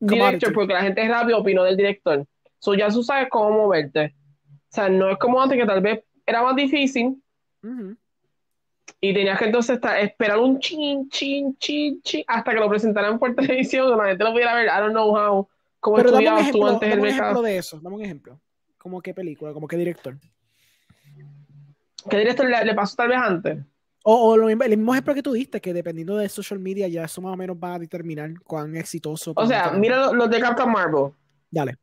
[0.00, 2.26] director, porque la gente es rápido opinó del director.
[2.58, 4.16] So ya tú sabes cómo moverte.
[4.46, 7.22] O sea, no es como antes que tal vez era más difícil.
[9.00, 13.18] Y tenías que entonces estar, esperar un chin, chin, chin, chin, hasta que lo presentaran
[13.18, 14.66] por televisión, la gente lo pudiera ver.
[14.66, 15.48] I don't know how.
[15.80, 17.02] ¿Cómo Pero estudiabas tú antes el mercado?
[17.02, 18.40] un ejemplo de eso, dame un ejemplo.
[18.78, 19.52] ¿Cómo qué película?
[19.52, 20.16] ¿Cómo qué director?
[22.08, 23.58] ¿Qué director le, pasó tal vez antes?
[24.04, 27.04] O, lo mismo, el mismo ejemplo que tú diste, que dependiendo de social media, ya
[27.04, 29.32] eso más o menos va a determinar cuán exitoso.
[29.36, 31.12] O sea, mira los, de Captain Marvel.
[31.50, 31.76] Dale.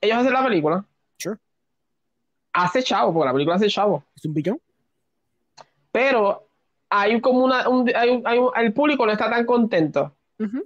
[0.00, 0.84] Ellos hacen la película.
[1.16, 1.38] Sure.
[2.52, 4.04] Hace chavo, porque la película hace chavo.
[4.14, 4.60] Es un billón.
[5.98, 6.48] Pero
[6.90, 10.64] hay como una, un- hay un- hay un- el público no está tan contento Ujú.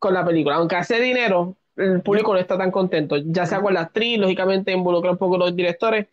[0.00, 3.72] con la película, aunque hace dinero, el público no está tan contento, ya sea con
[3.72, 6.08] la actriz, lógicamente involucra un poco los directores.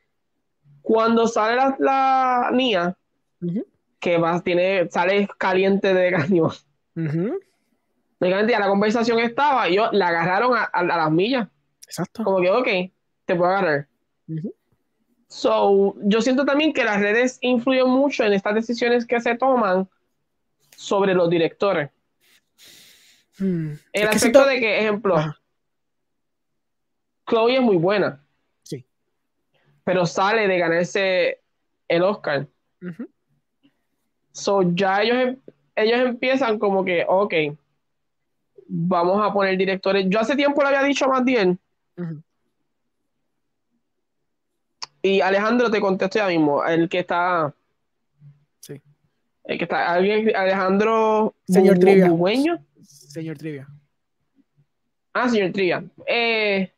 [0.84, 2.96] Cuando sale la, la Nia,
[3.42, 3.66] Ujú.
[4.00, 6.16] que va, tiene, sale caliente de
[6.96, 7.40] Ujú.
[8.20, 11.48] lógicamente ya la conversación estaba, y yo la agarraron a, a- a las millas,
[11.88, 12.24] Exacto.
[12.24, 12.68] como que, ok,
[13.26, 13.88] te puedo agarrar.
[14.28, 14.54] Ujú.
[15.32, 19.88] So, yo siento también que las redes influyen mucho en estas decisiones que se toman
[20.76, 21.92] sobre los directores.
[23.38, 23.70] Hmm.
[23.70, 25.40] El Es que aspecto siento- de que, ejemplo, Ajá.
[27.30, 28.20] Chloe es muy buena,
[28.64, 28.84] Sí.
[29.84, 31.40] pero sale de ganarse
[31.88, 32.48] el Oscar.
[32.82, 33.08] Ujú.
[34.32, 35.38] So, ya ellos, em-
[35.76, 37.34] ellos empiezan como que, ok,
[38.68, 40.08] vamos a poner directores.
[40.10, 41.58] Yo hace tiempo le había dicho a Matiel.
[45.02, 47.54] Y Alejandro te contesto ya mismo, el que está,
[48.60, 48.82] Sí.
[49.46, 52.10] el que está, alguien, Alejandro Señor Bu- Trivia.
[52.10, 52.66] Bugüeño.
[52.84, 53.68] Señor Trivia.
[55.14, 55.84] Ah, señor Trivia.
[56.06, 56.72] Eh,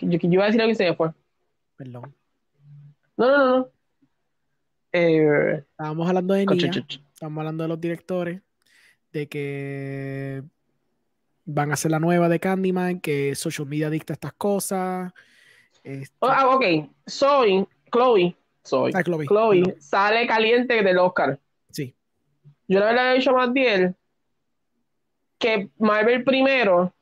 [0.00, 1.10] yo, yo iba a decir algo y se me fue.
[1.76, 2.14] Perdón.
[3.16, 3.68] No, no, no, no.
[4.92, 6.70] Eh, Estábamos hablando de Nia.
[7.14, 8.40] Estamos hablando de los directores.
[9.12, 10.42] De que
[11.46, 13.00] van a hacer la nueva de Candyman.
[13.00, 15.12] Que social media dicta estas cosas.
[15.88, 16.64] Este, Oh, ah, ok,
[17.06, 18.36] soy Chloe.
[18.62, 19.76] Soy ah, Chloe, Chloe.
[19.80, 21.38] Sale caliente del Oscar.
[21.70, 21.94] Sí.
[22.66, 23.94] Yo le había dicho a Matiel
[25.38, 26.92] que Marvel primero,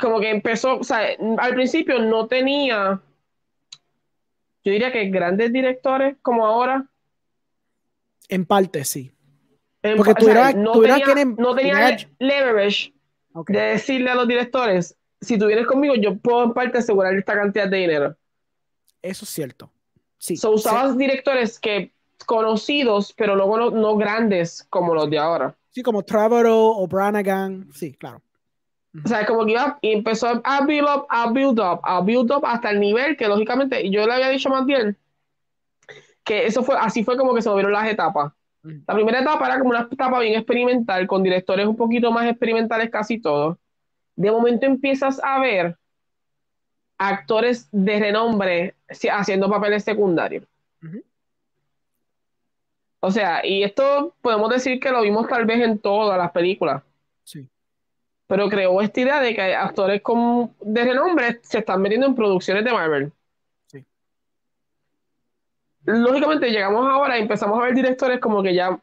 [0.00, 3.00] como que empezó, o sea, al principio no tenía,
[4.64, 6.86] yo diría que grandes directores como ahora.
[8.28, 9.12] En parte, sí.
[9.82, 12.94] En- Porque o sea, tuvieron- no tenía, quienes- no tenía tuvieron- leverage
[13.48, 17.34] de decirle a los directores, si tú vienes conmigo, yo puedo en parte asegurar esta
[17.34, 18.16] cantidad de dinero.
[19.00, 19.70] Eso es cierto.
[20.18, 20.36] Sí.
[20.36, 21.92] So, usabas directores que
[22.26, 25.56] conocidos, pero no, cono- no grandes como los de ahora.
[25.70, 27.68] Sí, como Trevorrow o Brannigan.
[27.72, 28.20] Sí, claro.
[29.04, 32.30] O sea, como que iba y empezó a build up, a build up, a build
[32.30, 34.96] up hasta el nivel que lógicamente yo le había dicho a Matiel
[36.24, 38.32] que eso fue, así fue como que se movieron las etapas.
[38.62, 38.74] Ujú.
[38.86, 42.90] La primera etapa era como una etapa bien experimental, con directores un poquito más experimentales
[42.90, 43.56] casi todos.
[44.16, 45.76] De momento empiezas a ver
[46.98, 48.74] actores de renombre
[49.10, 50.44] haciendo papeles secundarios.
[53.00, 56.82] O sea, y esto podemos decir que lo vimos tal vez en todas las películas,
[57.24, 57.48] Sí.
[58.28, 62.64] pero creó esta idea de que actores con, de renombre se están metiendo en producciones
[62.64, 63.12] de Marvel.
[63.66, 63.84] Sí.
[65.84, 68.80] Lógicamente llegamos ahora y empezamos a ver directores como que ya,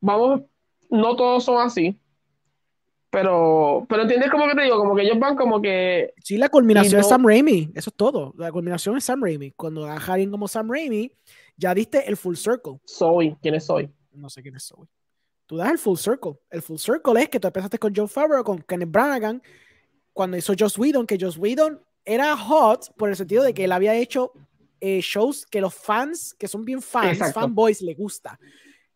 [0.00, 0.42] vamos,
[0.90, 1.96] no todos son así,
[3.10, 6.48] pero, pero entiendes como que te digo, como que ellos van como que, Sí, la
[6.48, 7.70] culminación no- es Sam Raimi.
[7.74, 8.34] Eso es todo.
[8.38, 9.50] La culminación es Sam Raimi.
[9.52, 11.12] Cuando a alguien como Sam Raimi,
[11.56, 12.78] ya diste el full circle.
[12.84, 13.90] soy, ¿quién es soy?
[14.12, 14.86] No sé quién es Zoe.
[15.46, 16.32] Tú das el full circle.
[16.50, 19.40] El full circle es que tú empezaste con Joe Favreau, con Kenneth Branagh,
[20.12, 23.72] cuando hizo Joss Whedon, que Joss Whedon era hot por el sentido de que él
[23.72, 24.32] había hecho
[24.80, 27.40] eh, shows que los fans, que son bien fans, Exacto.
[27.40, 28.38] fanboys, les gusta.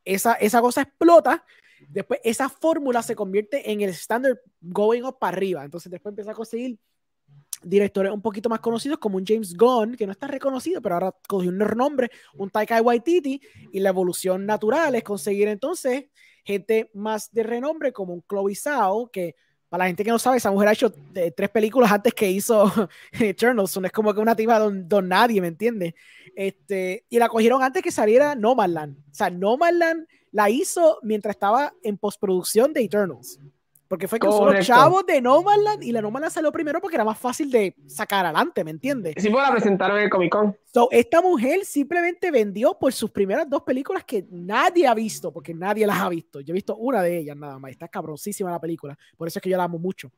[0.05, 1.45] Esa, esa cosa explota.
[1.89, 5.65] Después esa fórmula se convierte en el standard going up para arriba.
[5.65, 6.79] Entonces después empieza a conseguir
[7.63, 11.15] directores un poquito más conocidos como un James Gunn, que no está reconocido, pero ahora
[11.27, 13.41] cogió un nombre, un Taika Waititi,
[13.73, 16.07] y la evolución natural es conseguir entonces
[16.45, 19.35] gente más de renombre como un Chloe Zhao, que
[19.69, 22.31] para la gente que no sabe, esa mujer ha hecho eh, tres películas antes que
[22.31, 22.71] hizo
[23.13, 25.95] Eternals, no es como que una tipa don, nadie, ¿me entiendes?
[26.37, 28.99] Este, y la cogieron antes que saliera Nomadland.
[28.99, 33.39] O sea, Nomadland la hizo mientras estaba en postproducción de Eternals.
[33.87, 37.05] Porque fue que usó los chavos de Nomadland y la Nomadland salió primero porque era
[37.05, 39.15] más fácil de sacar adelante, ¿me entiendes?
[39.19, 40.57] Sí, pues la presentaron en el Comic Con.
[40.73, 45.55] So, esta mujer simplemente vendió por sus primeras dos películas que nadie ha visto, porque
[45.55, 46.41] nadie las ha visto.
[46.41, 47.71] Yo he visto una de ellas nada más.
[47.71, 48.99] Está cabrosísima la película.
[49.17, 50.11] Por eso es que yo la amo mucho.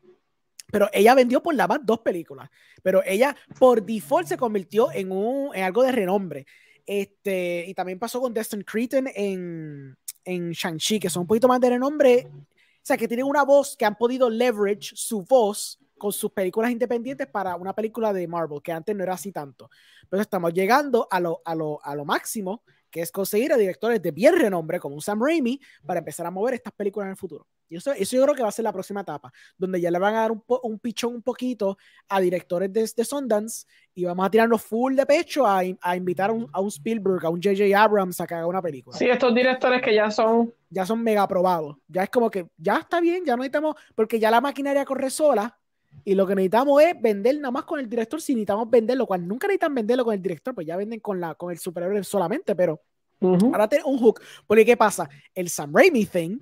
[0.73, 2.49] Pero ella vendió por la más dos películas.
[2.83, 6.47] Pero ella por default se convirtió en, un, en algo de renombre.
[6.87, 11.61] Este, y también pasó con Destin Creighton en, en Shang-Chi, que son un poquito más
[11.61, 12.29] de renombre.
[12.31, 16.71] O sea, que tienen una voz que han podido leverage su voz con sus películas
[16.71, 19.69] independientes para una película de Marvel, que antes no era así tanto.
[20.09, 24.01] Pero estamos llegando a lo, a lo, a lo máximo, que es conseguir a directores
[24.01, 27.17] de bien renombre, como un Sam Raimi, para empezar a mover estas películas en el
[27.17, 27.47] futuro.
[27.69, 29.99] Y eso, eso yo creo que va a ser la próxima etapa, donde ya le
[29.99, 31.77] van a dar un, un pichón un poquito
[32.09, 36.31] a directores de, de Sundance y vamos a tirarnos full de pecho a, a invitar
[36.31, 37.77] a un, a un Spielberg, a un J.J.
[37.77, 41.23] Abrams a que haga una película Sí, estos directores que ya son, ya son mega
[41.23, 41.77] aprobados.
[41.89, 45.11] Ya es como que ya está bien, ya no necesitamos, porque ya la maquinaria corre
[45.11, 45.59] sola.
[46.05, 49.27] Y lo que necesitamos es vender nada más con el director si necesitamos venderlo, cual
[49.27, 52.55] nunca necesitan venderlo con el director, pues ya venden con, la, con el superhéroe solamente,
[52.55, 52.81] pero
[53.21, 54.21] ahora tiene un hook.
[54.47, 55.09] Porque ¿qué pasa?
[55.35, 56.39] El Sam Raimi thing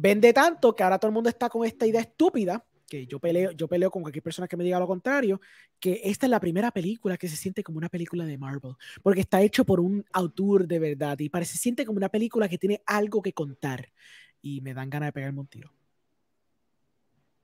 [0.00, 3.50] vende tanto que ahora todo el mundo está con esta idea estúpida que yo peleo,
[3.52, 5.40] yo peleo con cualquier persona que me diga lo contrario,
[5.78, 9.20] que esta es la primera película que se siente como una película de Marvel, porque
[9.20, 12.56] está hecho por un autor de verdad y parece se siente como una película que
[12.56, 13.92] tiene algo que contar
[14.40, 15.72] y me dan ganas de pegarme un tiro.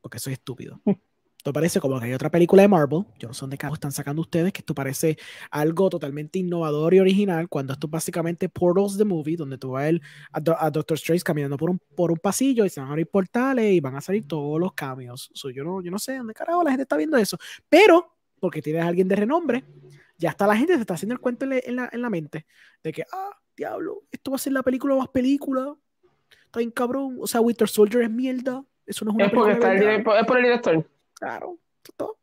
[0.00, 0.80] Porque soy estúpido.
[1.44, 4.22] Esto parece como que hay otra película de Marvel, yo no sé dónde están sacando
[4.22, 5.18] ustedes, que esto parece
[5.50, 9.92] algo totalmente innovador y original, cuando esto es básicamente Portals the Movie, donde tú vas
[10.32, 13.08] a, a, Doctor Strange caminando por un, por un pasillo y se van a abrir
[13.08, 15.30] portales y van a salir todos los cambios.
[15.54, 17.36] yo, no, yo no sé dónde carajo la gente está viendo eso,
[17.68, 19.64] pero porque tienes a alguien de renombre,
[20.16, 22.46] ya está la gente se está haciendo el cuento en la, en la mente
[22.82, 25.76] de que, ah, diablo, esto va a ser la película más película,
[26.46, 29.52] está bien cabrón, o sea, Winter Soldier es mierda, eso no es una es porque
[29.52, 30.93] está el, es por el director.
[31.24, 31.56] Claro,
[31.96, 32.18] todo.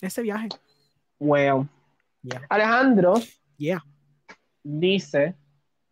[0.00, 0.48] Ese viaje.
[1.18, 1.68] Wow.
[2.48, 3.14] Alejandro
[3.58, 3.84] yeah.
[4.62, 5.34] dice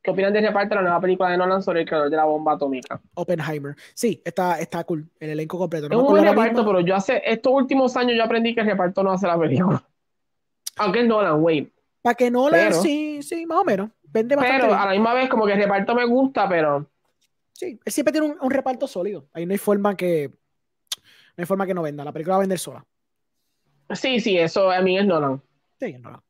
[0.02, 2.24] ¿Qué opinan de reparto de la nueva película de Nolan sobre el creador de la
[2.24, 3.02] bomba atómica?
[3.14, 3.76] Oppenheimer.
[3.92, 5.06] Sí, está, está cool.
[5.20, 5.90] El elenco completo.
[5.90, 8.66] No es un buen reparto, pero yo hace estos últimos años yo aprendí que el
[8.66, 9.86] reparto no hace la película.
[10.78, 11.70] Aunque es Nolan, wait.
[12.00, 13.90] Para que Nolan, sí, sí, más o menos.
[14.04, 16.88] Vende bastante pero a la misma vez, como que el reparto me gusta, pero.
[17.52, 19.28] Sí, él siempre tiene un, un reparto sólido.
[19.34, 20.32] Ahí no hay forma que
[21.36, 22.04] no hay forma que no venda.
[22.04, 22.84] La película va a vender sola.
[23.94, 25.42] Sí, sí, eso a mí es Nolan.
[25.78, 26.20] Sí, es Nolan.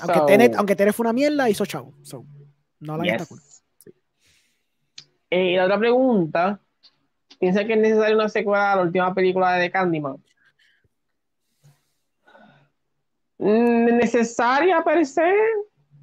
[0.00, 1.94] Aunque, Tenet, aunque fue una mierda, hizo chavo.
[2.02, 2.24] So,
[2.80, 3.40] Nolan está cool.
[5.30, 6.60] Eh, y la otra pregunta,
[7.38, 10.22] ¿piensa que es necesaria una secuela a la última película de Candyman?
[13.38, 15.32] Mm, ¿Necesaria per se?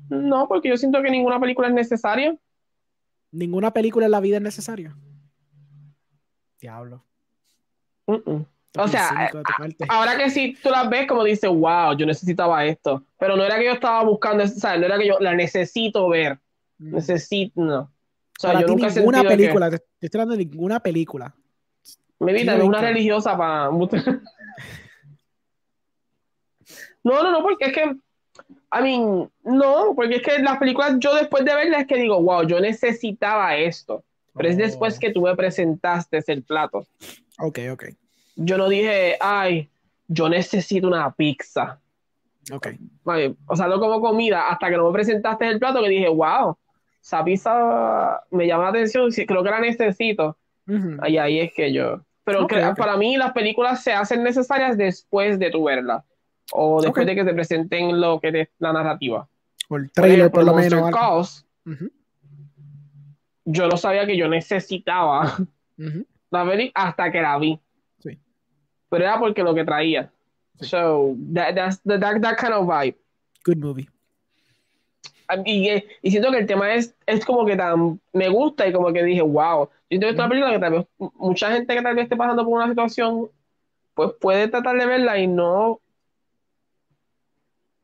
[0.10, 2.38] No, porque yo siento que ninguna película es necesaria.
[3.32, 4.96] ¿Ninguna película en la vida es necesaria?
[6.60, 7.06] Diablo.
[8.06, 9.30] O sea,
[9.90, 13.04] ahora que sí tú las ves como dices, wow, yo necesitaba esto.
[13.20, 14.80] Pero no era que yo estaba buscando, ¿sabes?
[14.80, 16.40] No era que yo la necesito ver.
[16.78, 16.96] Mm.
[16.96, 17.80] Necesito, no.
[17.82, 17.90] O
[18.40, 21.36] sea, yo nunca ninguna película, te estoy hablando de ninguna película.
[22.20, 23.70] Me vi una religiosa para.
[23.72, 23.90] no,
[27.04, 27.84] no, no, porque es que.
[28.74, 32.22] I mean, no, porque es que las películas, yo después de verlas es que digo,
[32.22, 34.04] wow, yo necesitaba esto.
[34.34, 35.00] Pero es después oh.
[35.00, 36.88] que tú me presentaste el plato.
[37.40, 37.86] Ok, ok.
[38.36, 39.70] Yo no dije, ay,
[40.08, 41.80] yo necesito una pizza.
[42.52, 42.68] Ok.
[43.46, 46.58] o sea, no como comida, hasta que no me presentaste el plato que dije, wow,
[47.02, 50.38] esa pizza me llama la atención, creo que la necesito.
[51.08, 52.02] Y ahí es que yo.
[52.24, 56.04] Pero para mí las películas se hacen necesarias después de tu verla.
[56.54, 59.28] O después de que te presenten lo que es la narrativa.
[59.70, 61.46] O el trailer, por, lo menos.
[63.46, 65.38] yo no sabía que yo necesitaba
[66.32, 67.60] la ver hasta que la vi.
[68.00, 68.18] Sí.
[68.90, 70.12] Pero era porque lo que traía.
[70.62, 72.98] So, that, that's that, that kind of vibe.
[73.46, 73.88] Good movie.
[75.46, 75.70] Y,
[76.02, 79.04] y, siento que el tema es, es como que tan me gusta y como que
[79.04, 79.70] dije, wow.
[79.90, 82.18] Yo siento que es una película que tal vez mucha gente que tal vez esté
[82.18, 83.30] pasando por una situación,
[83.94, 85.80] pues puede tratar de verla y no,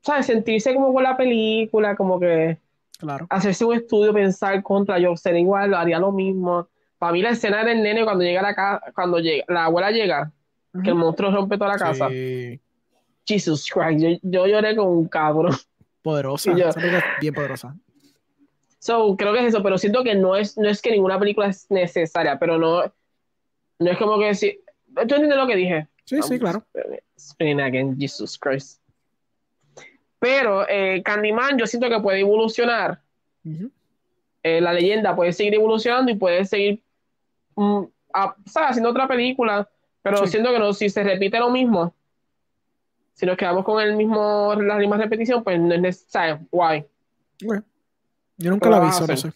[0.02, 0.26] ¿sabes?
[0.26, 2.58] Sentirse como con la película, como que
[3.00, 3.28] claro.
[3.30, 6.68] hacerse un estudio, pensar contra yo, ser igual, haría lo mismo.
[6.98, 10.32] Para mí la escena del nene cuando llega la casa, cuando llega, la abuela llega,
[10.84, 12.10] que el monstruo rompe toda la casa.
[13.26, 15.54] Jesus Christ, yo, lloré con un cabrón.
[16.02, 16.54] Poderosa,
[17.22, 17.76] bien poderosa.
[18.80, 21.48] So, creo que es eso, pero siento que no es, no es que ninguna película
[21.48, 22.84] es necesaria, pero no,
[23.80, 24.60] no es como que si.
[24.94, 25.88] ¿Tú entiendes lo que dije?
[26.06, 26.64] Sí, sí, claro.
[27.20, 28.82] Spinning again, Jesus Christ.
[30.20, 33.02] Pero eh, Candyman, yo siento que puede evolucionar.
[34.44, 36.82] Eh, la leyenda puede seguir evolucionando y puede seguir
[37.58, 39.68] Mm, haciendo otra película,
[40.02, 41.94] pero siento que no, si se repite lo mismo,
[43.14, 46.40] si nos quedamos con el mismo, la misma repetición, pues no es necesario.
[46.52, 46.86] Guay.
[48.38, 49.34] Yo nunca la vi, no sé.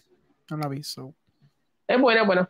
[0.50, 2.50] No la vi, Es buena, buena.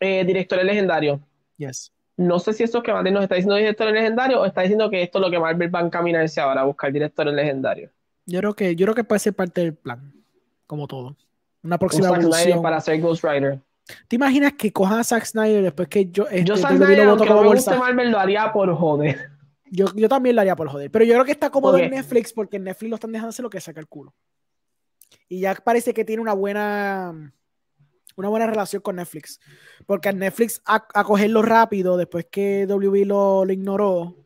[0.00, 1.20] Eh, directores legendarios.
[1.58, 1.92] Yes.
[2.16, 5.02] No sé si eso que Marvel nos está diciendo directores legendarios o está diciendo que
[5.02, 7.92] esto es lo que Marvel va a encaminarse ahora a buscar directores legendarios.
[8.24, 10.14] Yo creo que, yo creo que puede ser parte del plan,
[10.66, 11.14] como todo.
[11.62, 12.62] Una próxima evolución.
[12.62, 13.60] para ser Ghost Rider.
[14.08, 16.24] ¿Te imaginas que cojan a Zack Snyder después que yo...
[16.24, 19.30] Este, yo Zack Snyder, aunque no me guste Marvel, lo haría por joder.
[19.70, 20.90] Yo, yo también lo haría por joder.
[20.90, 23.42] Pero yo creo que está cómodo en Netflix porque en Netflix lo están dejando hacer
[23.42, 24.14] lo que saca el culo.
[25.28, 27.32] Y ya parece que tiene una buena
[28.16, 29.40] una buena relación con Netflix.
[29.86, 34.16] Porque a Netflix a, cogerlo rápido después que WB lo, lo, ignoró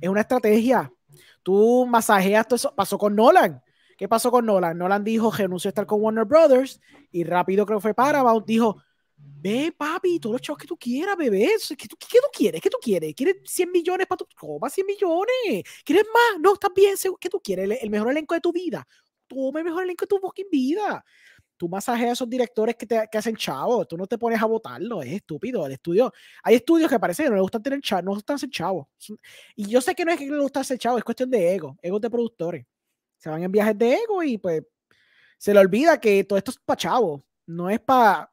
[0.00, 0.92] es una estrategia.
[1.42, 2.74] Tú masajeas todo eso.
[2.74, 3.62] Pasó con Nolan.
[3.96, 4.78] ¿Qué pasó con Nolan?
[4.78, 6.80] Nolan dijo renunció a estar con Warner Brothers
[7.10, 8.46] y rápido creo que fue Paramount.
[8.46, 8.82] Dijo,
[9.42, 11.50] Ve, papi, todos los chavos que tú quieras, bebé.
[11.68, 12.60] ¿Qué tú, qué tú quieres?
[12.60, 13.14] ¿Qué tú quieres?
[13.14, 14.26] ¿Quieres 100 millones para tu...
[14.38, 15.64] Toma 100 millones.
[15.84, 16.40] ¿Quieres más?
[16.40, 16.94] No, estás bien.
[17.18, 17.82] ¿Qué tú quieres?
[17.82, 18.86] ¿El, mejor elenco de tu vida?
[19.26, 21.04] Toma el mejor elenco de tu fucking vida
[21.60, 24.46] tú masajeas a esos directores que, te, que hacen chavos, tú no te pones a
[24.46, 25.66] votarlo, es estúpido.
[25.66, 26.10] El estudio,
[26.42, 28.86] hay estudios que parece que no les gustan tener chavos, no les hacer chavos.
[29.54, 31.54] Y yo sé que no es que no les gusta hacer chavos, es cuestión de
[31.54, 32.64] ego, ego de productores.
[33.18, 34.62] Se van en viajes de ego y pues
[35.36, 38.32] se le olvida que todo esto es para chavos, no es para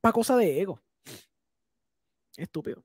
[0.00, 0.80] pa cosa de ego.
[2.36, 2.84] Estúpido.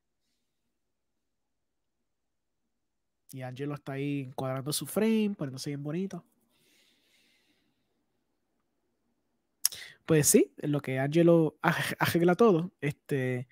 [3.31, 6.23] Y Angelo está ahí cuadrando su frame, poniéndose bien bonito.
[10.05, 11.57] Pues sí, en lo que Angelo
[11.99, 12.71] arregla todo.
[12.81, 13.47] Este,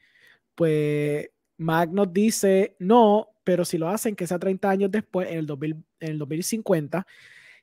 [0.56, 5.40] pues Mac nos dice no, pero si lo hacen, que sea 30 años después, en
[5.40, 7.06] el, 2000, en el 2050.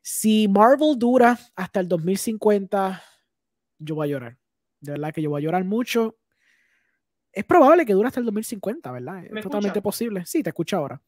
[0.02, 3.02] Si Marvel dura hasta el 2050,
[3.78, 4.38] yo voy a llorar.
[4.80, 6.16] De verdad que yo voy a llorar mucho.
[7.32, 9.24] Es probable que dure hasta el 2050, ¿verdad?
[9.24, 10.24] Es totalmente posible.
[10.26, 11.00] Sí, te escucho ahora.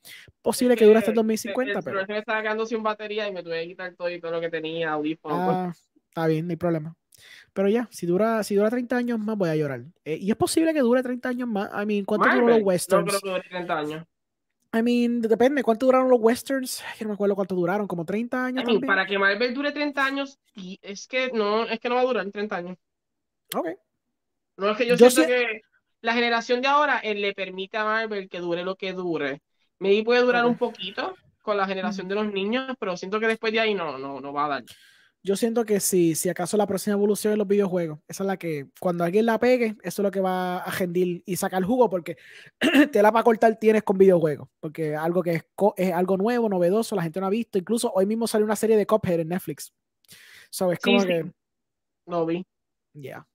[0.42, 2.06] Posible que, dure hasta el 2050, el, pero.
[2.06, 4.50] me estaba quedando sin batería y me tuve que quitar todo y todo lo que
[4.50, 5.38] tenía, audífonos.
[5.40, 5.72] Ah,
[6.08, 6.94] está bien, no hay problema.
[7.52, 9.82] Pero ya, si dura, si dura 30 años más, voy a llorar.
[10.04, 11.70] Eh, y es posible que dure 30 años más.
[11.82, 13.12] I mean, ¿cuánto duró los westerns?
[13.12, 14.06] No creo que dure 30 años.
[14.72, 16.84] I mean, depende, ¿cuánto duraron los westerns?
[16.98, 18.64] Yo no me acuerdo cuánto duraron, como 30 años.
[18.64, 21.96] I mean, para que Marvel dure 30 años, y es que no, es que no
[21.96, 22.78] va a durar 30 años.
[23.54, 23.68] Ok.
[24.56, 25.62] No es que yo, yo siento que
[26.02, 29.42] la generación de ahora eh, le permite a Marvel que dure lo que dure.
[29.78, 30.52] Maybe puede durar okay.
[30.52, 33.98] un poquito con la generación de los niños, pero siento que después de ahí no,
[33.98, 34.64] no, no va a dar.
[35.22, 38.38] Yo siento que si, si acaso la próxima evolución de los videojuegos, esa es la
[38.38, 41.90] que cuando alguien la pegue, eso es lo que va a rendir y sacar jugo,
[41.90, 42.16] porque
[42.92, 45.44] te la va a cortar tienes con videojuegos, porque algo que es,
[45.76, 47.58] es, algo nuevo, novedoso, la gente no ha visto.
[47.58, 49.74] Incluso hoy mismo salió una serie de Cuphead en Netflix.
[50.48, 51.30] So, es como sí, que.
[52.06, 52.46] No vi.
[52.94, 53.00] Ya.
[53.02, 53.29] Yeah.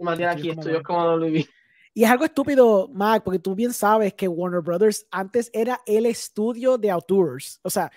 [0.00, 1.46] Mantiene aquí estudios como no lo vi.
[1.92, 6.06] Y es algo estúpido, Mac, porque tú bien sabes que Warner Brothers antes era el
[6.06, 7.58] estudio de autores.
[7.62, 7.90] O sea,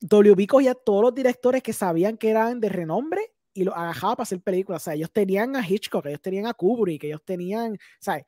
[0.00, 4.24] WB cogía todos los directores que sabían que eran de renombre y los agajaba para
[4.24, 4.82] hacer películas.
[4.82, 8.24] O sea, ellos tenían a Hitchcock, ellos tenían a Kubrick, ellos tenían, ¿sabes?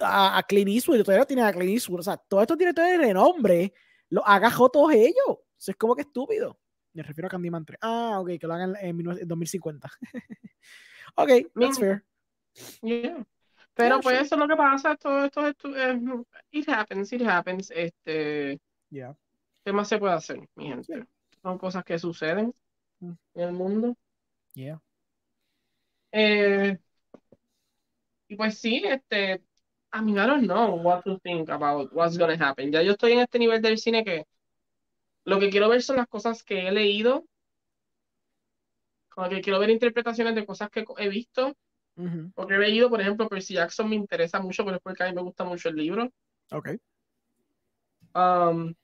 [0.00, 2.00] A, a Clint Eastwood, y todavía tenían a Clint Eastwood.
[2.00, 3.72] O sea, todos estos directores de renombre
[4.08, 5.16] los agajó todos ellos.
[5.26, 6.58] O sea, es como que estúpido.
[6.92, 7.78] Me refiero a Candyman 3.
[7.82, 9.90] Ah, ok, que lo hagan en, en 2050.
[11.16, 12.04] ok, that's fair.
[12.82, 13.24] Yeah.
[13.74, 14.26] Pero yeah, pues sure.
[14.26, 16.00] eso es lo que pasa, todo esto, esto eh,
[16.50, 19.16] it happens, it happens, este, yeah.
[19.64, 20.92] ¿qué más se puede hacer, mi gente?
[20.92, 21.06] Yeah.
[21.42, 22.54] Son cosas que suceden
[23.00, 23.12] mm.
[23.34, 23.96] en el mundo.
[24.54, 24.80] Yeah.
[26.12, 26.78] Eh,
[28.28, 29.42] y pues sí, este,
[29.94, 32.72] I mean, I don't know what to think about what's gonna happen.
[32.72, 34.26] Ya yo estoy en este nivel del cine que
[35.24, 37.24] lo que quiero ver son las cosas que he leído,
[39.08, 41.54] como que quiero ver interpretaciones de cosas que he visto,
[41.96, 42.32] Uh -huh.
[42.34, 45.14] porque he leído, por ejemplo, Percy Jackson me interesa mucho, pero es porque a mí
[45.14, 46.10] me gusta mucho el libro.
[46.50, 46.70] Ok.
[48.14, 48.74] Um,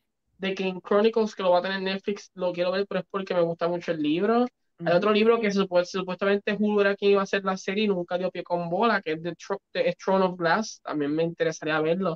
[0.40, 3.34] The King Chronicles, que lo va a tener Netflix, lo quiero ver, pero es porque
[3.34, 4.42] me gusta mucho el libro.
[4.42, 4.88] Uh -huh.
[4.88, 7.88] Hay otro libro que supu supuestamente Hulu era quien iba a hacer la serie y
[7.88, 10.80] nunca dio pie con bola, que es The, Tr The Throne of Glass.
[10.82, 12.12] También me interesaría verlo.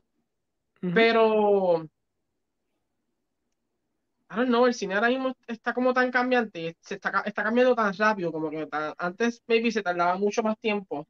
[0.83, 0.95] Uh -huh.
[0.95, 1.87] Pero
[4.33, 7.75] I don't know, el cine ahora mismo está como tan cambiante, se está, está cambiando
[7.75, 11.07] tan rápido, como que tan, antes maybe se tardaba mucho más tiempo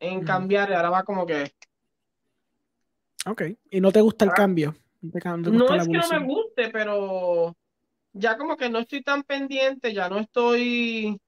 [0.00, 1.52] en cambiar y ahora va como que...
[3.26, 4.74] Ok, ¿y no te gusta el ah, cambio?
[5.02, 7.54] ¿No, te no es que no me guste, pero
[8.14, 11.20] ya como que no estoy tan pendiente, ya no estoy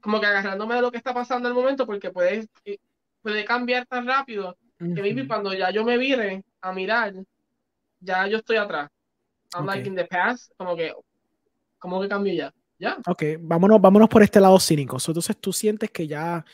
[0.00, 2.48] como que agarrándome de lo que está pasando en el momento, porque puede,
[3.22, 4.94] puede cambiar tan rápido uh -huh.
[4.96, 7.14] que maybe cuando ya yo me vire a mirar,
[8.00, 8.90] ya yo estoy atrás.
[9.54, 9.86] I'm okay.
[9.86, 10.92] in the past, como que,
[11.78, 12.52] como que cambio ya.
[12.78, 12.96] Ya.
[13.06, 14.98] Ok, vámonos, vámonos por este lado cínico.
[15.04, 16.44] Entonces tú sientes que ya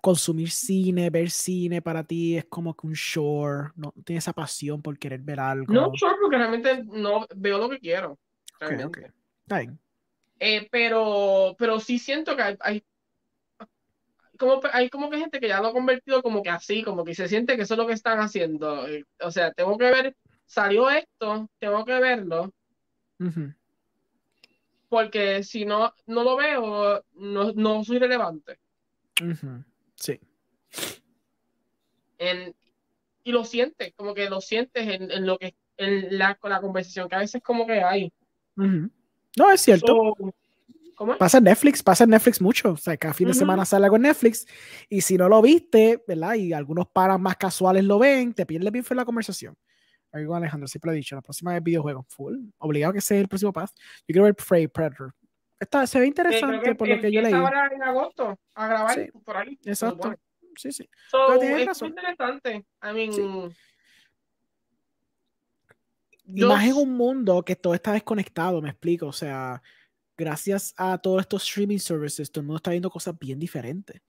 [0.00, 4.80] consumir cine, ver cine para ti es como que un shore, no tienes esa pasión
[4.80, 5.72] por querer ver algo.
[5.72, 8.18] No shore porque realmente no veo lo que quiero.
[8.58, 9.10] Realmente.
[9.46, 9.76] Okay, okay.
[10.38, 12.84] Eh, pero, pero sí siento que hay, hay,
[14.38, 17.14] como, hay como que gente que ya lo ha convertido como que así, como que
[17.14, 18.86] se siente que eso es lo que están haciendo.
[19.20, 20.16] O sea, tengo que ver
[20.46, 22.52] salió esto, tengo que verlo.
[23.18, 23.54] Uh -huh.
[24.88, 28.58] Porque si no, no lo veo, no, no soy relevante.
[29.20, 29.64] Uh -huh.
[29.96, 30.20] Sí.
[32.18, 32.54] En,
[33.24, 37.08] y lo sientes, como que lo sientes en, en lo que en la, la, conversación
[37.08, 38.12] que a veces como que hay.
[38.56, 38.90] Uh -huh.
[39.36, 39.86] No, es cierto.
[39.86, 40.34] So,
[40.94, 41.18] ¿Cómo?
[41.18, 42.72] Pasa en Netflix, pasa en Netflix mucho.
[42.72, 44.46] O sea, cada fin de semana sale algo en Netflix.
[44.88, 46.34] Y si no lo viste, ¿verdad?
[46.36, 49.54] Y algunos paras más casuales lo ven, te pierdes bien fue la conversación.
[50.16, 53.28] Algo Alejandro, siempre lo he dicho, la próxima es videojuego, full, obligado que sea el
[53.28, 53.70] próximo path.
[53.76, 55.14] Yo quiero ver Prey Predator.
[55.58, 57.32] Esta, se ve interesante que por lo que yo leí.
[57.32, 59.10] ahora en agosto a grabar sí.
[59.24, 59.58] por ahí.
[59.64, 60.14] Exacto.
[60.56, 60.88] sí, sí.
[61.10, 61.88] So, Pero tienes es razón.
[61.88, 62.66] interesante.
[62.82, 63.22] I mean, Sí.
[66.28, 69.06] Y más en un mundo que todo está desconectado, me explico.
[69.06, 69.62] O sea,
[70.16, 74.02] gracias a todos estos streaming services, todo el mundo está viendo cosas bien diferentes.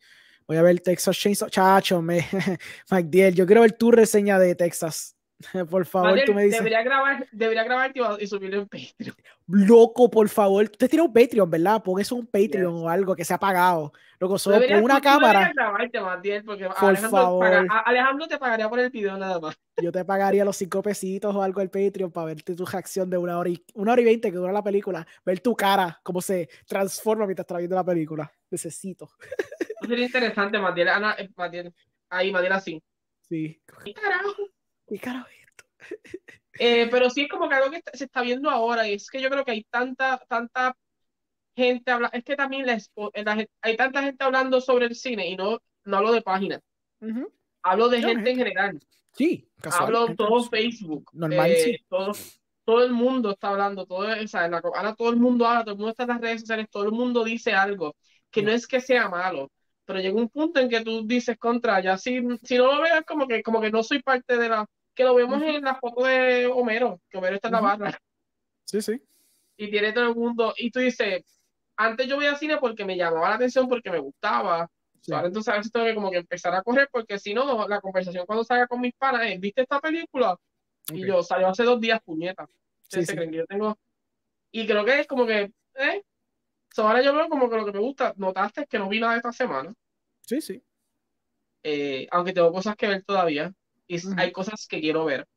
[0.48, 1.50] Voy a ver Texas Chainsaw.
[1.50, 2.26] Chacho, me,
[2.92, 5.17] Mike Diel, yo quiero ver tu reseña de Texas.
[5.70, 6.58] Por favor, tú me dices.
[6.60, 9.16] debería grabar, debería grabarte y- subirlo en Patreon.
[9.50, 10.64] Loco, por favor.
[10.66, 11.82] Usted tiene un Patreon, ¿verdad?
[11.84, 12.84] Pon eso en un Patreon Yes.
[12.84, 13.94] o algo que se ha pagado.
[14.20, 15.52] Loco, solo Deberías- con una tú- cámara.
[15.56, 17.46] grabarte, Matiel, porque Por Alejandro, favor.
[17.46, 19.56] paga- Alejandro te pagaría por el video nada más.
[19.78, 23.18] Yo te pagaría los cinco pesitos o algo al Patreon para verte tu reacción de
[23.18, 25.06] una hora y una hora y veinte que dura la película.
[25.24, 28.30] Ver tu cara, cómo se transforma mientras estás viendo la película.
[28.50, 29.10] Necesito.
[29.88, 30.90] Sería interesante, Matiel.
[30.90, 31.74] Ana, eh, Matiel.
[32.10, 32.84] Ahí, Matiel así.
[33.22, 33.62] Sí.
[33.86, 34.34] ¿Qué carajo?
[34.88, 35.66] ¿Qué carajo es esto?
[36.58, 39.22] Eh, pero sí es como que algo que se está viendo ahora y es que
[39.22, 40.76] yo creo que hay tanta, tanta
[41.56, 42.80] gente habla, es que también la
[43.36, 46.62] gen- hay tanta gente hablando sobre el cine y no, no hablo de páginas,
[47.64, 48.80] hablo de No, gente en general,
[49.14, 50.44] Sí, casual, hablo todo.
[50.50, 51.80] Facebook, Normal, eh, sí.
[51.90, 52.20] todo,
[52.66, 55.64] todo el mundo está hablando, todo, o sea, en la- ahora todo el mundo habla,
[55.66, 57.96] todo el mundo está en las redes sociales, todo el mundo dice algo,
[58.32, 59.52] que no es que sea malo,
[59.86, 62.96] pero llega un punto en que tú dices contra, ya si, si no lo veo
[63.00, 64.66] es como que, como que no soy parte de la,
[64.98, 67.98] que lo vemos en la foto de Homero, que Homero está en la barra
[68.66, 69.00] Sí, sí.
[69.56, 71.24] y tiene todo el mundo, y tú dices,
[71.78, 74.70] antes yo veía cine porque me llamaba la atención, porque me gustaba,
[75.02, 75.14] sí.
[75.14, 77.80] ahora entonces a veces tengo que como que empezar a correr, porque si no, la
[77.80, 80.36] conversación cuando salga con mis panas es, ¿viste esta película?
[80.92, 82.48] Y yo, salió hace dos días, puñeta.
[82.82, 83.14] Sí, sí.
[83.16, 83.78] creen que yo tengo,
[84.52, 86.04] y creo que es como que, eh,
[86.74, 89.16] so ahora yo veo como que lo que me gusta, notaste que no vi nada
[89.16, 89.72] esta semana,
[90.22, 90.64] Sí, sí.
[91.64, 93.54] eh, aunque tengo cosas que ver todavía,
[93.88, 95.28] y hay cosas que quiero ver,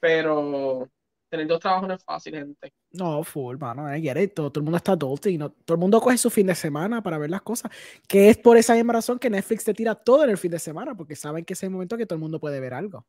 [0.00, 0.88] pero
[1.28, 2.72] tener dos trabajos no es fácil, gente.
[2.92, 4.34] No, full, mano, get it.
[4.34, 7.02] Todo, todo el mundo está adulting, no, todo el mundo coge su fin de semana
[7.02, 7.70] para ver las cosas,
[8.08, 10.58] que es por esa misma razón que Netflix te tira todo en el fin de
[10.58, 13.06] semana, porque saben que es el momento que todo el mundo puede ver algo.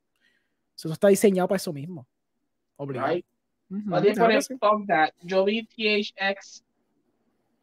[0.76, 2.08] Eso está diseñado para eso mismo.
[2.76, 3.14] Obligado.
[3.14, 3.26] Right?
[3.70, 5.10] Fuck that.
[5.24, 6.64] Yo vi THX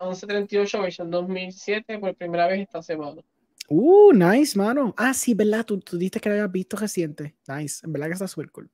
[0.00, 3.22] 1138 versión 2007 por primera vez esta semana.
[3.68, 4.94] Uh, nice, mano.
[4.96, 5.64] Ah, sí, ¿verdad?
[5.64, 7.34] Tú, tú dijiste que lo habías visto reciente.
[7.48, 7.84] Nice.
[7.84, 8.70] En verdad que está súper cool.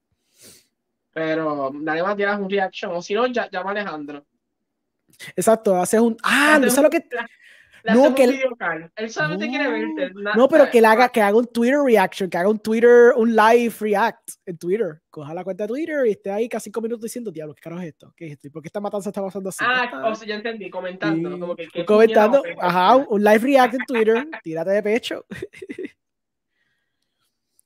[1.12, 2.92] Pero nadie más tiene un reaction.
[2.92, 4.26] O si no, llama a Alejandro.
[5.36, 6.16] Exacto, haces un.
[6.22, 7.04] Ah, no sé lo que.
[7.82, 8.24] Le no, que.
[8.96, 10.12] Él solamente quiere verte.
[10.14, 13.12] na- No, pero que él haga, que haga un Twitter reaction, que haga un Twitter,
[13.16, 15.00] un live react en Twitter.
[15.08, 17.82] Coja la cuenta de Twitter y esté ahí casi cinco minutos diciendo, diablo, ¿qué carajo
[17.82, 18.12] es esto?
[18.16, 18.46] ¿Qué es esto?
[18.48, 19.64] ¿Y por qué esta matanza está pasando así?
[19.66, 20.68] Ah, o sea, ya entendí.
[20.70, 21.32] Comentando.
[21.32, 25.24] Sí, Como que, ¿qué comentando, ajá, un live react en Twitter, tírate de pecho.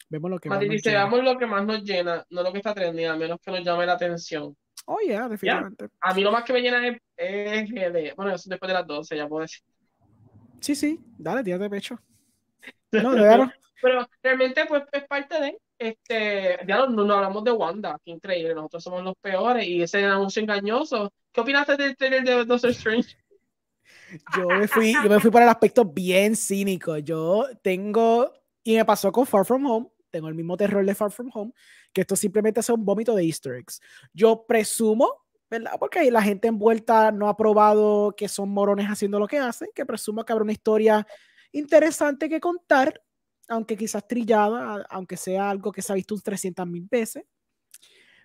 [0.09, 1.05] Vemos lo que más Mati dice, llena.
[1.07, 3.65] veamos lo que más nos llena, no lo que está trendy, a menos que nos
[3.65, 4.57] llame la atención.
[4.87, 5.89] Oh, yeah, definitivamente.
[6.01, 8.15] A mí lo más que me llena es, es GD.
[8.15, 9.63] Bueno, eso después de las 12, ya puedo decir.
[10.65, 11.99] Sí, sí, dale, tírate de pecho.
[12.91, 13.53] No, de verdad.
[13.83, 18.55] Pero realmente pues es parte de, este, ya no, no hablamos de Wanda, qué increíble,
[18.55, 21.13] nosotros somos los peores y ese anuncio engañoso.
[21.33, 23.15] ¿Qué opinaste del trailer de Doctor Strange?
[24.35, 26.97] Yo me fui, yo me fui por el aspecto bien cínico.
[26.97, 31.11] Yo tengo, y me pasó con Far From Home, tengo el mismo terror de Far
[31.11, 31.53] From Home,
[31.93, 33.83] que esto simplemente es un vómito de Easter eggs.
[34.15, 35.24] Yo presumo,
[35.59, 35.79] ¿verdad?
[35.79, 39.87] Porque la gente envuelta no ha probado que son morones haciendo lo que hacen, que
[39.87, 41.07] presumo que habrá una historia
[41.53, 43.01] interesante que contar,
[43.49, 47.25] aunque quizás trillada, aunque sea algo que se ha visto un 300 mil veces.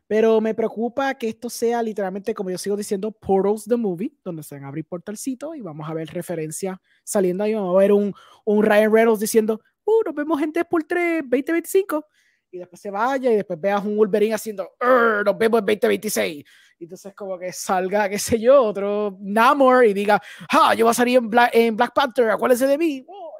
[0.07, 4.41] Pero me preocupa que esto sea literalmente, como yo sigo diciendo, Portals the Movie, donde
[4.41, 7.53] se van a abrir portalcitos y vamos a ver referencias saliendo ahí.
[7.53, 8.11] Vamos a ver un,
[8.43, 12.03] un Ryan Reynolds diciendo, uh, nos vemos en Deadpool 3 2025.
[12.51, 16.43] Y después se vaya y después veas un Wolverine haciendo, "Urgh, nos vemos en 2026.
[16.79, 20.91] Y entonces como que salga, qué sé yo, otro Namor y diga, ah, yo voy
[20.91, 23.03] a salir en Black, en Black Panther, acuérdense de mí.
[23.07, 23.33] Oh,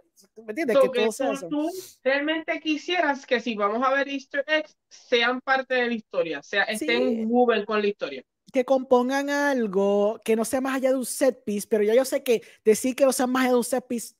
[0.45, 0.76] ¿Me entiendes?
[0.76, 1.69] So, que que todo sea tú, tú
[2.03, 6.43] realmente quisieras que si vamos a ver Easter eggs, sean parte de la historia, o
[6.43, 7.26] sea, estén Sí.
[7.26, 8.24] woven con la historia.
[8.51, 12.03] que compongan algo que no sea más allá de un set piece, pero ya yo
[12.03, 14.16] sé que decir que no sea más allá de un set piece,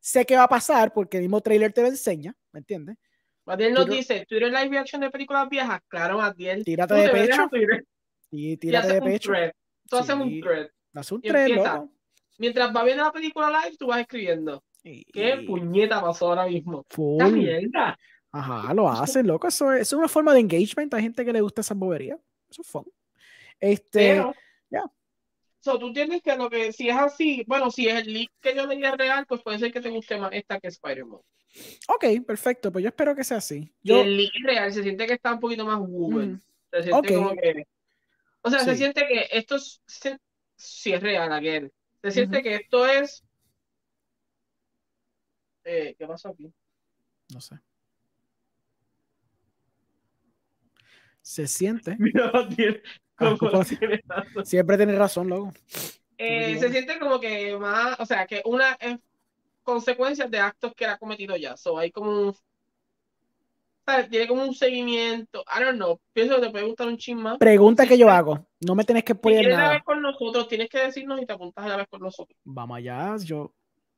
[0.00, 2.96] sé que va a pasar porque el mismo trailer te lo enseña, ¿me entiendes?
[3.44, 5.80] Matiel nos dice, ¿Twitter live reaction de películas viejas?
[5.88, 6.64] Claro, Matiel.
[6.64, 7.48] Tírate Tú de pecho
[8.30, 9.30] y y tírate haces de pecho.
[9.32, 9.52] thread.
[9.88, 10.40] Tú haces un Sí.
[10.40, 10.68] thread.
[10.94, 11.74] Haz un y empieza.
[11.76, 11.92] loco.
[12.38, 14.62] Mientras va viendo la película live, tú vas escribiendo.
[14.82, 15.04] ¿Qué
[15.42, 16.84] Y- puñeta pasó ahora mismo?
[16.88, 17.18] full.
[17.18, 17.98] ¡La mierda!
[18.32, 19.48] Ajá, lo hacen, loco.
[19.48, 20.94] Eso es, eso es una forma de engagement.
[20.94, 22.18] Hay gente que le gusta esa bobería.
[22.48, 22.84] Eso es fun.
[23.58, 24.22] Este,
[24.70, 24.84] ya.
[25.60, 28.54] so, tú tienes que lo que, si es así, bueno, si es el leak que
[28.54, 31.20] yo leía real, pues puede ser que te guste más esta que Spider-Man.
[31.88, 32.72] ok, perfecto.
[32.72, 33.70] Pues yo espero que sea así.
[33.82, 36.32] Y Yo, el leak es real, se siente que está un poquito más woman.
[36.34, 37.22] mm, Se siente Ok.
[37.22, 37.66] como que.
[38.42, 38.78] O sea, se Sí.
[38.78, 39.80] siente que esto es.
[39.86, 40.18] se-
[40.56, 41.70] si es real, again.
[42.02, 43.24] Se siente que esto es.
[45.64, 46.52] Eh, ¿Qué pasó aquí?
[47.32, 47.56] No sé.
[51.22, 51.96] Se siente.
[51.98, 52.82] Mira, tiene-
[53.16, 53.64] Ah, como ¿cómo?
[53.64, 54.46] tiene razón.
[54.46, 55.52] Siempre tienes razón, loco.
[56.16, 58.98] Eh, se siente como que más, o sea, que una es
[59.62, 61.56] consecuencia de actos que él ha cometido ya.
[61.56, 62.34] So, hay como un,
[63.90, 64.08] ¿sabes?
[64.10, 65.42] Tiene como un seguimiento.
[65.58, 65.98] I don't know.
[66.12, 67.38] Pienso que te puede gustar un chin más.
[67.38, 68.46] Pregunta que yo hago.
[68.60, 69.72] No me tenés que Si poner la nada.
[69.74, 72.38] vez con nosotros, tienes que decirnos y te apuntas a la vez con nosotros.
[72.44, 73.16] Vamos allá.
[73.24, 73.52] Yo,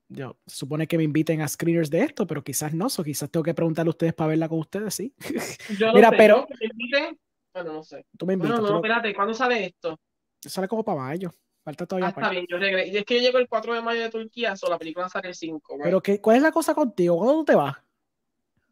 [0.09, 2.89] yo supone que me inviten a screeners de esto, pero quizás no.
[2.89, 5.15] So, quizás tengo que preguntarle a ustedes para verla con ustedes, sí.
[5.79, 7.19] Yo no Mira, sé, pero- yo que te invite,
[7.55, 8.05] bueno, no sé.
[8.17, 8.59] Tú me invitas.
[8.61, 9.99] Bueno, no, espérate, ¿cuándo sale esto?
[10.41, 11.31] Sale como para mayo.
[11.65, 12.09] Falta Ah, todavía.
[12.09, 12.93] está para- bien, yo regreso.
[12.93, 15.29] Y es que yo llego el 4 de mayo de Turquía, so la película sale
[15.29, 15.75] el 5.
[15.75, 15.85] right?
[15.85, 17.17] Pero, ¿qué, ¿cuál es la cosa contigo?
[17.19, 17.77] ¿Cuándo tú te vas?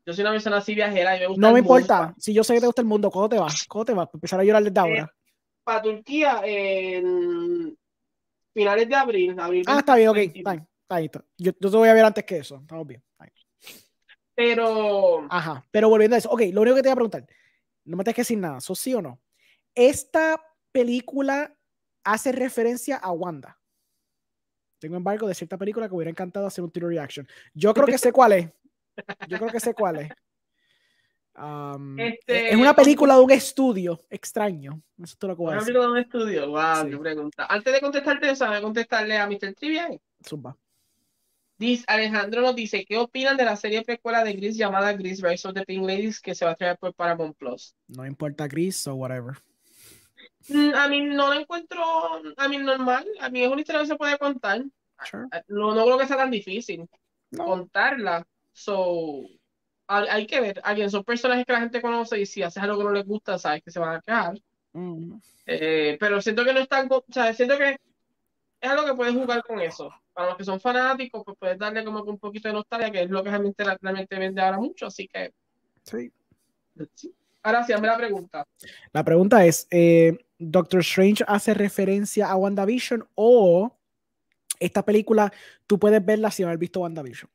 [0.06, 1.78] Yo soy una persona así viajera y me gusta No el me mundo.
[1.80, 2.14] importa.
[2.18, 3.64] Si yo sé que te gusta el mundo, ¿cuándo te vas?
[3.66, 4.06] ¿Cuándo te vas?
[4.06, 5.14] Para empezar a llorar desde ahora.
[5.62, 7.76] Para Turquía, en
[8.52, 9.38] finales de abril.
[9.38, 10.16] abril Ah, está bien, ok.
[10.16, 11.24] 20, Está bien, está bien, está.
[11.36, 12.56] Yo, yo te voy a ver antes que eso.
[12.56, 13.02] Estamos bien.
[13.12, 13.80] está bien.
[14.34, 15.64] Pero Ajá.
[15.70, 16.30] Pero volviendo a eso.
[16.30, 17.26] Ok, lo único que te voy a preguntar.
[17.84, 18.58] No me tienes que decir nada.
[18.58, 19.20] ¿Eso sí o no?
[19.74, 20.40] Esta
[20.72, 21.54] película
[22.04, 23.58] hace referencia a Wanda.
[24.78, 27.28] Tengo embargo de cierta película que hubiera encantado hacer un tiro reaction.
[27.52, 28.50] Yo creo que sé cuál es.
[29.28, 30.10] Yo creo que sé cuál es.
[31.36, 34.82] Um, Este, es una película de un estudio extraño.
[34.98, 36.48] Eso es todo lo una película de un estudio.
[36.50, 36.90] Wow, Sí.
[36.90, 37.46] qué pregunta.
[37.48, 39.54] Antes de contestarte eso, voy a contestarle a Mr.
[39.54, 39.88] Trivia.
[40.26, 40.56] Zumba.
[41.56, 45.46] Dice, Alejandro nos dice, ¿qué opinan de la serie precuela de Gris llamada Gris Rise
[45.46, 47.74] of the Pink Ladies que se va a traer por Paramount Plus?
[47.86, 49.36] No importa Gris o whatever.
[50.48, 51.82] Mm, A mí no la encuentro,
[52.36, 54.62] a mí normal, a mí es una historia que se puede contar.
[55.04, 55.26] Sure.
[55.48, 56.88] No, no creo que sea tan difícil
[57.30, 57.44] No.
[57.44, 58.26] contarla.
[58.60, 59.22] So,
[59.86, 60.60] hay, hay que ver.
[60.62, 63.38] Alguien son personajes que la gente conoce y si haces algo que no les gusta,
[63.38, 64.34] sabes que se van a quejar.
[64.72, 65.14] Mm.
[65.46, 67.76] Eh, pero siento que no están, o sea, siento que
[68.60, 69.90] es algo que puedes jugar con eso.
[70.12, 73.02] Para los que son fanáticos, pues puedes darle como que un poquito de nostalgia, que
[73.02, 74.86] es lo que realmente, realmente vende ahora mucho.
[74.86, 75.32] Así que,
[75.82, 76.12] Sí.
[76.94, 77.14] sí.
[77.42, 78.46] Ahora sí, hazme la pregunta.
[78.92, 83.74] La pregunta es, eh, ¿Doctor Strange hace referencia a WandaVision o
[84.58, 85.32] esta película
[85.66, 87.30] tú puedes verla sin haber visto WandaVision?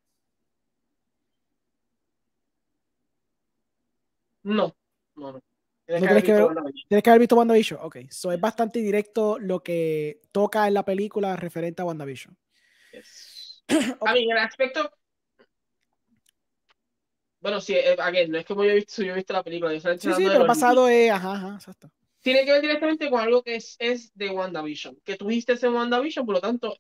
[4.45, 4.75] No,
[5.15, 5.41] no, no.
[5.85, 6.88] Tienes No que haber que visto ver- WandaVision.
[6.88, 7.80] Tienes que haber visto WandaVision.
[7.83, 12.38] Ok, so es bastante directo lo que toca en la película referente a WandaVision.
[12.91, 13.64] Yes.
[14.01, 14.91] A mí, en el aspecto.
[17.40, 19.74] Bueno, sí, eh, again, no es como yo he visto, yo he visto la película.
[19.74, 21.91] Yo Sí, sí, pero pasado es, ajá, ajá, exacto.
[22.22, 25.74] tiene que ver directamente con algo que es, es de WandaVision, que tú viste en
[25.75, 26.75] WandaVision, por lo tanto,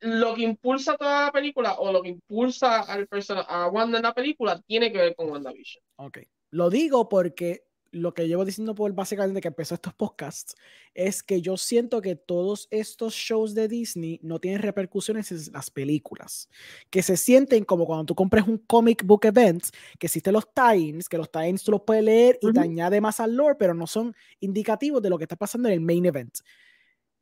[0.00, 4.02] lo que impulsa toda la película o lo que impulsa al persona, a Wanda en
[4.02, 5.82] la película tiene que ver con WandaVision.
[5.96, 6.18] Ok.
[6.52, 10.54] Lo digo porque lo que llevo diciendo por básicamente que empezó estos podcasts
[10.94, 15.70] es que yo siento que todos estos shows de Disney no tienen repercusiones en las
[15.70, 16.48] películas.
[16.90, 19.64] Que se sienten como cuando tú compras un comic book event,
[19.98, 22.60] que existen los times, que los times tú los puedes leer y te Ujú.
[22.60, 25.80] añade más al lore, pero no son indicativos de lo que está pasando en el
[25.80, 26.38] main event.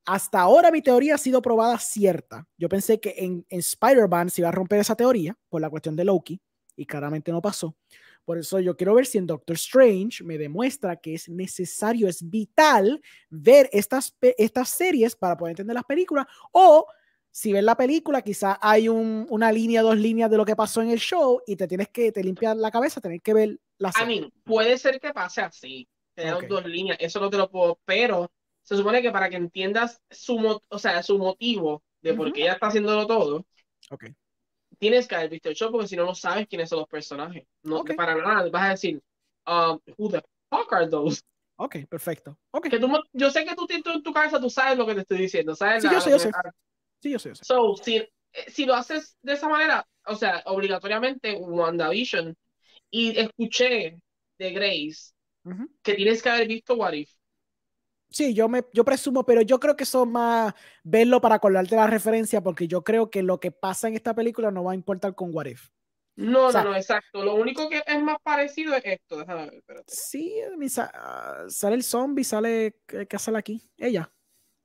[0.06, 2.48] Hasta ahora mi teoría ha sido probada cierta.
[2.58, 5.96] Yo pensé que en, en Spider-Man se iba a romper esa teoría por la cuestión
[5.96, 6.40] de Loki
[6.76, 7.76] y claramente no pasó.
[8.24, 12.28] Por eso yo quiero ver si en Doctor Strange me demuestra que es necesario, es
[12.28, 16.86] vital ver estas, estas series para poder entender las películas o
[17.32, 20.82] si ves la película quizá hay un- una línea, dos líneas de lo que pasó
[20.82, 23.90] en el show y te tienes que te limpiar la cabeza, tener que ver la
[23.90, 24.20] I serie.
[24.20, 26.44] mean, puede ser que pase así, tener Ok.
[26.48, 28.30] dos líneas, eso no te lo puedo, pero
[28.62, 32.34] se supone que para que entiendas su, o sea, su motivo de por Ujú.
[32.34, 33.46] qué ella está haciéndolo todo,
[33.90, 34.04] Ok.
[34.80, 37.46] Tienes que haber visto el show porque si no, no sabes quiénes son los personajes.
[37.62, 37.94] No, Ok.
[37.94, 39.00] para nada, vas a decir,
[39.46, 41.22] um, who the fuck are those?
[41.56, 42.38] Ok, perfecto.
[42.50, 42.68] Ok.
[42.68, 45.00] Que tú, yo sé que tú, tú en tu cabeza tú sabes lo que te
[45.02, 45.82] estoy diciendo, ¿sabes?
[45.82, 46.30] Sí, La- yo sé, yo sé.
[47.02, 47.44] Sí, yo sé, yo sé.
[47.44, 48.10] So, si, eh,
[48.48, 52.34] si lo haces de esa manera, o sea, obligatoriamente WandaVision,
[52.90, 54.00] y escuché
[54.38, 55.12] de Grace
[55.82, 57.10] que tienes que haber visto What If.
[58.10, 61.86] Sí, yo me yo presumo, pero yo creo que eso más verlo para acordarte la
[61.86, 65.14] referencia, porque yo creo que lo que pasa en esta película no va a importar
[65.14, 65.68] con What If.
[66.16, 67.24] No, O sea- no, no, exacto.
[67.24, 69.18] Lo único que es más parecido es esto.
[69.20, 69.92] Déjame ver, espérate.
[69.94, 70.34] Sí,
[71.48, 73.70] sale el zombie, sale ¿qué qué sale aquí?
[73.78, 74.12] Ella.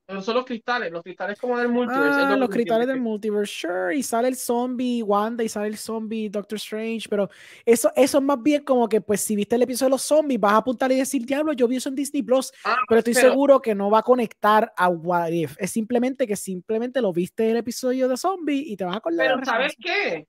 [0.07, 2.19] Pero son los cristales, los cristales como del multiverse.
[2.21, 5.77] Ah, lo los cristales del multiverse, sure, y sale el zombie Wanda y sale el
[5.77, 7.27] zombie Doctor Strange, pero
[7.65, 10.39] eso, eso es más bien como que, pues, si viste el episodio de los zombies,
[10.39, 13.15] vas a apuntar y decir, diablo, yo vi eso en Disney Plus, Ah, pero estoy
[13.15, 15.55] pero- seguro que no va a conectar a What If.
[15.57, 19.25] Es simplemente que simplemente lo viste el episodio de zombie y te vas a acordar.
[19.33, 20.27] Pero ¿sabes qué?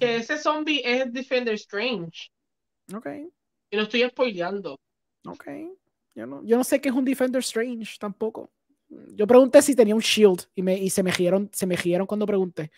[0.00, 2.30] Que ese zombie es Defender Strange.
[2.92, 3.06] Ok,
[3.70, 4.80] Y no estoy spoileando.
[5.26, 5.44] ok.
[6.14, 8.50] Yo no, yo no sé qué es un Defender Strange tampoco.
[9.14, 12.06] Yo pregunté si tenía un shield y, me, y se me giraron, se me giraron
[12.06, 12.70] cuando pregunté.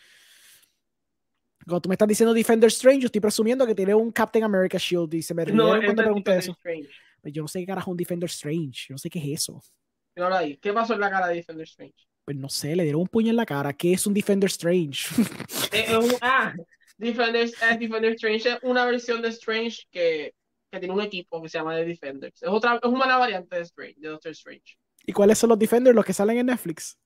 [1.67, 4.76] Cuando tú me estás diciendo Defender Strange, yo estoy presumiendo que tiene un Captain America
[4.78, 6.52] Shield y se me No, rieron es cuando pregunté Defender eso.
[6.52, 6.91] Strange.
[7.23, 8.86] Pues yo no sé qué carajo es un Defender Strange.
[8.89, 9.62] Yo no sé qué es eso.
[10.60, 11.94] ¿Qué pasó en la cara de Defender Strange?
[12.25, 13.73] Pues no sé, le dieron un puño en la cara.
[13.73, 15.07] ¿Qué es un Defender Strange?
[15.73, 16.55] Eh, es un- ah,
[16.97, 20.33] Defender, eh, Defender Strange es una versión de Strange que,
[20.70, 22.43] que tiene un equipo que se llama The Defenders.
[22.43, 24.76] Es otra, es una variante de Strange, de Doctor Strange.
[25.07, 25.94] ¿Y cuáles son los Defenders?
[25.94, 26.97] Los que salen en Netflix.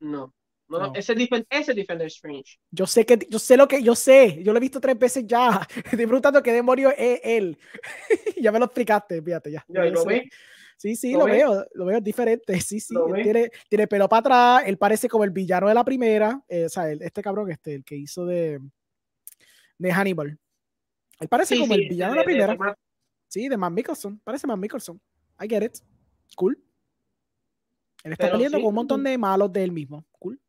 [0.00, 0.32] No.
[0.68, 0.92] No, no.
[0.96, 2.58] Ese, es Defen- ese es Defender Strange.
[2.72, 4.42] Yo sé que, yo sé lo que, yo sé.
[4.42, 5.66] Yo lo he visto tres veces ya.
[5.76, 7.56] Estoy preguntando qué demonio es él.
[8.40, 9.64] ya me lo explicaste, fíjate ya.
[10.78, 12.60] Sí, sí, ¿Lo veo, lo veo diferente.
[12.60, 12.94] Sí, sí.
[13.22, 14.62] Tiene, tiene pelo para atrás.
[14.68, 16.42] Él parece como el villano de la primera.
[16.48, 18.60] eh, o sea, el- este cabrón, este, el que hizo de,
[19.78, 20.36] de Hannibal.
[21.20, 22.52] Él parece Sí, como sí, el villano de, de- la primera.
[22.52, 22.74] de- de-
[23.28, 24.20] Sí, de Matt Mickelson.
[24.22, 25.00] Parece Matt Mickelson.
[25.40, 25.78] I get it.
[26.36, 26.58] Cool.
[28.06, 30.04] Él está Pero peleando sí, con un montón de malos de él mismo.
[30.18, 30.40] Cool.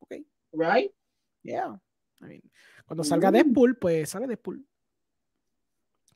[0.00, 0.14] Ok.
[0.52, 0.90] Right?
[1.42, 1.78] Yeah.
[2.22, 2.42] I mean,
[2.86, 3.34] cuando salga Mm.
[3.34, 4.64] Deadpool, pues sale Deadpool.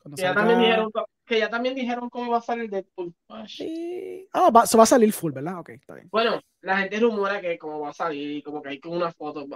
[0.00, 0.41] Cuando Que ya, salga...
[0.41, 0.91] también dijeron,
[1.26, 3.15] que ya también dijeron cómo iba a salir Deadpool.
[3.28, 3.49] Ay.
[3.49, 4.28] Sí.
[4.33, 5.58] Ah, va, va a salir full, ¿verdad?
[5.60, 6.08] Ok, está bien.
[6.10, 9.47] Bueno, la gente rumora que como va a salir, como que hay con una foto.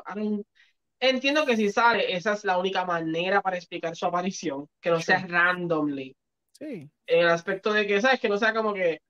[1.00, 5.00] Entiendo que si sale, esa es la única manera para explicar su aparición, que no
[5.00, 6.14] sea randomly.
[6.52, 6.90] Sí.
[7.06, 8.20] En el aspecto de que, ¿sabes?
[8.20, 9.00] Que no sea como que,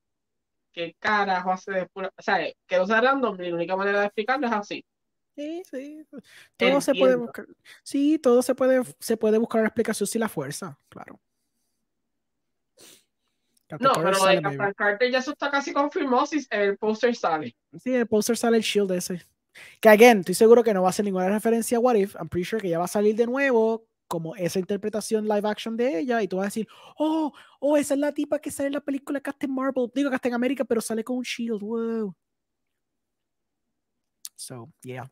[0.73, 2.55] que carajo hace después, ¿sabes?
[2.67, 4.85] Que no sea randomly, la única manera de explicarlo es así.
[5.37, 6.07] Sí, sí.
[6.57, 7.47] Todo se puede buscar.
[7.83, 11.21] Sí, todo se puede, se puede buscar una explicación sin la fuerza, claro.
[13.81, 14.43] No, pero sale, de.
[14.43, 17.57] Captain Carter ya eso está casi confirmado si el póster sale.
[17.79, 19.23] Sí, el poster sale el shield ese.
[19.81, 22.15] Que again, estoy seguro que no va a ser ninguna referencia a What If.
[22.17, 25.75] I'm pretty sure que ya va a salir de nuevo como esa interpretación live action
[25.75, 26.69] de ella y tú vas a decir,
[26.99, 30.35] oh, oh, esa es la tipa que sale en la película Captain Marvel, digo Captain
[30.35, 32.15] America, pero sale con un shield, wow.
[34.37, 35.11] So, yeah.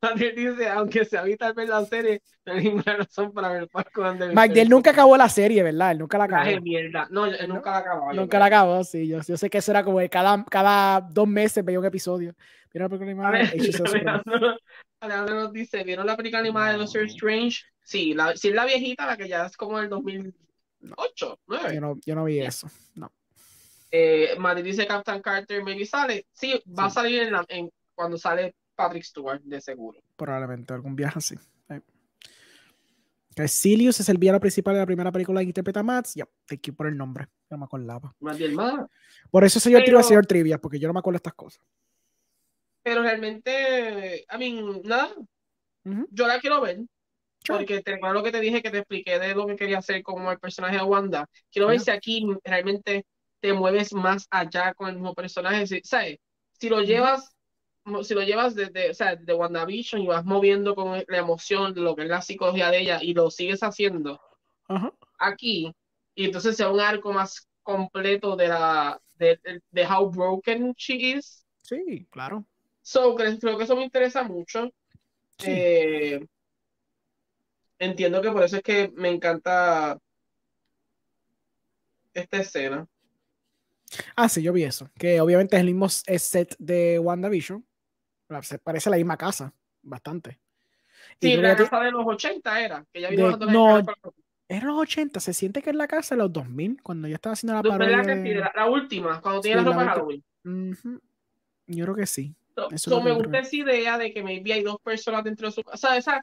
[0.00, 4.18] Daniel dice, aunque se habita ver la serie, no hay ninguna razón para ver Falcon
[4.18, 5.92] de McDill nunca acabó la serie, ¿verdad?
[5.92, 6.42] Él nunca la acabó.
[6.42, 7.06] Traje mierda.
[7.10, 8.12] No, él nunca la acabó.
[8.14, 9.06] Nunca la acabó, sí.
[9.06, 12.34] Yo, yo sé que eso era como de cada, cada dos meses veía un episodio.
[12.72, 13.50] Mira la película A animada.
[14.24, 14.56] Alejandro,
[15.00, 17.04] Alejandro nos dice, ¿vieron la película animada de Doctor.
[17.04, 17.60] Strange?
[17.82, 21.74] Sí, la, sí es la viejita, la que ya es como el 2008, 9.
[21.74, 22.68] Yo no, yo no vi eso.
[22.94, 23.12] No.
[23.90, 26.26] Eh, Madrid dice Captain Carter, maybe sale.
[26.32, 26.94] Sí, va a Sí.
[26.94, 29.98] salir en la- en- cuando sale Patrick Stewart, de seguro.
[30.16, 31.34] Probablemente algún viaje así.
[33.48, 36.14] Silius es el villano principal de la primera película que interpreta Max.
[36.14, 37.26] Ya, thank you por el nombre.
[37.50, 38.14] No me acordaba.
[38.20, 38.86] Más bien más.
[39.30, 41.62] Por eso señor Pero- Trivia, señor Trivia, porque yo no me acuerdo de estas cosas.
[42.82, 45.10] Pero realmente, I mean, nada,
[45.84, 46.06] Ujú.
[46.10, 46.78] yo la quiero ver.
[47.44, 47.58] Sure.
[47.58, 50.02] Porque te recuerdo lo que te dije que te expliqué de lo que quería hacer
[50.02, 51.28] como el personaje de Wanda.
[51.52, 51.84] Quiero ver Ya.
[51.84, 53.04] si aquí realmente
[53.40, 55.66] te mueves más allá con el mismo personaje.
[55.66, 56.18] Si- ¿Sabes?
[56.58, 57.35] Si lo llevas,
[58.02, 61.94] si lo llevas desde, o sea, de WandaVision y vas moviendo con la emoción lo
[61.96, 64.20] que es la psicología de ella y lo sigues haciendo
[65.18, 65.72] aquí,
[66.14, 70.94] y entonces sea un arco más completo de la de, de, de how broken she
[71.16, 71.44] is.
[71.62, 72.46] Sí, claro.
[72.82, 74.70] So, cre- creo que eso me interesa mucho.
[75.38, 75.46] Sí.
[75.48, 76.26] Eh,
[77.78, 79.98] entiendo que por eso es que me encanta
[82.14, 82.88] esta escena.
[84.16, 84.90] Ah, sí, yo vi eso.
[84.98, 87.64] Que obviamente es el mismo s- set de WandaVision.
[88.42, 90.38] Se Parece la misma casa, bastante.
[91.20, 93.96] Y Sí, creo la casa de los 80 era, que ya De- no, para-
[94.48, 97.32] Era los 80, se siente que es la casa de los 2000, cuando yo estaba
[97.32, 97.96] haciendo la No, parodia.
[97.98, 98.28] ¿verdad que sí?
[98.34, 100.24] de- La, la última, cuando Sí, tiene la ropa la ulti- Halloween.
[100.72, 101.00] Ujú.
[101.68, 102.34] Yo creo que sí.
[102.70, 105.62] Es so me gusta esa idea de que maybe hay dos personas dentro de su
[105.62, 105.74] casa.
[105.74, 106.22] O sea,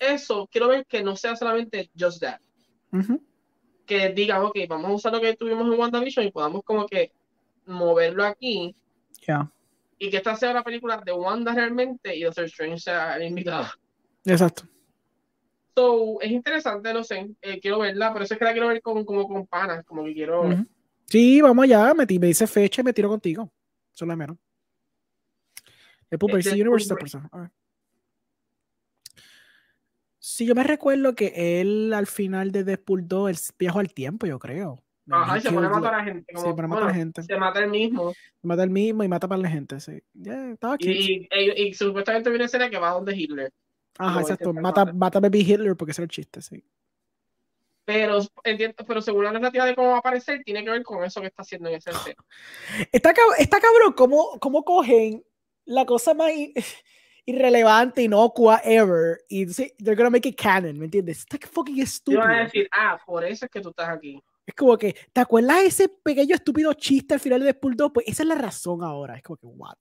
[0.00, 2.40] eso, quiero ver que no sea solamente just that.
[2.92, 3.22] Ujú.
[3.86, 7.12] Que digan, ok, vamos a usar lo que tuvimos en WandaVision y podamos como que
[7.64, 8.74] moverlo aquí
[9.26, 9.50] Ya.
[10.02, 13.66] Y que esta sea una película de Wanda realmente y Doctor Strange sea el invitado.
[14.24, 14.64] Exacto.
[15.76, 18.80] So, es interesante, no sé, eh, quiero verla, por eso es que la quiero ver
[18.80, 20.48] con, como con panas, como que quiero...
[21.04, 21.92] Sí, vamos allá.
[21.92, 23.52] Me, me dice fecha y me tiro contigo.
[23.92, 24.38] Eso es lo menos.
[26.10, 26.44] Eh, vs.
[26.44, 27.52] Deadpool Universe, esta persona.
[30.18, 34.26] Sí, yo me recuerdo que él al final de Deadpool 2, él viajó al tiempo,
[34.26, 34.82] yo creo.
[35.10, 36.24] Ajá, He se pone a matar a gente.
[36.28, 37.22] Sí, Como, para matar bueno, gente.
[37.22, 38.12] Se mata el mismo.
[38.42, 40.02] Mata el mismo y mata para la gente, sí.
[40.14, 40.90] Yeah, estaba cute.
[40.90, 43.52] Y, y, y supuestamente viene una escena que va donde Hitler.
[43.98, 44.52] Ajá, exacto.
[44.52, 44.94] Mata, matar.
[44.94, 46.64] mata a Baby Hitler porque ese era el chiste, sí.
[47.84, 51.02] Pero, entiendo, pero según la narrativa de cómo va a aparecer, tiene que ver con
[51.04, 52.24] eso que está haciendo en esa escena.
[52.92, 55.24] Está, está cabrón cómo, cómo cogen
[55.64, 56.30] la cosa más
[57.26, 59.44] irrelevante, inocua ever y
[59.78, 61.18] they're gonna make it canon, ¿me entiendes?
[61.18, 62.20] Está fucking estúpido.
[62.20, 64.22] van a decir, ah, por eso es que tú estás aquí.
[64.50, 67.92] Es como que, ¿te acuerdas ese pequeño estúpido chiste al final de Deadpool 2?
[67.94, 69.16] Pues esa es la razón ahora.
[69.16, 69.76] Es como que, what?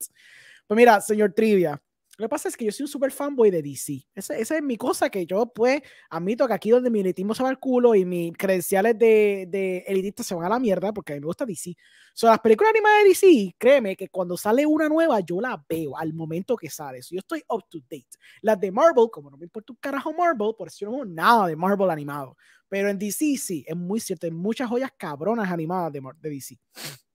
[0.68, 1.82] Pues mira, señor Trivia,
[2.20, 4.06] Lo que pasa es que yo soy un super fanboy de DC.
[4.14, 7.44] Esa, esa es mi cosa que yo, pues, admito que aquí donde mi elitismo se
[7.44, 11.14] va al culo y mis credenciales de, de elitista se van a la mierda porque
[11.14, 11.78] a mí me gusta DC.
[12.14, 15.98] So, las películas animadas de DC, créeme que cuando sale una nueva, yo la veo
[15.98, 17.02] al momento que sale.
[17.02, 18.10] So, yo estoy up to date.
[18.42, 21.06] Las de Marvel, como no me importa un carajo Marvel, por eso yo no veo
[21.06, 22.36] nada de Marvel animado.
[22.68, 24.26] Pero en DC sí, es muy cierto.
[24.26, 26.60] Hay muchas joyas cabronas animadas de, de DC.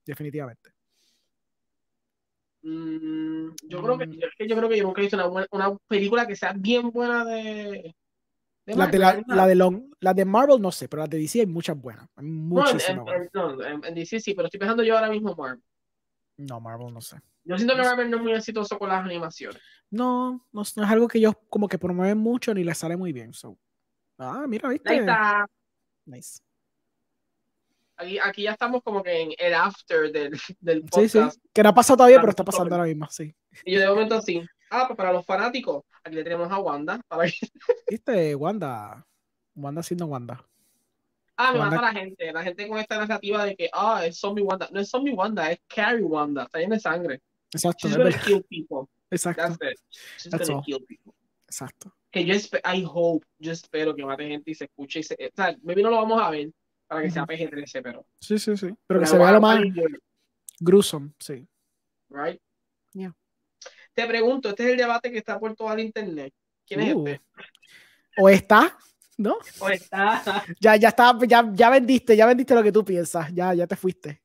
[0.06, 0.73] Definitivamente.
[2.66, 4.12] Mm, yo creo que Mm.
[4.12, 6.90] yo, yo creo que yo nunca he visto una, buena- una película que sea bien
[6.90, 7.94] buena de,
[8.66, 11.18] de Las de, la, la de Long- las de Marvel no sé, pero las de
[11.18, 12.08] DC hay muchas buenas.
[12.16, 15.10] Hay No, en, muchísimas en- no, en- en DC sí, pero estoy pensando yo ahora
[15.10, 15.62] mismo Marvel.
[16.38, 17.18] No, Marvel no sé.
[17.44, 17.90] Yo siento que No sé.
[17.90, 19.60] Marvel no es muy exitoso con las animaciones.
[19.90, 23.34] No, no, es- algo que ellos como que promueven mucho ni les sale muy bien.
[23.34, 23.58] So.
[24.18, 24.96] Ah, mira, Ahí viste.
[24.96, 25.46] está.
[26.06, 26.40] Nice.
[27.96, 31.18] Aquí, aquí ya estamos como que en el after del, del Sí, sí.
[31.18, 31.40] podcast.
[31.52, 33.34] Que no ha pasado todavía, pero está sí, pasando ahora mismo, sí.
[33.64, 34.42] Y yo de momento así.
[34.70, 37.00] Ah, pues para los fanáticos, aquí le tenemos a Wanda.
[37.06, 37.34] Para que...
[37.88, 39.06] Viste, Wanda.
[39.54, 40.44] Wanda siendo Wanda.
[41.36, 42.32] Ah, me mata la gente.
[42.32, 44.68] La gente con esta narrativa de que, ah, es zombie Wanda.
[44.72, 46.44] No es zombie Wanda, es Carrie Wanda.
[46.44, 47.20] Está llena de sangre.
[47.52, 48.88] Exacto, She's es gonna kill people.
[49.10, 49.80] Exacto, That's it.
[50.18, 50.64] She's That's gonna all.
[50.64, 51.12] kill people.
[51.46, 51.92] exacto.
[52.10, 55.14] Que yo I hope, yo espero que mate gente y se escuche y se.
[55.14, 56.50] O sea, maybe no lo vamos a ver
[56.86, 57.32] para que sea Ujú.
[57.32, 58.06] PG-13, pero.
[58.20, 58.68] Sí, sí, sí.
[58.86, 59.60] Pero que se vea lo más
[60.60, 61.46] gruesome, sí.
[62.08, 62.40] Right?
[62.92, 63.14] Yeah.
[63.92, 66.32] Te pregunto, este es el debate que está por toda la internet.
[66.66, 67.06] ¿Quién es Uh.
[67.08, 67.24] este?
[68.16, 68.76] O está,
[69.16, 69.36] ¿no?
[69.60, 70.22] O está.
[70.60, 73.32] Ya, ya está, ya, ya vendiste, ya vendiste lo que tú piensas.
[73.34, 74.22] Ya, ya te fuiste.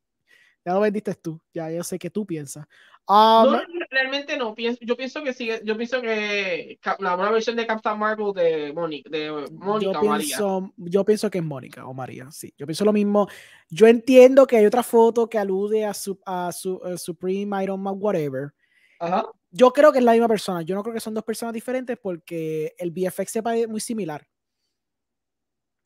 [0.65, 1.41] Ya lo vendiste tú.
[1.53, 2.65] Ya, yo sé que tú piensas.
[3.09, 4.53] Um, No, realmente no.
[4.53, 5.61] Pienso, yo pienso que sigue.
[5.65, 10.03] Yo pienso que la nueva versión de Captain Marvel de Mónica, de Mónica yo o
[10.03, 10.27] María.
[10.27, 12.53] pienso, yo pienso que es Mónica o María, sí.
[12.55, 13.27] Yo pienso lo mismo.
[13.67, 17.81] Yo entiendo que hay otra foto que alude a, su, a su a Supreme Iron
[17.81, 18.53] Man, whatever.
[18.99, 19.25] Ajá.
[19.49, 20.61] Yo creo que es la misma persona.
[20.61, 24.23] Yo no creo que son dos personas diferentes porque el VFX se parece muy similar.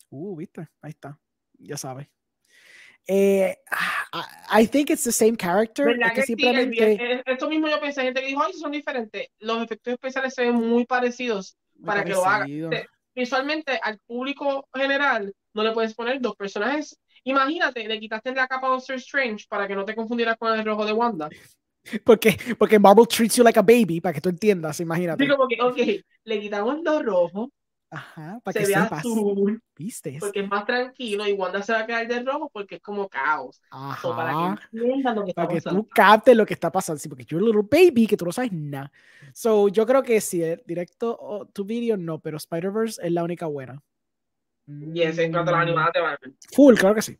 [0.09, 1.17] Uh, viste, ahí está.
[1.57, 2.09] Ya sabes.
[3.07, 3.55] Eh,
[4.13, 5.85] I, I think it's the same character.
[5.87, 6.27] ¿Verdad Es que sí?
[6.33, 6.93] Simplemente.
[6.93, 9.27] eh, Esto mismo yo pensé, gente que dijo, ay, son diferentes.
[9.39, 12.39] Los efectos especiales se ven muy parecidos muy para que lo haga.
[12.39, 12.69] parecido.
[12.69, 16.97] Te- Visualmente, al público general, no le puedes poner dos personajes.
[17.25, 20.65] Imagínate, le quitaste la capa a Doctor Strange para que no te confundieras con el
[20.65, 21.29] rojo de Wanda.
[22.05, 25.27] Porque, porque Marvel treats you like a baby, para que tú entiendas, imagínate.
[25.27, 25.77] Como que, ok,
[26.23, 27.51] le quitamos lo rojo,
[27.93, 28.99] Ajá, para se que ve sepas.
[28.99, 30.17] azul, ¿Viste?
[30.19, 33.07] porque es más tranquilo, y Wanda se va a quedar de rojo porque es como
[33.07, 33.61] caos.
[34.01, 34.59] So, para Ajá.
[34.71, 35.81] que entiendan lo que está para que pasando.
[35.83, 36.99] tú captes lo que está pasando.
[36.99, 38.91] Sí, porque you're a little baby, que tú no sabes nada.
[39.33, 43.23] So, yo creo que sí, eh, directo o tu video no, pero Spider-Verse es la
[43.23, 43.81] única buena.
[44.67, 46.35] Y ese en cuanto a las Mm, animadas de Marvel.
[46.53, 47.17] Full, claro que sí.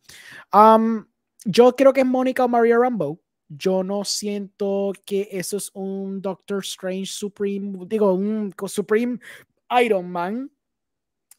[0.52, 1.04] Um,
[1.44, 3.20] yo creo que es Mónica o Maria Rambo.
[3.48, 9.18] Yo no siento que eso es un Doctor Strange Supreme, digo, un Supreme
[9.82, 10.50] Iron Man.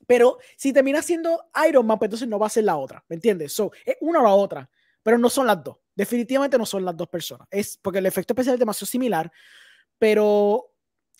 [0.08, 3.16] Pero si termina siendo Iron Man, pues entonces no va a ser la otra, ¿me
[3.16, 3.53] entiendes?
[3.53, 4.69] So, es una o la otra,
[5.03, 5.77] pero no son las dos.
[5.95, 7.48] Definitivamente no son las dos personas.
[7.51, 9.32] Es porque el efecto especial es demasiado similar,
[9.98, 10.74] pero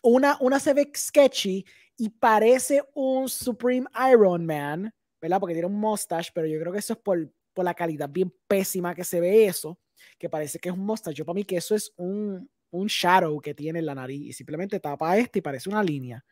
[0.03, 1.65] una, una se ve sketchy
[1.97, 5.39] y parece un Supreme Iron Man, ¿verdad?
[5.39, 8.33] Porque tiene un mustache, pero yo creo que eso es por, por la calidad bien
[8.47, 9.80] pésima que se ve eso,
[10.17, 11.15] que parece que es un mustache.
[11.15, 14.33] Yo para mí que eso es un, un shadow que tiene en la nariz y
[14.33, 16.23] simplemente tapa este y parece una línea.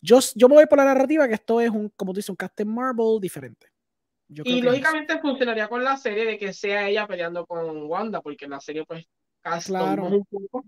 [0.00, 2.36] Yo, yo me voy por la narrativa que esto es un, como tú dices, un
[2.36, 3.66] Captain Marvel diferente.
[4.28, 4.82] Yo creo Y que es eso.
[4.82, 8.60] lógicamente funcionaría con la serie de que sea ella peleando con Wanda, porque en la
[8.60, 9.06] serie pues
[9.42, 10.04] casi Claro.
[10.04, 10.64] un poco.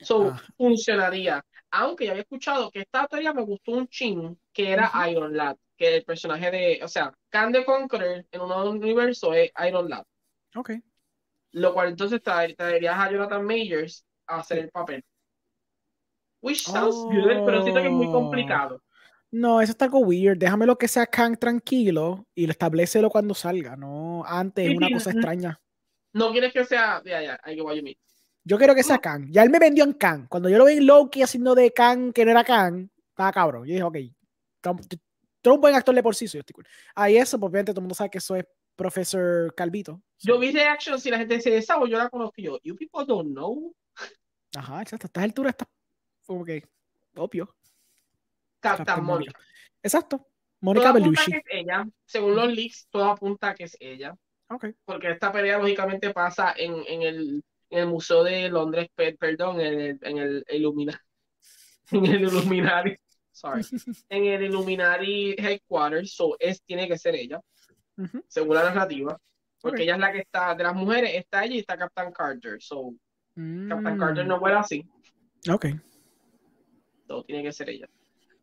[0.00, 0.42] So, Ah.
[0.56, 1.44] funcionaría.
[1.70, 4.90] Aunque ya había escuchado que esta teoría me gustó un chin, que era.
[5.10, 9.50] Iron Lad, que el personaje de, o sea, Kang the Conqueror en un universo es
[9.66, 10.04] Iron Lad,
[10.56, 10.72] Ok.
[11.52, 15.02] lo cual entonces traer- traerías a Jonathan Majors a hacer el papel.
[16.42, 18.12] Which sounds good, pero siento que es muy Oh.
[18.12, 18.82] complicado.
[19.30, 20.36] No, eso está algo weird.
[20.36, 24.88] Déjamelo que sea Kang tranquilo y lo establecelo cuando salga, no antes, es Sí, una
[24.88, 25.60] sí, cosa extraña.
[26.12, 27.94] No quieres que sea, ya, ya, you mean.
[28.44, 29.28] Yo quiero que sea Kang.
[29.30, 30.26] Ya él me vendió en Kang.
[30.28, 33.64] Cuando yo lo vi en Loki haciendo de Kang, que no era Kang, estaba cabrón.
[33.66, 33.96] Yo dije, ok,
[34.60, 34.70] tú
[35.50, 36.66] eres un buen actor de por sí, soy estoy cool.
[36.94, 38.44] Ah, y eso, pues obviamente todo el mundo sabe que eso es
[38.76, 40.02] Profesor Calvito.
[40.18, 42.58] Yo vi reactions y la gente dice, esa yo la conozco yo.
[42.62, 43.74] You people don't know.
[44.54, 45.06] Ajá, exacto.
[45.06, 45.68] A estas alturas está
[46.32, 46.64] como que
[47.16, 47.54] obvio.
[48.60, 49.38] Captain Captain Mónica.
[49.82, 50.26] Exacto.
[50.60, 51.30] Mónica Bellucci.
[51.32, 51.86] que es ella.
[52.04, 54.14] Según los leaks, todo apunta que es ella.
[54.48, 54.66] Ok.
[54.84, 59.60] Porque esta pelea lógicamente pasa en, en el, en el Museo de Londres, pe- perdón,
[59.60, 61.00] en el, en el Illumina-
[61.90, 62.96] en el Illuminati.
[63.32, 63.62] Sorry.
[64.08, 66.14] En el Illuminati Headquarters.
[66.14, 67.40] So, es, tiene que ser ella,
[68.28, 69.18] según la narrativa.
[69.60, 72.60] Porque ella es la que está, de las mujeres, está ella y está Captain Carter.
[72.60, 72.92] So,
[73.34, 74.84] Captain Mm, Carter no vuela así.
[75.50, 75.66] Ok.
[77.12, 77.86] So, tiene que ser ella.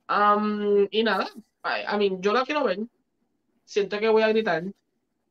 [0.08, 1.28] Um, y nada,
[1.64, 2.78] I, I mean, yo la quiero ver.
[3.66, 4.64] Siento que voy a gritar.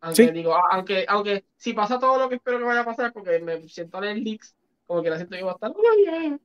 [0.00, 0.30] Aunque Sí.
[0.32, 3.68] digo, aunque, aunque si pasa todo lo que espero que vaya a pasar, porque me
[3.68, 5.72] siento a leer leaks, como que la siento que va a estar.
[5.72, 6.36] "Ay, ay".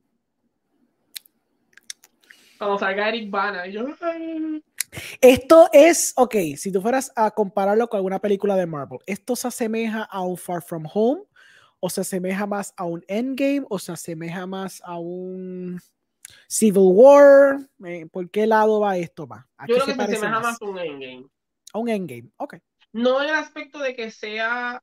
[2.58, 3.86] Cuando salga Eric Bana, yo.
[4.00, 4.62] "Ay".
[5.20, 9.48] Esto es, ok, si tú fueras a compararlo con alguna película de Marvel, ¿esto se
[9.48, 11.22] asemeja a un Far From Home?
[11.80, 13.64] ¿O se asemeja más a un Endgame?
[13.68, 15.80] ¿O se asemeja más a un
[16.48, 17.58] Civil War?
[17.84, 19.44] Eh, ¿Por qué lado va esto más?
[19.56, 20.60] ¿A Yo creo que se parece asemeja más?
[20.60, 21.26] a un endgame.
[21.72, 22.56] A un Endgame, ok.
[22.92, 24.80] No en el aspecto de que sea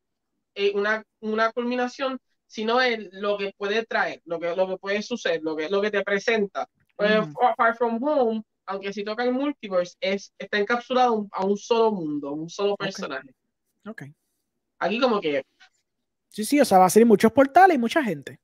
[0.55, 5.01] eh, una, una culminación, sino en lo que puede traer, lo que, lo que puede
[5.01, 6.67] suceder, lo que, lo que te presenta.
[6.97, 7.33] Pues, Ujú.
[7.57, 12.27] Far- From Home, aunque si toca el multiverse, es, está encapsulado a un solo mundo,
[12.29, 13.33] a un solo personaje.
[13.87, 14.03] Ok.
[14.79, 15.43] Aquí como que
[16.29, 18.39] Sí, sí, o sea, va a ser muchos portales y mucha gente.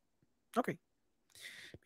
[0.55, 0.71] Ok.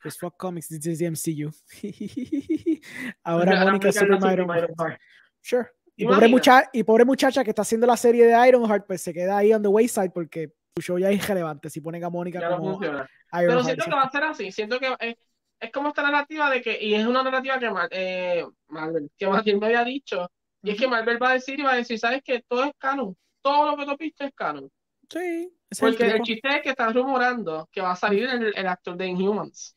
[0.02, 1.54] Because fuck comics, this is the MCU.
[3.24, 4.58] Ahora Ahora Mónica es la Iron Man.
[4.58, 5.00] Ironheart.
[5.42, 5.68] Sure.
[5.96, 9.04] Y ¿Te pobre, mucha y pobre muchacha que está haciendo la serie de Ironheart, pues
[9.04, 12.10] se queda ahí on the wayside porque su show ya es irrelevante si ponen a
[12.10, 13.08] Mónica Ya no como funciona.
[13.32, 14.52] Pero siento que va a ser así.
[14.52, 15.16] Siento que es,
[15.60, 19.60] es como esta narrativa de que, y es una narrativa que eh, Marvel, que Martín
[19.60, 20.32] me había dicho,
[20.64, 22.44] y es que Marvel va a decir y va a decir, ¿sabes qué?
[22.48, 23.16] Todo es canon.
[23.44, 24.70] Todo lo que tú viste es canon.
[25.08, 26.26] Sí, es el Porque el truco.
[26.26, 29.76] chiste es que están rumorando que va a salir el, el actor de Inhumans.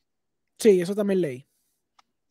[0.59, 1.47] Sí, eso también leí.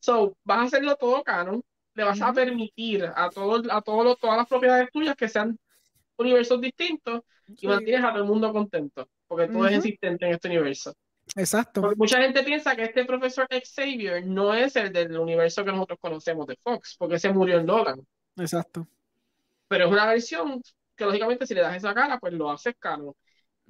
[0.00, 1.62] So, vas a hacerlo todo canon,
[1.94, 5.58] le vas a permitir a, todo, a todos todas las propiedades tuyas que sean
[6.16, 10.48] universos distintos y mantienes a todo el mundo contento, porque todo es existente en este
[10.48, 10.94] universo.
[11.36, 11.80] Exacto.
[11.80, 15.98] Porque mucha gente piensa que este profesor Xavier no es el del universo que nosotros
[16.00, 18.06] conocemos de Fox, porque se murió en Logan.
[18.36, 18.86] Exacto.
[19.68, 20.60] Pero es una versión
[20.96, 23.14] que, lógicamente, si le das esa cara, pues lo haces canon.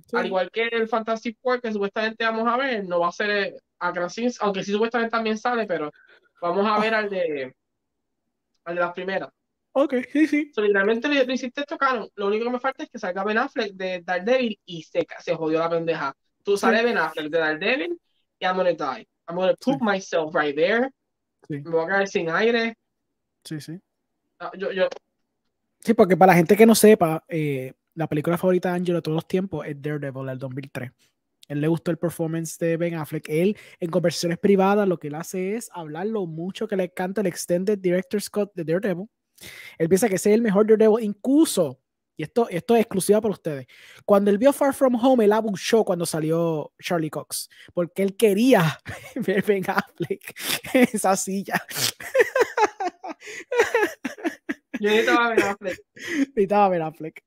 [0.07, 0.17] Sí.
[0.17, 3.31] Al igual que el Fantastic Four que supuestamente vamos a ver, no va a ser
[3.31, 5.91] eh, a Krasinski, aunque sí supuestamente también sale, pero
[6.41, 7.55] vamos a ver al de
[8.65, 9.31] al de las primeras.
[9.73, 10.53] Ok, sí, sí.
[10.55, 12.09] So, literalmente lo, lo hiciste esto canon.
[12.15, 15.35] Lo único que me falta es que salga Ben Affleck de Daredevil y se, se
[15.35, 16.15] jodió la pendeja.
[16.45, 16.61] Tú Sí.
[16.63, 18.01] sales Ben Affleck de Daredevil
[18.39, 19.07] y I'm gonna die.
[19.29, 19.85] I'm gonna poop Sí.
[19.85, 20.91] myself right there.
[21.49, 21.61] Sí.
[21.61, 22.77] Me voy a quedar sin aire.
[23.43, 23.79] Sí, sí.
[24.41, 24.89] No, Yo, yo,
[25.81, 29.03] Sí, porque para la gente que no sepa, eh, la película favorita de Angelo de
[29.03, 30.91] todos los tiempos es Daredevil del 2003.
[31.49, 33.29] Él le gustó el performance de Ben Affleck.
[33.29, 37.21] Él, en conversaciones privadas, lo que él hace es hablar lo mucho que le canta
[37.21, 39.07] el Extended Director Scott de Daredevil.
[39.79, 41.81] Él piensa que ese es el mejor Daredevil, incluso,
[42.17, 43.67] y esto, esto es exclusiva para ustedes,
[44.07, 48.79] cuando él vio Far From Home, él abuchó cuando salió Charlie Cox, porque él quería
[49.17, 50.35] ver Ben Affleck
[50.73, 51.61] en esa silla.
[54.81, 55.79] yo necesitaba Ben Affleck.
[56.29, 57.23] Necesitaba ver Affleck.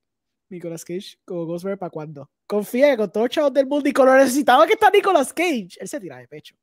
[0.50, 2.30] Nicolas Cage como Ghost Rider para cuándo.
[2.46, 5.34] Confía que con todos los chavos del mundo y con lo necesitaba que está Nicolas
[5.34, 5.70] Cage.
[5.80, 6.56] Él se tira de pecho.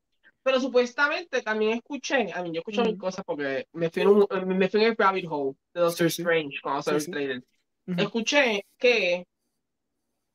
[0.42, 2.98] Pero supuestamente también escuché, a mí yo escuché mil Ujú.
[2.98, 4.26] cosas porque me fui en, un,
[4.58, 6.22] me fui en el rabbit hole de Doctor Sí, sí.
[6.22, 7.44] Strange cuando salió Sí, el trailer.
[7.86, 9.26] Escuché que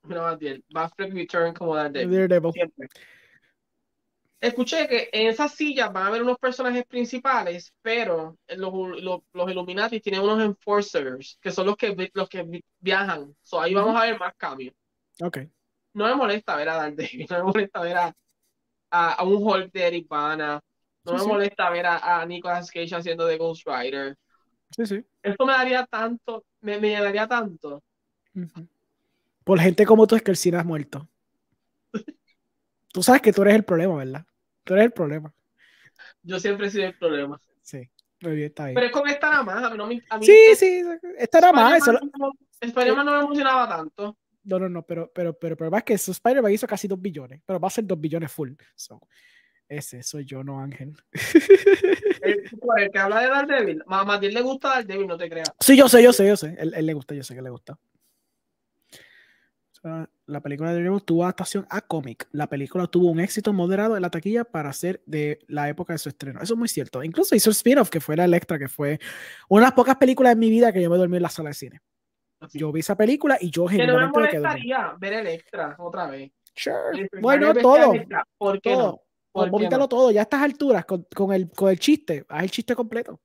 [0.03, 2.27] no más bien, Affleck return como Daredevil.
[2.27, 2.53] Daredevil.
[2.53, 2.87] siempre.
[4.41, 9.51] Escuché que en esas sillas van a haber unos personajes principales, pero los, los, los
[9.51, 13.35] Illuminati tienen unos enforcers, que son los que, los que vi- viajan.
[13.43, 14.73] So, ahí vamos a ver más cambios.
[15.21, 15.49] Ok.
[15.93, 18.13] No me molesta ver a Daredevil, no me molesta ver a,
[18.91, 20.61] a, a un Hulk de Eric Bana,
[21.05, 21.31] no Sí, me sí.
[21.33, 24.17] molesta ver a, a Nicolas Cage haciendo de Ghost Rider.
[24.75, 25.05] Sí, sí.
[25.23, 27.81] Esto me daría tanto, me, me llenaría tanto.
[29.43, 31.09] Por gente como tú es que el cine has muerto.
[32.93, 34.25] Tú sabes que tú eres el problema, ¿verdad?
[34.69, 35.33] Tú eres el problema.
[36.21, 37.41] Yo siempre he sido el problema.
[37.63, 37.89] Sí.
[38.21, 38.75] Muy bien, está bien.
[38.75, 39.99] Pero es con esta nada más, a mí no me...
[40.11, 40.83] A mí, sí, sí.
[41.17, 41.77] Esta era más.
[41.81, 42.31] Eso, Spider-Man no-
[42.61, 44.15] Spider-Man no me emocionaba tanto.
[44.43, 44.83] no, no, no.
[44.83, 47.41] Pero, pero, pero, pero más que Spider-Man hizo casi 2 billones.
[47.43, 48.51] Pero va a ser 2 billones full.
[48.75, 49.01] So,
[49.67, 50.95] ese soy yo, no Ángel.
[52.21, 52.43] El,
[52.77, 55.51] el que habla de Daredevil, a Matilde le gusta Daredevil, no te creas.
[55.59, 56.55] Sí, yo sé, yo sé, yo sé.
[56.59, 57.75] Él, él le gusta, yo sé que le gusta.
[60.29, 62.27] La película de Daredevil tuvo adaptación a cómic.
[62.31, 65.99] La película tuvo un éxito moderado en la taquilla para ser de la época de
[65.99, 66.39] su estreno.
[66.41, 67.03] Eso es muy cierto.
[67.03, 68.99] Incluso hizo el spin-off, que fue la Electra, que fue
[69.49, 71.49] una de las pocas películas en mi vida que yo me dormí en la sala
[71.49, 71.81] de cine.
[72.53, 75.75] Yo vi esa película y yo Que no me genuinamente me quedé ver el extra
[75.79, 76.31] otra vez.
[76.55, 77.09] Sure.
[77.19, 77.93] Bueno, todo.
[78.37, 79.01] ¿Por qué Todo.
[79.33, 79.49] no?
[79.49, 79.89] ¿Por qué no?
[79.89, 80.11] todo.
[80.11, 82.25] Ya a estas alturas, con, con el, con el chiste.
[82.29, 83.19] Haz el chiste completo.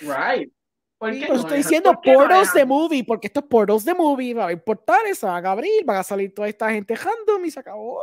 [0.00, 0.52] Right.
[1.02, 3.26] ¿Por Sí, qué por no, eso estoy diciendo ¿Por qué no, portals de movie, porque
[3.26, 6.32] estos portals de movie va a haber portales, se van a abrir, van a salir
[6.32, 8.00] toda esta gente random y se acabó.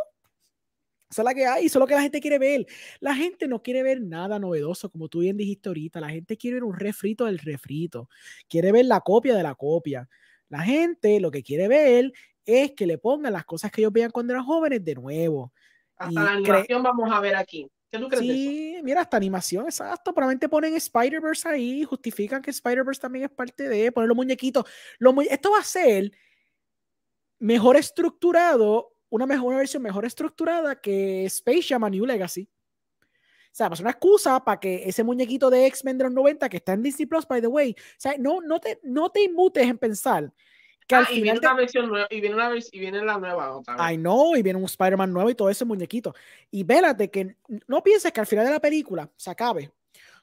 [1.09, 2.65] Esa es la que hay, eso es lo que la gente quiere ver.
[2.99, 6.01] La gente no quiere ver nada novedoso, como tú bien dijiste ahorita.
[6.01, 8.09] La gente quiere ver un refrito del refrito.
[8.49, 10.09] Quiere ver la copia de la copia.
[10.49, 12.11] La gente lo que quiere ver
[12.45, 15.53] es que le pongan las cosas que ellos veían cuando eran jóvenes de nuevo.
[15.95, 17.71] Hasta Y la animación vamos a ver aquí.
[18.19, 20.14] Sí, mira, hasta animación, exacto.
[20.14, 24.66] Probablemente ponen Spider-Verse ahí, justifican que Spider-Verse también es parte de poner los muñequitos.
[25.00, 26.11] Los esto va a ser
[27.40, 32.48] mejor estructurado, una, mejor, una versión mejor estructurada que Space Jam New Legacy.
[33.51, 36.58] O sea, ser una excusa para que ese muñequito de X-Men de los 90 que
[36.58, 39.68] está en Disney Plus, by the way, o sea, no, no, te, no te inmutes
[39.68, 40.32] en pensar
[40.90, 43.18] que al Ah, y viene te- una versión nueva, y viene, una y viene la
[43.19, 43.93] nueva otra vez.
[43.93, 46.14] I know, y viene un Spider-Man nuevo y todo ese muñequito.
[46.51, 47.38] Y vélate que
[47.68, 49.72] no pienses que al final de la película se acabe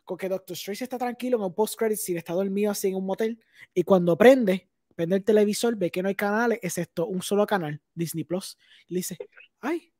[0.04, 3.06] con que Doctor Strange está tranquilo en un post-credit sin está dormido así en un
[3.06, 3.40] motel
[3.74, 7.80] y cuando prende, prende el televisor, ve que no hay canales excepto un solo canal,
[7.94, 8.56] Disney Plus,
[8.88, 9.16] y le dice,
[9.60, 9.92] ay,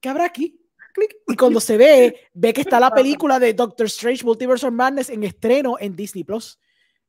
[0.00, 0.60] ¿qué habrá aquí?
[0.92, 1.16] Clic.
[1.28, 5.08] Y cuando se ve, ve que está la película de Doctor Strange Multiverse of Madness
[5.10, 6.58] en estreno en Disney Plus.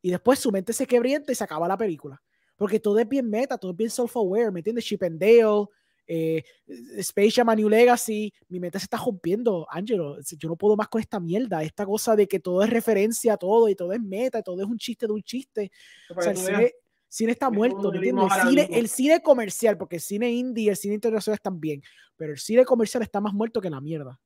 [0.04, 2.22] Y después su mente se quebrienta y se acaba la película.
[2.62, 4.86] Porque todo es bien meta, todo es bien self-aware, ¿me entiendes?
[4.86, 5.66] Chip and Dale,
[6.06, 6.44] eh,
[6.98, 10.20] Space Jam New Legacy, mi mente se está rompiendo, Angelo.
[10.38, 13.38] Yo no puedo más con esta mierda, esta cosa de que todo es referencia a
[13.38, 15.72] todo y todo es meta, y todo es un chiste de un chiste.
[16.16, 16.72] O sea, el cine,
[17.10, 18.26] cine está Es muerto, ¿me entiendes?
[18.32, 21.82] El cine, el cine comercial, porque el cine indie y el cine internacional están bien,
[22.16, 24.20] pero el cine comercial está más muerto que la mierda.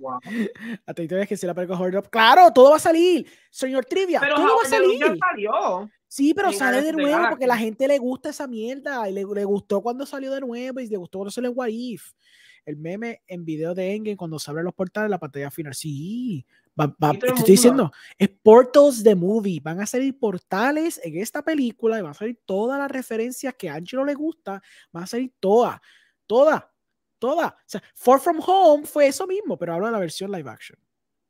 [0.00, 0.18] Wow.
[0.94, 3.26] Te ves que si la película Horror Drop- Claro, todo va a salir.
[3.50, 4.98] Señor Trivia, Pero todo va a salir.
[5.00, 5.90] ya salió.
[6.06, 9.44] Sí, pero sale de nuevo porque la gente le gusta esa mierda y le, le
[9.44, 12.12] gustó cuando salió de nuevo y le gustó cuando salió What If.
[12.64, 15.74] El meme en video de Endgame cuando se abren los portales, la pantalla final.
[15.74, 16.44] Sí,
[16.78, 19.60] va, va- te estoy diciendo, es Portals the Movie.
[19.62, 23.70] Van a salir portales en esta película y van a salir todas las referencias que
[23.70, 24.62] a Angelo le gusta.
[24.92, 25.80] Van a salir todas,
[26.26, 26.64] todas,
[27.18, 27.52] todas.
[27.52, 30.78] O sea, Far From Home fue eso mismo, pero hablo de la versión live action.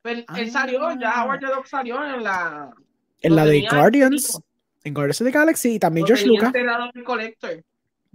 [0.01, 1.23] Pero él salió, ya.
[1.23, 2.71] Howard the Duck salió en la.
[3.21, 4.39] En la de Guardians,
[4.83, 6.53] en Guardians of the Galaxy y también George Lucas.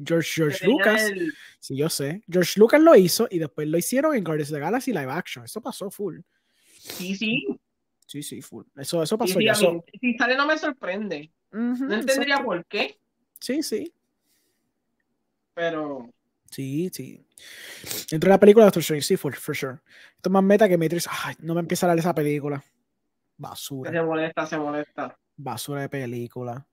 [0.03, 1.03] George, George Lucas.
[1.11, 2.23] el- Sí, yo sé.
[2.29, 5.45] George Lucas lo hizo y después lo hicieron en Guardians of the Galaxy live action.
[5.45, 6.21] Eso pasó full.
[6.79, 7.47] Sí, sí.
[8.07, 8.65] Sí, sí, full.
[8.77, 9.53] Eso, eso pasó sí, ya.
[9.53, 11.31] eso- si sale no me sorprende.
[11.53, 12.45] No entendería exacto.
[12.45, 12.99] por qué,
[13.39, 13.93] Sí, sí.
[15.55, 16.11] pero.
[16.55, 17.27] Sí, sí.
[18.11, 19.79] Dentro de la película de Doctor Strange, sí, for, for sure.
[20.17, 21.09] Esto es más meta que Matrix.
[21.25, 22.63] Ay, no me empieza a dar esa película.
[23.37, 23.91] Basura.
[23.91, 25.19] Se molesta, se molesta.
[25.37, 26.65] Basura de película.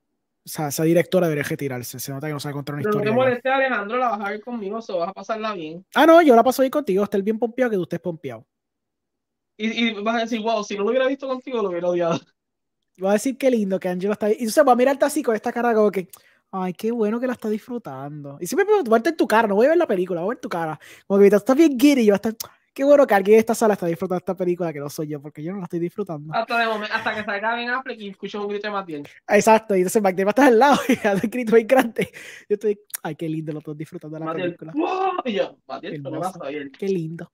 [0.43, 1.99] O sea, esa directora debería retirarse.
[1.99, 3.11] Se nota que no sabe contar una Pero no te historia.
[3.11, 3.29] ya.
[3.29, 5.83] moleste, Alejandro, la vas a ver conmigo, se vas a pasarla bien.
[5.95, 7.03] Ah, no, yo la paso ahí contigo.
[7.03, 8.45] Está el bien pompeado que tú estés pompeado.
[9.57, 12.19] Y, y vas a decir, wow, si no lo hubiera visto contigo, lo hubiera odiado.
[12.97, 14.33] Voy a decir qué lindo que Angelo está ahí.
[14.33, 16.07] Y entonces voy a mirarte así con esta cara como que,
[16.51, 18.37] ay, qué bueno que la está disfrutando.
[18.39, 20.35] Y siempre me verte en tu cara, no voy a ver la película, voy a
[20.35, 20.79] ver tu cara.
[21.07, 22.35] Como que estás bien giddy, yo voy a estar,
[22.73, 25.21] qué bueno que alguien en esta sala está disfrutando esta película que no soy yo,
[25.21, 26.33] porque yo no la estoy disfrutando.
[26.33, 29.07] Hasta, de momento, hasta que salga Ben Affleck y escucho un grito de Matiel.
[29.27, 32.11] Exacto, y entonces a estar al lado y hace grito bien grande.
[32.49, 34.73] Yo estoy, ay, qué lindo, lo estoy disfrutando de la película.
[34.75, 35.11] ¡wow!
[35.25, 36.39] Y yo, Matiel, ¿qué Hermoso.
[36.39, 36.51] pasa?
[36.51, 37.31] Y él, Qué lindo.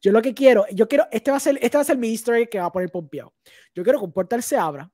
[0.00, 2.10] Yo lo que quiero, yo quiero, este va a ser, este va a ser mi
[2.10, 3.34] easter egg que va a poner pompeado.
[3.74, 4.90] Yo quiero que un portal se abra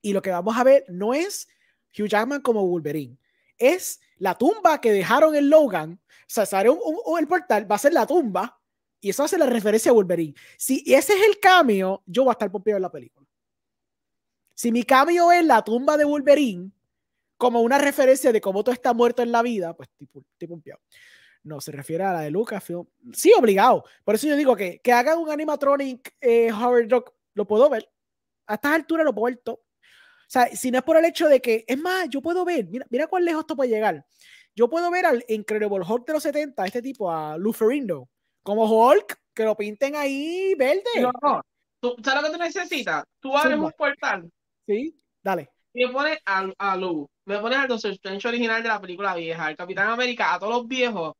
[0.00, 1.48] y lo que vamos a ver no es
[1.96, 3.16] Hugh Jackman como Wolverine,
[3.58, 6.00] es la tumba que dejaron en Logan.
[6.02, 6.80] O sea, sale un,
[7.18, 8.60] el portal, va a ser la tumba
[9.00, 10.34] y eso hace la referencia a Wolverine.
[10.58, 13.26] Si ese es el cameo, yo voy a estar pompeado en la película.
[14.54, 16.70] Si mi cameo es la tumba de Wolverine,
[17.36, 20.80] como una referencia de cómo todo está muerto en la vida, pues estoy pompeado.
[21.42, 22.86] No, se refiere a la de Lucasfilm.
[23.12, 23.84] Sí, obligado.
[24.02, 27.88] Por eso yo digo que, que hagan un animatronic eh, Howard Rock, lo puedo ver.
[28.46, 29.60] A estas alturas lo puedo ver.
[30.26, 32.66] O sea, si no es por el hecho de que, es más, yo puedo ver,
[32.66, 34.04] mira, mira cuán lejos esto puede llegar.
[34.54, 38.08] Yo puedo ver al Incredible Hulk de los 70, este tipo, a Lou Ferrigno,
[38.42, 40.82] como Hulk, que lo pinten ahí verde.
[41.00, 41.42] no, no.
[41.78, 43.04] Tú, ¿Sabes lo que tú necesitas?
[43.20, 44.30] Tú abres un portal
[44.66, 45.50] Sí, dale.
[45.74, 49.14] y me pones a, a Lou, me pones al Doctor Strange original de la película
[49.14, 51.12] vieja, al Capitán América, a todos los viejos,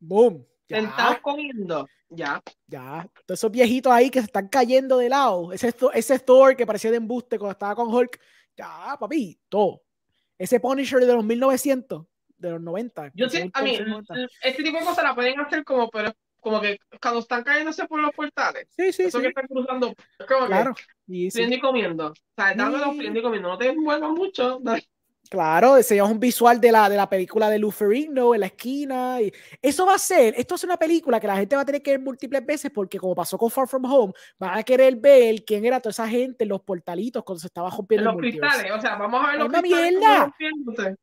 [0.00, 0.44] Boom.
[0.66, 1.86] sentados comiendo.
[2.10, 2.42] Ya.
[2.66, 3.06] ya.
[3.26, 5.52] Todos esos viejitos ahí que se están cayendo de lado.
[5.52, 8.18] Ese, ese Thor que parecía de embuste cuando estaba con Hulk.
[8.58, 9.82] Ya, papi, todo.
[10.36, 12.04] Ese Punisher de los 1900,
[12.36, 13.10] de los 90.
[13.14, 14.14] Yo sé, a mí, 90.
[14.42, 18.00] este tipo de cosas la pueden hacer como, pero como que cuando están cayéndose por
[18.00, 19.22] los portales, Sí, sí, eso sí.
[19.22, 20.74] que están cruzando, es como Claro.
[20.74, 21.38] que Y sí.
[21.38, 22.06] friendo y comiendo.
[22.08, 22.58] O sea, Sí.
[23.18, 23.48] y comiendo.
[23.48, 24.58] No te envuelvas mucho.
[24.62, 24.84] dale.
[25.28, 29.20] Claro, enseñamos un visual de la, de la película de Lou Ferrigno en la esquina.
[29.20, 31.82] Y eso va a ser, esto es una película que la gente va a tener
[31.82, 35.44] que ver múltiples veces porque como pasó con Far From Home, van a querer ver
[35.44, 38.20] quién era toda esa gente en los portalitos cuando se estaba En rompiendo los el
[38.22, 38.56] multiverse.
[38.56, 38.78] cristales.
[38.78, 40.96] O sea, vamos a ver ¡Es los cristales.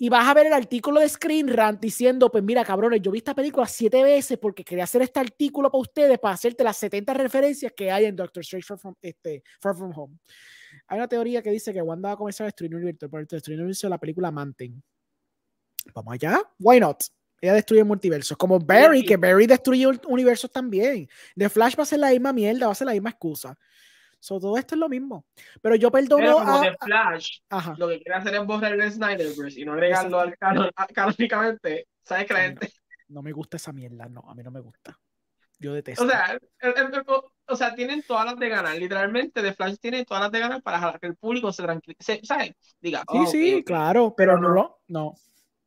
[0.00, 3.18] Y vas a ver el artículo de Screen Rant diciendo, pues mira, cabrones, yo vi
[3.18, 7.14] esta película siete veces porque quería hacer este artículo para ustedes, para hacerte las 70
[7.14, 10.14] referencias que hay en Doctor Strange Far From, este, Far From Home.
[10.88, 13.26] Hay una teoría que dice que Wanda va a comenzar a destruir el universo, por
[13.26, 14.82] destruir el universo de la película Manten.
[15.94, 17.02] Vamos allá, why not?
[17.40, 18.36] Ella destruye multiversos.
[18.36, 21.08] Como Barry, que Barry destruye universos también.
[21.36, 23.56] The Flash va a ser la misma mierda, va a ser la misma excusa.
[24.20, 25.24] So, todo esto es lo mismo.
[25.62, 26.62] Pero yo perdono Pero como a.
[26.62, 27.38] The Flash,
[27.76, 31.86] lo que quiere hacer es borrar el Snyderverse y no agregarlo al canon, canónicamente.
[32.02, 32.72] ¿Sabes mí gente?
[33.06, 34.98] No me gusta esa mierda, no, a mí no me gusta.
[35.60, 36.04] Yo detesto.
[36.04, 37.04] O sea, el- el- el-
[37.48, 38.76] o sea, tienen todas las de ganar.
[38.76, 42.20] Literalmente, The Flash tiene todas las de ganar para jalar que el público se tranquilice.
[42.22, 42.52] ¿Sabes?
[42.80, 43.66] Diga, sí, oh, sí, ok, ok.
[43.66, 44.78] claro, pero Pero no, no.
[44.88, 45.14] no.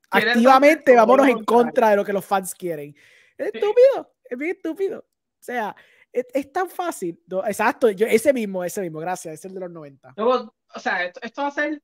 [0.10, 2.95] Activamente vámonos en contra de lo que los fans quieren.
[3.38, 3.58] Es Sí.
[3.58, 5.00] estúpido, es bien estúpido.
[5.00, 5.76] O sea,
[6.11, 7.19] es, es tan fácil.
[7.27, 10.14] No, exacto, yo, ese mismo, ese mismo, gracias, es el de los 90.
[10.18, 11.82] Luego, o sea, esto, esto va a ser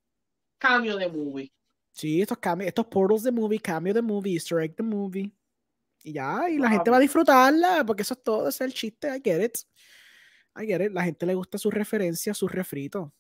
[0.58, 1.52] cambio de movie.
[1.92, 5.32] Sí, estos cambios, estos portals de movie, cambio de movie, easter egg de movie.
[6.08, 8.70] Y ya, y la Ah, gente va a disfrutarla, porque eso es todo, ese es
[8.70, 9.58] el chiste, I get it.
[10.56, 10.94] I get it.
[10.94, 13.12] La gente le gusta sus referencias, sus refritos.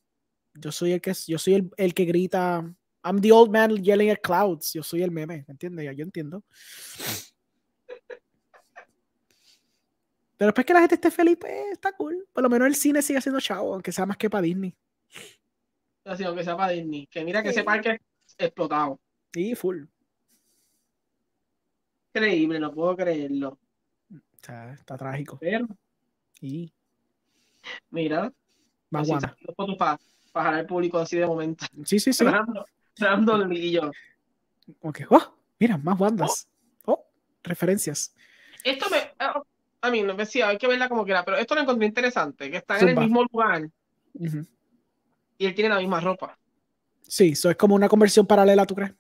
[0.53, 2.64] Yo soy el que, yo soy el, el que grita,
[3.03, 4.72] I'm the old man yelling at clouds.
[4.72, 5.83] Yo soy el meme, ¿me entiendes?
[5.83, 6.45] Ya, Yo entiendo.
[10.38, 12.25] Pero después que la gente esté feliz, pues está cool.
[12.32, 14.74] Por lo menos el cine sigue siendo chavo, aunque sea más que para Disney.
[16.06, 17.07] Así, aunque sea para Disney.
[17.07, 17.56] Que mira que Sí.
[17.56, 18.99] ese parque es explotado.
[19.33, 19.83] Y full.
[22.14, 23.60] Increíble, no puedo creerlo.
[24.42, 25.38] Sea, está trágico.
[25.40, 25.68] Pero,
[26.42, 26.72] Y
[27.90, 28.32] mira,
[28.90, 29.36] más guana.
[29.56, 29.98] fotos para
[30.34, 31.66] jalar al público así de momento.
[31.86, 32.26] Sí, sí, sí.
[32.98, 33.92] Random y yo.
[34.80, 36.48] Como que, oh, mira, más bandas.
[36.86, 37.06] Oh,
[37.44, 38.14] referencias.
[38.64, 38.98] Esto me.
[39.19, 39.42] ah,
[39.82, 42.50] A mí, no me decía, hay que verla como quiera, pero esto lo encontré interesante,
[42.50, 43.69] que están en el mismo lugar
[45.40, 46.38] y él tiene la misma ropa.
[47.02, 48.94] Sí, eso es como una conversión paralela, ¿tú crees?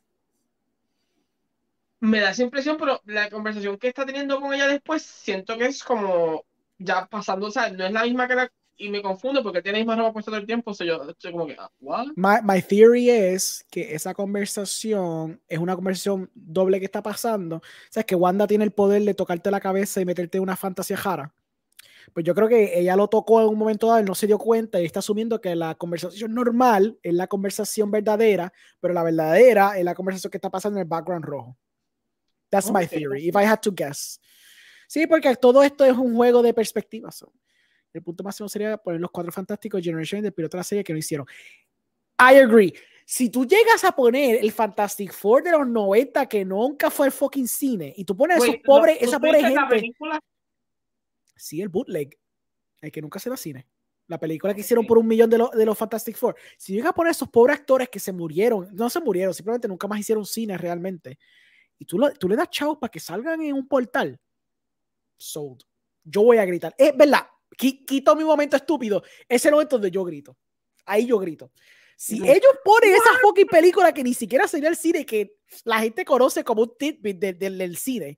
[1.99, 5.65] Me da esa impresión, pero la conversación que está teniendo con ella después, siento que
[5.65, 6.45] es como
[6.77, 8.51] ya pasando, o sea, no es la misma que la.
[8.79, 11.31] Y me confundo porque tiene la misma ropa puesta todo el tiempo, sea, yo estoy
[11.31, 12.09] como que, ah, ¿what?
[12.15, 17.55] My, my theory es que esa conversación es una conversación doble que está pasando.
[17.55, 20.55] O sea, es que Wanda tiene el poder de tocarte la cabeza y meterte una
[20.55, 21.33] fantasía jara.
[22.13, 24.79] Pues yo creo que ella lo tocó en un momento dado, no se dio cuenta
[24.79, 29.83] y está asumiendo que la conversación normal es la conversación verdadera, pero la verdadera es
[29.83, 31.57] la conversación que está pasando en el background rojo.
[32.49, 34.19] That's my theory, if I had to guess.
[34.87, 37.15] Sí, porque todo esto es un juego de perspectivas.
[37.15, 37.33] so.
[37.93, 40.93] El punto máximo sería poner los cuatro fantásticos Generation del piloto de la serie que
[40.93, 41.25] no hicieron.
[42.19, 42.73] I agree.
[43.05, 47.11] Si tú llegas a poner el Fantastic Four de los 90 que nunca fue el
[47.11, 50.19] fucking cine y tú pones a esos pobres, ¿tú esa pobre gente, película?
[51.35, 52.17] sí, el bootleg,
[52.81, 53.65] el que nunca se va a cine.
[54.07, 56.35] La película que hicieron por un millón de, los de los Fantastic Four.
[56.57, 59.67] Si llegas a poner a esos pobres actores que se murieron, no se murieron, simplemente
[59.67, 61.17] nunca más hicieron cine realmente,
[61.79, 64.19] y tú, lo- tú le das chavos para que salgan en un portal,
[65.17, 65.61] sold.
[66.03, 66.73] Yo voy a gritar.
[66.77, 69.03] Es verdad, qui- quito mi momento estúpido.
[69.27, 70.37] Ese es el momento donde yo grito.
[70.85, 71.51] Ahí yo grito.
[71.95, 72.25] Si No.
[72.25, 76.43] ellos ponen esa fucking película que ni siquiera sería el cine, que la gente conoce
[76.43, 78.17] como un tidbit del, del- del cine,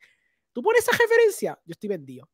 [0.54, 2.30] tú pones esa referencia, yo estoy vendido.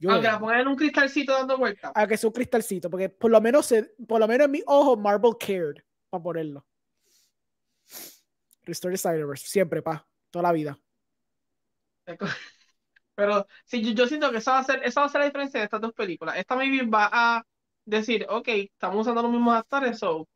[0.00, 1.92] Yo Aunque la pongan en un cristalcito dando vueltas.
[1.94, 4.96] Aunque sea un cristalcito, porque por lo menos, se- por lo menos en mi ojo,
[4.96, 5.74] Marvel cared
[6.08, 6.64] para ponerlo.
[8.64, 10.78] Restore the Cyberverse, siempre, pa, toda la vida.
[13.14, 15.26] Pero sí, yo, yo siento que eso va a ser, eso va a ser la
[15.26, 16.36] diferencia de estas dos películas.
[16.36, 17.42] Esta maybe va a
[17.84, 20.28] decir, ok, estamos usando los mismos actores, so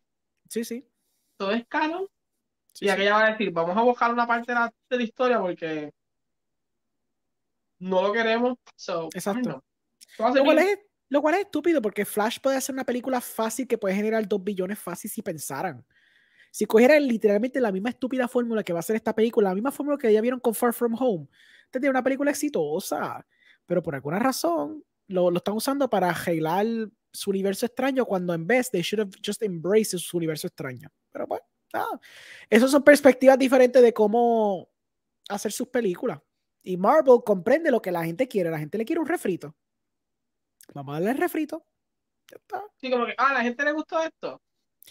[0.49, 0.85] Sí, sí.
[1.37, 1.65] todo es
[2.75, 2.89] sí, y sí.
[2.89, 5.93] aquella va a decir, vamos a buscar una parte de la, de la historia porque
[7.79, 8.59] no lo queremos.
[8.77, 9.65] So, Exacto.
[10.19, 13.79] Lo cual, es, lo cual es estúpido porque Flash puede hacer una película fácil que
[13.79, 15.85] puede generar 2 billones fácil si pensaran.
[16.53, 19.73] Si cogieran literalmente la misma estúpida fórmula que va a ser esta película, la misma
[19.73, 21.27] fórmula que ya vieron con Far From Home,
[21.71, 23.27] tendría una película exitosa.
[23.65, 26.67] Pero por alguna razón lo, lo están usando para arreglar
[27.11, 30.91] su universo extraño cuando en vez they should have just embraced su universo extraño.
[31.11, 31.99] Pero bueno, nada.
[32.51, 34.69] Esas son perspectivas diferentes de cómo
[35.31, 36.21] hacer sus películas.
[36.63, 38.51] Y Marvel comprende lo que la gente quiere.
[38.51, 39.57] La gente le quiere un refrito.
[40.75, 41.65] Vamos a darle el refrito.
[42.31, 42.63] Ya está.
[42.77, 44.41] Sí, como que, ah, la gente le gustó esto.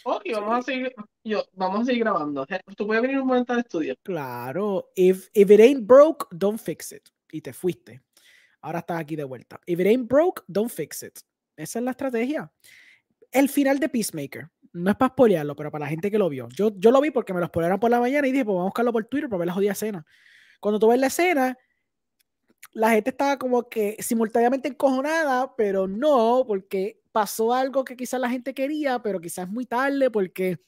[0.04, 2.46] Ok, vamos a seguir, yo, vamos a seguir grabando.
[2.76, 3.96] Tú puedes venir un momento al estudio.
[4.04, 4.92] Claro.
[4.96, 7.10] If, if it ain't broke, don't fix it.
[7.32, 8.02] Y te fuiste.
[8.62, 9.60] Ahora estás aquí de vuelta.
[9.66, 11.20] If it ain't broke, don't fix it.
[11.56, 12.52] Esa es la estrategia.
[13.32, 14.50] El final de Peacemaker.
[14.74, 16.48] No es para spoilearlo, pero para la gente que lo vio.
[16.50, 18.68] Yo, yo lo vi porque me lo spoilearon por la mañana y dije, pues vamos
[18.68, 20.06] a buscarlo por Twitter para ver la jodida escena.
[20.62, 21.58] Cuando tú ves la escena,
[22.74, 28.30] la gente estaba como que simultáneamente encojonada, pero no, porque pasó algo que quizás la
[28.30, 30.60] gente quería, pero quizás muy tarde, porque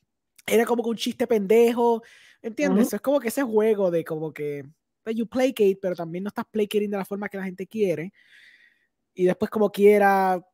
[0.45, 2.03] era como que un chiste pendejo,
[2.41, 2.87] ¿entiendes?
[2.87, 2.95] Ujú.
[2.97, 4.65] Es como que ese juego de como que
[5.13, 8.13] you placate, pero también no estás placating de la forma que la gente quiere.
[9.13, 10.45] Y después como quiera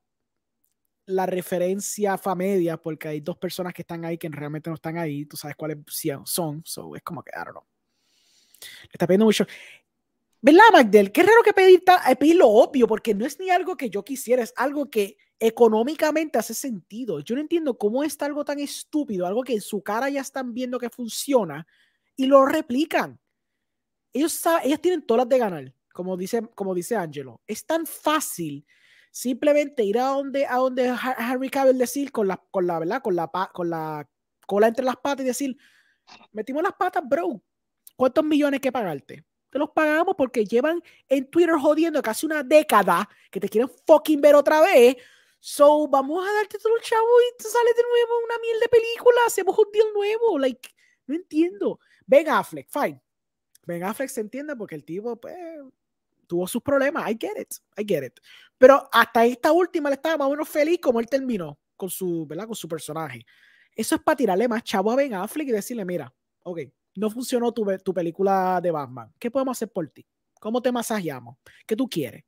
[1.05, 5.25] la referencia famedia, porque hay dos personas que están ahí que realmente no están ahí,
[5.25, 5.77] tú sabes cuáles
[6.25, 7.65] son, so es como que, I don't know.
[8.61, 9.45] Le está pidiendo mucho.
[10.41, 11.11] ¿Verdad, Magdel?
[11.11, 14.03] Qué raro que pedir, eh, pedir lo obvio, porque no es ni algo que yo
[14.05, 17.19] quisiera, es algo que económicamente hace sentido.
[17.19, 20.53] Yo no entiendo cómo está algo tan estúpido, algo que en su cara ya están
[20.53, 21.67] viendo que funciona
[22.15, 23.19] y lo replican.
[24.13, 27.41] Ellos, sa- ellos tienen todas las de ganar, como dice, como dice Angelo.
[27.47, 28.65] Es tan fácil
[29.11, 30.97] simplemente ir a donde, a donde Ha-
[31.31, 33.01] Harry Cavill decir con la, con la, ¿verdad?
[33.03, 34.09] Con la, con la
[34.47, 35.57] cola entre las patas y decir,
[36.33, 37.41] metimos las patas, bro.
[37.97, 39.25] ¿Cuántos millones que pagarte?
[39.49, 44.21] Te los pagamos porque llevan en Twitter jodiendo casi una década que te quieren fucking
[44.21, 44.97] ver otra vez.
[45.39, 48.67] So, vamos a darte todo el chavo y te sale de nuevo una miel de
[48.67, 49.17] película.
[49.25, 50.37] Hacemos un deal nuevo.
[50.37, 50.69] Like,
[51.07, 51.79] no entiendo.
[52.05, 53.01] Ben Affleck, fine.
[53.65, 55.35] Ben Affleck se entiende porque el tipo, pues,
[56.27, 57.09] tuvo sus problemas.
[57.09, 57.53] I get it.
[57.77, 58.19] I get it.
[58.57, 62.25] Pero hasta esta última le estaba más o menos feliz como él terminó con su,
[62.27, 62.45] ¿verdad?
[62.45, 63.25] Con su personaje.
[63.75, 66.13] Eso es para tirarle más chavo a Ben Affleck y decirle, mira,
[66.43, 66.59] ok,
[66.99, 69.11] no funcionó tu, tu película de Batman.
[69.19, 70.05] ¿Qué podemos hacer por ti?
[70.39, 71.37] ¿Cómo te masajeamos?
[71.65, 72.23] ¿Qué tú quieres?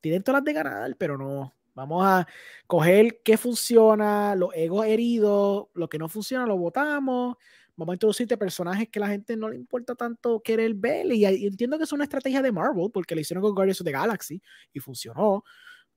[0.00, 1.54] Tienen todas las de ganar, pero no.
[1.74, 2.26] Vamos a
[2.66, 7.36] coger qué funciona, los egos heridos, lo que no funciona lo votamos.
[7.76, 11.06] Vamos a introducirte personajes que a la gente no le importa tanto querer ver.
[11.12, 13.84] Y, y entiendo que es una estrategia de Marvel, porque lo hicieron con Guardians of
[13.84, 15.44] the Galaxy y funcionó.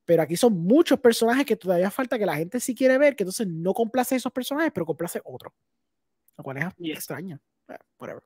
[0.06, 3.24] Pero aquí son muchos personajes que todavía falta que la gente sí quiere ver, que
[3.24, 5.54] entonces no complace a esos personajes, pero complace a otros.
[6.38, 6.96] Lo cual es Yeah.
[6.96, 7.40] extraño.
[7.72, 8.24] Eh, whatever.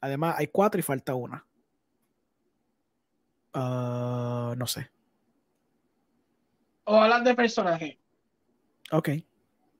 [0.00, 1.44] Además, hay cuatro y falta una.
[3.52, 4.90] Ah, no sé.
[6.84, 7.96] O hablas de personajes.
[8.92, 9.10] Ok.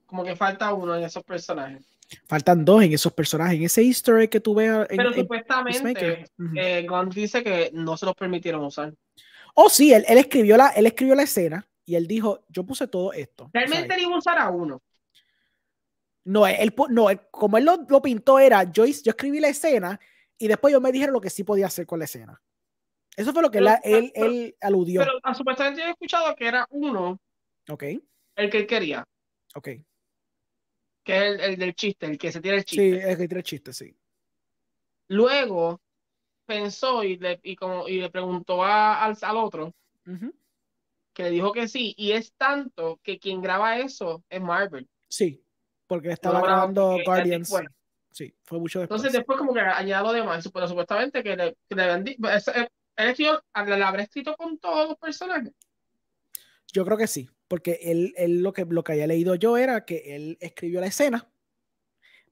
[0.06, 1.84] Como que falta uno en esos personajes.
[2.26, 3.56] Faltan dos en esos personajes.
[3.58, 6.24] En ese easter egg que tú veas en, Pero en supuestamente.
[6.38, 6.54] Ujú.
[6.56, 8.94] eh, Gunn dice que no se los permitieron usar.
[9.54, 12.88] Oh, sí, él, él escribió la, él escribió la escena y él dijo, yo puse
[12.88, 13.50] todo esto.
[13.52, 13.96] Realmente ¿sabes?
[13.96, 14.82] le iba a usar a uno.
[16.28, 19.98] No, él, no él- como él lo, lo pintó era, yo, yo escribí la escena
[20.36, 22.40] y después yo me dijeron lo que sí podía hacer con la escena.
[23.16, 25.00] Eso fue lo que Pero- la- él, pero- él aludió.
[25.00, 27.18] Pero ah, supuestamente yo he escuchado que era uno
[27.70, 27.82] ok,
[28.36, 29.04] el que él quería.
[29.54, 29.68] ok.
[31.02, 33.10] Que es el, el del chiste, el que se tira el Sí, chiste.
[33.10, 33.96] es que tiene chiste, sí.
[35.08, 35.80] Luego
[36.46, 39.74] pensó y le, y como, y le preguntó a- al, al otro
[41.14, 41.94] que le dijo que sí.
[41.96, 44.86] Y es tanto que quien graba eso es Marvel.
[45.08, 45.42] Sí,
[45.88, 47.48] porque estaba grabando Guardians.
[47.50, 47.66] después.
[48.12, 49.00] Sí, fue mucho después.
[49.00, 52.16] Entonces después como que añadió lo demás, pero supuestamente que le, que le habían di-
[52.32, 55.52] es- es- él escribió, le habrá escrito con todos los personajes.
[56.72, 59.84] Yo creo que sí, porque él, él lo, que, lo que había leído yo era
[59.84, 61.30] que él escribió la escena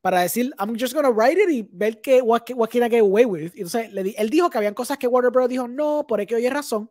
[0.02, 3.00] para decir, I'm just gonna write it y ver que, what, what can I get
[3.00, 3.52] away with.
[3.54, 5.48] Entonces, le di- él dijo que habían cosas que Warner Bros.
[5.48, 6.90] dijo, no, por que oye razón.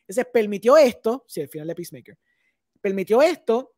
[0.00, 2.18] Entonces, permitió esto, sí, el final de Peacemaker,
[2.80, 3.74] permitió esto,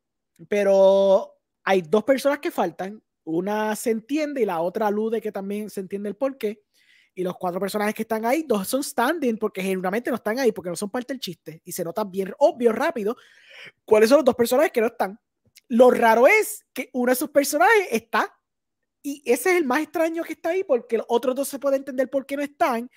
[0.47, 1.36] pero
[1.67, 5.81] hay dos personas que faltan, una se entiende y la otra alude que también se
[5.81, 6.63] entiende el porqué.
[7.13, 10.53] Y los cuatro personajes que están ahí, dos son standing porque genuinamente no están ahí,
[10.53, 11.61] porque no son parte del chiste.
[11.65, 13.17] Y se nota bien obvio, rápido,
[13.83, 15.19] cuáles son los dos personajes que no están.
[15.67, 18.33] Lo raro es que uno de esos personajes está.
[19.03, 21.75] Y ese es el más extraño que está ahí, porque los otros dos se puede
[21.75, 22.89] entender por qué no están,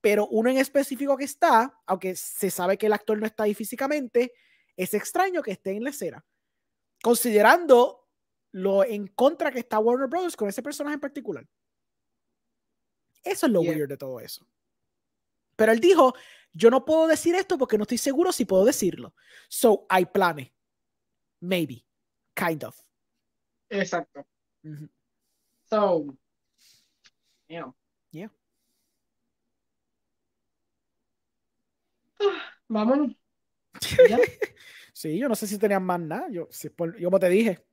[0.00, 3.54] pero uno en específico que está, aunque se sabe que el actor no está ahí
[3.54, 4.32] físicamente,
[4.76, 6.24] es extraño que esté en la escena.
[7.02, 8.01] Considerando
[8.52, 11.46] lo en contra que está Warner Brothers con ese personaje en particular.
[13.24, 13.72] Eso es lo Yeah.
[13.72, 14.46] weird de todo eso.
[15.56, 16.14] Pero él dijo,
[16.52, 19.14] yo no puedo decir esto porque no estoy seguro si puedo decirlo.
[19.48, 20.50] So, hay planes.
[21.40, 21.84] Maybe.
[22.34, 22.78] Kind of.
[23.68, 24.26] Exacto.
[25.68, 26.16] So,
[27.48, 27.72] yeah.
[28.10, 28.30] Yeah.
[32.68, 33.12] Vámonos.
[34.08, 34.18] Ya.
[34.92, 36.28] Sí, yo no sé si tenían más nada.
[36.30, 37.64] Yo, si por- yo como te dije,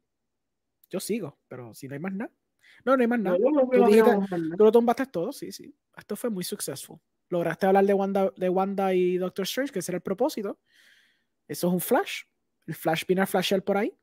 [0.90, 2.32] yo sigo, pero si no hay más nada.
[2.86, 3.38] No, no hay más nada.
[3.40, 5.76] No, no, no, Tú dijiste- lo tumbaste todo, sí, sí.
[5.98, 7.00] Esto fue muy successful.
[7.30, 10.60] Lograste hablar de Wanda, de Wanda y Doctor Strange, que ese era el propósito.
[11.48, 12.24] Eso es un Flash.
[12.66, 13.94] El Flash viene a flashear por ahí.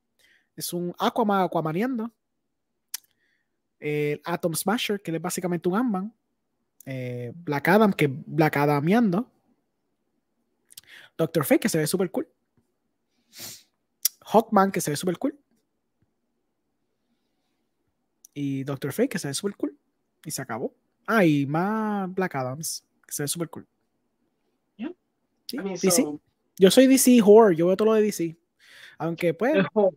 [0.55, 2.12] Es un Aquaman aquamaneando.
[3.78, 6.15] El Atom Smasher, que es básicamente un Ant-Man.
[6.84, 9.31] Eh, Black Adam, que es Black Adamiando.
[11.16, 12.28] Doctor Fate, que se ve súper cool.
[14.20, 15.39] Hawkman, que se ve súper cool.
[18.39, 19.74] Y Doctor Fate, que se ve súper cool.
[20.23, 20.74] Y se acabó.
[21.06, 23.66] Ah, y más Black Adams, que se ve súper cool.
[24.76, 24.92] Yeah.
[25.47, 25.90] Sí, I mean, DC.
[25.90, 26.20] so,
[26.58, 28.36] Yo soy DC horror, yo veo todo lo de DC.
[28.98, 29.90] Aunque pues, oh,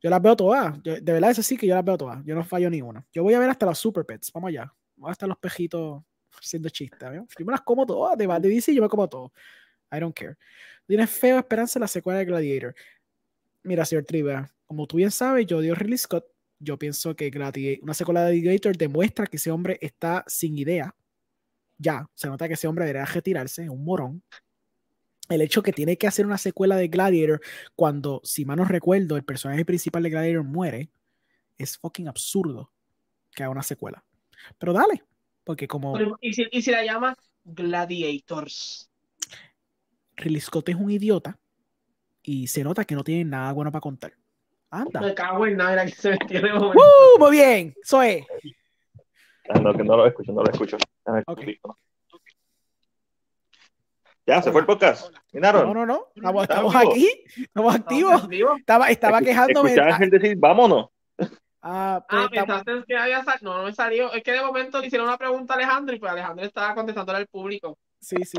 [0.00, 0.80] yo las veo todas.
[0.84, 2.24] Yo- de verdad, eso sí que yo las veo todas.
[2.24, 3.04] Yo no fallo ni una.
[3.12, 4.30] Yo voy a ver hasta los Super Pets.
[4.32, 4.72] Vamos allá.
[4.94, 6.04] Vamos a estar los pejitos
[6.40, 7.10] haciendo chistes.
[7.10, 7.26] ¿veo?
[7.36, 8.16] Yo me las como todas.
[8.16, 9.32] De, de DC yo me como todo.
[9.90, 10.36] I don't care.
[10.86, 12.74] Tienes feo esperanza en la secuela de Gladiator.
[13.64, 16.24] Mira, señor Trivia, como tú bien sabes, yo odio Ridley Scott.
[16.60, 17.30] Yo pienso que
[17.82, 20.94] una secuela de Gladiator demuestra que ese hombre está sin idea.
[21.78, 24.22] Ya, se nota que ese hombre debería retirarse, es un morón.
[25.30, 27.40] El hecho que tiene que hacer una secuela de Gladiator
[27.74, 30.90] cuando, si mal no recuerdo, el personaje principal de Gladiator muere,
[31.56, 32.70] es fucking absurdo
[33.34, 34.04] que haga una secuela.
[34.58, 35.02] Pero dale,
[35.44, 35.96] porque como...
[36.20, 38.90] ¿Y si, y si la llama Gladiators?
[40.16, 41.38] Ridley Scott es un idiota
[42.22, 44.12] y se nota que no tiene nada bueno para contar.
[44.70, 45.00] Anda.
[45.00, 46.78] Me cago en nada, que se metió de momento.
[46.78, 47.18] ¡Uh!
[47.18, 48.26] Muy bien, es.
[49.48, 50.76] Ah, no, que no lo escucho, no lo escucho.
[51.26, 51.60] Okay.
[54.26, 55.12] Ya, se fue el podcast.
[55.32, 56.06] No, no, no.
[56.14, 57.10] Estamos, estamos aquí.
[57.36, 58.28] Estamos activos.
[58.58, 59.70] Estaba, estaba quejándome.
[59.70, 60.90] Escuchaba gente decir, vámonos.
[61.62, 63.52] Ah, pues, ah pensaste que había salido.
[63.52, 64.12] No, no me salió.
[64.12, 67.18] Es que de momento le hicieron una pregunta a Alejandro y pues Alejandro estaba contestándole
[67.18, 67.76] al público.
[67.98, 68.38] Sí, sí.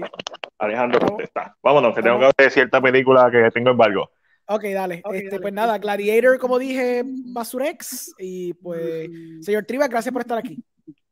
[0.58, 1.58] Alejandro contesta.
[1.62, 4.10] Vámonos, que tengo que ver cierta película que tengo embargo.
[4.56, 5.02] Ok, dale.
[5.14, 8.14] este, Pues nada, Gladiator, como dije, Basurex.
[8.20, 9.10] Y pues,
[9.42, 10.64] señor Triva, gracias por estar aquí.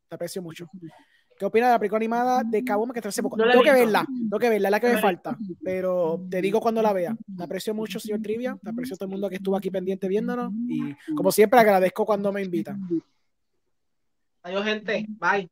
[0.07, 0.67] Te aprecio mucho.
[1.37, 3.37] ¿Qué opina de la película animada de Cabo que hace poco?
[3.37, 5.37] tengo que verla, tengo que verla, es la que me falta.
[5.63, 7.15] Pero te digo cuando la vea.
[7.37, 8.57] Te aprecio mucho, señor Trivia.
[8.61, 10.51] Te aprecio todo el mundo que estuvo aquí pendiente viéndonos.
[10.67, 12.81] Y como siempre, agradezco cuando me invitan.
[14.43, 15.05] Adiós, gente.
[15.17, 15.49] Bye.